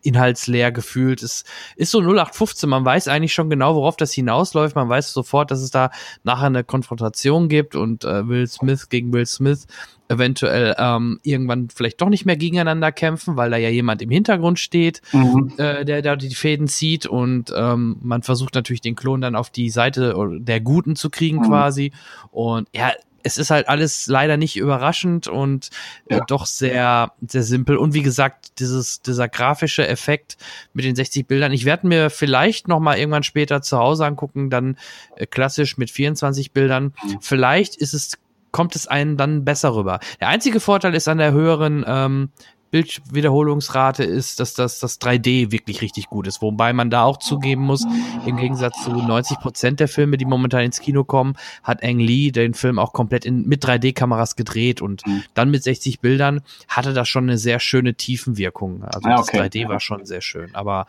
inhaltsleer 0.01 0.71
gefühlt. 0.71 1.21
Es 1.21 1.45
ist 1.75 1.91
so 1.91 1.99
0815. 1.99 2.67
Man 2.67 2.83
weiß 2.83 3.07
eigentlich 3.07 3.33
schon 3.33 3.49
genau, 3.49 3.75
worauf 3.75 3.95
das 3.95 4.11
hinausläuft. 4.11 4.75
Man 4.75 4.89
weiß 4.89 5.13
sofort, 5.13 5.51
dass 5.51 5.61
es 5.61 5.69
da 5.69 5.91
nachher 6.23 6.47
eine 6.47 6.63
Konfrontation 6.63 7.47
gibt 7.47 7.75
und 7.75 8.03
äh, 8.03 8.27
Will 8.27 8.47
Smith 8.47 8.89
gegen 8.89 9.13
Will 9.13 9.27
Smith 9.27 9.67
eventuell 10.09 10.75
ähm, 10.77 11.19
irgendwann 11.23 11.69
vielleicht 11.69 12.01
doch 12.01 12.09
nicht 12.09 12.25
mehr 12.25 12.35
gegeneinander 12.35 12.91
kämpfen, 12.91 13.37
weil 13.37 13.51
da 13.51 13.57
ja 13.57 13.69
jemand 13.69 14.01
im 14.01 14.09
Hintergrund 14.09 14.59
steht, 14.59 15.01
mhm. 15.13 15.53
äh, 15.57 15.85
der 15.85 16.01
da 16.01 16.17
die 16.17 16.35
Fäden 16.35 16.67
zieht 16.67 17.05
und 17.05 17.53
ähm, 17.55 17.95
man 18.01 18.23
versucht 18.23 18.55
natürlich 18.55 18.81
den 18.81 18.95
Klon 18.95 19.21
dann 19.21 19.37
auf 19.37 19.51
die 19.51 19.69
Seite 19.69 20.13
der 20.39 20.59
Guten 20.59 20.97
zu 20.97 21.09
kriegen 21.09 21.37
mhm. 21.37 21.43
quasi. 21.43 21.93
Und 22.31 22.67
ja, 22.75 22.91
es 23.23 23.37
ist 23.37 23.51
halt 23.51 23.67
alles 23.69 24.07
leider 24.07 24.37
nicht 24.37 24.57
überraschend 24.57 25.27
und 25.27 25.69
äh, 26.07 26.17
ja. 26.17 26.25
doch 26.25 26.45
sehr, 26.45 27.11
sehr 27.27 27.43
simpel. 27.43 27.77
Und 27.77 27.93
wie 27.93 28.01
gesagt, 28.01 28.59
dieses, 28.59 29.01
dieser 29.01 29.27
grafische 29.27 29.87
Effekt 29.87 30.37
mit 30.73 30.85
den 30.85 30.95
60 30.95 31.27
Bildern. 31.27 31.51
Ich 31.51 31.65
werde 31.65 31.87
mir 31.87 32.09
vielleicht 32.09 32.67
noch 32.67 32.79
mal 32.79 32.97
irgendwann 32.97 33.23
später 33.23 33.61
zu 33.61 33.77
Hause 33.77 34.05
angucken, 34.05 34.49
dann 34.49 34.77
äh, 35.15 35.25
klassisch 35.25 35.77
mit 35.77 35.91
24 35.91 36.51
Bildern. 36.51 36.93
Mhm. 37.03 37.17
Vielleicht 37.21 37.75
ist 37.75 37.93
es 37.93 38.17
kommt 38.51 38.75
es 38.75 38.85
einem 38.85 39.15
dann 39.15 39.45
besser 39.45 39.73
rüber. 39.75 39.99
Der 40.19 40.27
einzige 40.27 40.59
Vorteil 40.59 40.93
ist 40.93 41.07
an 41.07 41.19
der 41.19 41.31
höheren 41.31 41.85
ähm, 41.87 42.29
Bildwiederholungsrate 42.71 44.03
ist, 44.03 44.39
dass 44.39 44.53
das, 44.53 44.79
das 44.79 44.99
3D 45.01 45.51
wirklich 45.51 45.81
richtig 45.81 46.07
gut 46.07 46.25
ist. 46.25 46.41
Wobei 46.41 46.71
man 46.71 46.89
da 46.89 47.03
auch 47.03 47.17
zugeben 47.17 47.63
muss, 47.63 47.85
im 48.25 48.37
Gegensatz 48.37 48.83
zu 48.83 48.91
90 48.91 49.39
Prozent 49.39 49.79
der 49.81 49.89
Filme, 49.89 50.17
die 50.17 50.25
momentan 50.25 50.63
ins 50.63 50.79
Kino 50.79 51.03
kommen, 51.03 51.35
hat 51.63 51.83
Ang 51.83 51.99
Lee 51.99 52.31
den 52.31 52.53
Film 52.53 52.79
auch 52.79 52.93
komplett 52.93 53.25
in, 53.25 53.47
mit 53.47 53.63
3D-Kameras 53.65 54.37
gedreht 54.37 54.81
und 54.81 55.05
mhm. 55.05 55.23
dann 55.33 55.51
mit 55.51 55.63
60 55.63 55.99
Bildern 55.99 56.41
hatte 56.69 56.93
das 56.93 57.09
schon 57.09 57.25
eine 57.25 57.37
sehr 57.37 57.59
schöne 57.59 57.93
Tiefenwirkung. 57.95 58.83
Also 58.83 59.01
ah, 59.09 59.19
okay. 59.19 59.37
das 59.37 59.51
3D 59.51 59.67
war 59.67 59.79
schon 59.81 60.05
sehr 60.05 60.21
schön. 60.21 60.55
Aber 60.55 60.87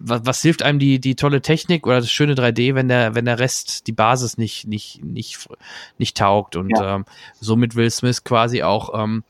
was, 0.00 0.22
was 0.24 0.42
hilft 0.42 0.62
einem 0.62 0.80
die, 0.80 0.98
die 0.98 1.14
tolle 1.14 1.40
Technik 1.40 1.86
oder 1.86 2.00
das 2.00 2.10
schöne 2.10 2.34
3D, 2.34 2.74
wenn 2.74 2.88
der, 2.88 3.14
wenn 3.14 3.26
der 3.26 3.38
Rest, 3.38 3.86
die 3.86 3.92
Basis 3.92 4.38
nicht, 4.38 4.66
nicht, 4.66 5.04
nicht, 5.04 5.48
nicht 5.98 6.16
taugt 6.16 6.56
und 6.56 6.70
ja. 6.70 6.96
ähm, 6.96 7.04
somit 7.40 7.76
Will 7.76 7.90
Smith 7.90 8.24
quasi 8.24 8.64
auch 8.64 8.90
ähm, 9.00 9.22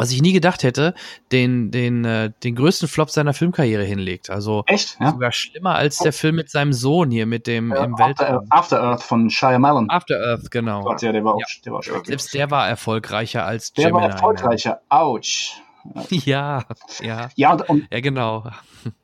was 0.00 0.10
ich 0.12 0.22
nie 0.22 0.32
gedacht 0.32 0.62
hätte, 0.62 0.94
den, 1.30 1.70
den, 1.70 2.06
äh, 2.06 2.32
den 2.42 2.54
größten 2.54 2.88
Flop 2.88 3.10
seiner 3.10 3.34
Filmkarriere 3.34 3.84
hinlegt. 3.84 4.30
Also 4.30 4.64
Echt? 4.66 4.96
Ja? 4.98 5.10
sogar 5.10 5.30
schlimmer 5.30 5.74
als 5.74 5.98
der 5.98 6.14
Film 6.14 6.36
mit 6.36 6.50
seinem 6.50 6.72
Sohn 6.72 7.10
hier, 7.10 7.26
mit 7.26 7.46
dem 7.46 7.70
ja, 7.70 7.84
im 7.84 7.98
Weltraum. 7.98 8.46
After, 8.48 8.78
After 8.78 8.82
Earth 8.82 9.02
von 9.02 9.28
Shyamalan. 9.28 9.90
After 9.90 10.16
Earth, 10.16 10.50
genau. 10.50 10.80
Gott, 10.80 11.02
ja, 11.02 11.12
der 11.12 11.22
war 11.22 11.34
auch, 11.34 11.40
ja. 11.40 11.46
der 11.66 11.72
war 11.74 11.82
Selbst 11.82 12.32
der 12.32 12.50
war 12.50 12.66
erfolgreicher 12.66 13.44
als 13.44 13.74
Der 13.74 13.88
Gemini, 13.88 14.04
war 14.04 14.10
erfolgreicher. 14.10 14.80
Autsch. 14.88 15.60
Ja, 16.10 16.64
ja. 17.00 17.28
Ja, 17.36 17.52
und, 17.52 17.68
und, 17.68 17.88
ja, 17.90 18.00
genau. 18.00 18.44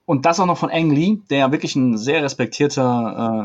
Und 0.05 0.25
das 0.25 0.41
auch 0.41 0.47
noch 0.47 0.59
von 0.59 0.71
Ang 0.71 0.91
Lee, 0.91 1.19
der 1.31 1.39
ja 1.39 1.53
wirklich 1.53 1.75
ein 1.77 1.99
sehr 1.99 2.23
respektierter, 2.23 2.83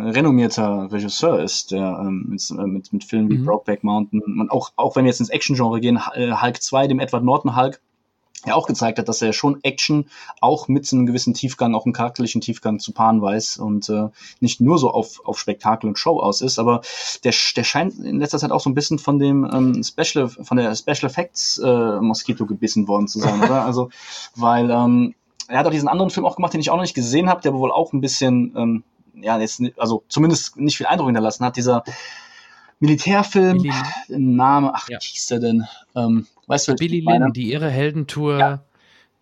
äh, 0.05 0.09
renommierter 0.09 0.91
Regisseur 0.91 1.41
ist, 1.41 1.71
der 1.71 1.99
ähm, 2.01 2.25
mit, 2.29 2.49
äh, 2.51 2.67
mit, 2.67 2.93
mit 2.93 3.03
Filmen 3.03 3.29
wie 3.29 3.38
mhm. 3.38 3.45
Brokeback 3.45 3.84
Mountain 3.84 4.21
und 4.21 4.51
auch, 4.51 4.71
auch 4.75 4.95
wenn 4.95 5.05
wir 5.05 5.09
jetzt 5.09 5.19
ins 5.19 5.29
Action-Genre 5.29 5.79
gehen, 5.79 5.99
äh, 6.13 6.32
Hulk 6.32 6.61
2, 6.61 6.88
dem 6.88 6.99
Edward 6.99 7.23
Norton 7.23 7.55
Hulk, 7.55 7.82
ja 8.45 8.55
auch 8.55 8.67
gezeigt 8.67 8.97
hat, 8.99 9.07
dass 9.07 9.21
er 9.21 9.33
schon 9.33 9.59
Action 9.63 10.05
auch 10.39 10.67
mit 10.67 10.91
einem 10.91 11.05
gewissen 11.05 11.33
Tiefgang, 11.33 11.75
auch 11.75 11.85
einem 11.85 11.93
charakterlichen 11.93 12.41
Tiefgang 12.41 12.79
zu 12.79 12.91
paaren 12.91 13.21
weiß 13.21 13.57
und 13.57 13.89
äh, 13.89 14.07
nicht 14.39 14.61
nur 14.61 14.77
so 14.77 14.91
auf, 14.91 15.25
auf 15.25 15.39
Spektakel 15.39 15.87
und 15.87 15.99
Show 15.99 16.19
aus 16.19 16.41
ist, 16.41 16.59
aber 16.59 16.81
der, 17.23 17.33
der 17.55 17.63
scheint 17.63 17.99
in 17.99 18.19
letzter 18.19 18.39
Zeit 18.39 18.51
auch 18.51 18.61
so 18.61 18.69
ein 18.69 18.75
bisschen 18.75 18.99
von 18.99 19.19
dem 19.19 19.47
ähm, 19.51 19.83
Special, 19.83 20.29
von 20.29 20.57
der 20.57 20.75
Special 20.75 21.09
Effects 21.09 21.59
äh, 21.59 21.99
Moskito 22.01 22.45
gebissen 22.45 22.87
worden 22.87 23.07
zu 23.07 23.19
sein, 23.19 23.41
oder? 23.41 23.65
Also, 23.65 23.89
weil 24.35 24.71
ähm, 24.71 25.13
er 25.47 25.59
hat 25.59 25.67
auch 25.67 25.71
diesen 25.71 25.89
anderen 25.89 26.09
Film 26.09 26.25
auch 26.25 26.35
gemacht, 26.35 26.53
den 26.53 26.61
ich 26.61 26.69
auch 26.69 26.75
noch 26.75 26.83
nicht 26.83 26.93
gesehen 26.93 27.29
habe, 27.29 27.41
der 27.41 27.53
wohl 27.53 27.71
auch 27.71 27.93
ein 27.93 28.01
bisschen, 28.01 28.53
ähm, 28.55 28.83
ja, 29.13 29.39
jetzt, 29.39 29.61
also 29.77 30.03
zumindest 30.07 30.57
nicht 30.57 30.77
viel 30.77 30.87
Eindruck 30.87 31.07
hinterlassen 31.07 31.45
hat. 31.45 31.57
Dieser 31.57 31.83
Militärfilm, 32.79 33.61
Billy. 33.61 33.73
Name, 34.07 34.71
ach, 34.73 34.89
ja. 34.89 34.97
wie 34.99 35.05
hieß 35.05 35.27
der 35.27 35.39
denn? 35.39 35.67
Ähm, 35.95 36.25
weißt 36.51 36.67
du, 36.69 36.75
Billy 36.75 36.99
Lynn, 37.01 37.33
die 37.33 37.51
irre 37.51 37.69
Heldentour. 37.69 38.39
Ja 38.39 38.63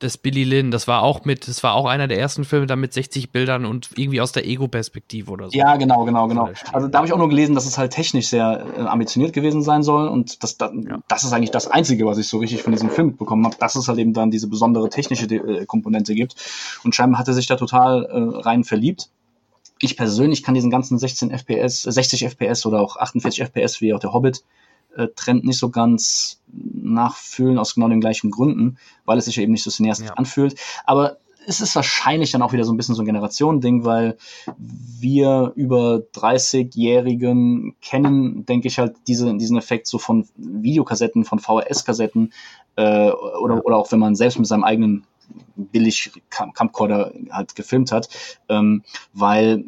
des 0.01 0.17
Billy 0.17 0.43
Lynn. 0.43 0.71
Das 0.71 0.87
war 0.87 1.03
auch 1.03 1.25
mit, 1.25 1.47
das 1.47 1.63
war 1.63 1.73
auch 1.73 1.85
einer 1.85 2.07
der 2.07 2.19
ersten 2.19 2.43
Filme 2.45 2.65
da 2.67 2.75
mit 2.75 2.93
60 2.93 3.31
Bildern 3.31 3.65
und 3.65 3.89
irgendwie 3.95 4.21
aus 4.21 4.31
der 4.31 4.47
Ego-Perspektive 4.47 5.31
oder 5.31 5.49
so. 5.49 5.57
Ja, 5.57 5.75
genau, 5.75 6.05
genau, 6.05 6.27
genau. 6.27 6.49
Also 6.71 6.87
da 6.87 6.99
habe 6.99 7.07
ich 7.07 7.13
auch 7.13 7.17
nur 7.17 7.29
gelesen, 7.29 7.55
dass 7.55 7.65
es 7.65 7.77
halt 7.77 7.91
technisch 7.91 8.27
sehr 8.27 8.65
äh, 8.77 8.81
ambitioniert 8.81 9.33
gewesen 9.33 9.61
sein 9.61 9.83
soll 9.83 10.07
und 10.07 10.41
das, 10.43 10.57
das, 10.57 10.71
ja. 10.73 10.99
das 11.07 11.23
ist 11.23 11.33
eigentlich 11.33 11.51
das 11.51 11.67
Einzige, 11.67 12.05
was 12.05 12.17
ich 12.17 12.27
so 12.27 12.37
richtig 12.37 12.63
von 12.63 12.71
diesem 12.71 12.89
Film 12.89 13.07
mitbekommen 13.07 13.45
habe, 13.45 13.55
dass 13.59 13.75
es 13.75 13.87
halt 13.87 13.99
eben 13.99 14.13
dann 14.13 14.31
diese 14.31 14.47
besondere 14.47 14.89
technische 14.89 15.25
äh, 15.25 15.65
Komponente 15.65 16.15
gibt. 16.15 16.35
Und 16.83 16.95
scheinbar 16.95 17.19
hat 17.19 17.27
er 17.27 17.33
sich 17.33 17.47
da 17.47 17.55
total 17.55 18.05
äh, 18.05 18.39
rein 18.39 18.63
verliebt. 18.63 19.09
Ich 19.81 19.95
persönlich 19.95 20.43
kann 20.43 20.55
diesen 20.55 20.71
ganzen 20.71 20.97
16 20.97 21.31
FPS, 21.31 21.83
60 21.83 22.25
FPS 22.25 22.65
oder 22.65 22.81
auch 22.81 22.97
48 22.97 23.43
FPS 23.43 23.81
wie 23.81 23.93
auch 23.93 23.99
der 23.99 24.13
Hobbit 24.13 24.43
äh, 24.95 25.07
Trend 25.15 25.45
nicht 25.45 25.59
so 25.59 25.69
ganz 25.69 26.41
nachfühlen, 26.51 27.57
aus 27.57 27.75
genau 27.75 27.89
den 27.89 28.01
gleichen 28.01 28.31
Gründen, 28.31 28.77
weil 29.05 29.17
es 29.17 29.25
sich 29.25 29.35
ja 29.35 29.43
eben 29.43 29.51
nicht 29.51 29.63
so 29.63 29.71
cineastisch 29.71 30.09
ja. 30.09 30.13
anfühlt. 30.15 30.55
Aber 30.85 31.17
es 31.47 31.61
ist 31.61 31.75
wahrscheinlich 31.75 32.31
dann 32.31 32.41
auch 32.41 32.53
wieder 32.53 32.63
so 32.63 32.71
ein 32.71 32.77
bisschen 32.77 32.95
so 32.95 33.01
ein 33.01 33.05
Generationending, 33.05 33.83
weil 33.83 34.17
wir 34.57 35.51
über 35.55 36.03
30-Jährigen 36.13 37.75
kennen, 37.81 38.45
denke 38.45 38.67
ich 38.67 38.77
halt, 38.77 38.95
diese, 39.07 39.35
diesen 39.35 39.57
Effekt 39.57 39.87
so 39.87 39.97
von 39.97 40.27
Videokassetten, 40.35 41.25
von 41.25 41.39
VHS-Kassetten 41.39 42.33
äh, 42.75 43.09
oder, 43.09 43.65
oder 43.65 43.77
auch 43.77 43.91
wenn 43.91 43.99
man 43.99 44.15
selbst 44.15 44.37
mit 44.37 44.47
seinem 44.47 44.63
eigenen 44.63 45.05
billig 45.55 46.11
Camcorder 46.29 47.13
halt 47.31 47.55
gefilmt 47.55 47.91
hat, 47.91 48.09
ähm, 48.47 48.83
weil 49.13 49.63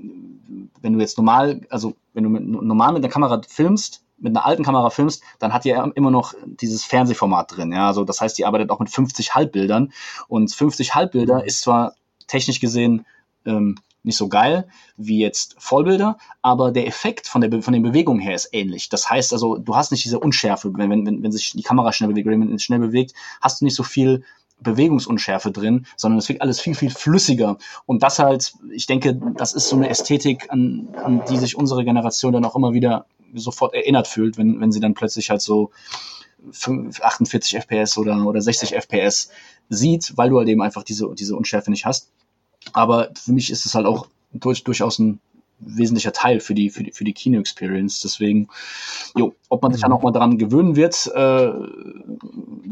wenn 0.81 0.93
du 0.93 0.99
jetzt 0.99 1.17
normal, 1.17 1.61
also 1.69 1.95
wenn 2.13 2.23
du 2.23 2.29
mit, 2.29 2.47
normal 2.47 2.93
mit 2.93 3.03
der 3.03 3.11
Kamera 3.11 3.41
filmst, 3.47 4.03
mit 4.21 4.35
einer 4.35 4.45
alten 4.45 4.63
Kamera 4.63 4.89
filmst, 4.89 5.23
dann 5.39 5.53
hat 5.53 5.65
die 5.65 5.69
ja 5.69 5.83
immer 5.95 6.11
noch 6.11 6.33
dieses 6.45 6.85
Fernsehformat 6.85 7.55
drin. 7.55 7.71
Ja, 7.73 7.87
also 7.87 8.03
das 8.03 8.21
heißt, 8.21 8.37
die 8.37 8.45
arbeitet 8.45 8.69
auch 8.69 8.79
mit 8.79 8.89
50 8.89 9.35
Halbbildern 9.35 9.91
und 10.27 10.53
50 10.53 10.95
Halbbilder 10.95 11.39
mhm. 11.39 11.45
ist 11.45 11.61
zwar 11.61 11.93
technisch 12.27 12.59
gesehen 12.59 13.05
ähm, 13.45 13.77
nicht 14.03 14.17
so 14.17 14.29
geil 14.29 14.67
wie 14.97 15.19
jetzt 15.19 15.55
Vollbilder, 15.59 16.17
aber 16.41 16.71
der 16.71 16.87
Effekt 16.87 17.27
von 17.27 17.41
der 17.41 17.61
von 17.61 17.73
den 17.73 17.83
Bewegungen 17.83 18.19
her 18.19 18.33
ist 18.33 18.49
ähnlich. 18.51 18.89
Das 18.89 19.09
heißt 19.09 19.31
also, 19.33 19.57
du 19.57 19.75
hast 19.75 19.91
nicht 19.91 20.03
diese 20.03 20.19
Unschärfe, 20.19 20.71
wenn 20.73 20.89
wenn 21.05 21.23
wenn 21.23 21.31
sich 21.31 21.51
die 21.51 21.63
Kamera 21.63 21.93
schnell 21.93 22.09
bewegt, 22.09 22.27
wenn 22.27 22.59
schnell 22.59 22.79
bewegt, 22.79 23.13
hast 23.41 23.61
du 23.61 23.65
nicht 23.65 23.75
so 23.75 23.83
viel 23.83 24.23
Bewegungsunschärfe 24.61 25.51
drin, 25.51 25.85
sondern 25.97 26.19
es 26.19 26.29
wirkt 26.29 26.41
alles 26.41 26.59
viel, 26.59 26.75
viel 26.75 26.91
flüssiger. 26.91 27.57
Und 27.85 28.03
das 28.03 28.19
halt, 28.19 28.53
ich 28.71 28.85
denke, 28.85 29.19
das 29.35 29.53
ist 29.53 29.69
so 29.69 29.75
eine 29.75 29.89
Ästhetik, 29.89 30.51
an, 30.51 30.89
an 31.03 31.23
die 31.29 31.37
sich 31.37 31.55
unsere 31.55 31.83
Generation 31.83 32.33
dann 32.33 32.45
auch 32.45 32.55
immer 32.55 32.73
wieder 32.73 33.05
sofort 33.35 33.73
erinnert 33.73 34.07
fühlt, 34.07 34.37
wenn, 34.37 34.59
wenn 34.59 34.71
sie 34.71 34.79
dann 34.79 34.93
plötzlich 34.93 35.29
halt 35.29 35.41
so 35.41 35.71
48 36.51 37.57
FPS 37.57 37.97
oder, 37.97 38.25
oder 38.25 38.41
60 38.41 38.73
FPS 38.73 39.29
sieht, 39.69 40.13
weil 40.17 40.29
du 40.29 40.39
halt 40.39 40.49
eben 40.49 40.61
einfach 40.61 40.83
diese, 40.83 41.13
diese 41.13 41.35
Unschärfe 41.35 41.71
nicht 41.71 41.85
hast. 41.85 42.11
Aber 42.73 43.09
für 43.15 43.33
mich 43.33 43.49
ist 43.51 43.65
es 43.65 43.75
halt 43.75 43.85
auch 43.85 44.07
durch, 44.33 44.63
durchaus 44.63 44.99
ein 44.99 45.19
wesentlicher 45.61 46.11
Teil 46.11 46.39
für 46.39 46.55
die, 46.55 46.69
für 46.69 46.83
die, 46.83 46.91
für 46.91 47.03
die 47.03 47.13
Kino-Experience. 47.13 48.01
Deswegen, 48.01 48.47
jo, 49.15 49.35
ob 49.49 49.61
man 49.61 49.71
sich 49.71 49.81
mhm. 49.81 49.83
dann 49.83 49.93
auch 49.93 50.01
mal 50.01 50.11
daran 50.11 50.37
gewöhnen 50.37 50.75
wird, 50.75 51.07
äh, 51.13 51.51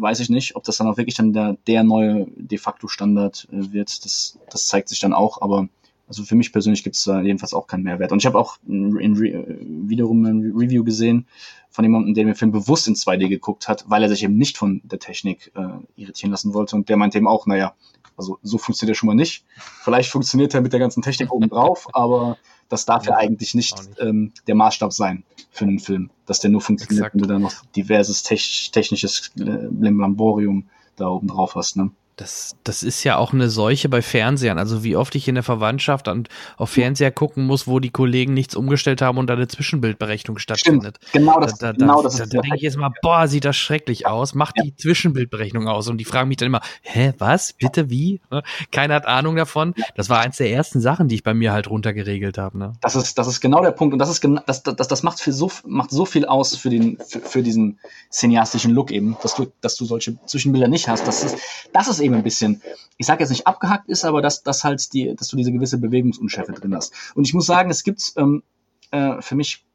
weiß 0.01 0.19
ich 0.19 0.29
nicht. 0.29 0.55
Ob 0.55 0.63
das 0.63 0.77
dann 0.77 0.87
auch 0.87 0.97
wirklich 0.97 1.15
dann 1.15 1.33
der, 1.33 1.57
der 1.67 1.83
neue 1.83 2.27
de 2.35 2.57
facto 2.57 2.87
Standard 2.87 3.47
äh, 3.51 3.71
wird, 3.71 4.03
das, 4.05 4.39
das 4.49 4.67
zeigt 4.67 4.89
sich 4.89 4.99
dann 4.99 5.13
auch. 5.13 5.41
Aber 5.41 5.69
also 6.09 6.23
für 6.23 6.35
mich 6.35 6.51
persönlich 6.51 6.83
gibt 6.83 6.95
es 6.95 7.03
da 7.03 7.21
jedenfalls 7.21 7.53
auch 7.53 7.67
keinen 7.67 7.83
Mehrwert. 7.83 8.11
Und 8.11 8.17
ich 8.17 8.25
habe 8.25 8.37
auch 8.37 8.57
in, 8.67 8.97
in, 8.97 9.87
wiederum 9.87 10.25
ein 10.25 10.53
Review 10.57 10.83
gesehen 10.83 11.27
von 11.69 11.85
jemandem, 11.85 12.15
der 12.15 12.25
mir 12.25 12.35
Film 12.35 12.51
bewusst 12.51 12.87
in 12.87 12.95
2D 12.95 13.29
geguckt 13.29 13.67
hat, 13.67 13.85
weil 13.87 14.01
er 14.01 14.09
sich 14.09 14.23
eben 14.23 14.35
nicht 14.35 14.57
von 14.57 14.81
der 14.83 14.97
Technik 14.97 15.51
äh, 15.55 16.01
irritieren 16.01 16.31
lassen 16.31 16.55
wollte. 16.55 16.75
Und 16.75 16.89
der 16.89 16.97
meinte 16.97 17.19
eben 17.19 17.27
auch, 17.27 17.45
naja, 17.45 17.75
also 18.17 18.39
so 18.41 18.57
funktioniert 18.57 18.95
er 18.95 18.97
schon 18.97 19.07
mal 19.07 19.13
nicht. 19.13 19.45
Vielleicht 19.83 20.09
funktioniert 20.09 20.53
er 20.55 20.61
mit 20.61 20.73
der 20.73 20.79
ganzen 20.79 21.03
Technik 21.03 21.31
oben 21.31 21.47
drauf, 21.47 21.87
aber 21.93 22.37
das 22.69 22.85
darf 22.85 23.05
ja, 23.05 23.11
ja 23.11 23.17
eigentlich 23.17 23.53
nicht, 23.53 23.77
nicht. 23.77 24.01
Ähm, 24.01 24.33
der 24.47 24.55
Maßstab 24.55 24.91
sein 24.91 25.23
für 25.51 25.65
einen 25.65 25.79
Film, 25.79 26.09
dass 26.25 26.39
der 26.39 26.49
nur 26.49 26.61
funktioniert, 26.61 27.05
Exakt. 27.05 27.15
wenn 27.15 27.21
du 27.21 27.27
da 27.27 27.37
noch 27.37 27.53
diverses 27.75 28.23
technisches 28.23 29.31
Lamborium 29.35 30.69
da 30.95 31.07
oben 31.07 31.27
drauf 31.27 31.53
hast. 31.53 31.77
Ne? 31.77 31.91
Das, 32.19 32.57
das 32.65 32.83
ist 32.83 33.05
ja 33.05 33.15
auch 33.15 33.31
eine 33.31 33.49
Seuche 33.49 33.87
bei 33.87 34.01
Fernsehern. 34.01 34.57
Also 34.57 34.83
wie 34.83 34.97
oft 34.97 35.15
ich 35.15 35.29
in 35.29 35.35
der 35.35 35.43
Verwandtschaft 35.43 36.09
und 36.09 36.27
auf 36.57 36.71
Fernseher 36.71 37.11
gucken 37.11 37.45
muss, 37.45 37.65
wo 37.65 37.79
die 37.79 37.91
Kollegen 37.91 38.33
nichts 38.33 38.57
umgestellt 38.57 39.01
haben 39.01 39.17
und 39.17 39.27
da 39.27 39.35
eine 39.35 39.47
Zwischenbildberechnung 39.47 40.37
stattfindet. 40.37 40.97
Stimmt. 40.97 41.13
Genau 41.13 41.39
das, 41.39 41.57
da, 41.59 41.71
da, 41.71 41.77
genau 41.77 42.03
das 42.03 42.17
da, 42.17 42.23
ist 42.25 42.33
da, 42.33 42.37
da 42.37 42.41
denke 42.41 42.57
ich 42.57 42.63
jetzt 42.63 42.75
mal, 42.75 42.91
boah, 43.01 43.29
sieht 43.29 43.45
das 43.45 43.55
schrecklich 43.55 44.05
aus. 44.05 44.35
Macht 44.35 44.57
ja. 44.57 44.65
die 44.65 44.75
Zwischenbildberechnung 44.75 45.69
aus. 45.69 45.87
Und 45.87 45.97
die 45.97 46.03
fragen 46.03 46.27
mich 46.27 46.35
dann 46.35 46.47
immer, 46.47 46.59
hä, 46.81 47.13
was? 47.19 47.53
Bitte 47.53 47.89
wie? 47.89 48.19
Ne? 48.29 48.43
Keiner 48.73 48.95
hat 48.95 49.05
Ahnung 49.05 49.37
davon. 49.37 49.73
Das 49.95 50.09
war 50.09 50.19
eins 50.19 50.35
der 50.35 50.51
ersten 50.51 50.81
Sachen, 50.81 51.07
die 51.07 51.15
ich 51.15 51.23
bei 51.23 51.33
mir 51.33 51.53
halt 51.53 51.69
runtergeregelt 51.69 52.37
habe. 52.37 52.57
Ne? 52.57 52.73
Das 52.81 52.97
ist, 52.97 53.17
das 53.17 53.27
ist 53.27 53.39
genau 53.39 53.61
der 53.61 53.71
Punkt. 53.71 53.93
Und 53.93 53.99
das 53.99 54.09
ist 54.09 54.19
genau, 54.19 54.41
das, 54.45 54.61
das, 54.63 54.89
das 54.89 55.03
macht 55.03 55.21
für 55.21 55.31
so, 55.31 55.49
macht 55.65 55.91
so 55.91 56.03
viel 56.03 56.25
aus 56.25 56.53
für 56.57 56.69
den, 56.69 56.97
für, 57.07 57.21
für 57.21 57.43
diesen 57.43 57.79
cineastischen 58.11 58.73
Look 58.73 58.91
eben, 58.91 59.15
dass 59.23 59.35
du, 59.35 59.47
dass 59.61 59.77
du 59.77 59.85
solche 59.85 60.17
Zwischenbilder 60.25 60.67
nicht 60.67 60.89
hast. 60.89 61.07
Das 61.07 61.23
ist, 61.23 61.37
das 61.71 61.87
ist 61.87 62.01
eben 62.01 62.08
ein 62.13 62.23
bisschen, 62.23 62.61
ich 62.97 63.05
sage 63.05 63.21
jetzt 63.21 63.29
nicht 63.29 63.47
abgehackt 63.47 63.89
ist, 63.89 64.05
aber 64.05 64.21
dass, 64.21 64.43
dass 64.43 64.63
halt 64.63 64.93
die, 64.93 65.15
dass 65.15 65.27
du 65.29 65.37
diese 65.37 65.51
gewisse 65.51 65.77
Bewegungsunschärfe 65.77 66.53
drin 66.53 66.75
hast. 66.75 66.93
Und 67.15 67.25
ich 67.25 67.33
muss 67.33 67.45
sagen, 67.45 67.69
es 67.69 67.83
gibt 67.83 68.13
ähm, 68.17 68.43
äh, 68.91 69.21
für 69.21 69.35
mich 69.35 69.65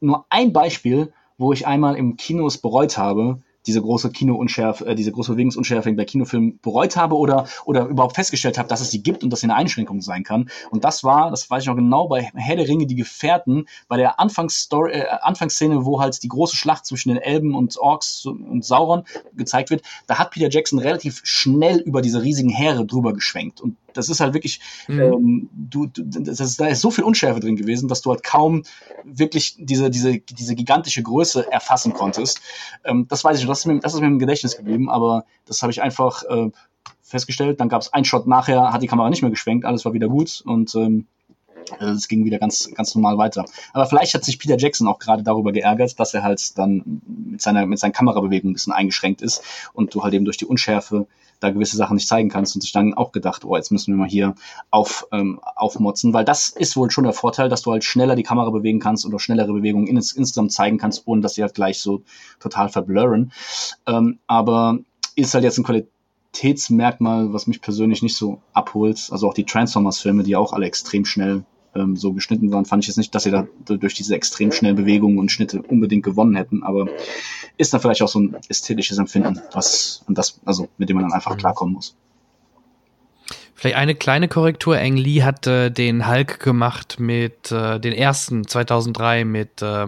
nur 0.00 0.26
ein 0.28 0.52
Beispiel, 0.52 1.12
wo 1.38 1.52
ich 1.52 1.66
einmal 1.66 1.96
im 1.96 2.16
Kino 2.16 2.46
es 2.46 2.58
bereut 2.58 2.98
habe, 2.98 3.42
diese 3.66 3.80
große 3.80 4.10
Kinounschärfe, 4.10 4.86
äh, 4.86 4.94
diese 4.94 5.12
große 5.12 5.32
Bewegungsunschärfe 5.32 5.92
bei 5.92 6.04
Kinofilmen 6.04 6.58
bereut 6.60 6.96
habe 6.96 7.16
oder, 7.16 7.46
oder 7.64 7.86
überhaupt 7.86 8.16
festgestellt 8.16 8.58
habe, 8.58 8.68
dass 8.68 8.80
es 8.80 8.90
die 8.90 9.02
gibt 9.02 9.22
und 9.22 9.30
dass 9.30 9.40
sie 9.40 9.46
eine 9.46 9.54
Einschränkung 9.54 10.00
sein 10.00 10.24
kann. 10.24 10.50
Und 10.70 10.84
das 10.84 11.04
war, 11.04 11.30
das 11.30 11.48
weiß 11.48 11.62
ich 11.62 11.68
noch 11.68 11.76
genau, 11.76 12.08
bei 12.08 12.30
der 12.34 12.68
Ringe, 12.68 12.86
die 12.86 12.94
Gefährten, 12.94 13.66
bei 13.88 13.96
der 13.96 14.20
Anfangsstory, 14.20 14.92
äh, 14.92 15.06
Anfangsszene, 15.22 15.84
wo 15.84 16.00
halt 16.00 16.22
die 16.22 16.28
große 16.28 16.56
Schlacht 16.56 16.86
zwischen 16.86 17.08
den 17.08 17.18
Elben 17.18 17.54
und 17.54 17.76
Orks 17.78 18.26
und 18.26 18.64
Sauron 18.64 19.04
gezeigt 19.34 19.70
wird, 19.70 19.82
da 20.06 20.18
hat 20.18 20.30
Peter 20.30 20.48
Jackson 20.50 20.78
relativ 20.78 21.20
schnell 21.24 21.78
über 21.78 22.02
diese 22.02 22.22
riesigen 22.22 22.50
Heere 22.50 22.86
drüber 22.86 23.12
geschwenkt. 23.12 23.60
Und 23.60 23.76
das 23.94 24.08
ist 24.08 24.20
halt 24.20 24.34
wirklich, 24.34 24.60
mhm. 24.88 25.00
ähm, 25.00 25.48
du, 25.52 25.86
du 25.86 26.02
das 26.04 26.40
ist, 26.40 26.60
da 26.60 26.66
ist 26.66 26.80
so 26.80 26.90
viel 26.90 27.04
Unschärfe 27.04 27.40
drin 27.40 27.56
gewesen, 27.56 27.88
dass 27.88 28.02
du 28.02 28.10
halt 28.10 28.22
kaum 28.22 28.62
wirklich 29.04 29.56
diese, 29.58 29.90
diese, 29.90 30.18
diese 30.18 30.54
gigantische 30.54 31.02
Größe 31.02 31.50
erfassen 31.50 31.94
konntest. 31.94 32.40
Ähm, 32.84 33.06
das 33.08 33.24
weiß 33.24 33.38
ich, 33.40 33.46
das 33.46 33.60
ist, 33.60 33.66
mir, 33.66 33.78
das 33.80 33.94
ist 33.94 34.00
mir 34.00 34.06
im 34.06 34.18
Gedächtnis 34.18 34.56
geblieben, 34.56 34.90
aber 34.90 35.24
das 35.46 35.62
habe 35.62 35.72
ich 35.72 35.82
einfach 35.82 36.22
äh, 36.24 36.50
festgestellt. 37.02 37.60
Dann 37.60 37.68
gab 37.68 37.82
es 37.82 37.92
einen 37.92 38.04
Shot 38.04 38.26
nachher, 38.26 38.72
hat 38.72 38.82
die 38.82 38.86
Kamera 38.86 39.08
nicht 39.10 39.22
mehr 39.22 39.30
geschwenkt, 39.30 39.64
alles 39.64 39.84
war 39.84 39.92
wieder 39.92 40.08
gut 40.08 40.42
und 40.44 40.74
ähm, 40.74 41.06
es 41.80 42.08
ging 42.08 42.24
wieder 42.24 42.38
ganz, 42.38 42.70
ganz 42.74 42.94
normal 42.94 43.18
weiter. 43.18 43.44
Aber 43.72 43.86
vielleicht 43.86 44.14
hat 44.14 44.24
sich 44.24 44.38
Peter 44.38 44.58
Jackson 44.58 44.86
auch 44.86 44.98
gerade 44.98 45.22
darüber 45.22 45.52
geärgert, 45.52 45.98
dass 45.98 46.14
er 46.14 46.22
halt 46.22 46.58
dann 46.58 47.00
mit 47.06 47.40
seiner, 47.40 47.66
mit 47.66 47.78
seinen 47.78 47.92
Kamerabewegungen 47.92 48.52
ein 48.52 48.54
bisschen 48.54 48.72
eingeschränkt 48.72 49.22
ist 49.22 49.42
und 49.72 49.94
du 49.94 50.02
halt 50.02 50.14
eben 50.14 50.24
durch 50.24 50.36
die 50.36 50.46
Unschärfe 50.46 51.06
da 51.40 51.50
gewisse 51.50 51.76
Sachen 51.76 51.94
nicht 51.96 52.08
zeigen 52.08 52.28
kannst 52.28 52.54
und 52.54 52.62
sich 52.62 52.72
dann 52.72 52.94
auch 52.94 53.12
gedacht, 53.12 53.44
oh, 53.44 53.56
jetzt 53.56 53.70
müssen 53.70 53.92
wir 53.92 53.98
mal 53.98 54.08
hier 54.08 54.34
auf, 54.70 55.06
ähm, 55.12 55.40
aufmotzen, 55.56 56.12
weil 56.12 56.24
das 56.24 56.48
ist 56.48 56.76
wohl 56.76 56.90
schon 56.90 57.04
der 57.04 57.12
Vorteil, 57.12 57.48
dass 57.48 57.62
du 57.62 57.72
halt 57.72 57.84
schneller 57.84 58.16
die 58.16 58.22
Kamera 58.22 58.50
bewegen 58.50 58.80
kannst 58.80 59.06
oder 59.06 59.18
schnellere 59.18 59.52
Bewegungen 59.52 59.86
ins, 59.86 60.12
insgesamt 60.12 60.52
zeigen 60.52 60.78
kannst, 60.78 61.06
ohne 61.06 61.20
dass 61.20 61.34
sie 61.34 61.42
halt 61.42 61.54
gleich 61.54 61.80
so 61.80 62.02
total 62.40 62.68
verblurren. 62.68 63.32
Ähm, 63.86 64.18
aber 64.26 64.78
ist 65.16 65.34
halt 65.34 65.44
jetzt 65.44 65.58
ein 65.58 65.64
Qualitätsmerkmal, 65.64 67.32
was 67.32 67.46
mich 67.46 67.60
persönlich 67.60 68.02
nicht 68.02 68.16
so 68.16 68.40
abholt. 68.52 69.08
Also 69.10 69.28
auch 69.28 69.34
die 69.34 69.44
Transformers-Filme, 69.44 70.22
die 70.22 70.36
auch 70.36 70.52
alle 70.52 70.66
extrem 70.66 71.04
schnell 71.04 71.44
ähm, 71.74 71.96
so 71.96 72.12
geschnitten 72.12 72.52
waren, 72.52 72.64
fand 72.64 72.84
ich 72.84 72.88
jetzt 72.88 72.96
nicht, 72.96 73.14
dass 73.14 73.24
sie 73.24 73.30
da 73.30 73.46
durch 73.64 73.94
diese 73.94 74.14
extrem 74.14 74.52
schnellen 74.52 74.76
Bewegungen 74.76 75.18
und 75.18 75.30
Schnitte 75.30 75.62
unbedingt 75.62 76.04
gewonnen 76.04 76.36
hätten, 76.36 76.62
aber 76.62 76.88
ist 77.56 77.72
dann 77.72 77.80
vielleicht 77.80 78.02
auch 78.02 78.08
so 78.08 78.20
ein 78.20 78.36
ästhetisches 78.48 78.98
Empfinden, 78.98 79.40
was 79.52 80.02
und 80.06 80.18
das, 80.18 80.40
also 80.44 80.68
mit 80.78 80.88
dem 80.88 80.96
man 80.96 81.04
dann 81.04 81.12
einfach 81.12 81.34
mhm. 81.34 81.38
klarkommen 81.38 81.74
muss. 81.74 81.96
Vielleicht 83.54 83.76
eine 83.76 83.94
kleine 83.94 84.28
Korrektur. 84.28 84.76
Ang 84.76 84.96
Lee 84.96 85.22
hat 85.22 85.46
äh, 85.46 85.70
den 85.70 86.08
Hulk 86.08 86.40
gemacht 86.40 86.96
mit 86.98 87.50
äh, 87.52 87.78
den 87.78 87.92
ersten 87.92 88.46
2003 88.46 89.24
mit 89.24 89.62
äh, 89.62 89.86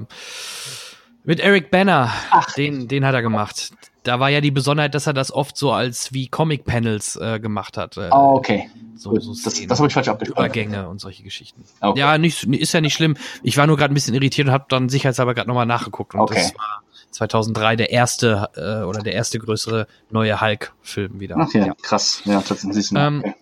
mit 1.24 1.40
Eric 1.40 1.70
Banner. 1.70 2.12
Ach. 2.30 2.54
Den 2.54 2.88
den 2.88 3.04
hat 3.04 3.14
er 3.14 3.22
gemacht. 3.22 3.72
Da 4.06 4.20
war 4.20 4.30
ja 4.30 4.40
die 4.40 4.50
Besonderheit, 4.50 4.94
dass 4.94 5.06
er 5.06 5.12
das 5.12 5.32
oft 5.32 5.56
so 5.56 5.72
als 5.72 6.12
wie 6.12 6.28
Comic 6.28 6.64
Panels 6.64 7.16
äh, 7.16 7.40
gemacht 7.40 7.76
hat. 7.76 7.96
Äh, 7.96 8.08
oh, 8.12 8.36
okay. 8.36 8.70
So, 8.94 9.18
so 9.18 9.32
das, 9.32 9.60
das 9.66 9.78
habe 9.78 9.88
ich 9.88 9.94
falsch 9.94 10.08
abgespeichert. 10.08 10.56
Übergänge 10.56 10.88
und 10.88 11.00
solche 11.00 11.22
Geschichten. 11.22 11.64
Okay. 11.80 11.98
Ja, 11.98 12.16
nicht, 12.16 12.44
ist 12.44 12.72
ja 12.72 12.80
nicht 12.80 12.94
schlimm. 12.94 13.16
Ich 13.42 13.56
war 13.56 13.66
nur 13.66 13.76
gerade 13.76 13.92
ein 13.92 13.94
bisschen 13.94 14.14
irritiert 14.14 14.46
und 14.48 14.52
habe 14.52 14.66
dann 14.68 14.88
sicherheitshalber 14.88 15.34
gerade 15.34 15.48
nochmal 15.48 15.66
nachgeguckt. 15.66 16.14
Und 16.14 16.20
okay. 16.20 16.34
das 16.36 16.54
war 16.54 16.82
2003 17.10 17.76
der 17.76 17.90
erste 17.90 18.48
äh, 18.56 18.84
oder 18.84 19.02
der 19.02 19.14
erste 19.14 19.38
größere 19.38 19.86
neue 20.10 20.40
Hulk-Film 20.40 21.20
wieder. 21.20 21.36
Ach 21.38 21.52
ja, 21.52 21.66
ja. 21.66 21.74
krass. 21.82 22.22
Ja, 22.24 22.40
tatsächlich. 22.40 22.90
Ähm, 22.94 23.22
okay. 23.24 23.34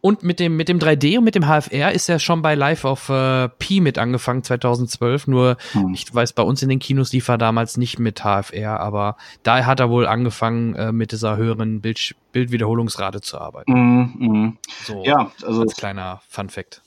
Und 0.00 0.22
mit 0.22 0.40
dem, 0.40 0.56
mit 0.56 0.68
dem 0.68 0.78
3D 0.78 1.18
und 1.18 1.24
mit 1.24 1.34
dem 1.34 1.44
HFR 1.44 1.92
ist 1.92 2.08
er 2.08 2.18
schon 2.18 2.40
bei 2.40 2.54
Live 2.54 2.84
of 2.84 3.08
äh, 3.10 3.48
P 3.48 3.80
mit 3.80 3.98
angefangen, 3.98 4.42
2012. 4.42 5.26
Nur, 5.26 5.56
hm. 5.72 5.92
ich 5.92 6.12
weiß, 6.12 6.32
bei 6.32 6.42
uns 6.42 6.62
in 6.62 6.68
den 6.70 6.78
Kinos 6.78 7.12
lief 7.12 7.28
er 7.28 7.36
damals 7.36 7.76
nicht 7.76 7.98
mit 7.98 8.20
HFR, 8.20 8.80
aber 8.80 9.16
da 9.42 9.66
hat 9.66 9.80
er 9.80 9.90
wohl 9.90 10.06
angefangen, 10.06 10.74
äh, 10.74 10.92
mit 10.92 11.12
dieser 11.12 11.36
höheren 11.36 11.80
Bild 11.80 12.14
Bildwiederholungsrate 12.32 13.20
zu 13.20 13.38
arbeiten. 13.38 13.72
Mm, 13.72 14.26
mm. 14.26 14.58
So, 14.84 15.02
ja, 15.04 15.32
also. 15.44 15.62
Als 15.62 15.74
kleiner 15.74 16.20
Fun 16.28 16.48
Fact. 16.48 16.80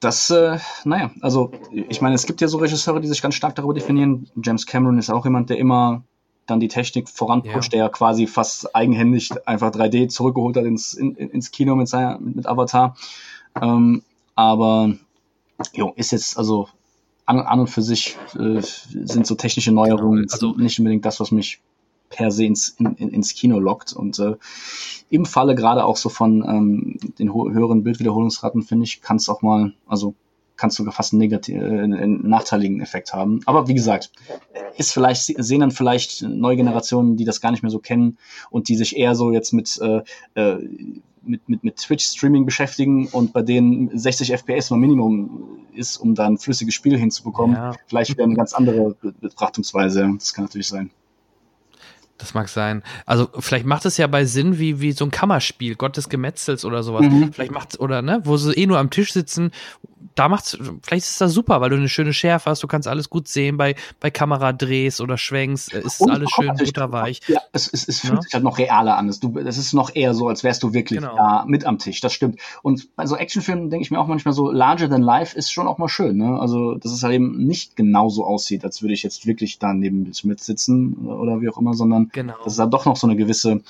Das, 0.00 0.30
äh, 0.30 0.58
naja, 0.84 1.10
also 1.22 1.50
ich 1.72 2.00
meine, 2.00 2.14
es 2.14 2.26
gibt 2.26 2.40
ja 2.40 2.48
so 2.48 2.58
Regisseure, 2.58 3.00
die 3.00 3.08
sich 3.08 3.22
ganz 3.22 3.34
stark 3.34 3.56
darüber 3.56 3.74
definieren. 3.74 4.28
James 4.36 4.66
Cameron 4.66 4.98
ist 4.98 5.10
auch 5.10 5.24
jemand, 5.24 5.50
der 5.50 5.58
immer 5.58 6.04
dann 6.50 6.60
die 6.60 6.68
Technik 6.68 7.08
voranpusht, 7.08 7.72
ja. 7.72 7.80
der 7.80 7.88
quasi 7.88 8.26
fast 8.26 8.74
eigenhändig 8.74 9.30
einfach 9.46 9.70
3D 9.70 10.08
zurückgeholt 10.08 10.56
hat 10.56 10.64
ins, 10.64 10.94
in, 10.94 11.14
ins 11.14 11.50
Kino 11.50 11.76
mit, 11.76 11.88
seiner, 11.88 12.18
mit 12.18 12.46
Avatar. 12.46 12.96
Ähm, 13.60 14.02
aber 14.34 14.94
jo, 15.74 15.92
ist 15.96 16.12
jetzt 16.12 16.38
also 16.38 16.68
an, 17.26 17.40
an 17.40 17.60
und 17.60 17.70
für 17.70 17.82
sich 17.82 18.16
äh, 18.34 18.60
sind 18.60 19.26
so 19.26 19.34
technische 19.34 19.72
Neuerungen 19.72 20.22
genau, 20.22 20.32
also, 20.32 20.52
nicht 20.56 20.78
unbedingt 20.78 21.04
das, 21.04 21.20
was 21.20 21.30
mich 21.30 21.60
per 22.08 22.30
se 22.30 22.44
ins, 22.44 22.70
in, 22.78 22.96
ins 22.96 23.34
Kino 23.34 23.58
lockt. 23.58 23.92
Und 23.92 24.18
äh, 24.18 24.36
im 25.10 25.24
Falle 25.24 25.54
gerade 25.54 25.84
auch 25.84 25.96
so 25.96 26.08
von 26.08 26.42
ähm, 26.42 26.98
den 27.18 27.32
höheren 27.32 27.84
Bildwiederholungsraten, 27.84 28.62
finde 28.62 28.84
ich, 28.84 29.00
kann 29.00 29.16
es 29.16 29.28
auch 29.28 29.42
mal, 29.42 29.72
also 29.86 30.14
kannst 30.60 30.78
du 30.78 30.88
fast 30.90 31.14
einen, 31.14 31.32
äh, 31.32 31.38
einen 31.58 32.28
nachteiligen 32.28 32.82
Effekt 32.82 33.14
haben. 33.14 33.40
Aber 33.46 33.66
wie 33.66 33.74
gesagt, 33.74 34.12
ist 34.76 34.92
vielleicht, 34.92 35.24
sehen 35.42 35.60
dann 35.60 35.70
vielleicht 35.70 36.22
neue 36.22 36.56
Generationen, 36.56 37.16
die 37.16 37.24
das 37.24 37.40
gar 37.40 37.50
nicht 37.50 37.62
mehr 37.62 37.70
so 37.70 37.78
kennen 37.78 38.18
und 38.50 38.68
die 38.68 38.76
sich 38.76 38.96
eher 38.96 39.14
so 39.14 39.32
jetzt 39.32 39.52
mit, 39.52 39.80
äh, 39.80 40.02
äh 40.34 40.58
mit, 41.22 41.46
mit, 41.48 41.64
mit 41.64 41.76
Twitch-Streaming 41.76 42.46
beschäftigen 42.46 43.06
und 43.08 43.34
bei 43.34 43.42
denen 43.42 43.96
60 43.96 44.32
FPS 44.32 44.70
mal 44.70 44.78
Minimum 44.78 45.66
ist, 45.74 45.98
um 45.98 46.14
dann 46.14 46.34
ein 46.34 46.38
flüssiges 46.38 46.74
Spiel 46.74 46.96
hinzubekommen. 46.96 47.56
Ja. 47.56 47.74
Vielleicht 47.86 48.10
wieder 48.10 48.24
eine 48.24 48.34
ganz 48.34 48.54
andere 48.54 48.96
Betrachtungsweise. 49.20 50.10
Das 50.18 50.32
kann 50.32 50.44
natürlich 50.44 50.68
sein. 50.68 50.90
Das 52.20 52.34
mag 52.34 52.48
sein. 52.48 52.82
Also 53.06 53.28
vielleicht 53.38 53.66
macht 53.66 53.86
es 53.86 53.96
ja 53.96 54.06
bei 54.06 54.26
Sinn 54.26 54.58
wie, 54.58 54.80
wie 54.80 54.92
so 54.92 55.04
ein 55.06 55.10
Kammerspiel, 55.10 55.74
Gott 55.74 55.96
des 55.96 56.08
Gemetzels 56.08 56.64
oder 56.64 56.82
sowas. 56.82 57.02
Mhm. 57.02 57.32
Vielleicht 57.32 57.52
macht 57.52 57.80
oder 57.80 58.02
ne, 58.02 58.20
wo 58.24 58.36
sie 58.36 58.52
eh 58.52 58.66
nur 58.66 58.78
am 58.78 58.90
Tisch 58.90 59.12
sitzen 59.12 59.50
da 60.14 60.28
macht's, 60.28 60.58
vielleicht 60.82 61.06
ist 61.06 61.20
das 61.20 61.32
super, 61.32 61.60
weil 61.60 61.70
du 61.70 61.76
eine 61.76 61.88
schöne 61.88 62.12
Schärfe 62.12 62.50
hast, 62.50 62.62
du 62.62 62.66
kannst 62.66 62.88
alles 62.88 63.10
gut 63.10 63.28
sehen 63.28 63.56
bei, 63.56 63.74
bei 64.00 64.10
Kameradrehs 64.10 65.00
oder 65.00 65.16
Schwenks, 65.16 65.68
ist 65.68 66.00
und 66.00 66.10
alles 66.10 66.30
schön 66.30 66.54
butterweich. 66.56 67.20
Ja, 67.26 67.40
es, 67.52 67.68
es, 67.72 67.88
es 67.88 68.00
fühlt 68.00 68.14
ja? 68.14 68.22
sich 68.22 68.34
halt 68.34 68.44
noch 68.44 68.58
realer 68.58 68.96
an. 68.96 69.08
Es, 69.08 69.20
du, 69.20 69.38
es 69.38 69.56
ist 69.56 69.72
noch 69.72 69.94
eher 69.94 70.14
so, 70.14 70.28
als 70.28 70.44
wärst 70.44 70.62
du 70.62 70.72
wirklich 70.74 71.00
genau. 71.00 71.16
da 71.16 71.44
mit 71.46 71.64
am 71.64 71.78
Tisch, 71.78 72.00
das 72.00 72.12
stimmt. 72.12 72.40
Und 72.62 72.94
bei 72.96 73.06
so 73.06 73.16
Actionfilmen 73.16 73.70
denke 73.70 73.82
ich 73.82 73.90
mir 73.90 73.98
auch 73.98 74.08
manchmal 74.08 74.34
so, 74.34 74.50
larger 74.50 74.88
than 74.88 75.02
life 75.02 75.36
ist 75.36 75.52
schon 75.52 75.66
auch 75.66 75.78
mal 75.78 75.88
schön, 75.88 76.16
ne? 76.16 76.38
Also, 76.38 76.74
dass 76.74 76.92
es 76.92 77.02
halt 77.02 77.14
eben 77.14 77.46
nicht 77.46 77.76
genauso 77.76 78.24
aussieht, 78.24 78.64
als 78.64 78.82
würde 78.82 78.94
ich 78.94 79.02
jetzt 79.02 79.26
wirklich 79.26 79.58
da 79.58 79.72
neben 79.72 80.12
mit 80.24 80.40
sitzen 80.40 81.06
oder 81.06 81.40
wie 81.40 81.48
auch 81.48 81.58
immer, 81.58 81.74
sondern 81.74 82.09
genau. 82.12 82.36
dass 82.44 82.58
halt 82.58 82.72
doch 82.72 82.84
noch 82.84 82.96
so 82.96 83.06
eine 83.06 83.16
gewisse 83.16 83.62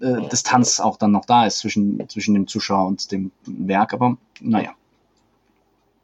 äh, 0.00 0.28
Distanz 0.30 0.80
auch 0.80 0.96
dann 0.96 1.12
noch 1.12 1.24
da 1.24 1.46
ist 1.46 1.58
zwischen, 1.58 2.08
zwischen 2.08 2.34
dem 2.34 2.46
Zuschauer 2.46 2.86
und 2.86 3.10
dem 3.12 3.30
Werk. 3.44 3.92
Aber 3.92 4.16
naja. 4.40 4.74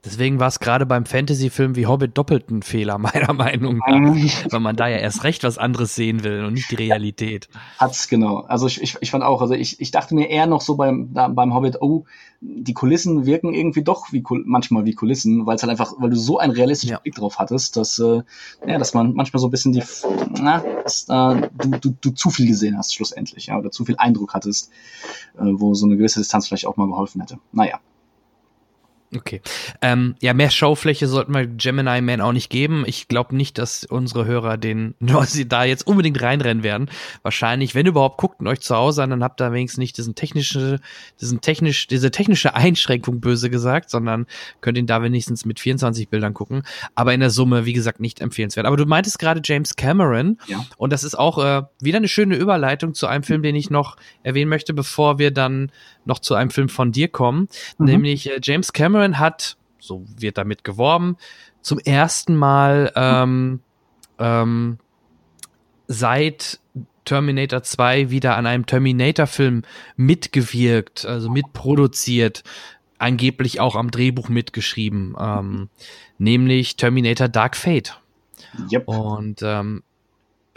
Deswegen 0.05 0.41
war 0.41 0.49
es 0.49 0.61
gerade 0.61 0.87
beim 0.87 1.05
Fantasy-Film 1.05 1.77
wie 1.77 1.87
Hobbit 1.87 2.17
doppelt 2.17 2.51
ein 2.51 2.63
Fehler, 2.63 2.99
meiner 2.99 3.33
Meinung 3.35 3.79
nach. 3.79 3.87
weil 4.51 4.61
man 4.61 4.77
da 4.77 4.89
ja 4.89 4.97
erst 4.97 5.25
recht 5.25 5.45
was 5.45 5.59
anderes 5.59 5.95
sehen 5.95 6.25
will 6.25 6.45
und 6.45 6.55
nicht 6.55 6.71
die 6.71 6.77
Realität. 6.77 7.49
Hat's, 7.79 8.09
genau. 8.09 8.39
Also 8.41 8.67
ich, 8.67 8.81
ich, 8.81 8.97
ich 9.01 9.11
fand 9.11 9.25
auch, 9.25 9.43
also 9.43 9.55
ich, 9.55 9.81
ich 9.81 9.91
dachte 9.91 10.15
mir 10.15 10.29
eher 10.31 10.47
noch 10.47 10.63
so 10.63 10.77
beim, 10.77 11.13
da, 11.13 11.29
beim 11.29 11.55
Hobbit, 11.55 11.83
oh, 11.83 12.05
die 12.41 12.73
Kulissen 12.73 13.27
wirken 13.27 13.53
irgendwie 13.53 13.83
doch 13.83 14.13
wie 14.13 14.25
manchmal 14.47 14.87
wie 14.87 14.95
Kulissen, 14.95 15.45
weil 15.45 15.57
es 15.57 15.63
halt 15.63 15.71
einfach, 15.71 15.93
weil 15.99 16.09
du 16.09 16.17
so 16.17 16.39
einen 16.39 16.53
realistischen 16.53 16.93
ja. 16.93 16.99
Blick 16.99 17.15
drauf 17.15 17.39
hattest, 17.39 17.77
dass, 17.77 17.99
äh, 17.99 18.23
ja, 18.67 18.79
dass 18.79 18.95
man 18.95 19.13
manchmal 19.13 19.41
so 19.41 19.49
ein 19.49 19.51
bisschen 19.51 19.73
die, 19.73 19.83
na, 20.41 20.65
dass, 20.83 21.07
äh, 21.11 21.49
du, 21.59 21.71
du, 21.79 21.95
du 22.01 22.11
zu 22.13 22.31
viel 22.31 22.47
gesehen 22.47 22.79
hast 22.79 22.95
schlussendlich, 22.95 23.47
ja, 23.47 23.59
oder 23.59 23.71
zu 23.71 23.85
viel 23.85 23.97
Eindruck 23.99 24.33
hattest, 24.33 24.71
äh, 25.39 25.45
wo 25.45 25.75
so 25.75 25.85
eine 25.85 25.99
gewisse 25.99 26.21
Distanz 26.21 26.49
vielleicht 26.49 26.67
auch 26.67 26.79
mal 26.79 26.87
geholfen 26.87 27.21
hätte. 27.21 27.39
Naja. 27.53 27.81
Okay. 29.17 29.41
Ähm, 29.83 30.15
ja, 30.21 30.35
mehr 30.35 30.51
Showfläche 30.51 31.09
sollten 31.09 31.35
wir 31.35 31.47
Gemini 31.47 32.01
Man 32.01 32.21
auch 32.21 32.33
nicht 32.33 32.49
geben. 32.49 32.85
Ich 32.87 33.09
glaube 33.09 33.35
nicht, 33.35 33.59
dass 33.59 33.85
unsere 33.85 34.25
Hörer 34.25 34.57
den 34.57 34.95
sie 35.27 35.49
da 35.49 35.65
jetzt 35.65 35.87
unbedingt 35.87 36.23
reinrennen 36.23 36.63
werden. 36.63 36.89
Wahrscheinlich, 37.23 37.75
wenn 37.75 37.87
überhaupt, 37.87 38.19
guckt 38.19 38.41
euch 38.47 38.61
zu 38.61 38.77
Hause 38.77 39.03
an, 39.03 39.11
dann 39.11 39.25
habt 39.25 39.41
ihr 39.41 39.53
wenigstens 39.53 39.79
nicht 39.79 39.99
diesen 39.99 40.15
technische, 40.15 40.79
diesen 41.21 41.41
technisch, 41.41 41.89
diese 41.89 42.13
technische 42.13 42.55
Einschränkung 42.55 43.21
böse 43.21 43.51
gesagt, 43.51 43.91
sondern 43.91 44.27
könnt 44.61 44.79
ihn 44.79 44.87
da 44.87 45.03
wenigstens 45.03 45.45
mit 45.45 45.59
24 45.59 46.09
Bildern 46.09 46.33
gucken. 46.33 46.63
Aber 46.95 47.13
in 47.13 47.21
der 47.21 47.31
Summe, 47.31 47.65
wie 47.65 47.73
gesagt, 47.73 47.99
nicht 47.99 48.21
empfehlenswert. 48.21 48.67
Aber 48.67 48.77
du 48.77 48.87
meintest 48.87 49.19
gerade 49.19 49.41
James 49.43 49.75
Cameron. 49.75 50.39
Ja. 50.47 50.65
Und 50.77 50.93
das 50.93 51.03
ist 51.03 51.19
auch 51.19 51.39
äh, 51.39 51.63
wieder 51.81 51.97
eine 51.97 52.09
schöne 52.09 52.37
Überleitung 52.37 52.95
zu 52.95 53.09
einem 53.09 53.25
Film, 53.25 53.43
den 53.43 53.57
ich 53.57 53.71
noch 53.71 53.97
erwähnen 54.23 54.49
möchte, 54.49 54.73
bevor 54.73 55.19
wir 55.19 55.33
dann 55.33 55.73
noch 56.05 56.19
zu 56.19 56.35
einem 56.35 56.51
Film 56.51 56.69
von 56.69 56.93
dir 56.93 57.09
kommen. 57.09 57.49
Mhm. 57.79 57.87
Nämlich 57.87 58.31
äh, 58.31 58.41
James 58.43 58.73
Cameron 58.73 59.19
hat, 59.19 59.57
so 59.79 60.05
wird 60.17 60.39
damit 60.39 60.65
geworben, 60.65 61.17
zum 61.63 61.79
ersten 61.79 62.37
Mal 62.37 62.93
ähm, 62.97 63.61
ähm, 64.19 64.79
seit 65.87 66.61
Terminator 67.05 67.63
2 67.63 68.11
wieder 68.11 68.37
an 68.37 68.47
einem 68.47 68.67
Terminator-Film 68.67 69.63
mitgewirkt, 69.97 71.05
also 71.05 71.31
mitproduziert, 71.31 72.45
angeblich 72.99 73.61
auch 73.61 73.75
am 73.75 73.91
Drehbuch 73.91 74.29
mitgeschrieben, 74.29 75.17
ähm, 75.19 75.69
nämlich 76.19 76.77
Terminator 76.77 77.29
Dark 77.29 77.57
Fate. 77.57 78.01
Yep. 78.71 78.89
Und 78.89 79.41
ähm, 79.43 79.83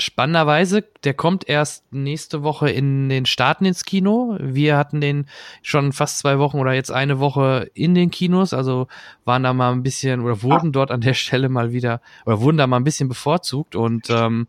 spannenderweise, 0.03 0.83
der 1.03 1.13
kommt 1.13 1.47
erst 1.47 1.91
nächste 1.93 2.43
Woche 2.43 2.69
in 2.69 3.09
den 3.09 3.25
Staaten 3.25 3.65
ins 3.65 3.85
Kino. 3.85 4.37
Wir 4.39 4.77
hatten 4.77 5.01
den 5.01 5.25
schon 5.61 5.93
fast 5.93 6.19
zwei 6.19 6.39
Wochen 6.39 6.59
oder 6.59 6.73
jetzt 6.73 6.91
eine 6.91 7.19
Woche 7.19 7.69
in 7.73 7.95
den 7.95 8.11
Kinos, 8.11 8.53
also 8.53 8.87
waren 9.25 9.43
da 9.43 9.53
mal 9.53 9.71
ein 9.71 9.83
bisschen 9.83 10.21
oder 10.21 10.43
wurden 10.43 10.71
dort 10.71 10.91
an 10.91 11.01
der 11.01 11.13
Stelle 11.13 11.49
mal 11.49 11.71
wieder 11.71 12.01
oder 12.25 12.41
wurden 12.41 12.57
da 12.57 12.67
mal 12.67 12.77
ein 12.77 12.83
bisschen 12.83 13.09
bevorzugt. 13.09 13.75
Und 13.75 14.09
ähm, 14.09 14.47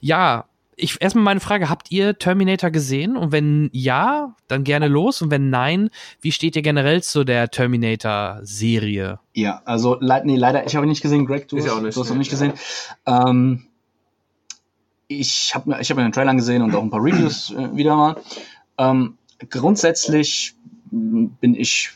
ja, 0.00 0.46
ich 0.76 1.00
erstmal 1.00 1.24
meine 1.24 1.40
Frage, 1.40 1.68
habt 1.68 1.90
ihr 1.90 2.18
Terminator 2.18 2.70
gesehen? 2.70 3.16
Und 3.16 3.32
wenn 3.32 3.70
ja, 3.72 4.34
dann 4.48 4.64
gerne 4.64 4.88
los. 4.88 5.22
Und 5.22 5.30
wenn 5.30 5.50
nein, 5.50 5.90
wie 6.20 6.32
steht 6.32 6.56
ihr 6.56 6.62
generell 6.62 7.02
zu 7.02 7.24
der 7.24 7.50
Terminator-Serie? 7.50 9.18
Ja, 9.34 9.62
also 9.64 9.98
nee, 10.00 10.36
leider, 10.36 10.66
ich 10.66 10.76
habe 10.76 10.86
nicht 10.86 11.02
gesehen, 11.02 11.26
Greg, 11.26 11.48
du, 11.48 11.58
hast, 11.58 11.68
auch 11.68 11.80
nicht, 11.80 11.96
du 11.96 12.00
hast 12.00 12.10
noch 12.10 12.16
nicht 12.16 12.30
gesehen. 12.30 12.54
Ähm, 13.06 13.66
ich 15.20 15.54
habe 15.54 15.70
mir, 15.70 15.80
ich 15.80 15.90
hab 15.90 15.96
mir 15.96 16.04
den 16.04 16.12
Trailer 16.12 16.34
gesehen 16.34 16.62
und 16.62 16.74
auch 16.74 16.82
ein 16.82 16.90
paar 16.90 17.02
Reviews 17.02 17.50
äh, 17.52 17.76
wieder 17.76 17.96
mal. 17.96 18.16
Ähm, 18.78 19.16
grundsätzlich 19.48 20.54
bin 20.90 21.54
ich 21.54 21.90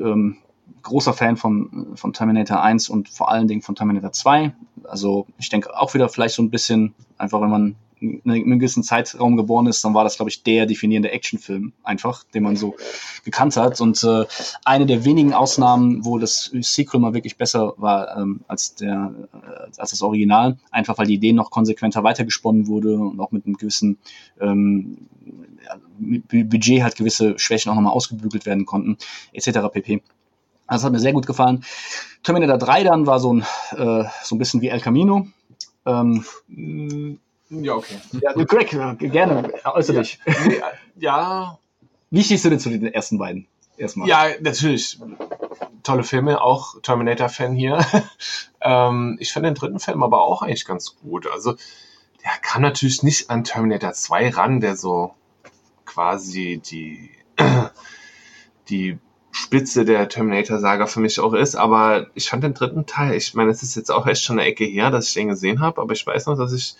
ähm, 0.00 0.36
großer 0.82 1.12
Fan 1.12 1.36
von, 1.36 1.96
von 1.96 2.12
Terminator 2.12 2.62
1 2.62 2.88
und 2.88 3.08
vor 3.08 3.30
allen 3.30 3.48
Dingen 3.48 3.62
von 3.62 3.74
Terminator 3.74 4.12
2. 4.12 4.54
Also 4.84 5.26
ich 5.38 5.48
denke 5.48 5.76
auch 5.76 5.94
wieder 5.94 6.08
vielleicht 6.08 6.36
so 6.36 6.42
ein 6.42 6.50
bisschen, 6.50 6.94
einfach 7.18 7.40
wenn 7.40 7.50
man 7.50 7.76
in 7.98 8.20
einem 8.24 8.58
gewissen 8.58 8.82
Zeitraum 8.82 9.36
geboren 9.36 9.66
ist, 9.66 9.82
dann 9.84 9.94
war 9.94 10.04
das, 10.04 10.16
glaube 10.16 10.28
ich, 10.28 10.42
der 10.42 10.66
definierende 10.66 11.10
Actionfilm 11.10 11.72
einfach, 11.82 12.24
den 12.24 12.42
man 12.42 12.56
so 12.56 12.76
gekannt 13.24 13.56
hat. 13.56 13.80
Und 13.80 14.02
äh, 14.04 14.24
eine 14.64 14.84
der 14.84 15.04
wenigen 15.04 15.32
Ausnahmen, 15.32 16.04
wo 16.04 16.18
das 16.18 16.50
Sequel 16.60 17.00
mal 17.00 17.14
wirklich 17.14 17.38
besser 17.38 17.72
war 17.78 18.16
ähm, 18.18 18.40
als, 18.48 18.74
der, 18.74 19.14
äh, 19.32 19.78
als 19.78 19.90
das 19.90 20.02
Original, 20.02 20.58
einfach 20.70 20.98
weil 20.98 21.06
die 21.06 21.14
Idee 21.14 21.32
noch 21.32 21.50
konsequenter 21.50 22.04
weitergesponnen 22.04 22.66
wurde 22.66 22.96
und 22.98 23.18
auch 23.18 23.32
mit 23.32 23.46
einem 23.46 23.56
gewissen 23.56 23.98
ähm, 24.40 25.08
Budget 25.98 26.82
halt 26.82 26.96
gewisse 26.96 27.38
Schwächen 27.38 27.70
auch 27.70 27.76
nochmal 27.76 27.92
ausgebügelt 27.92 28.46
werden 28.46 28.66
konnten, 28.66 28.98
etc. 29.32 29.60
pp. 29.72 30.02
Das 30.68 30.84
hat 30.84 30.92
mir 30.92 30.98
sehr 30.98 31.12
gut 31.12 31.26
gefallen. 31.26 31.64
Terminator 32.22 32.58
3 32.58 32.84
dann 32.84 33.06
war 33.06 33.20
so 33.20 33.32
ein, 33.32 33.40
äh, 33.76 34.04
so 34.22 34.34
ein 34.34 34.38
bisschen 34.38 34.60
wie 34.60 34.68
El 34.68 34.80
Camino. 34.80 35.28
Ähm, 35.86 36.24
ja, 37.50 37.74
okay. 37.74 38.00
Ja, 38.20 38.32
Greg, 38.32 38.70
gerne, 38.98 39.52
äußere 39.64 40.02
ja. 40.02 40.16
Nee, 40.46 40.60
ja. 40.96 41.58
Wie 42.10 42.22
stehst 42.22 42.44
du 42.44 42.50
denn 42.50 42.60
zu 42.60 42.70
den 42.70 42.86
ersten 42.86 43.18
beiden? 43.18 43.46
Erstmal. 43.76 44.08
Ja, 44.08 44.26
natürlich. 44.40 44.98
Tolle 45.82 46.02
Filme, 46.02 46.40
auch 46.40 46.80
Terminator-Fan 46.82 47.54
hier. 47.54 47.84
ähm, 48.60 49.16
ich 49.20 49.32
finde 49.32 49.50
den 49.50 49.54
dritten 49.54 49.78
Film 49.78 50.02
aber 50.02 50.22
auch 50.22 50.42
eigentlich 50.42 50.64
ganz 50.64 50.96
gut. 50.96 51.26
Also, 51.26 51.54
der 52.24 52.32
kann 52.42 52.62
natürlich 52.62 53.02
nicht 53.02 53.30
an 53.30 53.44
Terminator 53.44 53.92
2 53.92 54.30
ran, 54.30 54.60
der 54.60 54.76
so 54.76 55.14
quasi 55.84 56.60
die, 56.64 57.10
die 58.68 58.98
Spitze 59.30 59.84
der 59.84 60.08
Terminator-Saga 60.08 60.86
für 60.86 61.00
mich 61.00 61.20
auch 61.20 61.34
ist, 61.34 61.56
aber 61.56 62.06
ich 62.14 62.28
fand 62.30 62.42
den 62.42 62.54
dritten 62.54 62.86
Teil, 62.86 63.14
ich 63.14 63.34
meine, 63.34 63.50
es 63.50 63.62
ist 63.62 63.76
jetzt 63.76 63.90
auch 63.90 64.06
echt 64.06 64.22
schon 64.22 64.38
eine 64.38 64.48
Ecke 64.48 64.64
her, 64.64 64.90
dass 64.90 65.08
ich 65.08 65.14
den 65.14 65.28
gesehen 65.28 65.60
habe, 65.60 65.80
aber 65.82 65.92
ich 65.92 66.06
weiß 66.06 66.26
noch, 66.26 66.38
dass 66.38 66.52
ich 66.54 66.74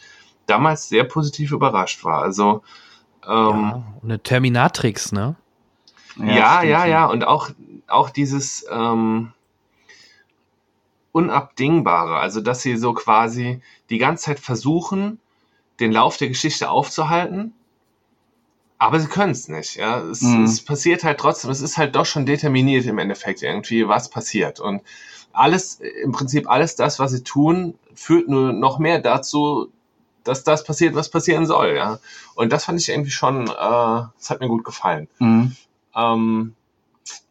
damals 0.47 0.89
sehr 0.89 1.05
positiv 1.05 1.53
überrascht 1.53 2.05
war. 2.05 2.23
Also 2.23 2.63
ähm, 3.27 3.33
ja, 3.33 3.85
eine 4.03 4.23
Terminatrix, 4.23 5.13
ne? 5.13 5.37
Ja, 6.17 6.25
ja, 6.27 6.63
ja, 6.63 6.87
ja, 6.87 7.07
und 7.07 7.27
auch 7.27 7.51
auch 7.89 8.11
dieses 8.11 8.67
ähm, 8.71 9.33
unabdingbare, 11.13 12.17
also 12.17 12.41
dass 12.41 12.63
sie 12.63 12.77
so 12.77 12.95
quasi 12.95 13.61
die 13.91 13.99
ganze 13.99 14.25
Zeit 14.25 14.41
versuchen, 14.41 15.21
den 15.81 15.93
Lauf 15.93 16.17
der 16.17 16.29
Geschichte 16.29 16.71
aufzuhalten, 16.71 17.53
aber 18.79 19.01
sie 19.01 19.09
können 19.09 19.33
es 19.33 19.49
nicht. 19.49 19.77
Ja, 19.77 20.01
es, 20.01 20.23
mhm. 20.23 20.45
es 20.45 20.65
passiert 20.65 21.05
halt 21.05 21.19
trotzdem. 21.19 21.51
Es 21.51 21.61
ist 21.61 21.79
halt 21.79 21.97
doch 21.97 22.07
schon 22.07 22.27
determiniert 22.27 22.87
im 22.87 22.99
Endeffekt 22.99 23.43
irgendwie, 23.43 23.89
was 23.89 24.11
passiert 24.11 24.61
und 24.61 24.83
alles, 25.33 25.81
im 26.03 26.13
Prinzip 26.13 26.49
alles 26.49 26.77
das, 26.77 26.99
was 26.99 27.13
sie 27.13 27.23
tun, 27.23 27.79
führt 27.95 28.29
nur 28.29 28.53
noch 28.53 28.79
mehr 28.79 29.01
dazu, 29.01 29.71
dass 30.27 30.45
das 30.45 30.65
passiert, 30.65 30.95
was 30.95 31.11
passieren 31.11 31.47
soll, 31.47 31.75
ja. 31.77 31.99
Und 32.35 32.53
das 32.53 32.65
fand 32.65 32.81
ich 32.81 32.89
irgendwie 32.89 33.11
schon, 33.11 33.47
äh, 33.49 33.51
das 33.51 34.31
hat 34.31 34.41
mir 34.41 34.49
gut 34.49 34.65
gefallen. 34.65 35.09
Mhm. 35.19 35.57
Ähm, 35.95 36.55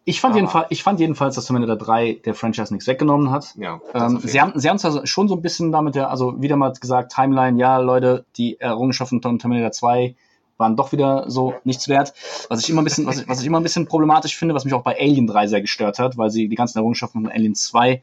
ich 0.08 0.22
fand, 0.22 0.36
jedenfalls, 0.36 0.68
ich 0.70 0.84
fand 0.84 1.00
jedenfalls, 1.00 1.34
dass 1.34 1.46
Terminator 1.46 1.76
3 1.76 2.22
der 2.26 2.36
Franchise 2.36 2.72
nichts 2.72 2.88
weggenommen 2.88 3.32
hat. 3.32 3.56
Ja, 3.58 3.82
ähm, 3.96 4.20
sie, 4.24 4.40
haben, 4.40 4.58
sie 4.60 4.70
haben 4.70 4.78
zwar 4.78 5.06
schon 5.08 5.28
so 5.28 5.36
ein 5.36 5.42
bisschen 5.42 5.72
damit, 5.72 5.96
der, 5.96 6.12
also 6.12 6.40
wieder 6.40 6.56
mal 6.58 6.72
gesagt, 6.74 7.12
Timeline, 7.12 7.60
ja, 7.60 7.78
Leute, 7.78 8.24
die 8.38 8.60
Errungenschaften 8.60 9.22
von 9.22 9.40
Terminator 9.40 9.72
2 9.72 10.16
waren 10.58 10.76
doch 10.76 10.92
wieder 10.92 11.30
so 11.30 11.56
nichts 11.64 11.90
wert. 11.90 12.14
Was 12.50 12.62
ich 12.62 12.70
immer 12.70 12.82
ein 12.82 12.86
bisschen, 12.86 13.06
was 13.08 13.20
ich, 13.20 13.28
was 13.28 13.42
ich 13.42 13.48
immer 13.48 13.60
ein 13.60 13.64
bisschen 13.64 13.88
problematisch 13.88 14.38
finde, 14.38 14.54
was 14.54 14.64
mich 14.64 14.74
auch 14.74 14.84
bei 14.84 14.98
Alien 14.98 15.28
3 15.28 15.48
sehr 15.48 15.62
gestört 15.62 15.98
hat, 15.98 16.18
weil 16.18 16.30
sie 16.30 16.48
die 16.48 16.56
ganzen 16.56 16.78
Errungenschaften 16.78 17.24
von 17.24 17.32
Alien 17.32 17.56
2 17.56 18.02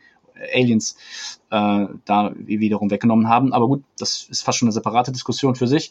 Aliens 0.55 0.97
äh, 1.51 1.87
da 2.05 2.33
wiederum 2.35 2.91
weggenommen 2.91 3.28
haben. 3.28 3.53
Aber 3.53 3.66
gut, 3.66 3.85
das 3.99 4.26
ist 4.30 4.43
fast 4.43 4.59
schon 4.59 4.66
eine 4.66 4.72
separate 4.72 5.12
Diskussion 5.12 5.55
für 5.55 5.66
sich. 5.66 5.91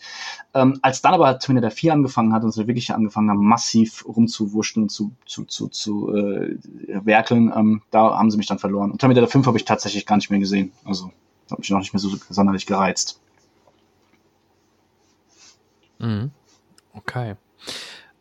Ähm, 0.53 0.79
als 0.81 1.01
dann 1.01 1.13
aber 1.13 1.39
Terminator 1.39 1.71
4 1.71 1.93
angefangen 1.93 2.33
hat 2.33 2.43
und 2.43 2.51
sie 2.51 2.67
wirklich 2.67 2.93
angefangen 2.93 3.29
haben, 3.29 3.45
massiv 3.45 4.05
rumzuwurschteln 4.07 4.83
und 4.83 4.89
zu, 4.89 5.11
zu, 5.25 5.45
zu, 5.45 5.67
zu 5.67 6.13
äh, 6.15 6.57
werkeln, 7.03 7.51
ähm, 7.55 7.81
da 7.91 8.17
haben 8.17 8.31
sie 8.31 8.37
mich 8.37 8.47
dann 8.47 8.59
verloren. 8.59 8.91
Und 8.91 8.99
Terminator 8.99 9.29
5 9.29 9.45
habe 9.47 9.57
ich 9.57 9.65
tatsächlich 9.65 10.05
gar 10.05 10.16
nicht 10.16 10.29
mehr 10.29 10.39
gesehen. 10.39 10.71
Also 10.86 11.11
hat 11.49 11.59
mich 11.59 11.70
noch 11.70 11.79
nicht 11.79 11.93
mehr 11.93 11.99
so 11.99 12.09
sonderlich 12.29 12.66
gereizt. 12.66 13.20
Mhm. 15.99 16.32
Okay. 16.93 17.36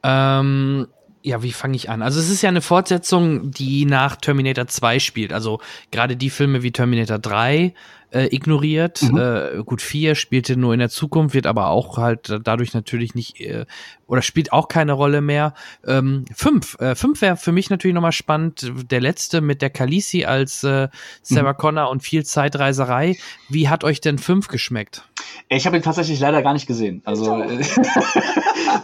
Ähm, 0.02 0.86
ja, 1.22 1.42
wie 1.42 1.52
fange 1.52 1.76
ich 1.76 1.90
an? 1.90 2.02
Also 2.02 2.18
es 2.18 2.30
ist 2.30 2.42
ja 2.42 2.48
eine 2.48 2.62
Fortsetzung, 2.62 3.50
die 3.50 3.84
nach 3.84 4.16
Terminator 4.16 4.66
2 4.66 4.98
spielt. 4.98 5.32
Also 5.32 5.60
gerade 5.90 6.16
die 6.16 6.30
Filme 6.30 6.62
wie 6.62 6.72
Terminator 6.72 7.18
3 7.18 7.74
äh, 8.12 8.34
ignoriert. 8.34 9.02
Mhm. 9.02 9.18
Äh, 9.18 9.62
gut, 9.64 9.82
4 9.82 10.14
spielte 10.14 10.56
nur 10.56 10.72
in 10.72 10.80
der 10.80 10.88
Zukunft, 10.88 11.34
wird 11.34 11.46
aber 11.46 11.68
auch 11.68 11.98
halt 11.98 12.40
dadurch 12.42 12.74
natürlich 12.74 13.14
nicht 13.14 13.40
äh, 13.40 13.66
oder 14.06 14.22
spielt 14.22 14.52
auch 14.52 14.68
keine 14.68 14.92
Rolle 14.92 15.20
mehr. 15.20 15.54
Ähm, 15.86 16.24
5 16.34 16.80
äh, 16.80 16.94
fünf 16.94 17.20
wäre 17.20 17.36
für 17.36 17.52
mich 17.52 17.70
natürlich 17.70 17.94
nochmal 17.94 18.12
spannend. 18.12 18.72
Der 18.90 19.00
letzte 19.00 19.40
mit 19.40 19.62
der 19.62 19.70
Khaleesi 19.70 20.24
als 20.24 20.64
äh, 20.64 20.88
Sarah 21.22 21.52
mhm. 21.52 21.58
Connor 21.58 21.90
und 21.90 22.02
viel 22.02 22.24
Zeitreiserei. 22.24 23.16
Wie 23.48 23.68
hat 23.68 23.84
euch 23.84 24.00
denn 24.00 24.18
5 24.18 24.48
geschmeckt? 24.48 25.04
Ich 25.48 25.66
habe 25.66 25.76
ihn 25.76 25.82
tatsächlich 25.82 26.18
leider 26.18 26.42
gar 26.42 26.52
nicht 26.52 26.66
gesehen. 26.66 27.02
Also 27.04 27.44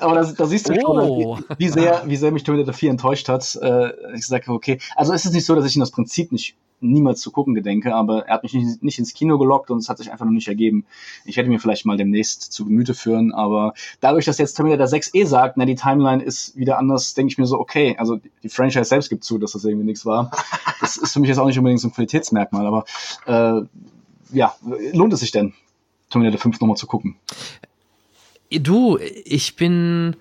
Aber 0.01 0.15
da, 0.15 0.25
da 0.25 0.47
siehst 0.47 0.69
du 0.69 0.75
Oh. 0.75 0.81
schon, 0.81 1.49
wie, 1.59 1.65
wie, 1.65 1.69
sehr, 1.69 2.03
wie 2.07 2.17
sehr 2.17 2.31
mich 2.33 2.45
Terminator 2.45 2.75
4 2.75 2.91
enttäuscht 2.91 3.29
hat. 3.29 3.57
Äh, 3.61 3.93
ich 4.15 4.27
sage, 4.27 4.51
okay, 4.53 4.79
also 4.95 5.13
es 5.13 5.25
ist 5.25 5.33
nicht 5.33 5.47
so, 5.47 5.55
dass 5.55 5.65
ich 5.65 5.77
ihn 5.77 5.81
das 5.81 5.91
Prinzip 5.91 6.33
nicht 6.33 6.57
niemals 6.81 7.23
zu 7.23 7.31
gucken 7.31 7.55
gedenke, 7.55 7.95
aber 7.95 8.27
er 8.27 8.35
hat 8.35 8.43
mich 8.43 8.53
nicht, 8.53 8.83
nicht 8.83 8.99
ins 8.99 9.15
Kino 9.15 9.39
gelockt 9.39 9.71
und 9.71 9.79
es 9.79 9.89
hat 9.89 9.97
sich 9.97 10.13
einfach 10.13 10.27
noch 10.27 10.33
nicht 10.33 10.49
ergeben. 10.49 10.85
Ich 11.25 11.39
hätte 11.39 11.49
mir 11.49 11.59
vielleicht 11.59 11.87
mal 11.87 11.97
demnächst 11.97 12.53
zu 12.53 12.67
Gemüte 12.67 12.93
führen, 12.93 13.33
aber 13.33 13.73
dadurch, 14.01 14.27
dass 14.27 14.37
jetzt 14.37 14.55
Terminator 14.55 14.87
6 14.87 15.15
eh 15.15 15.25
sagt, 15.25 15.57
na, 15.57 15.65
die 15.65 15.75
Timeline 15.75 16.23
ist 16.23 16.55
wieder 16.55 16.79
anders, 16.79 17.15
denke 17.15 17.33
ich 17.33 17.39
mir 17.39 17.47
so, 17.47 17.59
okay, 17.59 17.97
also 17.99 18.19
die 18.43 18.49
Franchise 18.51 18.85
selbst 18.85 19.09
gibt 19.09 19.25
zu, 19.25 19.39
dass 19.39 19.53
das 19.53 19.65
irgendwie 19.65 19.87
nichts 19.87 20.05
war. 20.05 20.31
Das 20.81 20.99
ist 20.99 21.15
für 21.15 21.21
mich 21.21 21.29
jetzt 21.31 21.39
auch 21.39 21.47
nicht 21.47 21.57
unbedingt 21.57 21.81
so 21.81 21.89
ein 21.89 21.93
Qualitätsmerkmal, 21.95 22.67
aber 22.67 22.85
äh, 23.25 23.63
ja, 24.37 24.55
lohnt 24.93 25.15
es 25.15 25.21
sich 25.21 25.31
denn, 25.33 25.55
Terminator 26.11 26.39
5 26.39 26.61
nochmal 26.61 26.77
zu 26.77 26.87
gucken? 26.87 27.17
Du, 28.51 28.99
ich 28.99 29.57
bin, 29.57 30.17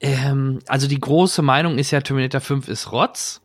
ähm, 0.00 0.60
also 0.68 0.88
die 0.88 0.98
große 1.00 1.42
Meinung 1.42 1.78
ist 1.78 1.90
ja, 1.90 2.00
Terminator 2.00 2.40
5 2.40 2.68
ist 2.68 2.92
Rotz. 2.92 3.40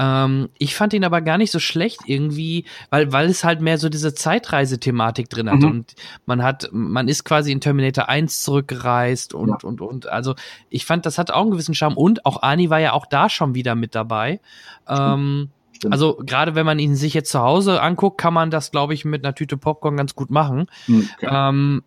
Ähm, 0.00 0.48
ich 0.58 0.76
fand 0.76 0.92
ihn 0.92 1.04
aber 1.04 1.20
gar 1.20 1.38
nicht 1.38 1.50
so 1.50 1.58
schlecht 1.58 2.00
irgendwie, 2.06 2.64
weil, 2.90 3.12
weil 3.12 3.28
es 3.28 3.42
halt 3.42 3.60
mehr 3.60 3.78
so 3.78 3.88
diese 3.88 4.14
Zeitreise-Thematik 4.14 5.28
drin 5.28 5.50
hat. 5.50 5.58
Mhm. 5.60 5.66
Und 5.70 5.94
man 6.24 6.42
hat, 6.42 6.68
man 6.72 7.08
ist 7.08 7.24
quasi 7.24 7.50
in 7.50 7.60
Terminator 7.60 8.08
1 8.08 8.42
zurückgereist 8.42 9.34
und, 9.34 9.48
Ja. 9.48 9.58
und, 9.62 9.80
und, 9.80 10.06
also 10.06 10.34
ich 10.70 10.86
fand, 10.86 11.04
das 11.04 11.18
hat 11.18 11.30
auch 11.32 11.42
einen 11.42 11.50
gewissen 11.50 11.74
Charme. 11.74 11.96
Und 11.96 12.24
auch 12.26 12.42
Ani 12.42 12.70
war 12.70 12.78
ja 12.78 12.92
auch 12.92 13.06
da 13.06 13.28
schon 13.28 13.54
wieder 13.54 13.74
mit 13.74 13.94
dabei. 13.96 14.40
Ähm, 14.88 15.50
Stimmt. 15.72 15.92
also 15.92 16.20
gerade 16.24 16.54
wenn 16.54 16.66
man 16.66 16.78
ihn 16.78 16.94
sich 16.94 17.14
jetzt 17.14 17.30
zu 17.32 17.40
Hause 17.40 17.82
anguckt, 17.82 18.18
kann 18.20 18.34
man 18.34 18.50
das, 18.52 18.70
glaube 18.70 18.94
ich, 18.94 19.04
mit 19.04 19.24
einer 19.24 19.34
Tüte 19.34 19.56
Popcorn 19.56 19.96
ganz 19.96 20.14
gut 20.14 20.30
machen. 20.30 20.66
Hm, 20.86 21.08
okay. 21.16 21.28
Ähm, 21.30 21.82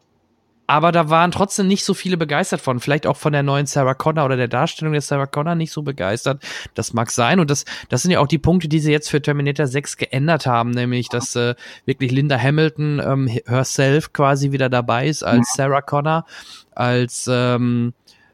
aber 0.72 0.93
da 0.93 1.10
waren 1.10 1.31
trotzdem 1.31 1.68
nicht 1.68 1.84
so 1.84 1.93
viele 1.93 2.15
begeistert 2.15 2.61
von. 2.61 2.80
Vielleicht 2.80 3.06
auch 3.06 3.18
von 3.18 3.34
der 3.34 3.43
neuen 3.43 3.65
Sarah 3.65 3.93
Connor 3.93 4.23
oder 4.23 4.38
der 4.38 4.48
Darstellung 4.48 4.93
der 4.93 5.02
Sarah 5.02 5.26
Connor 5.26 5.56
nicht 5.56 5.73
so 5.73 5.81
begeistert. 5.81 6.41
Das 6.76 6.93
mag 6.93 7.11
sein. 7.11 7.41
Und 7.41 7.52
das, 7.52 7.65
das 7.89 8.03
sind 8.03 8.11
ja 8.11 8.22
auch 8.22 8.27
die 8.27 8.38
Punkte, 8.38 8.69
die 8.69 8.80
sie 8.80 8.93
jetzt 8.93 9.10
für 9.10 9.22
Terminator 9.22 9.68
6 9.68 9.98
geändert 9.98 10.45
haben. 10.45 10.72
Nämlich, 10.72 11.10
dass 11.10 11.35
äh, 11.35 11.56
wirklich 11.84 12.14
Linda 12.14 12.39
Hamilton 12.39 13.02
ähm, 13.06 13.27
herself 13.27 14.14
quasi 14.14 14.53
wieder 14.53 14.69
dabei 14.69 15.10
ist 15.10 15.23
als 15.23 15.56
Sarah 15.56 15.81
Connor, 15.81 16.26
als, 16.73 17.30
ähm, 17.30 17.91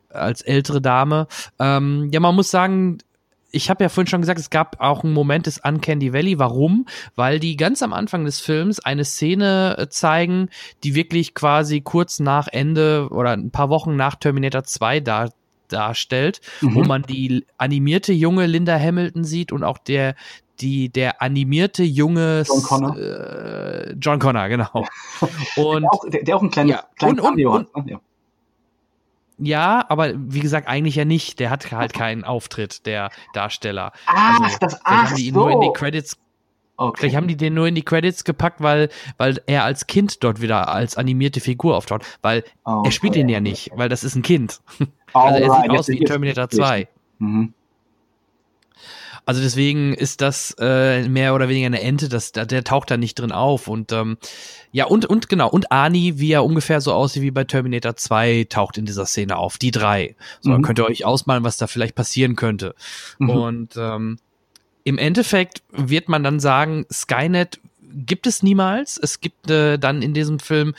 als 0.09 0.43
ältere 0.43 0.79
Dame. 0.79 1.25
Ähm, 1.57 2.09
ja, 2.11 2.19
man 2.19 2.35
muss 2.35 2.51
sagen, 2.51 2.99
ich 3.51 3.69
habe 3.69 3.83
ja 3.83 3.89
vorhin 3.89 4.07
schon 4.09 4.21
gesagt, 4.21 4.39
es 4.39 4.49
gab 4.49 4.81
auch 4.81 5.03
einen 5.03 5.13
Moment 5.13 5.45
des 5.45 5.59
Uncanny 5.63 6.11
Valley. 6.13 6.37
Warum? 6.39 6.85
Weil 7.15 7.39
die 7.39 7.55
ganz 7.55 7.81
am 7.81 7.93
Anfang 7.93 8.25
des 8.25 8.39
Films 8.39 8.79
eine 8.79 9.05
Szene 9.05 9.75
äh, 9.77 9.87
zeigen, 9.89 10.49
die 10.83 10.95
wirklich 10.95 11.33
quasi 11.33 11.81
kurz 11.81 12.19
nach 12.19 12.47
Ende 12.49 13.07
oder 13.11 13.31
ein 13.31 13.51
paar 13.51 13.69
Wochen 13.69 13.95
nach 13.95 14.15
Terminator 14.15 14.63
2 14.63 14.99
da 14.99 15.29
darstellt, 15.69 16.39
wo 16.61 16.81
Mhm. 16.81 16.87
man 16.87 17.01
die 17.03 17.45
animierte 17.57 18.13
junge 18.13 18.45
Linda 18.45 18.79
Hamilton 18.79 19.23
sieht 19.25 19.51
und 19.51 19.63
auch 19.63 19.77
der 19.77 20.15
die 20.61 20.89
der 20.89 21.21
animierte 21.21 21.83
junge 21.83 22.43
John 22.47 22.63
Connor. 22.63 22.97
äh, 22.97 23.93
John 23.99 24.17
Connor 24.19 24.47
genau 24.47 24.85
und 25.57 25.81
der, 25.83 25.91
auch, 25.93 26.09
der, 26.09 26.23
der 26.23 26.35
auch 26.37 26.41
ein 26.41 26.49
kleines, 26.49 26.71
Ja, 26.71 26.83
kleines 26.97 27.21
und- 27.23 27.45
und- 27.45 27.67
und-? 27.75 27.89
Ja. 27.89 27.99
Ja, 29.37 29.85
aber 29.89 30.13
wie 30.15 30.39
gesagt 30.39 30.67
eigentlich 30.67 30.95
ja 30.95 31.05
nicht. 31.05 31.39
Der 31.39 31.49
hat 31.49 31.71
halt 31.71 31.93
keinen 31.93 32.23
Auftritt, 32.23 32.85
der 32.85 33.11
Darsteller. 33.33 33.91
Ach, 34.05 34.41
Also, 34.41 34.57
das 34.59 34.73
Vielleicht 34.73 34.85
ach 34.85 35.09
haben 35.09 35.15
die 35.15 35.27
ihn 35.27 35.33
so. 35.33 35.39
nur 35.41 35.51
in 35.51 35.61
die 35.61 35.71
Credits, 35.73 36.17
okay. 36.77 36.97
vielleicht 36.99 37.15
haben 37.15 37.27
die 37.27 37.37
den 37.37 37.53
nur 37.53 37.67
in 37.67 37.75
die 37.75 37.83
Credits 37.83 38.23
gepackt, 38.23 38.61
weil, 38.61 38.89
weil 39.17 39.41
er 39.45 39.63
als 39.63 39.87
Kind 39.87 40.23
dort 40.23 40.41
wieder 40.41 40.69
als 40.69 40.97
animierte 40.97 41.39
Figur 41.39 41.75
auftaucht. 41.77 42.03
Weil 42.21 42.43
oh, 42.65 42.83
er 42.85 42.91
spielt 42.91 43.13
okay. 43.13 43.21
ihn 43.21 43.29
ja 43.29 43.39
nicht, 43.39 43.71
weil 43.75 43.89
das 43.89 44.03
ist 44.03 44.15
ein 44.15 44.23
Kind. 44.23 44.61
Also 45.13 45.41
er 45.41 45.61
sieht 45.61 45.69
aus 45.71 45.87
wie 45.87 46.03
Terminator 46.03 46.49
2. 46.49 46.89
Mhm. 47.19 47.53
Also 49.27 49.41
deswegen 49.41 49.93
ist 49.93 50.21
das 50.21 50.55
äh, 50.57 51.05
mehr 51.09 51.35
oder 51.35 51.49
weniger 51.49 51.65
eine 51.65 51.81
Ente, 51.81 52.07
das, 52.07 52.31
der, 52.31 52.63
taucht 52.63 52.89
da 52.89 52.95
nicht 52.95 53.19
drin 53.19 53.33
auf. 53.33 53.67
Und 53.67 53.91
ähm, 53.91 54.17
ja, 54.71 54.85
und, 54.85 55.05
und 55.05 55.27
genau, 55.27 55.49
und 55.49 55.69
Ani, 55.69 56.17
wie 56.17 56.31
er 56.31 56.45
ungefähr 56.45 56.79
so 56.79 56.93
aussieht 56.93 57.23
wie 57.23 57.31
bei 57.31 57.43
Terminator 57.43 57.97
2, 57.97 58.47
taucht 58.49 58.77
in 58.77 58.85
dieser 58.85 59.05
Szene 59.05 59.35
auf. 59.35 59.57
Die 59.57 59.71
drei. 59.71 60.15
So, 60.39 60.51
dann 60.51 60.61
Mhm. 60.61 60.63
könnt 60.63 60.79
ihr 60.79 60.85
euch 60.85 61.03
ausmalen, 61.03 61.43
was 61.43 61.57
da 61.57 61.67
vielleicht 61.67 61.93
passieren 61.93 62.37
könnte. 62.37 62.73
Mhm. 63.19 63.29
Und 63.29 63.75
ähm, 63.75 64.17
im 64.85 64.97
Endeffekt 64.97 65.61
wird 65.73 66.07
man 66.07 66.23
dann 66.23 66.39
sagen, 66.39 66.85
Skynet 66.89 67.59
gibt 67.81 68.27
es 68.27 68.43
niemals. 68.43 68.97
Es 68.97 69.19
gibt 69.19 69.51
äh, 69.51 69.77
dann 69.77 70.01
in 70.01 70.13
diesem 70.13 70.39
Film 70.39 70.73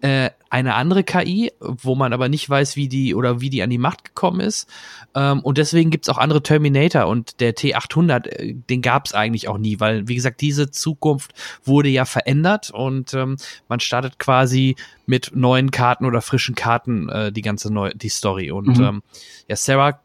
äh, 0.00 0.30
eine 0.52 0.74
andere 0.74 1.02
KI, 1.02 1.50
wo 1.60 1.94
man 1.94 2.12
aber 2.12 2.28
nicht 2.28 2.48
weiß, 2.48 2.76
wie 2.76 2.86
die 2.86 3.14
oder 3.14 3.40
wie 3.40 3.48
die 3.48 3.62
an 3.62 3.70
die 3.70 3.78
Macht 3.78 4.04
gekommen 4.04 4.40
ist. 4.40 4.68
Ähm, 5.14 5.40
und 5.40 5.56
deswegen 5.56 5.90
gibt's 5.90 6.10
auch 6.10 6.18
andere 6.18 6.42
Terminator 6.42 7.06
und 7.06 7.40
der 7.40 7.56
T800, 7.56 8.26
äh, 8.26 8.54
den 8.68 8.82
gab's 8.82 9.14
eigentlich 9.14 9.48
auch 9.48 9.56
nie, 9.56 9.80
weil, 9.80 10.08
wie 10.08 10.14
gesagt, 10.14 10.42
diese 10.42 10.70
Zukunft 10.70 11.32
wurde 11.64 11.88
ja 11.88 12.04
verändert 12.04 12.70
und 12.70 13.14
ähm, 13.14 13.38
man 13.68 13.80
startet 13.80 14.18
quasi 14.18 14.76
mit 15.06 15.30
neuen 15.34 15.70
Karten 15.70 16.04
oder 16.04 16.20
frischen 16.20 16.54
Karten 16.54 17.08
äh, 17.08 17.32
die 17.32 17.42
ganze 17.42 17.72
neue, 17.72 17.94
die 17.94 18.10
Story. 18.10 18.50
Und 18.50 18.76
Mhm. 18.76 18.84
ähm, 18.84 19.02
ja, 19.48 19.56
Sarah 19.56 20.00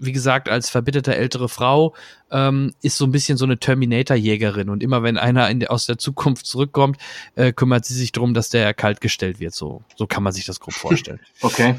wie 0.00 0.12
gesagt, 0.12 0.48
als 0.48 0.70
verbitterte 0.70 1.14
ältere 1.14 1.48
Frau 1.48 1.94
ähm, 2.30 2.74
ist 2.82 2.96
so 2.96 3.04
ein 3.04 3.12
bisschen 3.12 3.36
so 3.36 3.44
eine 3.44 3.58
Terminator-Jägerin. 3.58 4.68
Und 4.68 4.82
immer 4.82 5.02
wenn 5.02 5.18
einer 5.18 5.48
in 5.50 5.66
aus 5.66 5.86
der 5.86 5.98
Zukunft 5.98 6.46
zurückkommt, 6.46 6.98
äh, 7.34 7.52
kümmert 7.52 7.84
sie 7.84 7.94
sich 7.94 8.12
darum, 8.12 8.34
dass 8.34 8.48
der 8.48 8.72
kaltgestellt 8.74 9.40
wird. 9.40 9.54
So, 9.54 9.82
so 9.96 10.06
kann 10.06 10.22
man 10.22 10.32
sich 10.32 10.46
das 10.46 10.60
grob 10.60 10.74
vorstellen. 10.74 11.20
Okay. 11.42 11.76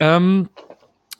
ähm, 0.00 0.48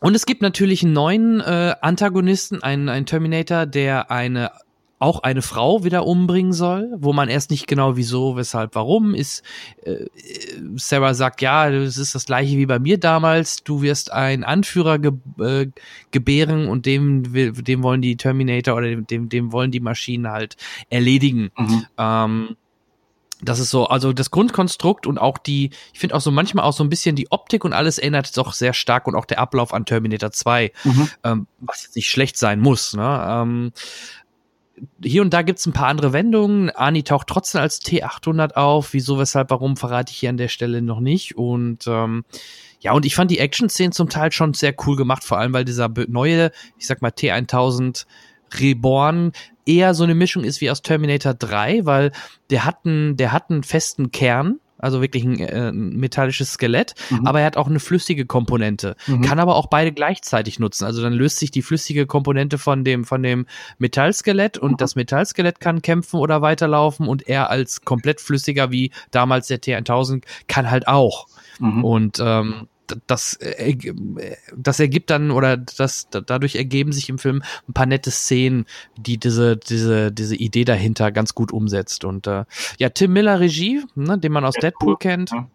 und 0.00 0.14
es 0.14 0.26
gibt 0.26 0.42
natürlich 0.42 0.82
einen 0.82 0.92
neuen 0.92 1.40
äh, 1.40 1.74
Antagonisten, 1.80 2.62
einen, 2.62 2.88
einen 2.88 3.06
Terminator, 3.06 3.64
der 3.66 4.10
eine 4.10 4.50
auch 4.98 5.22
eine 5.22 5.42
Frau 5.42 5.84
wieder 5.84 6.06
umbringen 6.06 6.54
soll, 6.54 6.90
wo 6.96 7.12
man 7.12 7.28
erst 7.28 7.50
nicht 7.50 7.66
genau 7.66 7.96
wieso, 7.96 8.36
weshalb, 8.36 8.74
warum 8.74 9.14
ist. 9.14 9.42
Äh, 9.84 10.06
Sarah 10.76 11.12
sagt, 11.12 11.42
ja, 11.42 11.70
das 11.70 11.98
ist 11.98 12.14
das 12.14 12.24
gleiche 12.24 12.56
wie 12.56 12.64
bei 12.66 12.78
mir 12.78 12.98
damals. 12.98 13.62
Du 13.62 13.82
wirst 13.82 14.10
einen 14.10 14.42
Anführer 14.42 14.98
ge 14.98 15.12
äh, 15.38 15.66
gebären 16.12 16.68
und 16.68 16.86
dem, 16.86 17.32
will- 17.34 17.52
dem 17.52 17.82
wollen 17.82 18.00
die 18.00 18.16
Terminator 18.16 18.74
oder 18.76 18.96
dem, 18.96 19.28
dem, 19.28 19.52
wollen 19.52 19.70
die 19.70 19.80
Maschinen 19.80 20.28
halt 20.30 20.56
erledigen. 20.88 21.50
Mhm. 21.58 21.86
Ähm, 21.98 22.56
das 23.42 23.58
ist 23.58 23.68
so, 23.68 23.86
also 23.88 24.14
das 24.14 24.30
Grundkonstrukt 24.30 25.06
und 25.06 25.18
auch 25.18 25.36
die, 25.36 25.68
ich 25.92 25.98
finde 26.00 26.14
auch 26.14 26.22
so 26.22 26.30
manchmal 26.30 26.64
auch 26.64 26.72
so 26.72 26.82
ein 26.82 26.88
bisschen 26.88 27.16
die 27.16 27.30
Optik 27.30 27.66
und 27.66 27.74
alles 27.74 27.98
erinnert 27.98 28.34
doch 28.38 28.54
sehr 28.54 28.72
stark 28.72 29.06
und 29.06 29.14
auch 29.14 29.26
der 29.26 29.40
Ablauf 29.40 29.74
an 29.74 29.84
Terminator 29.84 30.30
2, 30.32 30.72
Mhm. 30.84 31.08
ähm, 31.22 31.46
was 31.60 31.82
jetzt 31.82 31.96
nicht 31.96 32.08
schlecht 32.10 32.38
sein 32.38 32.60
muss. 32.60 32.94
Ne? 32.94 33.26
Ähm, 33.28 33.72
hier 35.02 35.22
und 35.22 35.32
da 35.32 35.42
gibt's 35.42 35.66
ein 35.66 35.72
paar 35.72 35.88
andere 35.88 36.12
Wendungen. 36.12 36.70
Ani 36.70 37.02
taucht 37.02 37.28
trotzdem 37.28 37.60
als 37.60 37.80
T800 37.80 38.54
auf. 38.54 38.92
Wieso, 38.92 39.18
weshalb, 39.18 39.50
warum, 39.50 39.76
verrate 39.76 40.12
ich 40.12 40.18
hier 40.18 40.30
an 40.30 40.36
der 40.36 40.48
Stelle 40.48 40.82
noch 40.82 41.00
nicht. 41.00 41.36
Und 41.36 41.86
ähm, 41.86 42.24
ja, 42.80 42.92
und 42.92 43.06
ich 43.06 43.14
fand 43.14 43.30
die 43.30 43.38
Action-Szenen 43.38 43.92
zum 43.92 44.08
Teil 44.08 44.32
schon 44.32 44.54
sehr 44.54 44.74
cool 44.86 44.96
gemacht, 44.96 45.24
vor 45.24 45.38
allem 45.38 45.52
weil 45.52 45.64
dieser 45.64 45.90
neue, 46.08 46.50
ich 46.78 46.86
sag 46.86 47.02
mal 47.02 47.10
T1000 47.10 48.06
Reborn 48.60 49.32
eher 49.64 49.94
so 49.94 50.04
eine 50.04 50.14
Mischung 50.14 50.44
ist 50.44 50.60
wie 50.60 50.70
aus 50.70 50.82
Terminator 50.82 51.34
3, 51.34 51.84
weil 51.84 52.12
der 52.50 52.64
hat 52.64 52.84
einen, 52.84 53.16
der 53.16 53.32
hat 53.32 53.50
einen 53.50 53.64
festen 53.64 54.12
Kern, 54.12 54.60
also 54.78 55.00
wirklich 55.00 55.24
ein, 55.24 55.38
äh, 55.40 55.72
metallisches 55.72 56.52
Skelett, 56.52 56.94
Mhm. 57.10 57.26
aber 57.26 57.40
er 57.40 57.46
hat 57.46 57.56
auch 57.56 57.68
eine 57.68 57.80
flüssige 57.80 58.26
Komponente, 58.26 58.96
Mhm. 59.06 59.22
kann 59.22 59.38
aber 59.38 59.56
auch 59.56 59.66
beide 59.68 59.92
gleichzeitig 59.92 60.58
nutzen. 60.58 60.84
Also 60.84 61.02
dann 61.02 61.12
löst 61.12 61.38
sich 61.38 61.50
die 61.50 61.62
flüssige 61.62 62.06
Komponente 62.06 62.58
von 62.58 62.84
dem 62.84 63.04
von 63.04 63.22
dem 63.22 63.46
Metallskelett 63.78 64.58
und 64.58 64.72
Mhm. 64.72 64.76
das 64.78 64.96
Metallskelett 64.96 65.60
kann 65.60 65.82
kämpfen 65.82 66.18
oder 66.20 66.42
weiterlaufen 66.42 67.08
und 67.08 67.26
er 67.28 67.50
als 67.50 67.82
komplett 67.82 68.20
flüssiger 68.20 68.70
wie 68.70 68.90
damals 69.10 69.46
der 69.48 69.60
T1000 69.60 70.24
kann 70.48 70.70
halt 70.70 70.88
auch. 70.88 71.26
Mhm. 71.58 71.84
Und 71.84 72.18
ähm, 72.20 72.68
das, 73.06 73.34
äh, 73.34 73.70
äh, 73.70 74.36
das 74.56 74.80
ergibt 74.80 75.10
dann 75.10 75.30
oder 75.30 75.56
das 75.56 76.08
da- 76.10 76.20
dadurch 76.20 76.56
ergeben 76.56 76.92
sich 76.92 77.08
im 77.08 77.18
Film 77.18 77.42
ein 77.68 77.72
paar 77.72 77.86
nette 77.86 78.10
Szenen, 78.10 78.66
die 78.96 79.18
diese 79.18 79.56
diese 79.56 80.12
diese 80.12 80.36
Idee 80.36 80.64
dahinter 80.64 81.12
ganz 81.12 81.34
gut 81.34 81.52
umsetzt. 81.52 82.04
Und 82.04 82.26
äh, 82.26 82.44
ja, 82.78 82.88
Tim 82.90 83.12
Miller 83.12 83.40
Regie, 83.40 83.82
ne, 83.94 84.18
den 84.18 84.32
man 84.32 84.44
aus 84.44 84.54
Deadpool, 84.54 84.94
Deadpool 84.94 84.96
kennt. 84.98 85.30
ja. 85.30 85.48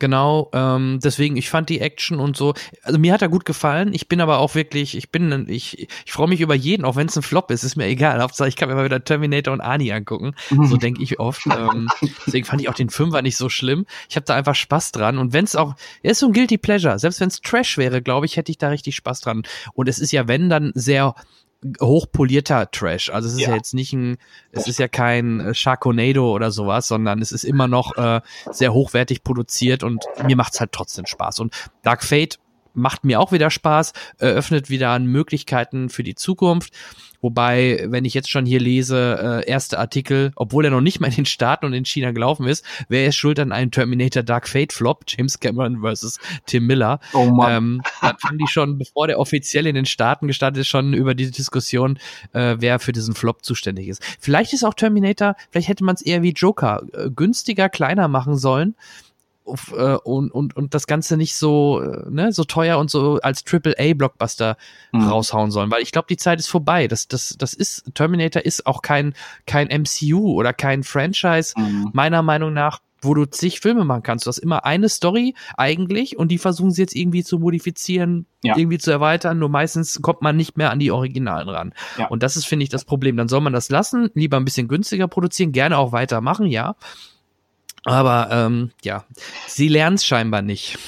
Genau, 0.00 0.50
ähm, 0.54 0.98
deswegen, 1.04 1.36
ich 1.36 1.50
fand 1.50 1.68
die 1.68 1.80
Action 1.80 2.20
und 2.20 2.34
so, 2.34 2.54
also 2.82 2.98
mir 2.98 3.12
hat 3.12 3.20
er 3.20 3.28
gut 3.28 3.44
gefallen. 3.44 3.92
Ich 3.92 4.08
bin 4.08 4.22
aber 4.22 4.38
auch 4.38 4.54
wirklich, 4.54 4.96
ich 4.96 5.10
bin, 5.10 5.44
ich, 5.46 5.88
ich 6.06 6.12
freue 6.12 6.26
mich 6.26 6.40
über 6.40 6.54
jeden, 6.54 6.86
auch 6.86 6.96
wenn 6.96 7.06
es 7.06 7.16
ein 7.16 7.22
Flop 7.22 7.50
ist, 7.50 7.64
ist 7.64 7.76
mir 7.76 7.84
egal. 7.84 8.20
Hauptsache, 8.22 8.48
ich 8.48 8.56
kann 8.56 8.70
mir 8.70 8.76
mal 8.76 8.86
wieder 8.86 9.04
Terminator 9.04 9.52
und 9.52 9.60
Ani 9.60 9.92
angucken. 9.92 10.34
Mhm. 10.48 10.64
So 10.64 10.78
denke 10.78 11.02
ich 11.02 11.20
oft. 11.20 11.46
Ähm, 11.46 11.88
deswegen 12.26 12.46
fand 12.46 12.62
ich 12.62 12.70
auch 12.70 12.74
den 12.74 12.88
Fünfer 12.88 13.20
nicht 13.20 13.36
so 13.36 13.50
schlimm. 13.50 13.84
Ich 14.08 14.16
habe 14.16 14.24
da 14.24 14.34
einfach 14.34 14.54
Spaß 14.54 14.92
dran. 14.92 15.18
Und 15.18 15.34
wenn 15.34 15.44
es 15.44 15.54
auch, 15.54 15.74
er 16.02 16.12
ist 16.12 16.20
so 16.20 16.28
ein 16.28 16.32
Guilty 16.32 16.56
Pleasure. 16.56 16.98
Selbst 16.98 17.20
wenn 17.20 17.28
es 17.28 17.42
Trash 17.42 17.76
wäre, 17.76 18.00
glaube 18.00 18.24
ich, 18.24 18.38
hätte 18.38 18.50
ich 18.50 18.56
da 18.56 18.70
richtig 18.70 18.96
Spaß 18.96 19.20
dran. 19.20 19.42
Und 19.74 19.86
es 19.86 19.98
ist 19.98 20.12
ja, 20.12 20.26
wenn, 20.28 20.48
dann 20.48 20.72
sehr 20.74 21.14
hochpolierter 21.80 22.70
Trash. 22.70 23.10
Also 23.10 23.28
es 23.28 23.34
ist 23.34 23.40
ja, 23.40 23.50
Ja. 23.50 23.56
jetzt 23.56 23.74
nicht 23.74 23.92
ein, 23.92 24.16
es 24.50 24.66
ist 24.66 24.78
ja 24.78 24.88
kein 24.88 25.40
äh, 25.40 25.54
Sharknado 25.54 26.32
oder 26.34 26.50
sowas, 26.50 26.88
sondern 26.88 27.20
es 27.20 27.32
ist 27.32 27.44
immer 27.44 27.68
noch 27.68 27.96
äh, 27.96 28.20
sehr 28.50 28.72
hochwertig 28.72 29.22
produziert 29.22 29.82
und 29.84 30.04
mir 30.26 30.36
macht's 30.36 30.58
halt 30.58 30.72
trotzdem 30.72 31.06
Spaß. 31.06 31.38
Und 31.40 31.54
Dark 31.82 32.02
Fate 32.02 32.38
macht 32.74 33.04
mir 33.04 33.20
auch 33.20 33.32
wieder 33.32 33.50
Spaß, 33.50 33.92
eröffnet 34.18 34.70
wieder 34.70 34.98
Möglichkeiten 34.98 35.88
für 35.88 36.02
die 36.02 36.14
Zukunft. 36.14 36.72
Wobei, 37.20 37.84
wenn 37.88 38.04
ich 38.04 38.14
jetzt 38.14 38.30
schon 38.30 38.46
hier 38.46 38.60
lese, 38.60 39.42
äh, 39.46 39.48
erste 39.48 39.78
Artikel, 39.78 40.32
obwohl 40.36 40.64
er 40.64 40.70
noch 40.70 40.80
nicht 40.80 41.00
mal 41.00 41.08
in 41.08 41.14
den 41.14 41.26
Staaten 41.26 41.66
und 41.66 41.74
in 41.74 41.84
China 41.84 42.12
gelaufen 42.12 42.46
ist, 42.46 42.64
wer 42.88 43.06
ist 43.06 43.16
schuld 43.16 43.38
an 43.38 43.52
einem 43.52 43.70
Terminator 43.70 44.22
Dark 44.22 44.48
Fate 44.48 44.72
Flop? 44.72 45.04
James 45.06 45.38
Cameron 45.38 45.80
versus 45.82 46.18
Tim 46.46 46.66
Miller. 46.66 46.98
Oh 47.12 47.26
Mann. 47.26 47.52
Ähm, 47.52 47.82
dann 48.00 48.16
fangen 48.18 48.38
die 48.38 48.46
schon, 48.46 48.78
bevor 48.78 49.06
der 49.06 49.18
offiziell 49.18 49.66
in 49.66 49.74
den 49.74 49.86
Staaten 49.86 50.28
gestartet 50.28 50.62
ist, 50.62 50.68
schon 50.68 50.94
über 50.94 51.14
diese 51.14 51.32
Diskussion, 51.32 51.98
äh, 52.32 52.56
wer 52.58 52.78
für 52.78 52.92
diesen 52.92 53.14
Flop 53.14 53.44
zuständig 53.44 53.88
ist. 53.88 54.02
Vielleicht 54.18 54.54
ist 54.54 54.64
auch 54.64 54.74
Terminator, 54.74 55.36
vielleicht 55.50 55.68
hätte 55.68 55.84
man 55.84 55.96
es 55.96 56.02
eher 56.02 56.22
wie 56.22 56.32
Joker 56.32 56.82
äh, 56.94 57.10
günstiger, 57.10 57.68
kleiner 57.68 58.08
machen 58.08 58.36
sollen. 58.36 58.74
Äh, 59.76 59.96
und, 60.04 60.30
und, 60.32 60.56
und 60.56 60.74
das 60.74 60.86
Ganze 60.86 61.16
nicht 61.16 61.36
so, 61.36 61.80
äh, 61.82 62.10
ne, 62.10 62.32
so 62.32 62.44
teuer 62.44 62.78
und 62.78 62.90
so 62.90 63.18
als 63.22 63.44
AAA-Blockbuster 63.46 64.56
Mhm. 64.92 65.04
raushauen 65.08 65.50
sollen, 65.50 65.70
weil 65.70 65.82
ich 65.82 65.92
glaube, 65.92 66.06
die 66.10 66.16
Zeit 66.16 66.40
ist 66.40 66.48
vorbei. 66.48 66.88
Das, 66.88 67.06
das, 67.08 67.36
das 67.38 67.54
ist, 67.54 67.94
Terminator 67.94 68.42
ist 68.42 68.66
auch 68.66 68.82
kein, 68.82 69.14
kein 69.46 69.68
MCU 69.68 70.32
oder 70.34 70.52
kein 70.52 70.82
Franchise, 70.82 71.54
Mhm. 71.56 71.90
meiner 71.92 72.22
Meinung 72.22 72.52
nach, 72.52 72.80
wo 73.02 73.14
du 73.14 73.24
zig 73.24 73.60
Filme 73.60 73.84
machen 73.86 74.02
kannst. 74.02 74.26
Du 74.26 74.28
hast 74.28 74.36
immer 74.38 74.66
eine 74.66 74.88
Story 74.90 75.34
eigentlich 75.56 76.18
und 76.18 76.28
die 76.28 76.36
versuchen 76.36 76.70
sie 76.70 76.82
jetzt 76.82 76.94
irgendwie 76.94 77.24
zu 77.24 77.38
modifizieren, 77.38 78.26
Ja. 78.42 78.56
irgendwie 78.58 78.76
zu 78.78 78.90
erweitern, 78.90 79.38
nur 79.38 79.48
meistens 79.48 80.02
kommt 80.02 80.20
man 80.22 80.36
nicht 80.36 80.58
mehr 80.58 80.70
an 80.70 80.78
die 80.80 80.90
Originalen 80.90 81.48
ran. 81.48 81.72
Ja. 81.96 82.08
Und 82.08 82.22
das 82.22 82.36
ist, 82.36 82.44
finde 82.46 82.64
ich, 82.64 82.68
das 82.68 82.84
Problem. 82.84 83.16
Dann 83.16 83.28
soll 83.28 83.40
man 83.40 83.52
das 83.54 83.70
lassen, 83.70 84.10
lieber 84.14 84.36
ein 84.36 84.44
bisschen 84.44 84.68
günstiger 84.68 85.08
produzieren, 85.08 85.52
gerne 85.52 85.78
auch 85.78 85.92
weitermachen, 85.92 86.44
ja. 86.46 86.74
Aber 87.84 88.28
ähm, 88.30 88.70
ja, 88.82 89.04
sie 89.46 89.68
lernen 89.68 89.96
es 89.96 90.04
scheinbar 90.04 90.42
nicht. 90.42 90.78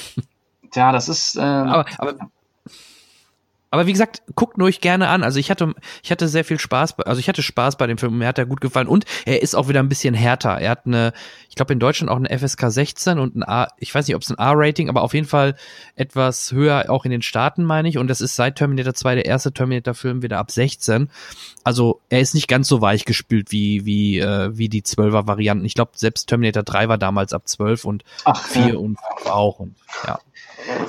Ja, 0.74 0.92
das 0.92 1.08
ist. 1.08 1.36
Ähm, 1.36 1.42
Aber, 1.42 1.86
aber, 1.98 2.14
aber 3.72 3.86
wie 3.86 3.92
gesagt, 3.92 4.22
guckt 4.34 4.58
nur 4.58 4.68
euch 4.68 4.82
gerne 4.82 5.08
an. 5.08 5.24
Also 5.24 5.38
ich 5.38 5.50
hatte, 5.50 5.74
ich 6.02 6.10
hatte 6.10 6.28
sehr 6.28 6.44
viel 6.44 6.60
Spaß, 6.60 6.94
bei, 6.94 7.04
also 7.04 7.18
ich 7.18 7.28
hatte 7.28 7.42
Spaß 7.42 7.76
bei 7.76 7.86
dem 7.86 7.96
Film, 7.96 8.18
mir 8.18 8.28
hat 8.28 8.38
er 8.38 8.44
gut 8.44 8.60
gefallen 8.60 8.86
und 8.86 9.06
er 9.24 9.40
ist 9.40 9.54
auch 9.54 9.66
wieder 9.66 9.80
ein 9.80 9.88
bisschen 9.88 10.14
härter. 10.14 10.58
Er 10.60 10.70
hat 10.72 10.84
eine, 10.84 11.14
ich 11.48 11.56
glaube 11.56 11.72
in 11.72 11.78
Deutschland 11.78 12.10
auch 12.10 12.16
eine 12.16 12.28
FSK 12.38 12.70
16 12.70 13.18
und 13.18 13.34
ein 13.34 13.42
A, 13.42 13.68
ich 13.78 13.94
weiß 13.94 14.06
nicht, 14.06 14.14
ob 14.14 14.20
es 14.20 14.30
ein 14.30 14.38
A-Rating, 14.38 14.90
aber 14.90 15.00
auf 15.00 15.14
jeden 15.14 15.26
Fall 15.26 15.56
etwas 15.96 16.52
höher 16.52 16.84
auch 16.90 17.06
in 17.06 17.10
den 17.10 17.22
Staaten, 17.22 17.64
meine 17.64 17.88
ich. 17.88 17.96
Und 17.96 18.08
das 18.08 18.20
ist 18.20 18.36
seit 18.36 18.56
Terminator 18.56 18.92
2 18.92 19.14
der 19.14 19.24
erste 19.24 19.52
Terminator-Film 19.52 20.20
wieder 20.20 20.38
ab 20.38 20.50
16. 20.50 21.08
Also 21.64 22.02
er 22.10 22.20
ist 22.20 22.34
nicht 22.34 22.48
ganz 22.48 22.68
so 22.68 22.82
weich 22.82 23.06
gespült 23.06 23.52
wie, 23.52 23.86
wie, 23.86 24.18
äh, 24.18 24.50
wie 24.52 24.68
die 24.68 24.82
12er 24.82 25.26
Varianten. 25.26 25.64
Ich 25.64 25.74
glaube, 25.74 25.92
selbst 25.94 26.28
Terminator 26.28 26.62
3 26.62 26.90
war 26.90 26.98
damals 26.98 27.32
ab 27.32 27.48
12 27.48 27.86
und 27.86 28.04
ach, 28.24 28.44
4 28.44 28.78
und 28.78 28.98
5 29.18 29.30
auch. 29.30 29.60
Und 29.60 29.76
ja, 30.06 30.18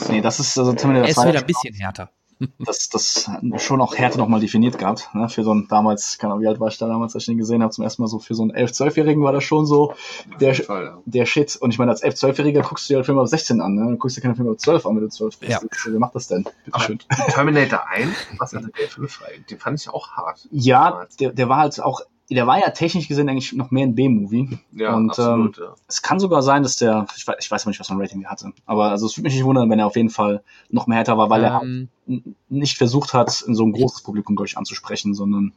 Nee, 0.10 0.22
das 0.22 0.39
ist 0.39 0.57
also 0.57 0.73
Terminator 0.73 1.05
er 1.05 1.11
ist 1.11 1.15
2 1.15 1.30
wieder 1.30 1.39
ein 1.39 1.45
bisschen 1.45 1.73
härter. 1.76 2.10
Das, 2.59 2.89
das 2.89 3.29
schon 3.57 3.81
auch 3.81 3.95
Härte 3.95 4.17
nochmal 4.17 4.39
definiert 4.39 4.77
gehabt. 4.77 5.09
Ne? 5.13 5.29
Für 5.29 5.43
so 5.43 5.51
einen 5.51 5.67
damals, 5.67 6.17
keine 6.17 6.33
Ahnung, 6.33 6.43
wie 6.43 6.47
alt 6.47 6.59
war 6.59 6.67
ich 6.67 6.77
da 6.77 6.87
damals, 6.87 7.15
als 7.15 7.23
ich 7.23 7.27
den 7.27 7.37
gesehen 7.37 7.61
habe, 7.61 7.71
zum 7.71 7.83
ersten 7.83 8.01
Mal 8.01 8.07
so 8.07 8.19
für 8.19 8.35
so 8.35 8.43
einen 8.43 8.51
11-, 8.51 8.75
12-Jährigen 8.77 9.23
war 9.23 9.33
das 9.33 9.43
schon 9.43 9.65
so 9.65 9.93
der, 10.39 10.55
Fall, 10.55 10.85
ja. 10.85 10.97
der 11.05 11.25
Shit. 11.25 11.55
Und 11.55 11.71
ich 11.71 11.79
meine, 11.79 11.91
als 11.91 12.03
11-, 12.03 12.19
12-Jähriger 12.23 12.61
guckst 12.61 12.89
du 12.89 12.93
dir 12.93 12.97
halt 12.97 13.05
Filme 13.05 13.21
ab 13.21 13.27
16 13.27 13.61
an, 13.61 13.75
ne? 13.75 13.91
Du 13.91 13.97
guckst 13.97 14.17
dir 14.17 14.21
keine 14.21 14.35
Filme 14.35 14.51
ab 14.51 14.59
12 14.59 14.85
an, 14.85 14.95
wenn 14.95 15.03
du 15.03 15.09
12 15.09 15.37
bist. 15.37 15.51
Ja. 15.51 15.59
Wer 15.85 15.99
macht 15.99 16.15
das 16.15 16.27
denn? 16.27 16.43
Bitte 16.43 16.55
Aber 16.71 16.83
schön. 16.83 16.99
Terminator 17.29 17.87
1, 17.89 18.09
was 18.37 18.53
hatte 18.53 18.69
der 18.77 18.87
für 18.87 19.01
eine 19.01 19.07
Frage? 19.07 19.41
Den 19.49 19.59
fand 19.59 19.79
ich 19.79 19.89
auch 19.89 20.11
hart. 20.11 20.47
Ja, 20.51 21.07
der, 21.19 21.31
der 21.31 21.49
war 21.49 21.57
halt 21.57 21.79
auch, 21.81 22.01
der 22.29 22.47
war 22.47 22.59
ja 22.59 22.69
technisch 22.69 23.07
gesehen 23.07 23.29
eigentlich 23.29 23.53
noch 23.53 23.69
mehr 23.71 23.85
ein 23.85 23.95
B-Movie. 23.95 24.57
Ja, 24.71 24.95
Und, 24.95 25.09
absolut. 25.11 25.57
ja. 25.57 25.75
Es 25.87 26.01
kann 26.01 26.19
sogar 26.19 26.41
sein, 26.41 26.63
dass 26.63 26.77
der, 26.77 27.05
ich 27.15 27.27
weiß, 27.27 27.35
ich 27.39 27.51
weiß 27.51 27.65
nicht, 27.65 27.79
was 27.79 27.87
für 27.87 27.93
ein 27.93 28.01
Rating 28.01 28.21
der 28.21 28.29
hatte. 28.31 28.53
Aber 28.65 28.89
also 28.91 29.05
es 29.05 29.17
würde 29.17 29.25
mich 29.27 29.35
nicht 29.35 29.43
wundern, 29.45 29.69
wenn 29.69 29.79
er 29.79 29.87
auf 29.87 29.95
jeden 29.95 30.09
Fall 30.09 30.41
noch 30.69 30.87
mehr 30.87 30.97
härter 30.97 31.17
war, 31.17 31.29
weil 31.29 31.43
er 31.43 31.61
Ähm, 31.61 31.89
n- 32.07 32.35
nicht 32.49 32.77
versucht 32.77 33.13
hat, 33.13 33.41
in 33.47 33.55
so 33.55 33.63
ein 33.65 33.71
großes 33.73 34.01
Publikum, 34.03 34.35
glaube 34.35 34.47
ich, 34.47 34.57
anzusprechen, 34.57 35.13
sondern 35.13 35.51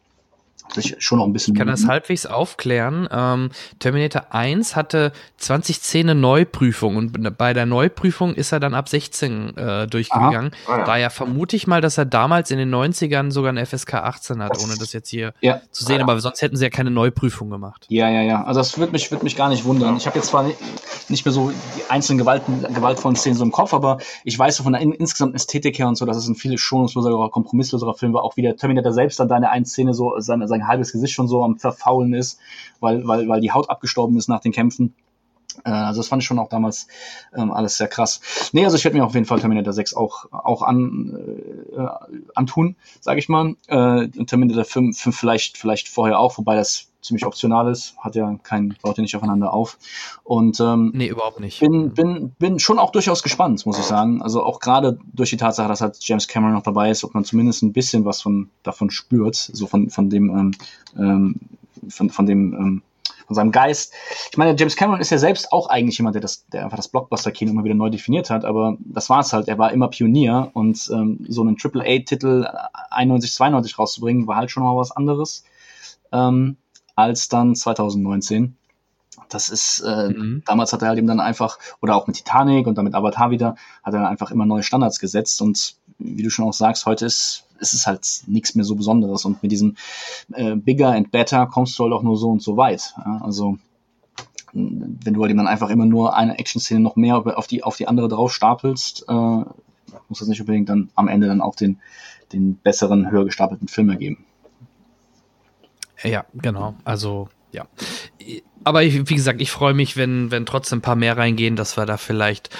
sich 0.74 0.96
schon 0.98 1.18
noch 1.18 1.26
ein 1.26 1.32
bisschen. 1.32 1.54
Ich 1.54 1.58
kann 1.58 1.68
das 1.68 1.86
halbwegs 1.86 2.26
aufklären. 2.26 3.08
Ähm, 3.10 3.50
Terminator 3.78 4.26
1 4.30 4.76
hatte 4.76 5.12
20 5.38 5.76
Szene 5.76 6.14
Neuprüfung 6.14 6.96
und 6.96 7.36
bei 7.38 7.52
der 7.52 7.66
Neuprüfung 7.66 8.34
ist 8.34 8.52
er 8.52 8.60
dann 8.60 8.74
ab 8.74 8.88
16 8.88 9.56
äh, 9.56 9.86
durchgegangen. 9.86 10.50
Ah, 10.66 10.78
ja. 10.78 10.84
Daher 10.84 11.10
vermute 11.10 11.56
ich 11.56 11.66
mal, 11.66 11.80
dass 11.80 11.98
er 11.98 12.04
damals 12.04 12.50
in 12.50 12.58
den 12.58 12.74
90ern 12.74 13.30
sogar 13.30 13.50
eine 13.50 13.64
FSK 13.64 13.94
18 13.94 14.42
hat, 14.42 14.50
Das- 14.56 14.64
ohne 14.64 14.76
das 14.78 14.92
jetzt 14.92 15.08
hier 15.08 15.32
Ja. 15.40 15.60
zu 15.70 15.84
sehen. 15.84 16.02
Aber 16.02 16.18
sonst 16.20 16.42
hätten 16.42 16.56
sie 16.56 16.64
ja 16.64 16.70
keine 16.70 16.90
Neuprüfung 16.90 17.50
gemacht. 17.50 17.86
Ja, 17.88 18.08
ja, 18.10 18.22
ja. 18.22 18.44
Also 18.44 18.60
das 18.60 18.78
würde 18.78 18.92
mich, 18.92 19.10
würd 19.10 19.22
mich 19.22 19.36
gar 19.36 19.48
nicht 19.48 19.64
wundern. 19.64 19.96
Ich 19.96 20.06
habe 20.06 20.16
jetzt 20.18 20.28
zwar 20.28 20.42
ni- 20.44 20.54
nicht 21.08 21.24
mehr 21.24 21.32
so 21.32 21.50
die 21.50 21.90
einzelnen 21.90 22.18
Gewalten, 22.18 22.62
gewaltvollen 22.74 23.16
Szenen 23.16 23.36
so 23.36 23.44
im 23.44 23.52
Kopf, 23.52 23.72
aber 23.74 23.98
ich 24.24 24.38
weiß 24.38 24.56
so 24.56 24.62
von 24.64 24.72
der 24.72 24.82
in, 24.82 24.92
insgesamten 24.92 25.36
Ästhetik 25.36 25.78
her 25.78 25.88
und 25.88 25.96
so, 25.96 26.04
dass 26.04 26.16
es 26.16 26.26
ein 26.28 26.34
viel 26.34 26.56
schonungsloserer, 26.58 27.30
kompromissloserer 27.30 27.94
Film 27.94 28.12
war. 28.12 28.22
Auch 28.22 28.36
wie 28.36 28.42
der 28.42 28.56
Terminator 28.56 28.92
selbst 28.92 29.20
dann 29.20 29.28
da 29.28 29.36
in 29.36 29.42
der 29.42 29.50
einen 29.52 29.64
Szene 29.64 29.94
so 29.94 30.14
sein, 30.18 30.40
sein 30.56 30.68
halbes 30.68 30.92
Gesicht 30.92 31.14
schon 31.14 31.28
so 31.28 31.42
am 31.42 31.58
Verfaulen 31.58 32.14
ist, 32.14 32.38
weil, 32.80 33.06
weil, 33.06 33.28
weil 33.28 33.40
die 33.40 33.52
Haut 33.52 33.70
abgestorben 33.70 34.16
ist 34.16 34.28
nach 34.28 34.40
den 34.40 34.52
Kämpfen. 34.52 34.94
Äh, 35.64 35.70
Also 35.70 36.00
das 36.00 36.08
fand 36.08 36.22
ich 36.22 36.26
schon 36.26 36.38
auch 36.38 36.48
damals 36.48 36.86
ähm, 37.34 37.50
alles 37.52 37.76
sehr 37.76 37.88
krass. 37.88 38.20
Nee, 38.52 38.64
also 38.64 38.76
ich 38.76 38.84
werde 38.84 38.96
mir 38.96 39.04
auf 39.04 39.14
jeden 39.14 39.26
Fall 39.26 39.40
Terminator 39.40 39.72
6 39.72 39.94
auch, 39.94 40.26
auch 40.32 40.62
an, 40.62 41.62
äh, 41.76 41.86
antun, 42.34 42.76
sage 43.00 43.18
ich 43.18 43.28
mal. 43.28 43.54
Äh, 43.68 44.08
Terminator 44.26 44.64
5, 44.64 44.98
5 44.98 45.16
vielleicht, 45.16 45.58
vielleicht 45.58 45.88
vorher 45.88 46.18
auch, 46.18 46.38
wobei 46.38 46.56
das 46.56 46.88
ziemlich 47.06 47.24
optional 47.24 47.70
ist, 47.70 47.96
hat 47.98 48.14
ja 48.14 48.36
kein, 48.42 48.76
baut 48.82 48.98
ja 48.98 49.02
nicht 49.02 49.16
aufeinander 49.16 49.54
auf. 49.54 49.78
Und 50.24 50.60
ähm, 50.60 50.90
Nee, 50.94 51.08
überhaupt 51.08 51.40
nicht. 51.40 51.60
bin, 51.60 51.92
bin, 51.94 52.30
bin 52.38 52.58
schon 52.58 52.78
auch 52.78 52.90
durchaus 52.90 53.22
gespannt, 53.22 53.64
muss 53.64 53.78
ich 53.78 53.84
sagen. 53.84 54.22
Also 54.22 54.44
auch 54.44 54.60
gerade 54.60 54.98
durch 55.12 55.30
die 55.30 55.36
Tatsache, 55.36 55.68
dass 55.68 55.80
halt 55.80 55.98
James 56.00 56.28
Cameron 56.28 56.54
noch 56.54 56.62
dabei 56.62 56.90
ist, 56.90 57.04
ob 57.04 57.14
man 57.14 57.24
zumindest 57.24 57.62
ein 57.62 57.72
bisschen 57.72 58.04
was 58.04 58.20
von 58.20 58.50
davon 58.62 58.90
spürt, 58.90 59.36
so 59.36 59.66
von, 59.66 59.90
von 59.90 60.10
dem, 60.10 60.30
ähm, 60.30 60.50
ähm, 60.98 61.36
von, 61.88 62.10
von 62.10 62.26
dem, 62.26 62.54
ähm, 62.54 62.82
von 63.26 63.34
seinem 63.34 63.52
Geist. 63.52 63.92
Ich 64.30 64.36
meine, 64.36 64.56
James 64.56 64.76
Cameron 64.76 65.00
ist 65.00 65.10
ja 65.10 65.18
selbst 65.18 65.52
auch 65.52 65.68
eigentlich 65.68 65.98
jemand, 65.98 66.14
der 66.14 66.22
das, 66.22 66.46
der 66.48 66.64
einfach 66.64 66.76
das 66.76 66.88
Blockbuster-Kino 66.88 67.50
immer 67.50 67.64
wieder 67.64 67.74
neu 67.74 67.90
definiert 67.90 68.30
hat, 68.30 68.44
aber 68.44 68.76
das 68.80 69.10
war 69.10 69.20
es 69.20 69.32
halt. 69.32 69.48
Er 69.48 69.58
war 69.58 69.72
immer 69.72 69.88
Pionier 69.88 70.50
und 70.54 70.88
ähm, 70.92 71.24
so 71.28 71.42
einen 71.42 71.56
AAA-Titel 71.60 72.46
91, 72.90 73.32
92 73.32 73.78
rauszubringen, 73.78 74.26
war 74.26 74.36
halt 74.36 74.50
schon 74.50 74.62
mal 74.62 74.76
was 74.76 74.92
anderes 74.92 75.44
ähm, 76.12 76.56
als 76.96 77.28
dann 77.28 77.54
2019. 77.54 78.56
Das 79.28 79.48
ist, 79.48 79.80
äh, 79.80 80.08
Mhm. 80.10 80.42
damals 80.46 80.72
hat 80.72 80.82
er 80.82 80.88
halt 80.88 80.98
eben 80.98 81.06
dann 81.06 81.20
einfach, 81.20 81.58
oder 81.80 81.96
auch 81.96 82.06
mit 82.06 82.16
Titanic 82.16 82.66
und 82.66 82.76
damit 82.76 82.94
Avatar 82.94 83.30
wieder, 83.30 83.56
hat 83.82 83.94
er 83.94 84.00
dann 84.00 84.06
einfach 84.06 84.30
immer 84.30 84.46
neue 84.46 84.62
Standards 84.62 84.98
gesetzt 84.98 85.40
und 85.40 85.76
wie 85.98 86.22
du 86.22 86.30
schon 86.30 86.44
auch 86.44 86.52
sagst, 86.52 86.86
heute 86.86 87.06
ist, 87.06 87.44
ist 87.58 87.72
es 87.72 87.86
halt 87.86 88.06
nichts 88.26 88.54
mehr 88.54 88.64
so 88.64 88.74
Besonderes 88.74 89.24
und 89.24 89.42
mit 89.42 89.50
diesem 89.50 89.76
äh, 90.32 90.54
Bigger 90.56 90.92
and 90.92 91.10
Better 91.10 91.46
kommst 91.46 91.78
du 91.78 91.84
halt 91.84 91.92
auch 91.94 92.02
nur 92.02 92.16
so 92.18 92.28
und 92.30 92.42
so 92.42 92.56
weit. 92.56 92.94
Ja? 92.98 93.20
Also 93.24 93.58
wenn 94.52 95.14
du 95.14 95.20
halt 95.20 95.30
eben 95.30 95.38
dann 95.38 95.48
einfach 95.48 95.70
immer 95.70 95.86
nur 95.86 96.16
eine 96.16 96.38
Action-Szene 96.38 96.80
noch 96.80 96.96
mehr 96.96 97.16
auf 97.38 97.46
die, 97.46 97.62
auf 97.62 97.76
die 97.76 97.88
andere 97.88 98.08
drauf 98.08 98.32
stapelst, 98.32 99.04
äh, 99.08 99.12
muss 100.08 100.18
das 100.18 100.28
nicht 100.28 100.40
unbedingt 100.40 100.68
dann 100.68 100.90
am 100.94 101.08
Ende 101.08 101.26
dann 101.26 101.40
auch 101.40 101.54
den, 101.56 101.78
den 102.32 102.56
besseren, 102.56 103.10
höher 103.10 103.24
gestapelten 103.24 103.68
Film 103.68 103.90
ergeben. 103.90 104.24
Ja, 106.02 106.24
genau. 106.34 106.74
Also, 106.84 107.28
ja. 107.52 107.66
Aber 108.64 108.82
ich, 108.82 109.08
wie 109.08 109.14
gesagt, 109.14 109.40
ich 109.40 109.50
freue 109.50 109.74
mich, 109.74 109.96
wenn, 109.96 110.30
wenn 110.30 110.46
trotzdem 110.46 110.78
ein 110.78 110.82
paar 110.82 110.96
mehr 110.96 111.16
reingehen, 111.16 111.56
dass 111.56 111.76
wir 111.76 111.86
da 111.86 111.96
vielleicht 111.96 112.50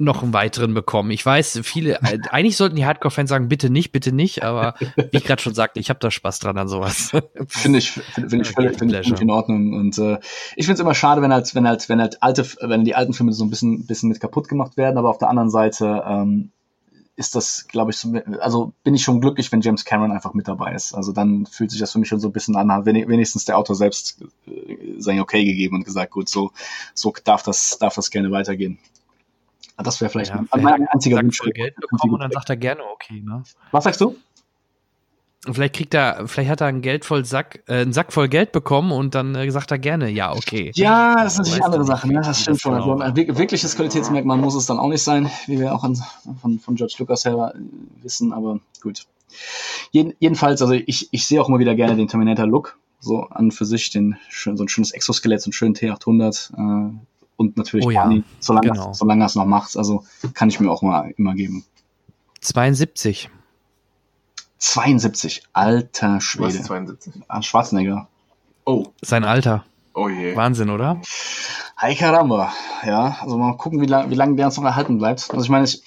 noch 0.00 0.22
einen 0.22 0.32
weiteren 0.32 0.74
bekommen. 0.74 1.10
Ich 1.10 1.26
weiß, 1.26 1.60
viele, 1.64 1.94
äh, 2.02 2.18
eigentlich 2.30 2.56
sollten 2.56 2.76
die 2.76 2.86
Hardcore-Fans 2.86 3.28
sagen, 3.28 3.48
bitte 3.48 3.68
nicht, 3.68 3.90
bitte 3.90 4.12
nicht, 4.12 4.44
aber 4.44 4.74
wie 4.96 5.16
ich 5.16 5.24
gerade 5.24 5.42
schon 5.42 5.54
sagte, 5.54 5.80
ich 5.80 5.90
habe 5.90 5.98
da 5.98 6.10
Spaß 6.10 6.38
dran 6.38 6.56
an 6.56 6.68
sowas. 6.68 7.10
Finde 7.48 7.78
ich, 7.78 7.90
finde 7.90 8.30
find 8.30 8.46
ich 8.46 8.52
völlig, 8.52 8.78
find 8.78 8.92
völlig 8.92 9.20
in 9.20 9.30
Ordnung. 9.30 9.72
Und 9.72 9.98
äh, 9.98 10.18
ich 10.54 10.66
finde 10.66 10.74
es 10.74 10.80
immer 10.80 10.94
schade, 10.94 11.20
wenn 11.20 11.32
halt, 11.32 11.52
wenn 11.54 11.66
halt, 11.66 11.88
wenn 11.88 12.00
halt 12.00 12.22
alte, 12.22 12.46
wenn 12.60 12.84
die 12.84 12.94
alten 12.94 13.12
Filme 13.12 13.32
so 13.32 13.44
ein 13.44 13.50
bisschen, 13.50 13.86
bisschen 13.86 14.08
mit 14.08 14.20
kaputt 14.20 14.48
gemacht 14.48 14.76
werden, 14.76 14.98
aber 14.98 15.10
auf 15.10 15.18
der 15.18 15.30
anderen 15.30 15.50
Seite 15.50 16.04
ähm, 16.06 16.52
ist 17.18 17.34
das, 17.34 17.66
glaube 17.66 17.90
ich, 17.90 17.96
so, 17.96 18.12
also 18.40 18.72
bin 18.84 18.94
ich 18.94 19.02
schon 19.02 19.20
glücklich, 19.20 19.50
wenn 19.50 19.60
James 19.60 19.84
Cameron 19.84 20.12
einfach 20.12 20.34
mit 20.34 20.46
dabei 20.46 20.72
ist. 20.72 20.94
Also 20.94 21.10
dann 21.10 21.46
fühlt 21.46 21.72
sich 21.72 21.80
das 21.80 21.90
für 21.90 21.98
mich 21.98 22.08
schon 22.08 22.20
so 22.20 22.28
ein 22.28 22.32
bisschen 22.32 22.54
an, 22.54 22.70
hat 22.70 22.86
wen- 22.86 23.08
wenigstens 23.08 23.44
der 23.44 23.58
Autor 23.58 23.74
selbst 23.74 24.22
äh, 24.46 25.00
sein 25.00 25.18
Okay 25.20 25.44
gegeben 25.44 25.74
und 25.76 25.84
gesagt, 25.84 26.12
gut, 26.12 26.28
so, 26.28 26.52
so 26.94 27.12
darf 27.24 27.42
das, 27.42 27.76
darf 27.78 27.96
das 27.96 28.10
gerne 28.10 28.30
weitergehen. 28.30 28.78
Das 29.76 30.00
wäre 30.00 30.10
vielleicht 30.10 30.30
Ja, 30.30 30.44
mein, 30.52 30.62
mein 30.62 30.88
einziger 30.88 31.16
Wunsch. 31.18 31.40
Geld 31.54 31.74
bekommen 31.76 32.14
und 32.14 32.20
dann 32.20 32.30
sagt 32.30 32.50
er 32.50 32.56
gerne 32.56 32.82
okay, 32.84 33.20
ne? 33.20 33.42
Was 33.72 33.84
sagst 33.84 34.00
du? 34.00 34.16
Und 35.46 35.54
vielleicht 35.54 35.76
kriegt 35.76 35.94
er, 35.94 36.26
vielleicht 36.26 36.50
hat 36.50 36.60
er 36.60 36.66
einen 36.66 36.82
Geld 36.82 37.04
voll 37.04 37.24
Sack, 37.24 37.62
äh, 37.68 37.82
einen 37.82 37.92
Sack 37.92 38.12
voll 38.12 38.28
Geld 38.28 38.50
bekommen 38.52 38.90
und 38.90 39.14
dann 39.14 39.34
äh, 39.36 39.48
sagt 39.50 39.70
er 39.70 39.78
gerne, 39.78 40.08
ja, 40.10 40.32
okay. 40.32 40.72
Ja, 40.74 41.22
das 41.22 41.34
ist 41.34 41.38
natürlich 41.38 41.64
andere 41.64 41.80
du 41.82 41.86
Sache, 41.86 42.08
nicht, 42.08 42.16
ne? 42.16 42.22
Das 42.22 42.40
stimmt 42.40 42.60
schon. 42.60 42.72
genau 42.72 42.92
Also 42.94 43.02
ein 43.04 43.16
wir- 43.16 43.38
wirkliches 43.38 43.76
Qualitätsmerkmal 43.76 44.36
muss 44.36 44.56
es 44.56 44.66
dann 44.66 44.78
auch 44.80 44.88
nicht 44.88 45.02
sein, 45.02 45.30
wie 45.46 45.60
wir 45.60 45.74
auch 45.74 45.84
an, 45.84 45.96
von, 46.40 46.58
von 46.58 46.74
George 46.74 46.96
Lucas 46.98 47.24
her 47.24 47.54
wissen, 48.02 48.32
aber 48.32 48.58
gut. 48.82 49.06
Jeden, 49.92 50.14
jedenfalls, 50.18 50.60
also 50.60 50.74
ich, 50.74 51.08
ich 51.12 51.26
sehe 51.26 51.40
auch 51.40 51.48
immer 51.48 51.60
wieder 51.60 51.74
gerne 51.76 51.94
den 51.96 52.08
Terminator-Look. 52.08 52.76
So 53.00 53.22
an 53.22 53.52
für 53.52 53.64
sich, 53.64 53.90
den, 53.90 54.16
so 54.28 54.50
ein 54.50 54.68
schönes 54.68 54.90
Exoskelett, 54.90 55.40
so 55.40 55.46
einen 55.46 55.52
schönen 55.52 55.74
T800 55.76 56.52
äh, 56.88 56.90
und 57.36 57.56
natürlich 57.56 57.86
Oh 57.86 57.90
ja, 57.90 58.00
Barney, 58.02 58.24
solange, 58.40 58.70
genau. 58.70 58.92
solange 58.92 59.22
er 59.22 59.26
es 59.26 59.36
noch 59.36 59.44
macht. 59.46 59.76
Also 59.76 60.02
kann 60.34 60.48
ich 60.48 60.58
mir 60.58 60.68
auch 60.68 60.82
mal 60.82 61.12
immer 61.16 61.34
geben. 61.34 61.64
72. 62.40 63.30
72, 64.58 65.42
alter 65.52 66.16
Was 66.16 66.24
Schwede. 66.24 66.62
72? 66.62 67.12
Ah, 67.28 67.42
Schwarzenegger. 67.42 68.08
Oh, 68.64 68.86
Sein 69.02 69.24
Alter. 69.24 69.64
oh 69.94 70.08
je. 70.08 70.36
Wahnsinn, 70.36 70.70
oder? 70.70 71.00
Hi 71.76 71.94
caramba. 71.94 72.52
Ja, 72.84 73.18
also 73.20 73.38
mal 73.38 73.56
gucken, 73.56 73.80
wie 73.80 73.86
lange 73.86 74.10
wie 74.10 74.14
lang 74.16 74.36
der 74.36 74.46
uns 74.46 74.56
noch 74.56 74.64
erhalten 74.64 74.98
bleibt. 74.98 75.30
Also 75.30 75.42
ich 75.44 75.48
meine, 75.48 75.64
ich, 75.64 75.82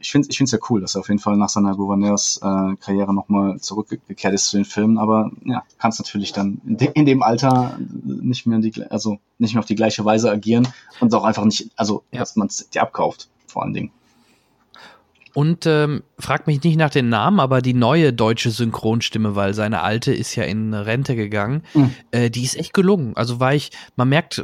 ich 0.00 0.10
finde 0.10 0.28
ich 0.30 0.36
find's 0.36 0.52
ja 0.52 0.58
cool, 0.70 0.80
dass 0.80 0.94
er 0.94 1.00
auf 1.00 1.08
jeden 1.08 1.18
Fall 1.20 1.36
nach 1.36 1.48
seiner 1.48 1.74
Gouverneurskarriere 1.76 2.72
äh, 2.72 2.76
Karriere 2.76 3.14
nochmal 3.14 3.60
zurückgekehrt 3.60 4.32
ist 4.34 4.46
zu 4.48 4.56
den 4.56 4.64
Filmen, 4.64 4.96
aber 4.98 5.30
ja, 5.44 5.62
kannst 5.78 5.98
natürlich 6.00 6.32
dann 6.32 6.60
in, 6.64 6.76
de, 6.76 6.90
in 6.94 7.04
dem 7.06 7.22
Alter 7.22 7.78
nicht 8.04 8.46
mehr 8.46 8.58
die, 8.60 8.72
also 8.90 9.18
nicht 9.38 9.54
mehr 9.54 9.60
auf 9.60 9.66
die 9.66 9.74
gleiche 9.74 10.04
Weise 10.04 10.30
agieren 10.30 10.66
und 11.00 11.12
auch 11.14 11.24
einfach 11.24 11.44
nicht, 11.44 11.70
also 11.76 12.04
Ja. 12.12 12.20
dass 12.20 12.36
man 12.36 12.46
es 12.48 12.68
dir 12.70 12.82
abkauft, 12.82 13.28
vor 13.46 13.62
allen 13.64 13.74
Dingen. 13.74 13.90
Und 15.36 15.66
ähm, 15.66 16.02
frag 16.18 16.46
mich 16.46 16.62
nicht 16.62 16.76
nach 16.78 16.88
den 16.88 17.10
Namen, 17.10 17.40
aber 17.40 17.60
die 17.60 17.74
neue 17.74 18.14
deutsche 18.14 18.50
Synchronstimme, 18.50 19.36
weil 19.36 19.52
seine 19.52 19.82
alte 19.82 20.14
ist 20.14 20.34
ja 20.34 20.44
in 20.44 20.72
Rente 20.72 21.14
gegangen, 21.14 21.62
Mhm. 21.74 21.90
äh, 22.10 22.30
die 22.30 22.42
ist 22.42 22.56
echt 22.56 22.72
gelungen. 22.72 23.14
Also 23.16 23.38
war 23.38 23.52
ich, 23.54 23.70
man 23.96 24.08
merkt, 24.08 24.42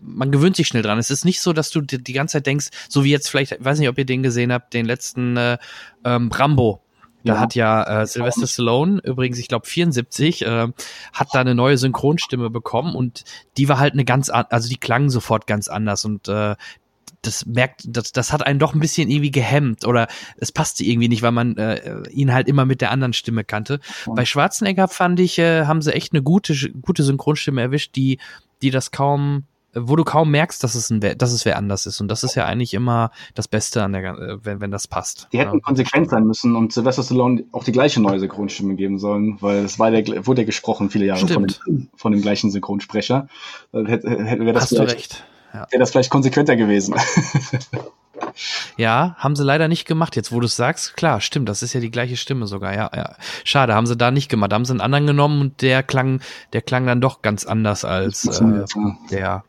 man 0.00 0.32
gewöhnt 0.32 0.56
sich 0.56 0.66
schnell 0.66 0.82
dran. 0.82 0.98
Es 0.98 1.10
ist 1.12 1.24
nicht 1.24 1.40
so, 1.40 1.52
dass 1.52 1.70
du 1.70 1.82
die, 1.82 2.02
die 2.02 2.12
ganze 2.12 2.32
Zeit 2.32 2.46
denkst, 2.46 2.70
so 2.88 3.04
wie 3.04 3.10
jetzt 3.12 3.28
vielleicht, 3.30 3.52
ich 3.52 3.64
weiß 3.64 3.78
nicht, 3.78 3.88
ob 3.88 3.96
ihr 3.96 4.06
den 4.06 4.24
gesehen 4.24 4.52
habt, 4.52 4.74
den 4.74 4.86
letzten 4.86 5.36
äh, 5.36 5.56
ähm, 6.04 6.32
Rambo. 6.32 6.80
Da 7.22 7.34
Ja. 7.34 7.40
hat 7.40 7.54
ja 7.54 8.02
äh, 8.02 8.06
Sylvester 8.06 8.48
Stallone, 8.48 9.00
übrigens, 9.04 9.38
ich 9.38 9.46
glaube 9.46 9.66
74, 9.66 10.44
äh, 10.44 10.66
hat 11.12 11.28
da 11.32 11.40
eine 11.42 11.54
neue 11.54 11.78
Synchronstimme 11.78 12.50
bekommen 12.50 12.96
und 12.96 13.22
die 13.56 13.68
war 13.68 13.78
halt 13.78 13.92
eine 13.92 14.04
ganz, 14.04 14.30
an- 14.30 14.46
also 14.50 14.68
die 14.68 14.76
klang 14.78 15.10
sofort 15.10 15.46
ganz 15.46 15.68
anders 15.68 16.04
und 16.04 16.26
äh, 16.26 16.56
das 17.26 17.46
merkt, 17.46 17.82
das, 17.86 18.12
das 18.12 18.32
hat 18.32 18.46
einen 18.46 18.58
doch 18.58 18.74
ein 18.74 18.80
bisschen 18.80 19.10
irgendwie 19.10 19.30
gehemmt 19.30 19.86
oder 19.86 20.08
es 20.36 20.52
passte 20.52 20.84
irgendwie 20.84 21.08
nicht, 21.08 21.22
weil 21.22 21.32
man 21.32 21.56
äh, 21.56 22.08
ihn 22.10 22.32
halt 22.32 22.48
immer 22.48 22.64
mit 22.64 22.80
der 22.80 22.90
anderen 22.90 23.12
Stimme 23.12 23.44
kannte. 23.44 23.80
Bei 24.06 24.24
Schwarzenegger 24.24 24.88
fand 24.88 25.20
ich, 25.20 25.38
äh, 25.38 25.66
haben 25.66 25.82
sie 25.82 25.94
echt 25.94 26.12
eine 26.12 26.22
gute, 26.22 26.54
gute 26.80 27.02
Synchronstimme 27.02 27.60
erwischt, 27.60 27.96
die, 27.96 28.18
die 28.62 28.70
das 28.70 28.90
kaum, 28.90 29.44
wo 29.74 29.96
du 29.96 30.04
kaum 30.04 30.30
merkst, 30.30 30.62
dass 30.62 30.74
es 30.74 30.90
ein, 30.90 31.00
dass 31.00 31.32
es 31.32 31.44
wer 31.44 31.56
anders 31.56 31.86
ist. 31.86 32.00
Und 32.00 32.08
das 32.08 32.22
ist 32.22 32.34
ja 32.34 32.44
eigentlich 32.44 32.74
immer 32.74 33.10
das 33.34 33.48
Beste 33.48 33.82
an 33.82 33.92
der, 33.92 34.04
äh, 34.04 34.38
wenn, 34.42 34.60
wenn 34.60 34.70
das 34.70 34.86
passt. 34.86 35.28
Die 35.32 35.38
hätten 35.38 35.54
ja. 35.54 35.60
konsequent 35.60 36.10
sein 36.10 36.24
müssen 36.24 36.56
und 36.56 36.72
Sylvester 36.72 37.02
Stallone 37.02 37.44
auch 37.52 37.64
die 37.64 37.72
gleiche 37.72 38.00
neue 38.00 38.20
Synchronstimme 38.20 38.76
geben 38.76 38.98
sollen, 38.98 39.38
weil 39.40 39.64
es 39.64 39.78
war 39.78 39.90
der, 39.90 40.26
wurde 40.26 40.42
ja 40.42 40.46
gesprochen 40.46 40.90
viele 40.90 41.06
Jahre 41.06 41.26
von 41.26 41.46
dem, 41.46 41.88
von 41.94 42.12
dem 42.12 42.22
gleichen 42.22 42.50
Synchronsprecher. 42.50 43.28
Äh, 43.72 43.84
Hätte, 43.84 44.24
hätte, 44.24 44.44
wäre 44.44 44.52
das 44.52 44.64
Hast 44.64 44.78
du 44.78 44.82
recht. 44.82 45.24
Ja. 45.54 45.66
wäre 45.70 45.80
das 45.80 45.92
vielleicht 45.92 46.10
konsequenter 46.10 46.56
gewesen. 46.56 46.96
ja, 48.76 49.14
haben 49.18 49.36
sie 49.36 49.44
leider 49.44 49.68
nicht 49.68 49.86
gemacht. 49.86 50.16
Jetzt, 50.16 50.32
wo 50.32 50.40
du 50.40 50.46
es 50.46 50.56
sagst, 50.56 50.96
klar, 50.96 51.20
stimmt, 51.20 51.48
das 51.48 51.62
ist 51.62 51.72
ja 51.72 51.80
die 51.80 51.92
gleiche 51.92 52.16
Stimme 52.16 52.46
sogar. 52.46 52.74
Ja, 52.74 52.90
ja. 52.94 53.14
Schade, 53.44 53.74
haben 53.74 53.86
sie 53.86 53.96
da 53.96 54.10
nicht 54.10 54.28
gemacht. 54.28 54.50
Da 54.50 54.56
haben 54.56 54.64
sie 54.64 54.72
einen 54.72 54.80
anderen 54.80 55.06
genommen 55.06 55.40
und 55.40 55.62
der 55.62 55.84
klang, 55.84 56.20
der 56.52 56.62
klang 56.62 56.86
dann 56.86 57.00
doch 57.00 57.22
ganz 57.22 57.46
anders 57.46 57.84
als 57.84 58.26
äh, 58.26 58.64
der 59.10 59.44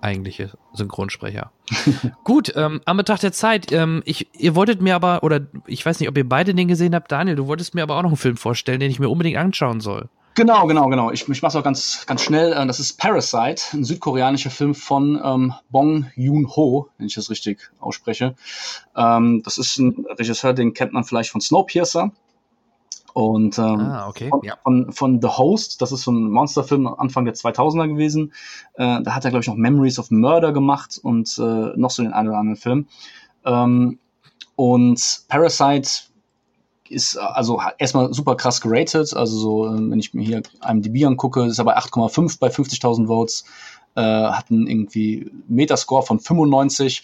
eigentliche 0.00 0.52
Synchronsprecher. 0.72 1.50
Gut, 2.24 2.52
ähm, 2.56 2.80
am 2.84 2.96
Betracht 2.96 3.22
der 3.22 3.32
Zeit, 3.32 3.72
ähm, 3.72 4.02
ich, 4.06 4.28
ihr 4.40 4.54
wolltet 4.54 4.80
mir 4.80 4.94
aber, 4.94 5.22
oder 5.22 5.40
ich 5.66 5.84
weiß 5.84 6.00
nicht, 6.00 6.08
ob 6.08 6.16
ihr 6.16 6.28
beide 6.28 6.54
den 6.54 6.68
gesehen 6.68 6.94
habt, 6.94 7.12
Daniel, 7.12 7.36
du 7.36 7.46
wolltest 7.46 7.74
mir 7.74 7.82
aber 7.82 7.96
auch 7.96 8.02
noch 8.02 8.10
einen 8.10 8.16
Film 8.16 8.36
vorstellen, 8.36 8.80
den 8.80 8.90
ich 8.90 9.00
mir 9.00 9.08
unbedingt 9.08 9.36
anschauen 9.36 9.80
soll. 9.80 10.08
Genau, 10.36 10.66
genau, 10.66 10.88
genau. 10.88 11.10
Ich, 11.12 11.26
ich 11.26 11.40
mache 11.42 11.48
es 11.48 11.56
auch 11.56 11.64
ganz, 11.64 12.04
ganz 12.06 12.20
schnell. 12.22 12.52
Äh, 12.52 12.66
Das 12.66 12.78
ist 12.78 12.98
Parasite, 12.98 13.62
ein 13.72 13.84
südkoreanischer 13.84 14.50
Film 14.50 14.74
von 14.74 15.18
ähm, 15.24 15.54
Bong 15.70 16.10
Joon-ho, 16.14 16.90
wenn 16.98 17.06
ich 17.06 17.14
das 17.14 17.30
richtig 17.30 17.70
ausspreche. 17.80 18.34
Ähm, 18.94 19.40
das 19.44 19.56
ist 19.56 19.78
ein 19.78 20.04
Regisseur, 20.18 20.52
den 20.52 20.74
kennt 20.74 20.92
man 20.92 21.04
vielleicht 21.04 21.30
von 21.30 21.40
Snowpiercer. 21.40 22.10
Und 23.14 23.56
ähm, 23.58 23.80
Ah, 23.80 24.08
okay. 24.08 24.28
von, 24.28 24.42
Ja. 24.42 24.58
von, 24.62 24.92
von 24.92 25.22
The 25.22 25.28
Host, 25.28 25.80
das 25.80 25.90
ist 25.90 26.02
so 26.02 26.12
ein 26.12 26.30
Monsterfilm 26.30 26.86
Anfang 26.86 27.24
der 27.24 27.34
2000er 27.34 27.88
gewesen. 27.88 28.34
Äh, 28.74 29.00
da 29.02 29.14
hat 29.14 29.24
er, 29.24 29.30
glaube 29.30 29.40
ich, 29.40 29.48
noch 29.48 29.56
Memories 29.56 29.98
of 29.98 30.10
Murder 30.10 30.52
gemacht 30.52 31.00
und 31.02 31.38
äh, 31.38 31.72
noch 31.76 31.90
so 31.90 32.02
den 32.02 32.12
einen 32.12 32.28
oder 32.28 32.36
anderen 32.38 32.58
Film. 32.58 32.88
Ähm, 33.46 33.98
und 34.54 35.22
Parasite 35.28 35.88
ist 36.90 37.16
äh, 37.16 37.20
also 37.20 37.60
erstmal 37.78 38.12
super 38.12 38.36
krass 38.36 38.60
geratet. 38.60 39.14
Also 39.14 39.36
so, 39.36 39.66
ähm, 39.66 39.90
wenn 39.90 39.98
ich 39.98 40.14
mir 40.14 40.24
hier 40.24 40.42
IMDb 40.66 41.04
angucke, 41.04 41.44
ist 41.44 41.58
er 41.58 41.64
bei 41.64 41.76
8,5 41.76 42.38
bei 42.38 42.48
50.000 42.48 43.06
Votes. 43.06 43.44
Äh, 43.94 44.02
hat 44.02 44.50
einen 44.50 44.66
irgendwie 44.66 45.30
Metascore 45.48 46.02
von 46.02 46.20
95. 46.20 47.02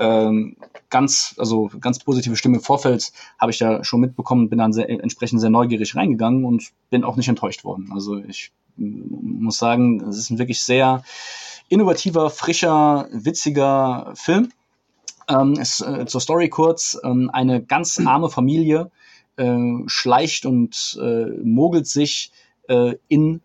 Ähm, 0.00 0.56
ganz, 0.90 1.34
also 1.38 1.70
ganz 1.80 1.98
positive 2.00 2.36
Stimme 2.36 2.56
im 2.56 2.62
Vorfeld 2.62 3.12
habe 3.38 3.52
ich 3.52 3.58
da 3.58 3.84
schon 3.84 4.00
mitbekommen, 4.00 4.48
bin 4.48 4.58
dann 4.58 4.72
sehr, 4.72 4.88
entsprechend 4.88 5.40
sehr 5.40 5.50
neugierig 5.50 5.94
reingegangen 5.94 6.44
und 6.44 6.70
bin 6.90 7.04
auch 7.04 7.16
nicht 7.16 7.28
enttäuscht 7.28 7.64
worden. 7.64 7.90
Also 7.92 8.18
ich 8.18 8.52
mm, 8.76 9.42
muss 9.42 9.58
sagen, 9.58 10.00
es 10.08 10.18
ist 10.18 10.30
ein 10.30 10.38
wirklich 10.38 10.62
sehr 10.62 11.04
innovativer, 11.68 12.30
frischer, 12.30 13.08
witziger 13.12 14.12
Film. 14.14 14.50
Ähm, 15.28 15.54
es, 15.60 15.80
äh, 15.80 16.06
zur 16.06 16.20
Story 16.20 16.48
kurz, 16.48 16.98
ähm, 17.02 17.30
eine 17.32 17.62
ganz 17.62 18.00
arme 18.04 18.28
Familie 18.28 18.90
äh, 19.36 19.58
schleicht 19.86 20.46
und 20.46 20.98
äh, 21.00 21.26
mogelt 21.42 21.86
sich 21.86 22.32
äh, 22.68 22.94
in 23.08 23.40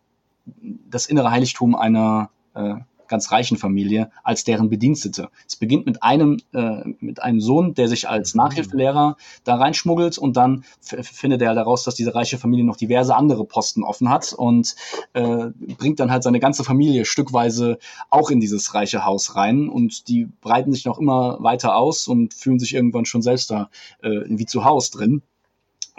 das 0.90 1.06
innere 1.06 1.32
Heiligtum 1.32 1.76
einer 1.76 2.30
äh, 2.56 2.76
ganz 3.10 3.32
reichen 3.32 3.58
Familie 3.58 4.12
als 4.24 4.46
deren 4.46 4.70
Bedienstete. 4.70 5.30
Es 5.46 5.58
beginnt 5.58 5.86
mit 5.86 6.02
einem 6.04 6.38
äh, 6.54 6.84
mit 7.00 7.22
einem 7.22 7.42
Sohn, 7.42 7.74
der 7.74 7.90
sich 7.90 8.08
als 8.08 8.36
Nachhilfelehrer 8.36 9.18
da 9.44 9.56
reinschmuggelt 9.56 10.18
und 10.18 10.38
dann 10.38 10.64
findet 10.80 11.42
er 11.42 11.54
daraus, 11.56 11.84
dass 11.84 11.96
diese 11.96 12.16
reiche 12.16 12.38
Familie 12.38 12.66
noch 12.66 12.78
diverse 12.78 13.16
andere 13.16 13.44
Posten 13.44 13.84
offen 13.84 14.10
hat 14.10 14.32
und 14.32 14.76
äh, 15.14 15.48
bringt 15.78 16.00
dann 16.00 16.12
halt 16.12 16.24
seine 16.24 16.40
ganze 16.40 16.64
Familie 16.64 17.04
stückweise 17.04 17.80
auch 18.10 18.30
in 18.30 18.40
dieses 18.40 18.74
reiche 18.74 19.04
Haus 19.04 19.36
rein 19.36 19.68
und 19.68 20.08
die 20.08 20.30
breiten 20.40 20.72
sich 20.72 20.86
noch 20.86 21.00
immer 21.00 21.38
weiter 21.42 21.76
aus 21.76 22.08
und 22.08 22.34
fühlen 22.34 22.60
sich 22.60 22.76
irgendwann 22.76 23.06
schon 23.06 23.22
selbst 23.22 23.52
da 23.52 23.70
äh, 24.02 24.22
wie 24.28 24.46
zu 24.46 24.64
Hause 24.64 24.92
drin. 24.92 25.22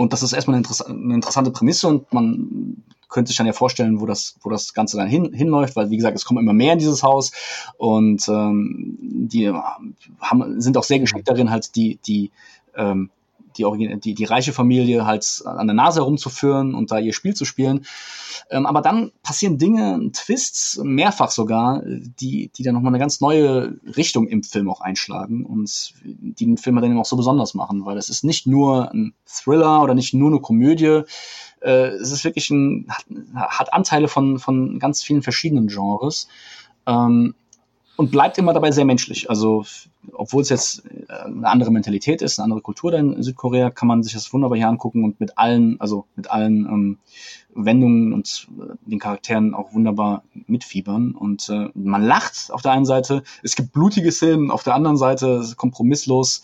Und 0.01 0.15
das 0.15 0.23
ist 0.23 0.33
erstmal 0.33 0.55
eine, 0.55 0.63
interess 0.63 0.81
eine 0.81 1.15
interessante 1.15 1.51
Prämisse 1.51 1.87
und 1.87 2.11
man 2.11 2.83
könnte 3.11 3.29
sich 3.29 3.37
dann 3.37 3.47
ja 3.47 3.53
vorstellen, 3.53 4.01
wo 4.01 4.07
das, 4.07 4.37
wo 4.41 4.49
das 4.49 4.73
Ganze 4.73 4.97
dann 4.97 5.09
hin, 5.09 5.35
hinläuft, 5.35 5.77
weil 5.77 5.91
wie 5.91 5.97
gesagt, 5.99 6.17
es 6.17 6.25
kommen 6.25 6.41
immer 6.41 6.55
mehr 6.55 6.73
in 6.73 6.79
dieses 6.79 7.03
Haus 7.03 7.33
und 7.77 8.27
ähm, 8.29 8.97
die 9.03 9.53
haben, 10.21 10.59
sind 10.59 10.79
auch 10.79 10.85
sehr 10.85 11.01
geschickt 11.01 11.29
darin, 11.29 11.51
halt 11.51 11.77
die, 11.77 11.99
die, 12.07 12.31
ähm, 12.77 13.11
die, 13.57 14.01
die, 14.01 14.15
die 14.15 14.25
reiche 14.25 14.53
Familie 14.53 15.07
halt 15.07 15.43
an 15.45 15.67
der 15.67 15.75
Nase 15.75 16.01
herumzuführen 16.01 16.75
und 16.75 16.91
da 16.91 16.99
ihr 16.99 17.13
Spiel 17.13 17.35
zu 17.35 17.45
spielen. 17.45 17.87
Ähm, 18.51 18.67
aber 18.67 18.81
dann 18.81 19.13
passieren 19.23 19.59
Dinge, 19.59 20.11
Twists, 20.13 20.81
mehrfach 20.83 21.31
sogar, 21.31 21.83
die, 21.85 22.51
die 22.57 22.63
dann 22.63 22.75
nochmal 22.75 22.91
eine 22.91 22.99
ganz 22.99 23.21
neue 23.21 23.79
Richtung 23.97 24.27
im 24.27 24.43
Film 24.43 24.69
auch 24.69 24.81
einschlagen 24.81 25.45
und 25.45 25.95
die 26.05 26.47
den 26.47 26.57
Film 26.57 26.77
dann 26.77 26.85
eben 26.85 26.99
auch 26.99 27.05
so 27.05 27.17
besonders 27.17 27.55
machen, 27.55 27.85
weil 27.85 27.97
es 27.99 28.09
ist 28.09 28.25
nicht 28.25 28.47
nur 28.47 28.91
ein 28.93 29.15
Thriller 29.27 29.83
oder 29.83 29.95
nicht 29.95 30.15
nur 30.15 30.31
eine 30.31 30.41
Komödie, 30.41 31.03
äh, 31.61 31.89
es 31.89 32.11
ist 32.11 32.25
wirklich 32.25 32.51
ein, 32.51 32.87
hat, 32.89 33.05
hat 33.35 33.73
Anteile 33.73 34.09
von, 34.09 34.39
von 34.39 34.79
ganz 34.79 35.03
vielen 35.03 35.23
verschiedenen 35.23 35.69
Genres. 35.69 36.29
Ähm, 36.87 37.35
und 38.01 38.11
bleibt 38.11 38.39
immer 38.39 38.55
dabei 38.55 38.71
sehr 38.71 38.87
menschlich. 38.87 39.29
Also, 39.29 39.67
obwohl 40.13 40.41
es 40.41 40.49
jetzt 40.49 40.87
äh, 40.87 41.13
eine 41.13 41.47
andere 41.47 41.71
Mentalität 41.71 42.23
ist, 42.23 42.39
eine 42.39 42.45
andere 42.45 42.63
Kultur 42.63 42.95
in 42.95 43.23
Südkorea, 43.23 43.69
kann 43.69 43.89
man 43.89 44.03
sich 44.03 44.15
das 44.15 44.33
wunderbar 44.33 44.57
hier 44.57 44.69
angucken 44.69 45.05
und 45.05 45.21
mit 45.21 45.37
allen, 45.37 45.79
also 45.83 46.07
mit 46.17 46.31
allen 46.31 46.65
ähm, 46.65 46.99
Wendungen 47.55 48.15
und 48.15 48.49
äh, 48.59 48.73
den 48.87 48.99
Charakteren 49.01 49.53
auch 49.53 49.75
wunderbar 49.75 50.23
mitfiebern. 50.47 51.15
Und 51.15 51.51
äh, 51.51 51.69
man 51.75 52.03
lacht 52.03 52.51
auf 52.51 52.63
der 52.63 52.73
einen 52.73 52.87
Seite, 52.87 53.23
es 53.43 53.55
gibt 53.55 53.73
blutige 53.73 54.11
Szenen, 54.11 54.51
auf 54.51 54.63
der 54.63 54.75
anderen 54.75 54.97
Seite 54.97 55.45
kompromisslos 55.59 56.43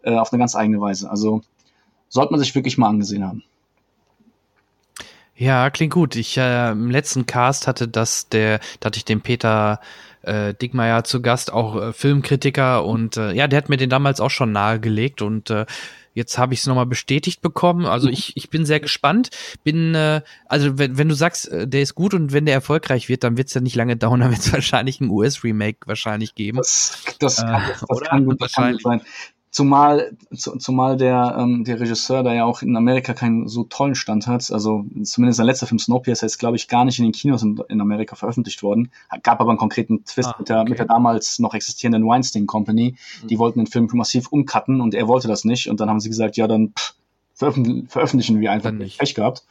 äh, 0.00 0.16
auf 0.16 0.32
eine 0.32 0.38
ganz 0.38 0.56
eigene 0.56 0.80
Weise. 0.80 1.10
Also 1.10 1.42
sollte 2.08 2.32
man 2.32 2.40
sich 2.40 2.54
wirklich 2.54 2.78
mal 2.78 2.88
angesehen 2.88 3.22
haben. 3.22 3.42
Ja, 5.34 5.68
klingt 5.68 5.92
gut. 5.92 6.16
Ich 6.16 6.38
äh, 6.38 6.70
im 6.70 6.90
letzten 6.90 7.26
Cast 7.26 7.66
hatte 7.66 7.86
das 7.86 8.30
der, 8.30 8.60
da 8.80 8.86
hatte 8.86 8.96
ich 8.96 9.04
den 9.04 9.20
Peter 9.20 9.80
äh, 10.26 10.54
Dickmeier 10.54 11.04
zu 11.04 11.22
Gast, 11.22 11.52
auch 11.52 11.76
äh, 11.80 11.92
Filmkritiker 11.92 12.84
und 12.84 13.16
äh, 13.16 13.32
ja, 13.32 13.46
der 13.48 13.56
hat 13.58 13.68
mir 13.68 13.76
den 13.76 13.90
damals 13.90 14.20
auch 14.20 14.30
schon 14.30 14.52
nahegelegt 14.52 15.22
und 15.22 15.50
äh, 15.50 15.66
jetzt 16.14 16.38
habe 16.38 16.54
ich 16.54 16.60
es 16.60 16.66
nochmal 16.66 16.86
bestätigt 16.86 17.42
bekommen. 17.42 17.84
Also 17.86 18.08
ich, 18.08 18.36
ich 18.36 18.48
bin 18.48 18.64
sehr 18.64 18.80
gespannt. 18.80 19.28
Bin 19.64 19.94
äh, 19.94 20.22
also 20.46 20.78
wenn, 20.78 20.96
wenn 20.98 21.08
du 21.08 21.14
sagst, 21.14 21.48
äh, 21.48 21.68
der 21.68 21.82
ist 21.82 21.94
gut 21.94 22.14
und 22.14 22.32
wenn 22.32 22.46
der 22.46 22.54
erfolgreich 22.54 23.08
wird, 23.08 23.22
dann 23.22 23.36
wird 23.36 23.48
es 23.48 23.54
ja 23.54 23.60
nicht 23.60 23.76
lange 23.76 23.96
dauern, 23.98 24.20
dann 24.20 24.30
wird 24.30 24.40
es 24.40 24.52
wahrscheinlich 24.52 25.00
ein 25.00 25.10
US-Remake 25.10 25.80
wahrscheinlich 25.86 26.34
geben. 26.34 26.58
Das, 26.58 27.02
das, 27.20 27.38
Äh, 27.38 27.42
kann, 27.42 27.62
das, 27.68 27.80
gut, 27.80 27.90
das 27.90 28.02
kann 28.08 28.24
gut 28.24 28.40
Wahrscheinlich. 28.40 28.82
sein. 28.82 29.02
Zumal, 29.56 30.14
zu, 30.34 30.58
zumal 30.58 30.98
der, 30.98 31.34
ähm, 31.38 31.64
der 31.64 31.80
Regisseur 31.80 32.22
da 32.22 32.34
ja 32.34 32.44
auch 32.44 32.60
in 32.60 32.76
Amerika 32.76 33.14
keinen 33.14 33.48
so 33.48 33.64
tollen 33.64 33.94
Stand 33.94 34.26
hat. 34.26 34.52
Also 34.52 34.84
zumindest 35.02 35.38
sein 35.38 35.46
letzter 35.46 35.66
Film 35.66 35.78
Snowpiercer 35.78 36.26
ist, 36.26 36.36
glaube 36.36 36.56
ich, 36.56 36.68
gar 36.68 36.84
nicht 36.84 36.98
in 36.98 37.06
den 37.06 37.12
Kinos 37.12 37.42
in, 37.42 37.58
in 37.70 37.80
Amerika 37.80 38.16
veröffentlicht 38.16 38.62
worden. 38.62 38.90
Gab 39.22 39.40
aber 39.40 39.48
einen 39.48 39.58
konkreten 39.58 40.04
Twist 40.04 40.28
Ah, 40.28 40.34
mit, 40.38 40.50
der, 40.50 40.60
okay. 40.60 40.68
mit 40.68 40.78
der 40.78 40.84
damals 40.84 41.38
noch 41.38 41.54
existierenden 41.54 42.06
Weinstein 42.06 42.46
Company. 42.46 42.96
Die 43.30 43.38
wollten 43.38 43.60
den 43.60 43.66
Film 43.66 43.88
massiv 43.94 44.28
umcutten 44.30 44.82
und 44.82 44.94
er 44.94 45.08
wollte 45.08 45.26
das 45.26 45.46
nicht. 45.46 45.70
Und 45.70 45.80
dann 45.80 45.88
haben 45.88 46.00
sie 46.00 46.10
gesagt, 46.10 46.36
ja, 46.36 46.46
dann 46.46 46.74
pff, 46.78 46.92
veröffentlich, 47.32 47.88
veröffentlichen 47.88 48.38
wir 48.40 48.52
einfach. 48.52 48.68
Dann 48.68 48.76
nicht. 48.76 48.98
Pech 48.98 49.14
gehabt. 49.14 49.42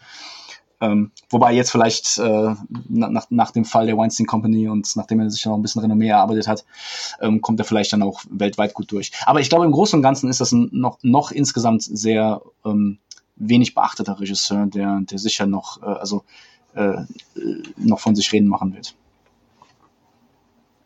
Ähm, 0.81 1.11
wobei 1.29 1.53
jetzt 1.53 1.71
vielleicht 1.71 2.17
äh, 2.17 2.55
na- 2.89 3.09
nach, 3.09 3.27
nach 3.29 3.51
dem 3.51 3.65
Fall 3.65 3.85
der 3.85 3.97
Weinstein 3.97 4.25
Company 4.25 4.67
und 4.67 4.95
nachdem 4.95 5.19
er 5.21 5.29
sich 5.29 5.45
noch 5.45 5.55
ein 5.55 5.61
bisschen 5.61 5.81
Renommee 5.81 6.09
erarbeitet 6.09 6.47
hat, 6.47 6.65
ähm, 7.21 7.41
kommt 7.41 7.59
er 7.59 7.65
vielleicht 7.65 7.93
dann 7.93 8.03
auch 8.03 8.21
weltweit 8.29 8.73
gut 8.73 8.91
durch. 8.91 9.11
Aber 9.25 9.39
ich 9.39 9.49
glaube, 9.49 9.65
im 9.65 9.71
Großen 9.71 9.97
und 9.97 10.03
Ganzen 10.03 10.29
ist 10.29 10.41
das 10.41 10.51
ein 10.51 10.69
noch, 10.71 10.99
noch 11.01 11.31
insgesamt 11.31 11.83
sehr 11.83 12.41
ähm, 12.65 12.99
wenig 13.37 13.73
beachteter 13.73 14.19
Regisseur, 14.19 14.65
der, 14.67 14.99
der 15.01 15.19
sicher 15.19 15.45
noch, 15.45 15.81
äh, 15.81 15.85
also, 15.85 16.23
äh, 16.75 16.81
äh, 16.89 17.05
noch 17.77 17.99
von 17.99 18.15
sich 18.15 18.31
reden 18.33 18.47
machen 18.47 18.73
wird. 18.73 18.95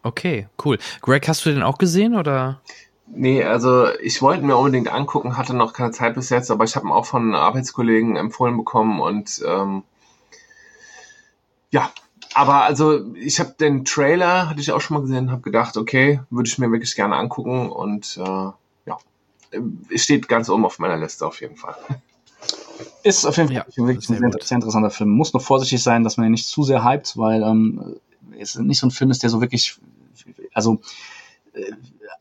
Okay, 0.04 0.48
cool. 0.64 0.78
Greg, 1.02 1.28
hast 1.28 1.46
du 1.46 1.52
den 1.52 1.64
auch 1.64 1.78
gesehen 1.78 2.16
oder? 2.16 2.62
Nee, 3.12 3.44
also 3.44 3.90
ich 4.02 4.22
wollte 4.22 4.44
mir 4.44 4.56
unbedingt 4.56 4.92
angucken, 4.92 5.38
hatte 5.38 5.56
noch 5.56 5.74
keine 5.74 5.92
Zeit 5.92 6.16
bis 6.16 6.30
jetzt, 6.30 6.52
aber 6.52 6.64
ich 6.64 6.76
habe 6.76 6.88
ihn 6.88 6.92
auch 6.92 7.06
von 7.06 7.34
Arbeitskollegen 7.34 8.16
empfohlen 8.16 8.56
bekommen 8.56 9.00
und 9.02 9.44
ähm, 9.46 9.84
ja, 11.72 11.92
aber 12.34 12.64
also 12.64 13.14
ich 13.16 13.40
habe 13.40 13.56
den 13.60 13.84
Trailer, 13.84 14.50
hatte 14.50 14.62
ich 14.62 14.72
auch 14.72 14.82
schon 14.82 14.96
mal 14.98 15.02
gesehen, 15.02 15.32
habe 15.32 15.42
gedacht, 15.42 15.76
okay, 15.78 16.22
würde 16.30 16.48
ich 16.48 16.58
mir 16.60 16.72
wirklich 16.72 16.96
gerne 16.96 17.16
angucken 17.16 17.70
und 17.70 18.18
äh, 18.18 18.52
ja, 18.86 18.98
es 19.94 20.04
steht 20.04 20.28
ganz 20.28 20.50
oben 20.50 20.66
auf 20.66 20.78
meiner 20.80 20.98
Liste 20.98 21.26
auf 21.26 21.42
jeden 21.42 21.56
Fall. 21.56 21.76
Ist 23.04 23.26
auf 23.26 23.38
jeden 23.38 23.50
Fall 23.50 23.58
Ja, 23.58 23.86
wirklich 23.86 24.06
sehr 24.06 24.18
ein 24.18 24.32
sehr, 24.32 24.42
sehr 24.42 24.56
interessanter 24.56 24.92
Film. 24.92 25.10
Muss 25.10 25.34
noch 25.34 25.42
vorsichtig 25.42 25.82
sein, 25.82 26.04
dass 26.04 26.18
man 26.18 26.28
ihn 26.28 26.32
nicht 26.32 26.48
zu 26.48 26.64
sehr 26.64 26.86
hypt, 26.86 27.18
weil 27.18 27.42
ähm, 27.42 27.96
es 28.38 28.56
nicht 28.56 28.80
so 28.80 28.88
ein 28.88 28.92
Film 28.92 29.10
ist, 29.10 29.24
der 29.24 29.30
so 29.30 29.42
wirklich, 29.42 29.80
also 30.54 30.80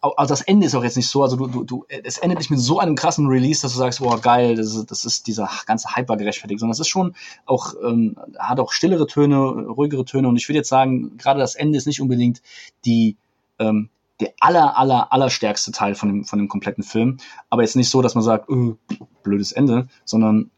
also 0.01 0.33
das 0.33 0.43
Ende 0.43 0.67
ist 0.67 0.75
auch 0.75 0.85
jetzt 0.85 0.97
nicht 0.97 1.09
so, 1.09 1.23
also 1.23 1.37
du, 1.37 1.47
du, 1.47 1.65
du, 1.65 1.85
es 1.89 2.19
endet 2.19 2.39
nicht 2.39 2.51
mit 2.51 2.61
so 2.61 2.79
einem 2.79 2.95
krassen 2.95 3.27
Release, 3.27 3.63
dass 3.63 3.73
du 3.73 3.79
sagst, 3.79 4.01
boah, 4.01 4.21
geil, 4.21 4.57
das 4.57 4.75
ist, 4.75 4.91
das 4.91 5.05
ist 5.05 5.27
dieser 5.27 5.49
ganze 5.67 5.95
Hyper 5.95 6.17
gerechtfertigt, 6.17 6.61
sondern 6.61 6.73
es 6.73 6.81
ist 6.81 6.89
schon 6.89 7.15
auch, 7.47 7.75
ähm, 7.85 8.17
hat 8.39 8.61
auch 8.61 8.73
stillere 8.73 9.07
Töne, 9.07 9.37
ruhigere 9.37 10.05
Töne 10.05 10.29
und 10.29 10.37
ich 10.37 10.49
würde 10.49 10.59
jetzt 10.59 10.69
sagen, 10.69 11.17
gerade 11.17 11.41
das 11.41 11.55
Ende 11.55 11.79
ist 11.79 11.87
nicht 11.87 12.01
unbedingt 12.01 12.43
die, 12.85 13.17
ähm, 13.59 13.91
der 14.21 14.33
aller, 14.41 14.77
aller, 14.77 15.13
aller 15.13 15.31
stärkste 15.31 15.73
Teil 15.73 15.95
von 15.95 16.09
dem, 16.09 16.25
von 16.25 16.39
dem 16.39 16.49
kompletten 16.49 16.85
Film, 16.85 17.19
aber 17.51 17.63
jetzt 17.63 17.77
nicht 17.77 17.91
so, 17.91 18.03
dass 18.03 18.15
man 18.15 18.25
sagt, 18.25 18.51
äh, 18.51 18.75
blödes 19.23 19.53
Ende, 19.53 19.89
sondern 20.05 20.51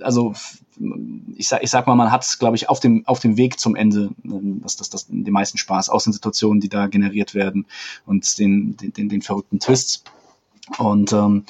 also 0.00 0.34
ich 1.36 1.48
sag, 1.48 1.62
ich 1.62 1.70
sag 1.70 1.86
mal, 1.86 1.94
man 1.94 2.10
hat, 2.10 2.38
glaube 2.38 2.56
ich, 2.56 2.68
auf 2.68 2.80
dem, 2.80 3.06
auf 3.06 3.20
dem 3.20 3.36
Weg 3.36 3.58
zum 3.58 3.76
Ende 3.76 4.10
ähm, 4.24 4.60
das, 4.62 4.76
das, 4.76 4.90
das, 4.90 5.06
den 5.08 5.32
meisten 5.32 5.58
Spaß 5.58 5.88
aus 5.88 6.04
den 6.04 6.12
Situationen, 6.12 6.60
die 6.60 6.68
da 6.68 6.86
generiert 6.86 7.34
werden 7.34 7.66
und 8.06 8.38
den, 8.38 8.76
den, 8.76 8.92
den, 8.92 9.08
den 9.08 9.22
verrückten 9.22 9.60
Twists. 9.60 10.04
Und 10.78 11.12
ähm, 11.12 11.44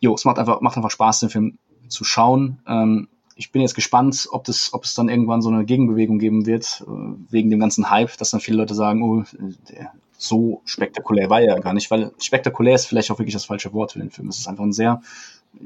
jo, 0.00 0.14
es 0.14 0.24
macht 0.24 0.38
einfach, 0.38 0.60
macht 0.60 0.76
einfach 0.76 0.90
Spaß, 0.90 1.20
den 1.20 1.30
Film 1.30 1.58
zu 1.88 2.04
schauen. 2.04 2.58
Ähm, 2.66 3.08
ich 3.34 3.50
bin 3.50 3.62
jetzt 3.62 3.74
gespannt, 3.74 4.28
ob, 4.30 4.44
das, 4.44 4.72
ob 4.72 4.84
es 4.84 4.94
dann 4.94 5.08
irgendwann 5.08 5.42
so 5.42 5.48
eine 5.48 5.64
Gegenbewegung 5.64 6.18
geben 6.18 6.46
wird, 6.46 6.84
äh, 6.86 7.14
wegen 7.30 7.50
dem 7.50 7.60
ganzen 7.60 7.90
Hype, 7.90 8.16
dass 8.18 8.30
dann 8.30 8.40
viele 8.40 8.58
Leute 8.58 8.74
sagen, 8.74 9.02
oh, 9.02 9.24
der, 9.70 9.92
so 10.16 10.62
spektakulär 10.64 11.30
war 11.30 11.40
er 11.40 11.56
ja 11.56 11.58
gar 11.58 11.74
nicht, 11.74 11.90
weil 11.90 12.12
spektakulär 12.18 12.76
ist 12.76 12.86
vielleicht 12.86 13.10
auch 13.10 13.18
wirklich 13.18 13.34
das 13.34 13.46
falsche 13.46 13.72
Wort 13.72 13.92
für 13.92 13.98
den 13.98 14.10
Film. 14.10 14.28
Es 14.28 14.38
ist 14.38 14.46
einfach 14.46 14.62
ein 14.62 14.72
sehr 14.72 15.02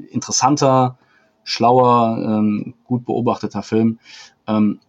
interessanter, 0.09 0.97
schlauer, 1.47 2.17
ähm, 2.21 2.73
gut 2.83 3.05
beobachteter 3.05 3.63
Film. 3.63 3.99
Ähm, 4.47 4.79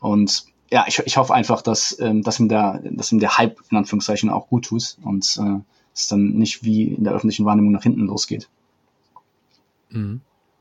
und 0.00 0.44
ja, 0.70 0.84
ich, 0.86 0.98
ich 0.98 1.16
hoffe 1.16 1.32
einfach, 1.32 1.62
dass, 1.62 1.98
ähm, 2.00 2.22
dass, 2.22 2.38
ihm 2.38 2.48
der, 2.48 2.82
dass 2.84 3.12
ihm 3.12 3.18
der 3.18 3.38
Hype 3.38 3.58
in 3.70 3.78
Anführungszeichen 3.78 4.28
auch 4.28 4.48
gut 4.48 4.66
tut 4.66 4.98
und 5.02 5.38
äh, 5.40 5.60
es 5.94 6.08
dann 6.08 6.34
nicht 6.34 6.64
wie 6.64 6.84
in 6.84 7.04
der 7.04 7.14
öffentlichen 7.14 7.46
Wahrnehmung 7.46 7.72
nach 7.72 7.82
hinten 7.82 8.06
losgeht. 8.06 8.48
Mhm. 9.88 10.20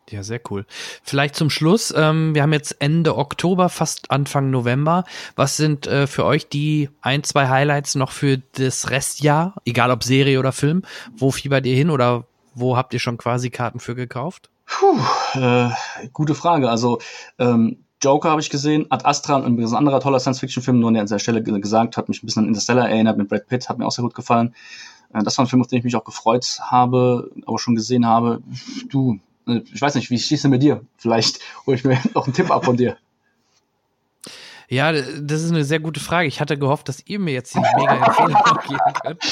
Ja, 0.09 0.23
sehr 0.23 0.41
cool. 0.49 0.65
Vielleicht 1.03 1.35
zum 1.35 1.49
Schluss, 1.49 1.93
ähm, 1.95 2.33
wir 2.33 2.41
haben 2.41 2.53
jetzt 2.53 2.77
Ende 2.79 3.17
Oktober, 3.17 3.69
fast 3.69 4.09
Anfang 4.09 4.51
November. 4.51 5.03
Was 5.35 5.57
sind 5.57 5.85
äh, 5.87 6.07
für 6.07 6.25
euch 6.25 6.47
die 6.47 6.89
ein, 7.01 7.23
zwei 7.23 7.47
Highlights 7.49 7.95
noch 7.95 8.11
für 8.11 8.37
das 8.53 8.89
Restjahr, 8.89 9.55
egal 9.65 9.91
ob 9.91 10.03
Serie 10.03 10.39
oder 10.39 10.51
Film? 10.51 10.83
Wo 11.15 11.31
fiebert 11.31 11.65
ihr 11.65 11.75
hin 11.75 11.89
oder 11.89 12.25
wo 12.53 12.75
habt 12.75 12.93
ihr 12.93 12.99
schon 12.99 13.17
quasi 13.17 13.49
Karten 13.49 13.79
für 13.79 13.95
gekauft? 13.95 14.49
Puh, 14.73 14.97
äh, 15.39 15.69
gute 16.13 16.33
Frage. 16.33 16.69
Also 16.69 16.99
ähm, 17.39 17.83
Joker 18.01 18.29
habe 18.31 18.41
ich 18.41 18.49
gesehen, 18.49 18.85
Ad 18.89 19.05
Astra, 19.05 19.35
ein 19.35 19.59
ein 19.59 19.75
anderer 19.75 19.99
toller 19.99 20.19
Science-Fiction-Film, 20.19 20.79
nur 20.79 20.89
an 20.89 21.05
der 21.05 21.19
Stelle 21.19 21.43
ge- 21.43 21.59
gesagt, 21.59 21.97
hat 21.97 22.09
mich 22.09 22.23
ein 22.23 22.25
bisschen 22.25 22.43
an 22.43 22.47
Interstellar 22.47 22.89
erinnert 22.89 23.17
mit 23.17 23.27
Brad 23.29 23.47
Pitt, 23.47 23.69
hat 23.69 23.77
mir 23.77 23.85
auch 23.85 23.91
sehr 23.91 24.03
gut 24.03 24.15
gefallen. 24.15 24.55
Äh, 25.13 25.23
das 25.23 25.37
war 25.37 25.45
ein 25.45 25.47
Film, 25.49 25.61
auf 25.61 25.67
den 25.67 25.79
ich 25.79 25.83
mich 25.83 25.95
auch 25.95 26.05
gefreut 26.05 26.59
habe, 26.61 27.29
aber 27.45 27.59
schon 27.59 27.75
gesehen 27.75 28.05
habe. 28.07 28.41
Du, 28.89 29.19
äh, 29.47 29.61
ich 29.73 29.81
weiß 29.81 29.95
nicht, 29.95 30.09
wie 30.09 30.17
schließt 30.17 30.45
denn 30.45 30.51
mit 30.51 30.63
dir? 30.63 30.81
Vielleicht 30.97 31.39
hole 31.67 31.75
ich 31.75 31.83
mir 31.83 31.99
noch 32.15 32.25
einen 32.25 32.33
Tipp 32.33 32.49
ab 32.49 32.65
von 32.65 32.77
dir. 32.77 32.97
Ja, 34.69 34.93
das 34.93 35.41
ist 35.41 35.51
eine 35.51 35.65
sehr 35.65 35.81
gute 35.81 35.99
Frage. 35.99 36.29
Ich 36.29 36.39
hatte 36.39 36.57
gehofft, 36.57 36.87
dass 36.87 37.05
ihr 37.05 37.19
mir 37.19 37.33
jetzt 37.33 37.53
die 37.53 37.59
mega 37.59 38.05
Empfehlung 38.05 38.37
geben 38.67 38.93
könnt. 39.03 39.23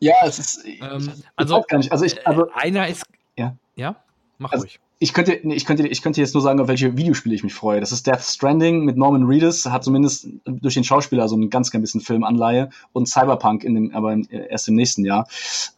Ja, 0.00 0.14
es 0.24 0.38
ist. 0.38 0.64
Ähm, 0.64 1.12
also, 1.36 1.62
gar 1.68 1.76
nicht. 1.76 1.92
Also 1.92 2.06
ich, 2.06 2.26
also 2.26 2.46
äh, 2.46 2.52
einer 2.54 2.88
ist. 2.88 3.04
Ja. 3.36 3.54
Ja? 3.76 3.96
Mach 4.38 4.52
Also- 4.52 4.64
ruhig. 4.64 4.80
ich 4.98 5.12
könnte, 5.12 5.38
nee, 5.42 5.54
ich 5.54 5.64
könnte, 5.64 5.86
ich 5.88 6.02
könnte 6.02 6.20
jetzt 6.20 6.34
nur 6.34 6.42
sagen, 6.42 6.60
auf 6.60 6.68
welche 6.68 6.96
Videospiele 6.96 7.34
ich 7.34 7.42
mich 7.44 7.54
freue. 7.54 7.80
Das 7.80 7.92
ist 7.92 8.06
Death 8.06 8.22
Stranding 8.22 8.84
mit 8.84 8.96
Norman 8.96 9.24
Reedus, 9.24 9.66
hat 9.66 9.84
zumindest 9.84 10.28
durch 10.44 10.74
den 10.74 10.84
Schauspieler 10.84 11.28
so 11.28 11.34
einen 11.36 11.50
ganz, 11.50 11.70
ganz 11.70 11.82
bisschen 11.82 12.00
Filmanleihe 12.00 12.70
und 12.92 13.08
Cyberpunk 13.08 13.64
in 13.64 13.74
dem, 13.74 13.94
aber 13.94 14.12
im, 14.12 14.26
erst 14.30 14.68
im 14.68 14.74
nächsten 14.74 15.04
Jahr. 15.04 15.26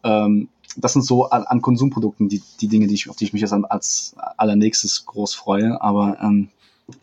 Ähm, 0.04 0.48
das 0.76 0.92
sind 0.92 1.02
so 1.02 1.28
an, 1.30 1.44
an 1.44 1.62
Konsumprodukten 1.62 2.28
die, 2.28 2.42
die 2.60 2.68
Dinge, 2.68 2.86
die 2.86 2.94
ich, 2.94 3.08
auf 3.08 3.16
die 3.16 3.24
ich 3.24 3.32
mich 3.32 3.42
jetzt 3.42 3.52
an- 3.52 3.64
als 3.64 4.14
allernächstes 4.36 5.06
groß 5.06 5.34
freue. 5.34 5.80
Aber 5.80 6.18
ähm, 6.20 6.48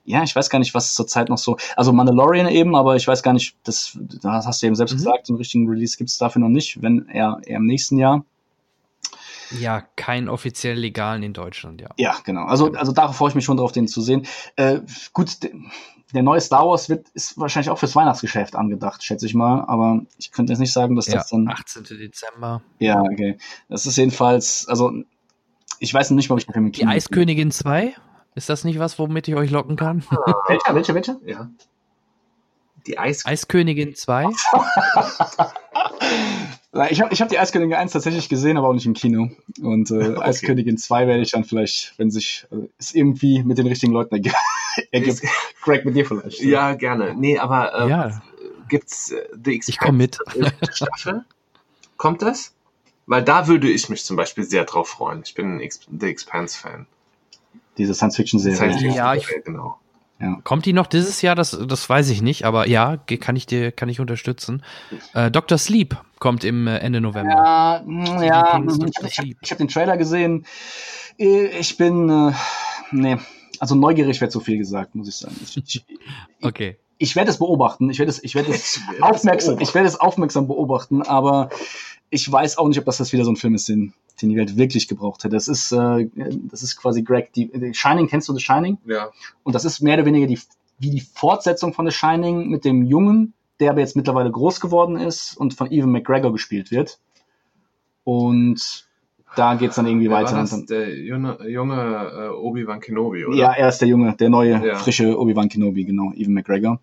ja, 0.05 0.23
ich 0.23 0.35
weiß 0.35 0.49
gar 0.49 0.59
nicht, 0.59 0.73
was 0.73 0.93
zurzeit 0.93 1.29
noch 1.29 1.37
so. 1.37 1.57
Also 1.75 1.91
Mandalorian 1.93 2.47
eben, 2.47 2.75
aber 2.75 2.95
ich 2.95 3.07
weiß 3.07 3.21
gar 3.23 3.33
nicht, 3.33 3.55
das, 3.63 3.97
das 4.21 4.45
hast 4.45 4.61
du 4.61 4.67
eben 4.67 4.75
selbst 4.75 4.93
Mhm. 4.93 4.97
gesagt, 4.97 5.29
einen 5.29 5.37
richtigen 5.37 5.67
Release 5.69 5.97
gibt 5.97 6.09
es 6.09 6.17
dafür 6.17 6.41
noch 6.41 6.49
nicht, 6.49 6.81
wenn 6.81 7.07
eher, 7.07 7.39
eher 7.45 7.57
im 7.57 7.65
nächsten 7.65 7.97
Jahr. 7.97 8.23
Ja, 9.51 9.81
keinen 9.95 10.29
offiziell 10.29 10.75
legalen 10.77 11.23
in 11.23 11.33
Deutschland, 11.33 11.81
ja. 11.81 11.89
Ja, 11.97 12.15
genau. 12.23 12.45
Also, 12.45 12.71
also 12.73 12.91
darauf 12.91 13.15
freue 13.17 13.29
ich 13.29 13.35
mich 13.35 13.45
schon 13.45 13.57
drauf, 13.57 13.71
den 13.71 13.87
zu 13.87 14.01
sehen. 14.01 14.25
Äh, 14.55 14.81
gut, 15.13 15.43
de- 15.43 15.53
der 16.13 16.23
neue 16.23 16.39
Star 16.39 16.67
Wars 16.67 16.87
wird, 16.87 17.09
ist 17.09 17.37
wahrscheinlich 17.37 17.69
auch 17.69 17.77
fürs 17.77 17.95
Weihnachtsgeschäft 17.95 18.55
angedacht, 18.55 19.03
schätze 19.03 19.25
ich 19.25 19.33
mal. 19.33 19.65
Aber 19.67 20.01
ich 20.17 20.31
könnte 20.31 20.53
jetzt 20.53 20.59
nicht 20.59 20.71
sagen, 20.73 20.95
dass 20.95 21.07
ja 21.07 21.15
das 21.15 21.29
dann. 21.29 21.47
18. 21.49 21.83
Dezember. 21.83 22.61
Ja, 22.79 23.01
okay. 23.01 23.37
Das 23.69 23.85
ist 23.85 23.97
jedenfalls, 23.97 24.67
also 24.67 24.93
ich 25.79 25.93
weiß 25.93 26.11
nicht, 26.11 26.31
ob 26.31 26.37
ich 26.37 26.45
den 26.45 26.53
Film 26.53 26.71
Die 26.71 26.85
Eiskönigin 26.85 27.51
2? 27.51 27.93
Ist 28.35 28.49
das 28.49 28.63
nicht 28.63 28.79
was, 28.79 28.97
womit 28.99 29.27
ich 29.27 29.35
euch 29.35 29.49
locken 29.51 29.75
kann? 29.75 30.03
Welcher, 30.47 30.75
welcher, 30.75 30.93
welcher? 30.95 31.17
Ja. 31.25 31.49
Die 32.87 32.97
Eis 32.99 33.25
Eiskönigin 33.25 33.95
2? 33.95 34.27
Ich 36.89 36.99
habe 37.01 37.13
ich 37.13 37.21
hab 37.21 37.29
die 37.29 37.39
Eiskönigin 37.39 37.73
1 37.75 37.93
tatsächlich 37.93 38.27
gesehen, 38.27 38.57
aber 38.57 38.67
auch 38.67 38.73
nicht 38.73 38.85
im 38.85 38.93
Kino. 38.93 39.29
Und 39.61 39.91
äh, 39.91 40.15
Eiskönigin 40.19 40.77
2 40.77 41.07
werde 41.07 41.21
ich 41.21 41.31
dann 41.31 41.45
vielleicht, 41.45 41.93
wenn 41.97 42.11
sich 42.11 42.45
äh, 42.51 42.67
es 42.77 42.93
irgendwie 42.93 43.43
mit 43.43 43.57
den 43.57 43.67
richtigen 43.67 43.93
Leuten 43.93 44.13
ergibt. 44.15 44.35
ergibt. 44.91 45.21
Greg, 45.61 45.85
mit 45.85 45.95
dir 45.95 46.05
vielleicht. 46.05 46.41
Ja, 46.41 46.73
gerne. 46.75 47.15
Nee, 47.15 47.37
aber 47.39 47.73
äh, 47.85 47.89
Ja. 47.89 48.21
gibt's 48.67 49.11
äh, 49.11 49.25
The 49.43 49.61
Ich 49.65 49.79
komme 49.79 49.97
mit. 49.99 50.17
Staffel? 50.73 51.23
Kommt 51.97 52.21
das? 52.21 52.53
Weil 53.07 53.23
da 53.23 53.47
würde 53.47 53.69
ich 53.69 53.87
mich 53.89 54.03
zum 54.03 54.17
Beispiel 54.17 54.43
sehr 54.43 54.65
drauf 54.65 54.89
freuen. 54.89 55.21
Ich 55.23 55.33
bin 55.33 55.55
ein 55.55 55.59
Ex 55.61 55.79
The 55.97 56.07
Expanse-Fan. 56.07 56.87
Diese 57.77 57.93
Science-Fiction-Serie. 57.93 58.57
Science-Fiction- 58.57 58.95
Ja, 58.95 59.15
ich- 59.15 59.27
genau. 59.45 59.79
Kommt 60.43 60.65
die 60.65 60.73
noch 60.73 60.87
dieses 60.87 61.21
Jahr? 61.21 61.35
Das, 61.35 61.51
das 61.67 61.89
weiß 61.89 62.09
ich 62.09 62.21
nicht, 62.21 62.45
aber 62.45 62.67
ja, 62.67 62.97
kann 62.97 63.35
ich 63.35 63.45
dir, 63.45 63.71
kann 63.71 63.89
ich 63.89 63.99
unterstützen. 63.99 64.63
Äh, 65.13 65.29
Dr. 65.29 65.57
Sleep 65.57 65.97
kommt 66.19 66.43
im 66.43 66.67
äh, 66.67 66.77
Ende 66.77 67.01
November. 67.01 67.31
Ja, 67.33 67.83
ja, 68.23 68.23
ich 68.23 68.31
habe 68.31 68.89
ich 69.07 69.17
hab, 69.19 69.25
ich 69.41 69.49
den 69.57 69.67
Trailer 69.67 69.97
gesehen. 69.97 70.45
Äh, 71.17 71.47
Ich 71.59 71.75
bin, 71.77 72.09
äh, 72.09 72.31
nee, 72.91 73.17
also 73.59 73.75
neugierig 73.75 74.21
wird 74.21 74.31
so 74.31 74.39
viel 74.39 74.57
gesagt, 74.57 74.95
muss 74.95 75.07
ich 75.09 75.15
sagen. 75.15 75.35
Ich, 75.43 75.57
ich, 75.65 75.85
Okay. 76.41 76.77
ich 76.97 77.15
werde 77.15 77.29
es 77.31 77.37
beobachten, 77.37 77.89
ich 77.89 77.99
werde 77.99 78.09
es, 78.11 78.23
ich 78.23 78.35
werde 78.35 78.51
es 78.51 78.79
Ich 78.95 79.03
aufmerksam, 79.03 79.55
beobachten. 79.55 79.63
ich 79.69 79.75
werde 79.75 79.87
es 79.89 79.99
aufmerksam 79.99 80.47
beobachten, 80.47 81.01
aber 81.01 81.49
ich 82.09 82.31
weiß 82.31 82.57
auch 82.57 82.67
nicht, 82.69 82.79
ob 82.79 82.85
das, 82.85 82.97
das 82.97 83.11
wieder 83.11 83.25
so 83.25 83.31
ein 83.31 83.35
Film 83.35 83.55
ist, 83.55 83.67
den, 83.67 83.93
den 84.21 84.29
die 84.29 84.35
Welt 84.37 84.57
wirklich 84.57 84.87
gebraucht 84.87 85.23
hätte. 85.23 85.35
Das 85.35 85.47
ist, 85.47 85.71
äh, 85.71 86.07
das 86.49 86.63
ist 86.63 86.75
quasi 86.77 87.03
Greg, 87.03 87.33
die, 87.33 87.47
die 87.47 87.73
Shining, 87.73 88.07
kennst 88.07 88.29
du 88.29 88.33
The 88.33 88.39
Shining? 88.41 88.77
Ja. 88.85 89.09
Und 89.43 89.53
das 89.53 89.65
ist 89.65 89.81
mehr 89.81 89.95
oder 89.95 90.05
weniger 90.05 90.27
die, 90.27 90.39
wie 90.79 90.89
die 90.89 91.01
Fortsetzung 91.01 91.73
von 91.73 91.85
The 91.85 91.91
Shining 91.91 92.49
mit 92.49 92.65
dem 92.65 92.83
Jungen, 92.83 93.33
der 93.59 93.71
aber 93.71 93.79
jetzt 93.79 93.95
mittlerweile 93.95 94.31
groß 94.31 94.59
geworden 94.59 94.97
ist 94.97 95.35
und 95.37 95.53
von 95.53 95.71
Evan 95.71 95.91
McGregor 95.91 96.31
gespielt 96.31 96.71
wird. 96.71 96.99
Und 98.03 98.85
da 99.35 99.55
geht's 99.55 99.75
dann 99.75 99.85
irgendwie 99.87 100.09
Wer 100.09 100.17
weiter. 100.17 100.33
War 100.33 100.41
das 100.41 100.51
dann, 100.51 100.65
der 100.67 100.95
junge, 100.97 101.37
junge 101.49 101.75
äh, 101.75 102.29
Obi-Wan 102.29 102.79
Kenobi, 102.79 103.25
oder? 103.25 103.35
ja, 103.35 103.51
er 103.53 103.69
ist 103.69 103.79
der 103.79 103.87
Junge, 103.87 104.15
der 104.15 104.29
neue, 104.29 104.65
Ja. 104.65 104.75
frische 104.75 105.19
Obi-Wan 105.19 105.49
Kenobi, 105.49 105.83
genau, 105.85 106.13
Evan 106.13 106.33
McGregor. 106.33 106.79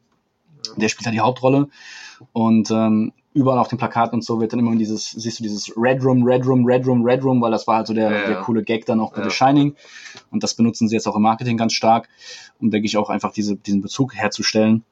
Der 0.76 0.88
spielt 0.88 1.06
da 1.06 1.10
die 1.10 1.20
Hauptrolle. 1.20 1.68
Und 2.32 2.70
ähm, 2.70 3.12
überall 3.34 3.58
auf 3.58 3.68
den 3.68 3.78
Plakaten 3.78 4.16
und 4.16 4.24
so 4.24 4.40
wird 4.40 4.52
dann 4.52 4.60
immer 4.60 4.74
dieses, 4.76 5.10
siehst 5.10 5.38
du 5.38 5.42
dieses 5.42 5.72
Red 5.76 6.04
Room, 6.04 6.22
Red 6.24 6.44
Room, 6.46 6.64
Red 6.66 6.86
Room, 6.86 7.02
Red 7.04 7.24
Room, 7.24 7.40
weil 7.40 7.50
das 7.50 7.66
war 7.66 7.76
halt 7.76 7.86
so 7.86 7.94
der, 7.94 8.10
Ja, 8.10 8.20
ja. 8.20 8.26
der 8.28 8.40
coole 8.42 8.62
Gag 8.62 8.84
dann 8.86 9.00
auch 9.00 9.12
bei 9.12 9.22
Ja. 9.22 9.30
The 9.30 9.34
Shining. 9.34 9.74
Und 10.30 10.42
das 10.42 10.54
benutzen 10.54 10.88
sie 10.88 10.94
jetzt 10.96 11.06
auch 11.08 11.16
im 11.16 11.22
Marketing 11.22 11.56
ganz 11.56 11.72
stark, 11.72 12.08
um, 12.60 12.70
denke 12.70 12.86
ich, 12.86 12.96
auch 12.98 13.08
einfach 13.10 13.32
diese, 13.32 13.56
diesen 13.56 13.80
Bezug 13.80 14.14
herzustellen 14.14 14.84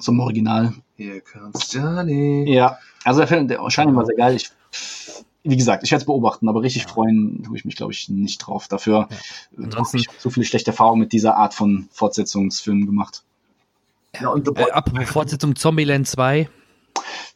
zum 0.00 0.18
Original. 0.20 0.72
Here 0.96 1.20
comes 1.20 1.72
Johnny. 1.72 2.44
Ja, 2.52 2.78
also 3.04 3.20
der 3.20 3.28
Film, 3.28 3.48
der 3.48 3.58
Shining 3.70 3.94
war 3.96 4.06
sehr 4.06 4.16
geil. 4.16 4.34
Ich, 4.36 4.50
wie 5.44 5.56
gesagt, 5.56 5.82
ich 5.84 5.90
werde 5.90 6.02
es 6.02 6.06
beobachten, 6.06 6.48
aber 6.48 6.62
richtig 6.62 6.82
Ja. 6.84 6.88
freuen 6.88 7.42
tue 7.44 7.56
ich 7.56 7.64
mich, 7.64 7.76
glaube 7.76 7.92
ich, 7.92 8.08
nicht 8.08 8.38
drauf. 8.38 8.68
Dafür 8.68 9.08
Ja. 9.10 9.16
äh, 9.58 9.64
Ansonsten- 9.64 9.98
habe 9.98 10.06
ich 10.14 10.20
so 10.20 10.30
viele 10.30 10.46
schlechte 10.46 10.70
Erfahrungen 10.70 11.00
mit 11.00 11.12
dieser 11.12 11.36
Art 11.36 11.52
von 11.54 11.88
Fortsetzungsfilmen 11.92 12.86
gemacht. 12.86 13.22
Ja, 14.20 14.28
und 14.30 14.48
Äh, 14.58 14.70
apropos 14.72 15.08
Fortsetzung 15.10 15.54
Zombieland 15.54 16.06
2. 16.08 16.48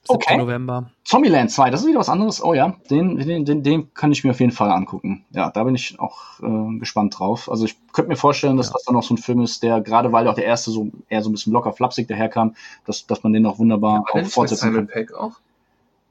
7. 0.04 0.16
Okay. 0.16 0.36
November. 0.36 0.90
Zombieland 1.04 1.50
2, 1.52 1.70
das 1.70 1.82
ist 1.82 1.86
wieder 1.86 2.00
was 2.00 2.08
anderes. 2.08 2.42
Oh 2.42 2.54
ja, 2.54 2.74
den, 2.90 3.16
den, 3.18 3.44
den, 3.44 3.62
den 3.62 3.94
kann 3.94 4.10
ich 4.10 4.24
mir 4.24 4.30
auf 4.30 4.40
jeden 4.40 4.50
Fall 4.52 4.70
angucken. 4.70 5.24
Ja, 5.30 5.50
da 5.50 5.62
bin 5.62 5.74
ich 5.76 6.00
auch 6.00 6.40
äh, 6.40 6.78
gespannt 6.78 7.18
drauf. 7.18 7.48
Also 7.50 7.64
ich 7.66 7.76
könnte 7.92 8.08
mir 8.08 8.16
vorstellen, 8.16 8.56
dass 8.56 8.66
Ja. 8.68 8.72
das 8.72 8.84
dann 8.84 8.96
auch 8.96 9.02
so 9.04 9.14
ein 9.14 9.18
Film 9.18 9.40
ist, 9.42 9.62
der 9.62 9.80
gerade 9.80 10.10
weil 10.12 10.26
auch 10.26 10.34
der 10.34 10.44
erste 10.44 10.70
so 10.72 10.90
eher 11.08 11.22
so 11.22 11.30
ein 11.30 11.32
bisschen 11.32 11.52
locker 11.52 11.72
flapsig 11.72 12.08
daherkam, 12.08 12.56
dass, 12.84 13.06
dass 13.06 13.22
man 13.22 13.32
den 13.32 13.46
auch 13.46 13.58
wunderbar 13.60 14.04
der 14.12 14.22
auch 14.24 14.28
fortsetzen 14.28 14.70
Simon 14.72 14.86
kann. 14.88 14.94
Peck 14.94 15.14
auch? 15.14 15.34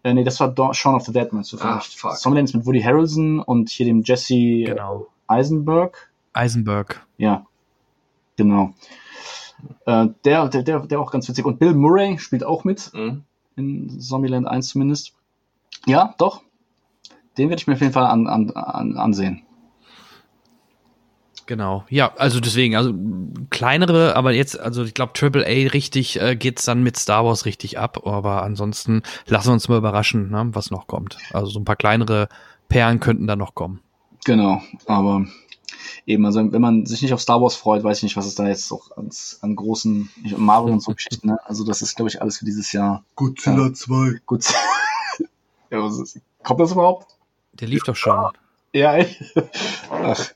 Äh, 0.04 0.14
nee, 0.14 0.24
das 0.24 0.40
war 0.40 0.48
Dawn- 0.48 0.74
Shaun 0.74 0.96
of 0.96 1.06
the 1.06 1.12
Dead, 1.12 1.32
meinst 1.34 1.52
du 1.52 1.58
Ah, 1.58 1.80
vielleicht? 1.82 2.00
fuck. 2.00 2.18
Zombieland 2.18 2.48
ist 2.50 2.56
mit 2.56 2.66
Woody 2.66 2.82
Harrelson 2.82 3.40
und 3.40 3.70
hier 3.70 3.86
dem 3.86 4.04
Jesse 4.04 4.36
Genau. 4.66 5.08
Eisenberg. 5.28 6.10
Eisenberg. 6.34 7.06
Ja, 7.18 7.46
genau. 8.38 8.74
Äh, 9.86 10.08
der, 10.26 10.48
der, 10.48 10.64
der, 10.64 10.80
der 10.80 11.00
auch 11.00 11.12
ganz 11.12 11.28
witzig. 11.30 11.46
Und 11.46 11.60
Bill 11.60 11.74
Murray 11.76 12.18
spielt 12.20 12.44
auch 12.44 12.64
mit, 12.64 12.90
Mhm. 12.94 13.24
In 13.62 14.00
Zombieland 14.00 14.48
1 14.48 14.70
zumindest. 14.70 15.14
Ja, 15.86 16.14
doch. 16.18 16.42
Den 17.38 17.50
werde 17.50 17.62
ich 17.62 17.68
mir 17.68 17.74
auf 17.74 17.82
jeden 17.82 17.94
Fall 17.94 18.06
an, 18.06 18.28
an, 18.28 18.52
an, 18.52 18.98
ansehen. 18.98 19.44
Genau. 21.46 21.84
Ja, 21.90 22.14
also 22.18 22.40
deswegen, 22.40 22.76
also 22.76 22.94
kleinere, 23.50 24.16
aber 24.16 24.32
jetzt, 24.32 24.60
also 24.60 24.84
ich 24.84 24.94
glaube, 24.94 25.14
Triple 25.14 25.46
A 25.46 25.70
richtig 25.72 26.22
äh, 26.22 26.36
geht's 26.36 26.66
dann 26.66 26.84
mit 26.84 26.98
Star 26.98 27.26
Wars 27.26 27.46
richtig 27.46 27.78
ab, 27.78 28.06
aber 28.06 28.44
ansonsten 28.44 29.02
lassen 29.28 29.50
wir 29.50 29.54
uns 29.54 29.68
mal 29.68 29.78
überraschen, 29.78 30.30
ne, 30.30 30.50
was 30.54 30.72
noch 30.72 30.88
kommt. 30.88 31.18
Also 31.34 31.48
so 31.52 31.60
ein 31.60 31.66
paar 31.66 31.76
kleinere 31.76 32.30
Perlen 32.70 33.00
könnten 33.00 33.28
da 33.28 33.36
noch 33.36 33.54
kommen. 33.54 33.82
Genau, 34.24 34.62
aber 34.86 35.26
eben, 36.06 36.26
also 36.26 36.52
wenn 36.52 36.62
man 36.62 36.86
sich 36.86 37.02
nicht 37.02 37.14
auf 37.14 37.22
Star 37.22 37.42
Wars 37.42 37.56
freut, 37.56 37.84
weiß 37.84 37.98
ich 37.98 38.04
nicht, 38.04 38.18
was 38.18 38.26
es 38.26 38.36
da 38.36 38.48
jetzt 38.48 38.72
auch 38.72 38.92
ans, 38.98 39.40
an 39.42 39.56
großen 39.56 40.10
ich- 40.24 40.38
Marvel 40.38 40.74
und 40.74 40.82
so 40.84 40.94
Geschichten, 40.94 41.28
ne? 41.28 41.40
Also 41.46 41.64
das 41.64 41.82
ist, 41.82 41.96
glaube 41.96 42.10
ich, 42.10 42.22
alles 42.22 42.38
für 42.40 42.46
dieses 42.46 42.72
Jahr 42.72 43.04
Godzilla 43.16 43.74
2. 43.74 44.20
gut. 44.26 44.46
ja, 45.70 45.82
was 45.84 46.00
ist, 46.00 46.20
kommt 46.44 46.60
das 46.60 46.72
überhaupt? 46.72 47.08
Der 47.54 47.68
lief 47.68 47.84
doch 47.84 47.96
schon. 47.96 48.18
Ja, 48.74 48.96
echt? 48.96 49.22
Ach, 49.90 50.30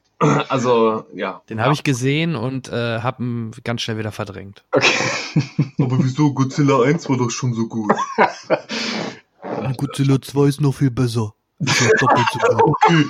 Also, 0.49 1.05
ja. 1.13 1.41
Den 1.49 1.61
habe 1.61 1.73
ich 1.73 1.83
gesehen 1.83 2.35
und 2.35 2.69
äh, 2.69 2.99
habe 3.01 3.23
ihn 3.23 3.51
ganz 3.63 3.81
schnell 3.81 3.97
wieder 3.97 4.11
verdrängt. 4.11 4.63
okay. 4.71 4.91
Aber 5.79 6.01
wieso? 6.03 6.33
Godzilla 6.33 6.81
1 6.83 7.09
war 7.09 7.17
doch 7.17 7.29
schon 7.29 7.53
so 7.53 7.67
gut. 7.67 7.91
Godzilla 9.77 10.21
2 10.21 10.47
ist 10.47 10.61
noch 10.61 10.73
viel 10.73 10.91
besser. 10.91 11.33
Ist 11.59 11.81
ja 11.81 11.89
doppelt 11.99 12.25
so 12.31 12.39
gut. 12.57 12.75
Okay. 12.83 13.05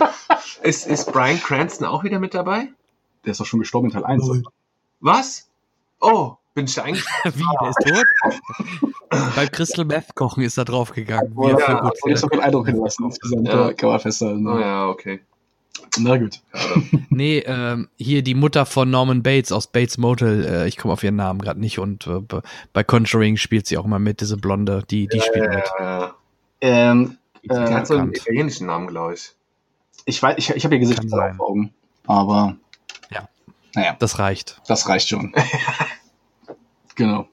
Ist, 0.64 0.88
ist 0.88 1.12
Brian 1.12 1.40
Cranston 1.40 1.86
auch 1.88 2.04
wieder 2.04 2.20
mit 2.20 2.34
dabei? 2.34 2.70
Der 3.26 3.32
ist 3.32 3.40
doch 3.40 3.46
schon 3.46 3.60
gestorben 3.60 3.88
in 3.88 3.94
Teil 3.94 4.06
1. 4.06 4.28
Nein. 4.28 4.44
Was? 5.00 5.48
Oh, 6.00 6.34
bin 6.54 6.66
ich 6.66 6.76
da 6.76 6.84
eigentlich? 6.84 7.06
Wie, 7.24 7.44
der 7.62 7.70
ist 7.70 7.80
tot? 7.84 8.92
Beim 9.36 9.52
Crystal 9.52 9.86
Meth 9.86 10.14
kochen 10.16 10.44
ist 10.44 10.58
er 10.58 10.66
draufgegangen. 10.66 11.36
Er 11.42 11.50
Ja, 11.50 11.58
für 11.58 11.72
und 11.82 11.86
jetzt 11.86 12.02
Godzilla. 12.02 12.18
so 12.18 12.28
viel 12.30 12.42
Eindruck 12.42 12.66
hinterlassen 12.68 13.04
insgesamt, 13.06 13.48
Ja. 13.48 13.68
ja. 13.68 13.74
kann 13.74 13.90
man 13.90 14.00
festhalten. 14.00 14.48
Oh 14.48 14.60
ja, 14.60 14.88
okay. 14.90 15.22
Na 15.98 16.18
gut. 16.18 16.42
Nee, 17.10 17.40
ähm, 17.46 17.90
hier 17.98 18.22
die 18.22 18.34
Mutter 18.36 18.66
von 18.66 18.90
Norman 18.90 19.24
Bates 19.24 19.52
aus 19.52 19.68
Bates 19.68 19.98
Motel, 19.98 20.46
äh, 20.46 20.68
ich 20.68 20.78
komme 20.78 20.94
auf 20.94 21.04
ihren 21.04 21.16
Namen 21.18 21.42
gerade 21.42 21.60
nicht 21.60 21.80
und 21.80 22.08
äh, 22.08 22.20
be- 22.22 22.42
bei 22.74 22.84
Conjuring 22.84 23.38
spielt 23.38 23.68
sie 23.68 23.78
auch 23.78 23.86
immer 23.86 24.00
mit, 24.00 24.22
diese 24.22 24.38
Blonde, 24.38 24.84
die, 24.90 25.08
die 25.08 25.22
spielt 25.22 25.50
mit. 25.50 25.64
Äh, 25.80 26.08
Ähm, 26.62 27.18
die 27.50 27.74
hat 27.74 27.88
so 27.88 27.96
einen 27.98 28.14
italienischen 28.14 28.68
Namen, 28.68 28.88
glaube 28.88 29.14
ich. 29.16 29.32
ich 30.06 30.22
weiß, 30.22 30.36
ich, 30.38 30.50
ich 30.52 30.64
habe 30.66 30.76
ihr 30.76 30.80
Gesicht 30.80 31.04
vor. 31.10 31.36
Augen, 31.40 31.74
aber 32.08 32.56
Ja. 33.12 33.28
naja, 33.76 33.96
Das 34.00 34.20
reicht. 34.20 34.62
das 34.68 34.88
reicht 34.90 35.10
schon. 35.10 35.34
genau. 36.96 37.28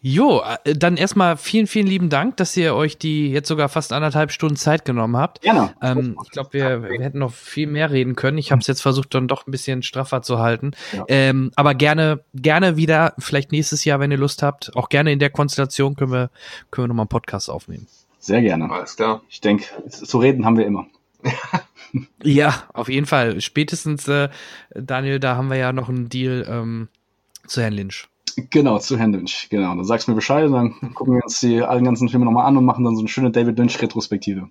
Jo, 0.00 0.42
äh, 0.64 0.74
dann 0.76 0.96
erstmal 0.96 1.36
vielen, 1.36 1.66
vielen 1.66 1.88
lieben 1.88 2.08
Dank, 2.08 2.36
dass 2.36 2.56
ihr 2.56 2.72
euch 2.76 2.98
die 2.98 3.32
jetzt 3.32 3.48
sogar 3.48 3.68
fast 3.68 3.92
anderthalb 3.92 4.30
Stunden 4.30 4.54
Zeit 4.54 4.84
genommen 4.84 5.16
habt. 5.16 5.40
Gerne. 5.40 5.74
Ähm, 5.82 6.16
ich 6.24 6.30
glaube, 6.30 6.52
wir, 6.52 6.82
wir 6.84 7.00
hätten 7.02 7.18
noch 7.18 7.32
viel 7.32 7.66
mehr 7.66 7.90
reden 7.90 8.14
können. 8.14 8.38
Ich 8.38 8.52
habe 8.52 8.60
es 8.60 8.68
jetzt 8.68 8.80
versucht, 8.80 9.12
dann 9.14 9.26
doch 9.26 9.48
ein 9.48 9.50
bisschen 9.50 9.82
straffer 9.82 10.22
zu 10.22 10.38
halten. 10.38 10.70
Ja. 10.92 11.04
Ähm, 11.08 11.50
aber 11.56 11.74
gerne, 11.74 12.22
gerne 12.32 12.76
wieder, 12.76 13.12
vielleicht 13.18 13.50
nächstes 13.50 13.84
Jahr, 13.84 13.98
wenn 13.98 14.12
ihr 14.12 14.18
Lust 14.18 14.44
habt. 14.44 14.70
Auch 14.76 14.88
gerne 14.88 15.10
in 15.10 15.18
der 15.18 15.30
Konstellation 15.30 15.96
können 15.96 16.12
wir, 16.12 16.30
können 16.70 16.84
wir 16.84 16.88
nochmal 16.88 17.02
einen 17.04 17.08
Podcast 17.08 17.50
aufnehmen. 17.50 17.88
Sehr 18.28 18.42
gerne. 18.42 18.70
Alles 18.70 18.94
klar. 18.94 19.22
Ich 19.30 19.40
denke, 19.40 19.64
zu 19.88 20.18
reden 20.18 20.44
haben 20.44 20.58
wir 20.58 20.66
immer. 20.66 20.86
Ja, 22.22 22.64
auf 22.74 22.90
jeden 22.90 23.06
Fall. 23.06 23.40
Spätestens, 23.40 24.06
äh, 24.08 24.28
Daniel, 24.74 25.20
da 25.20 25.36
haben 25.36 25.48
wir 25.48 25.56
ja 25.56 25.72
noch 25.72 25.88
einen 25.88 26.10
Deal 26.10 26.46
ähm, 26.46 26.88
zu 27.46 27.62
Herrn 27.62 27.72
Lynch. 27.72 28.08
Genau, 28.50 28.78
zu 28.78 28.98
Herrn 28.98 29.14
Lynch. 29.14 29.48
Genau. 29.48 29.74
Dann 29.74 29.86
sagst 29.86 30.06
du 30.06 30.10
mir 30.10 30.16
Bescheid 30.16 30.44
und 30.44 30.52
dann 30.52 30.74
gucken 30.92 31.14
wir 31.14 31.22
uns 31.24 31.40
die 31.40 31.62
allen 31.62 31.84
ganzen 31.84 32.10
Filme 32.10 32.26
nochmal 32.26 32.44
an 32.44 32.58
und 32.58 32.66
machen 32.66 32.84
dann 32.84 32.94
so 32.94 33.00
eine 33.00 33.08
schöne 33.08 33.30
David 33.30 33.58
Lynch-Retrospektive. 33.58 34.50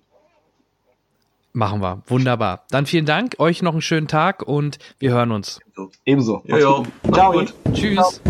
Machen 1.52 1.80
wir. 1.80 2.02
Wunderbar. 2.08 2.64
Dann 2.70 2.86
vielen 2.86 3.06
Dank, 3.06 3.36
euch 3.38 3.62
noch 3.62 3.74
einen 3.74 3.82
schönen 3.82 4.08
Tag 4.08 4.42
und 4.42 4.80
wir 4.98 5.12
hören 5.12 5.30
uns. 5.30 5.60
Ebenso. 6.04 6.42
Ja, 6.44 6.58
ja. 6.58 6.82
Ciao. 7.12 7.32
Gut. 7.32 7.54
Tschüss. 7.72 8.20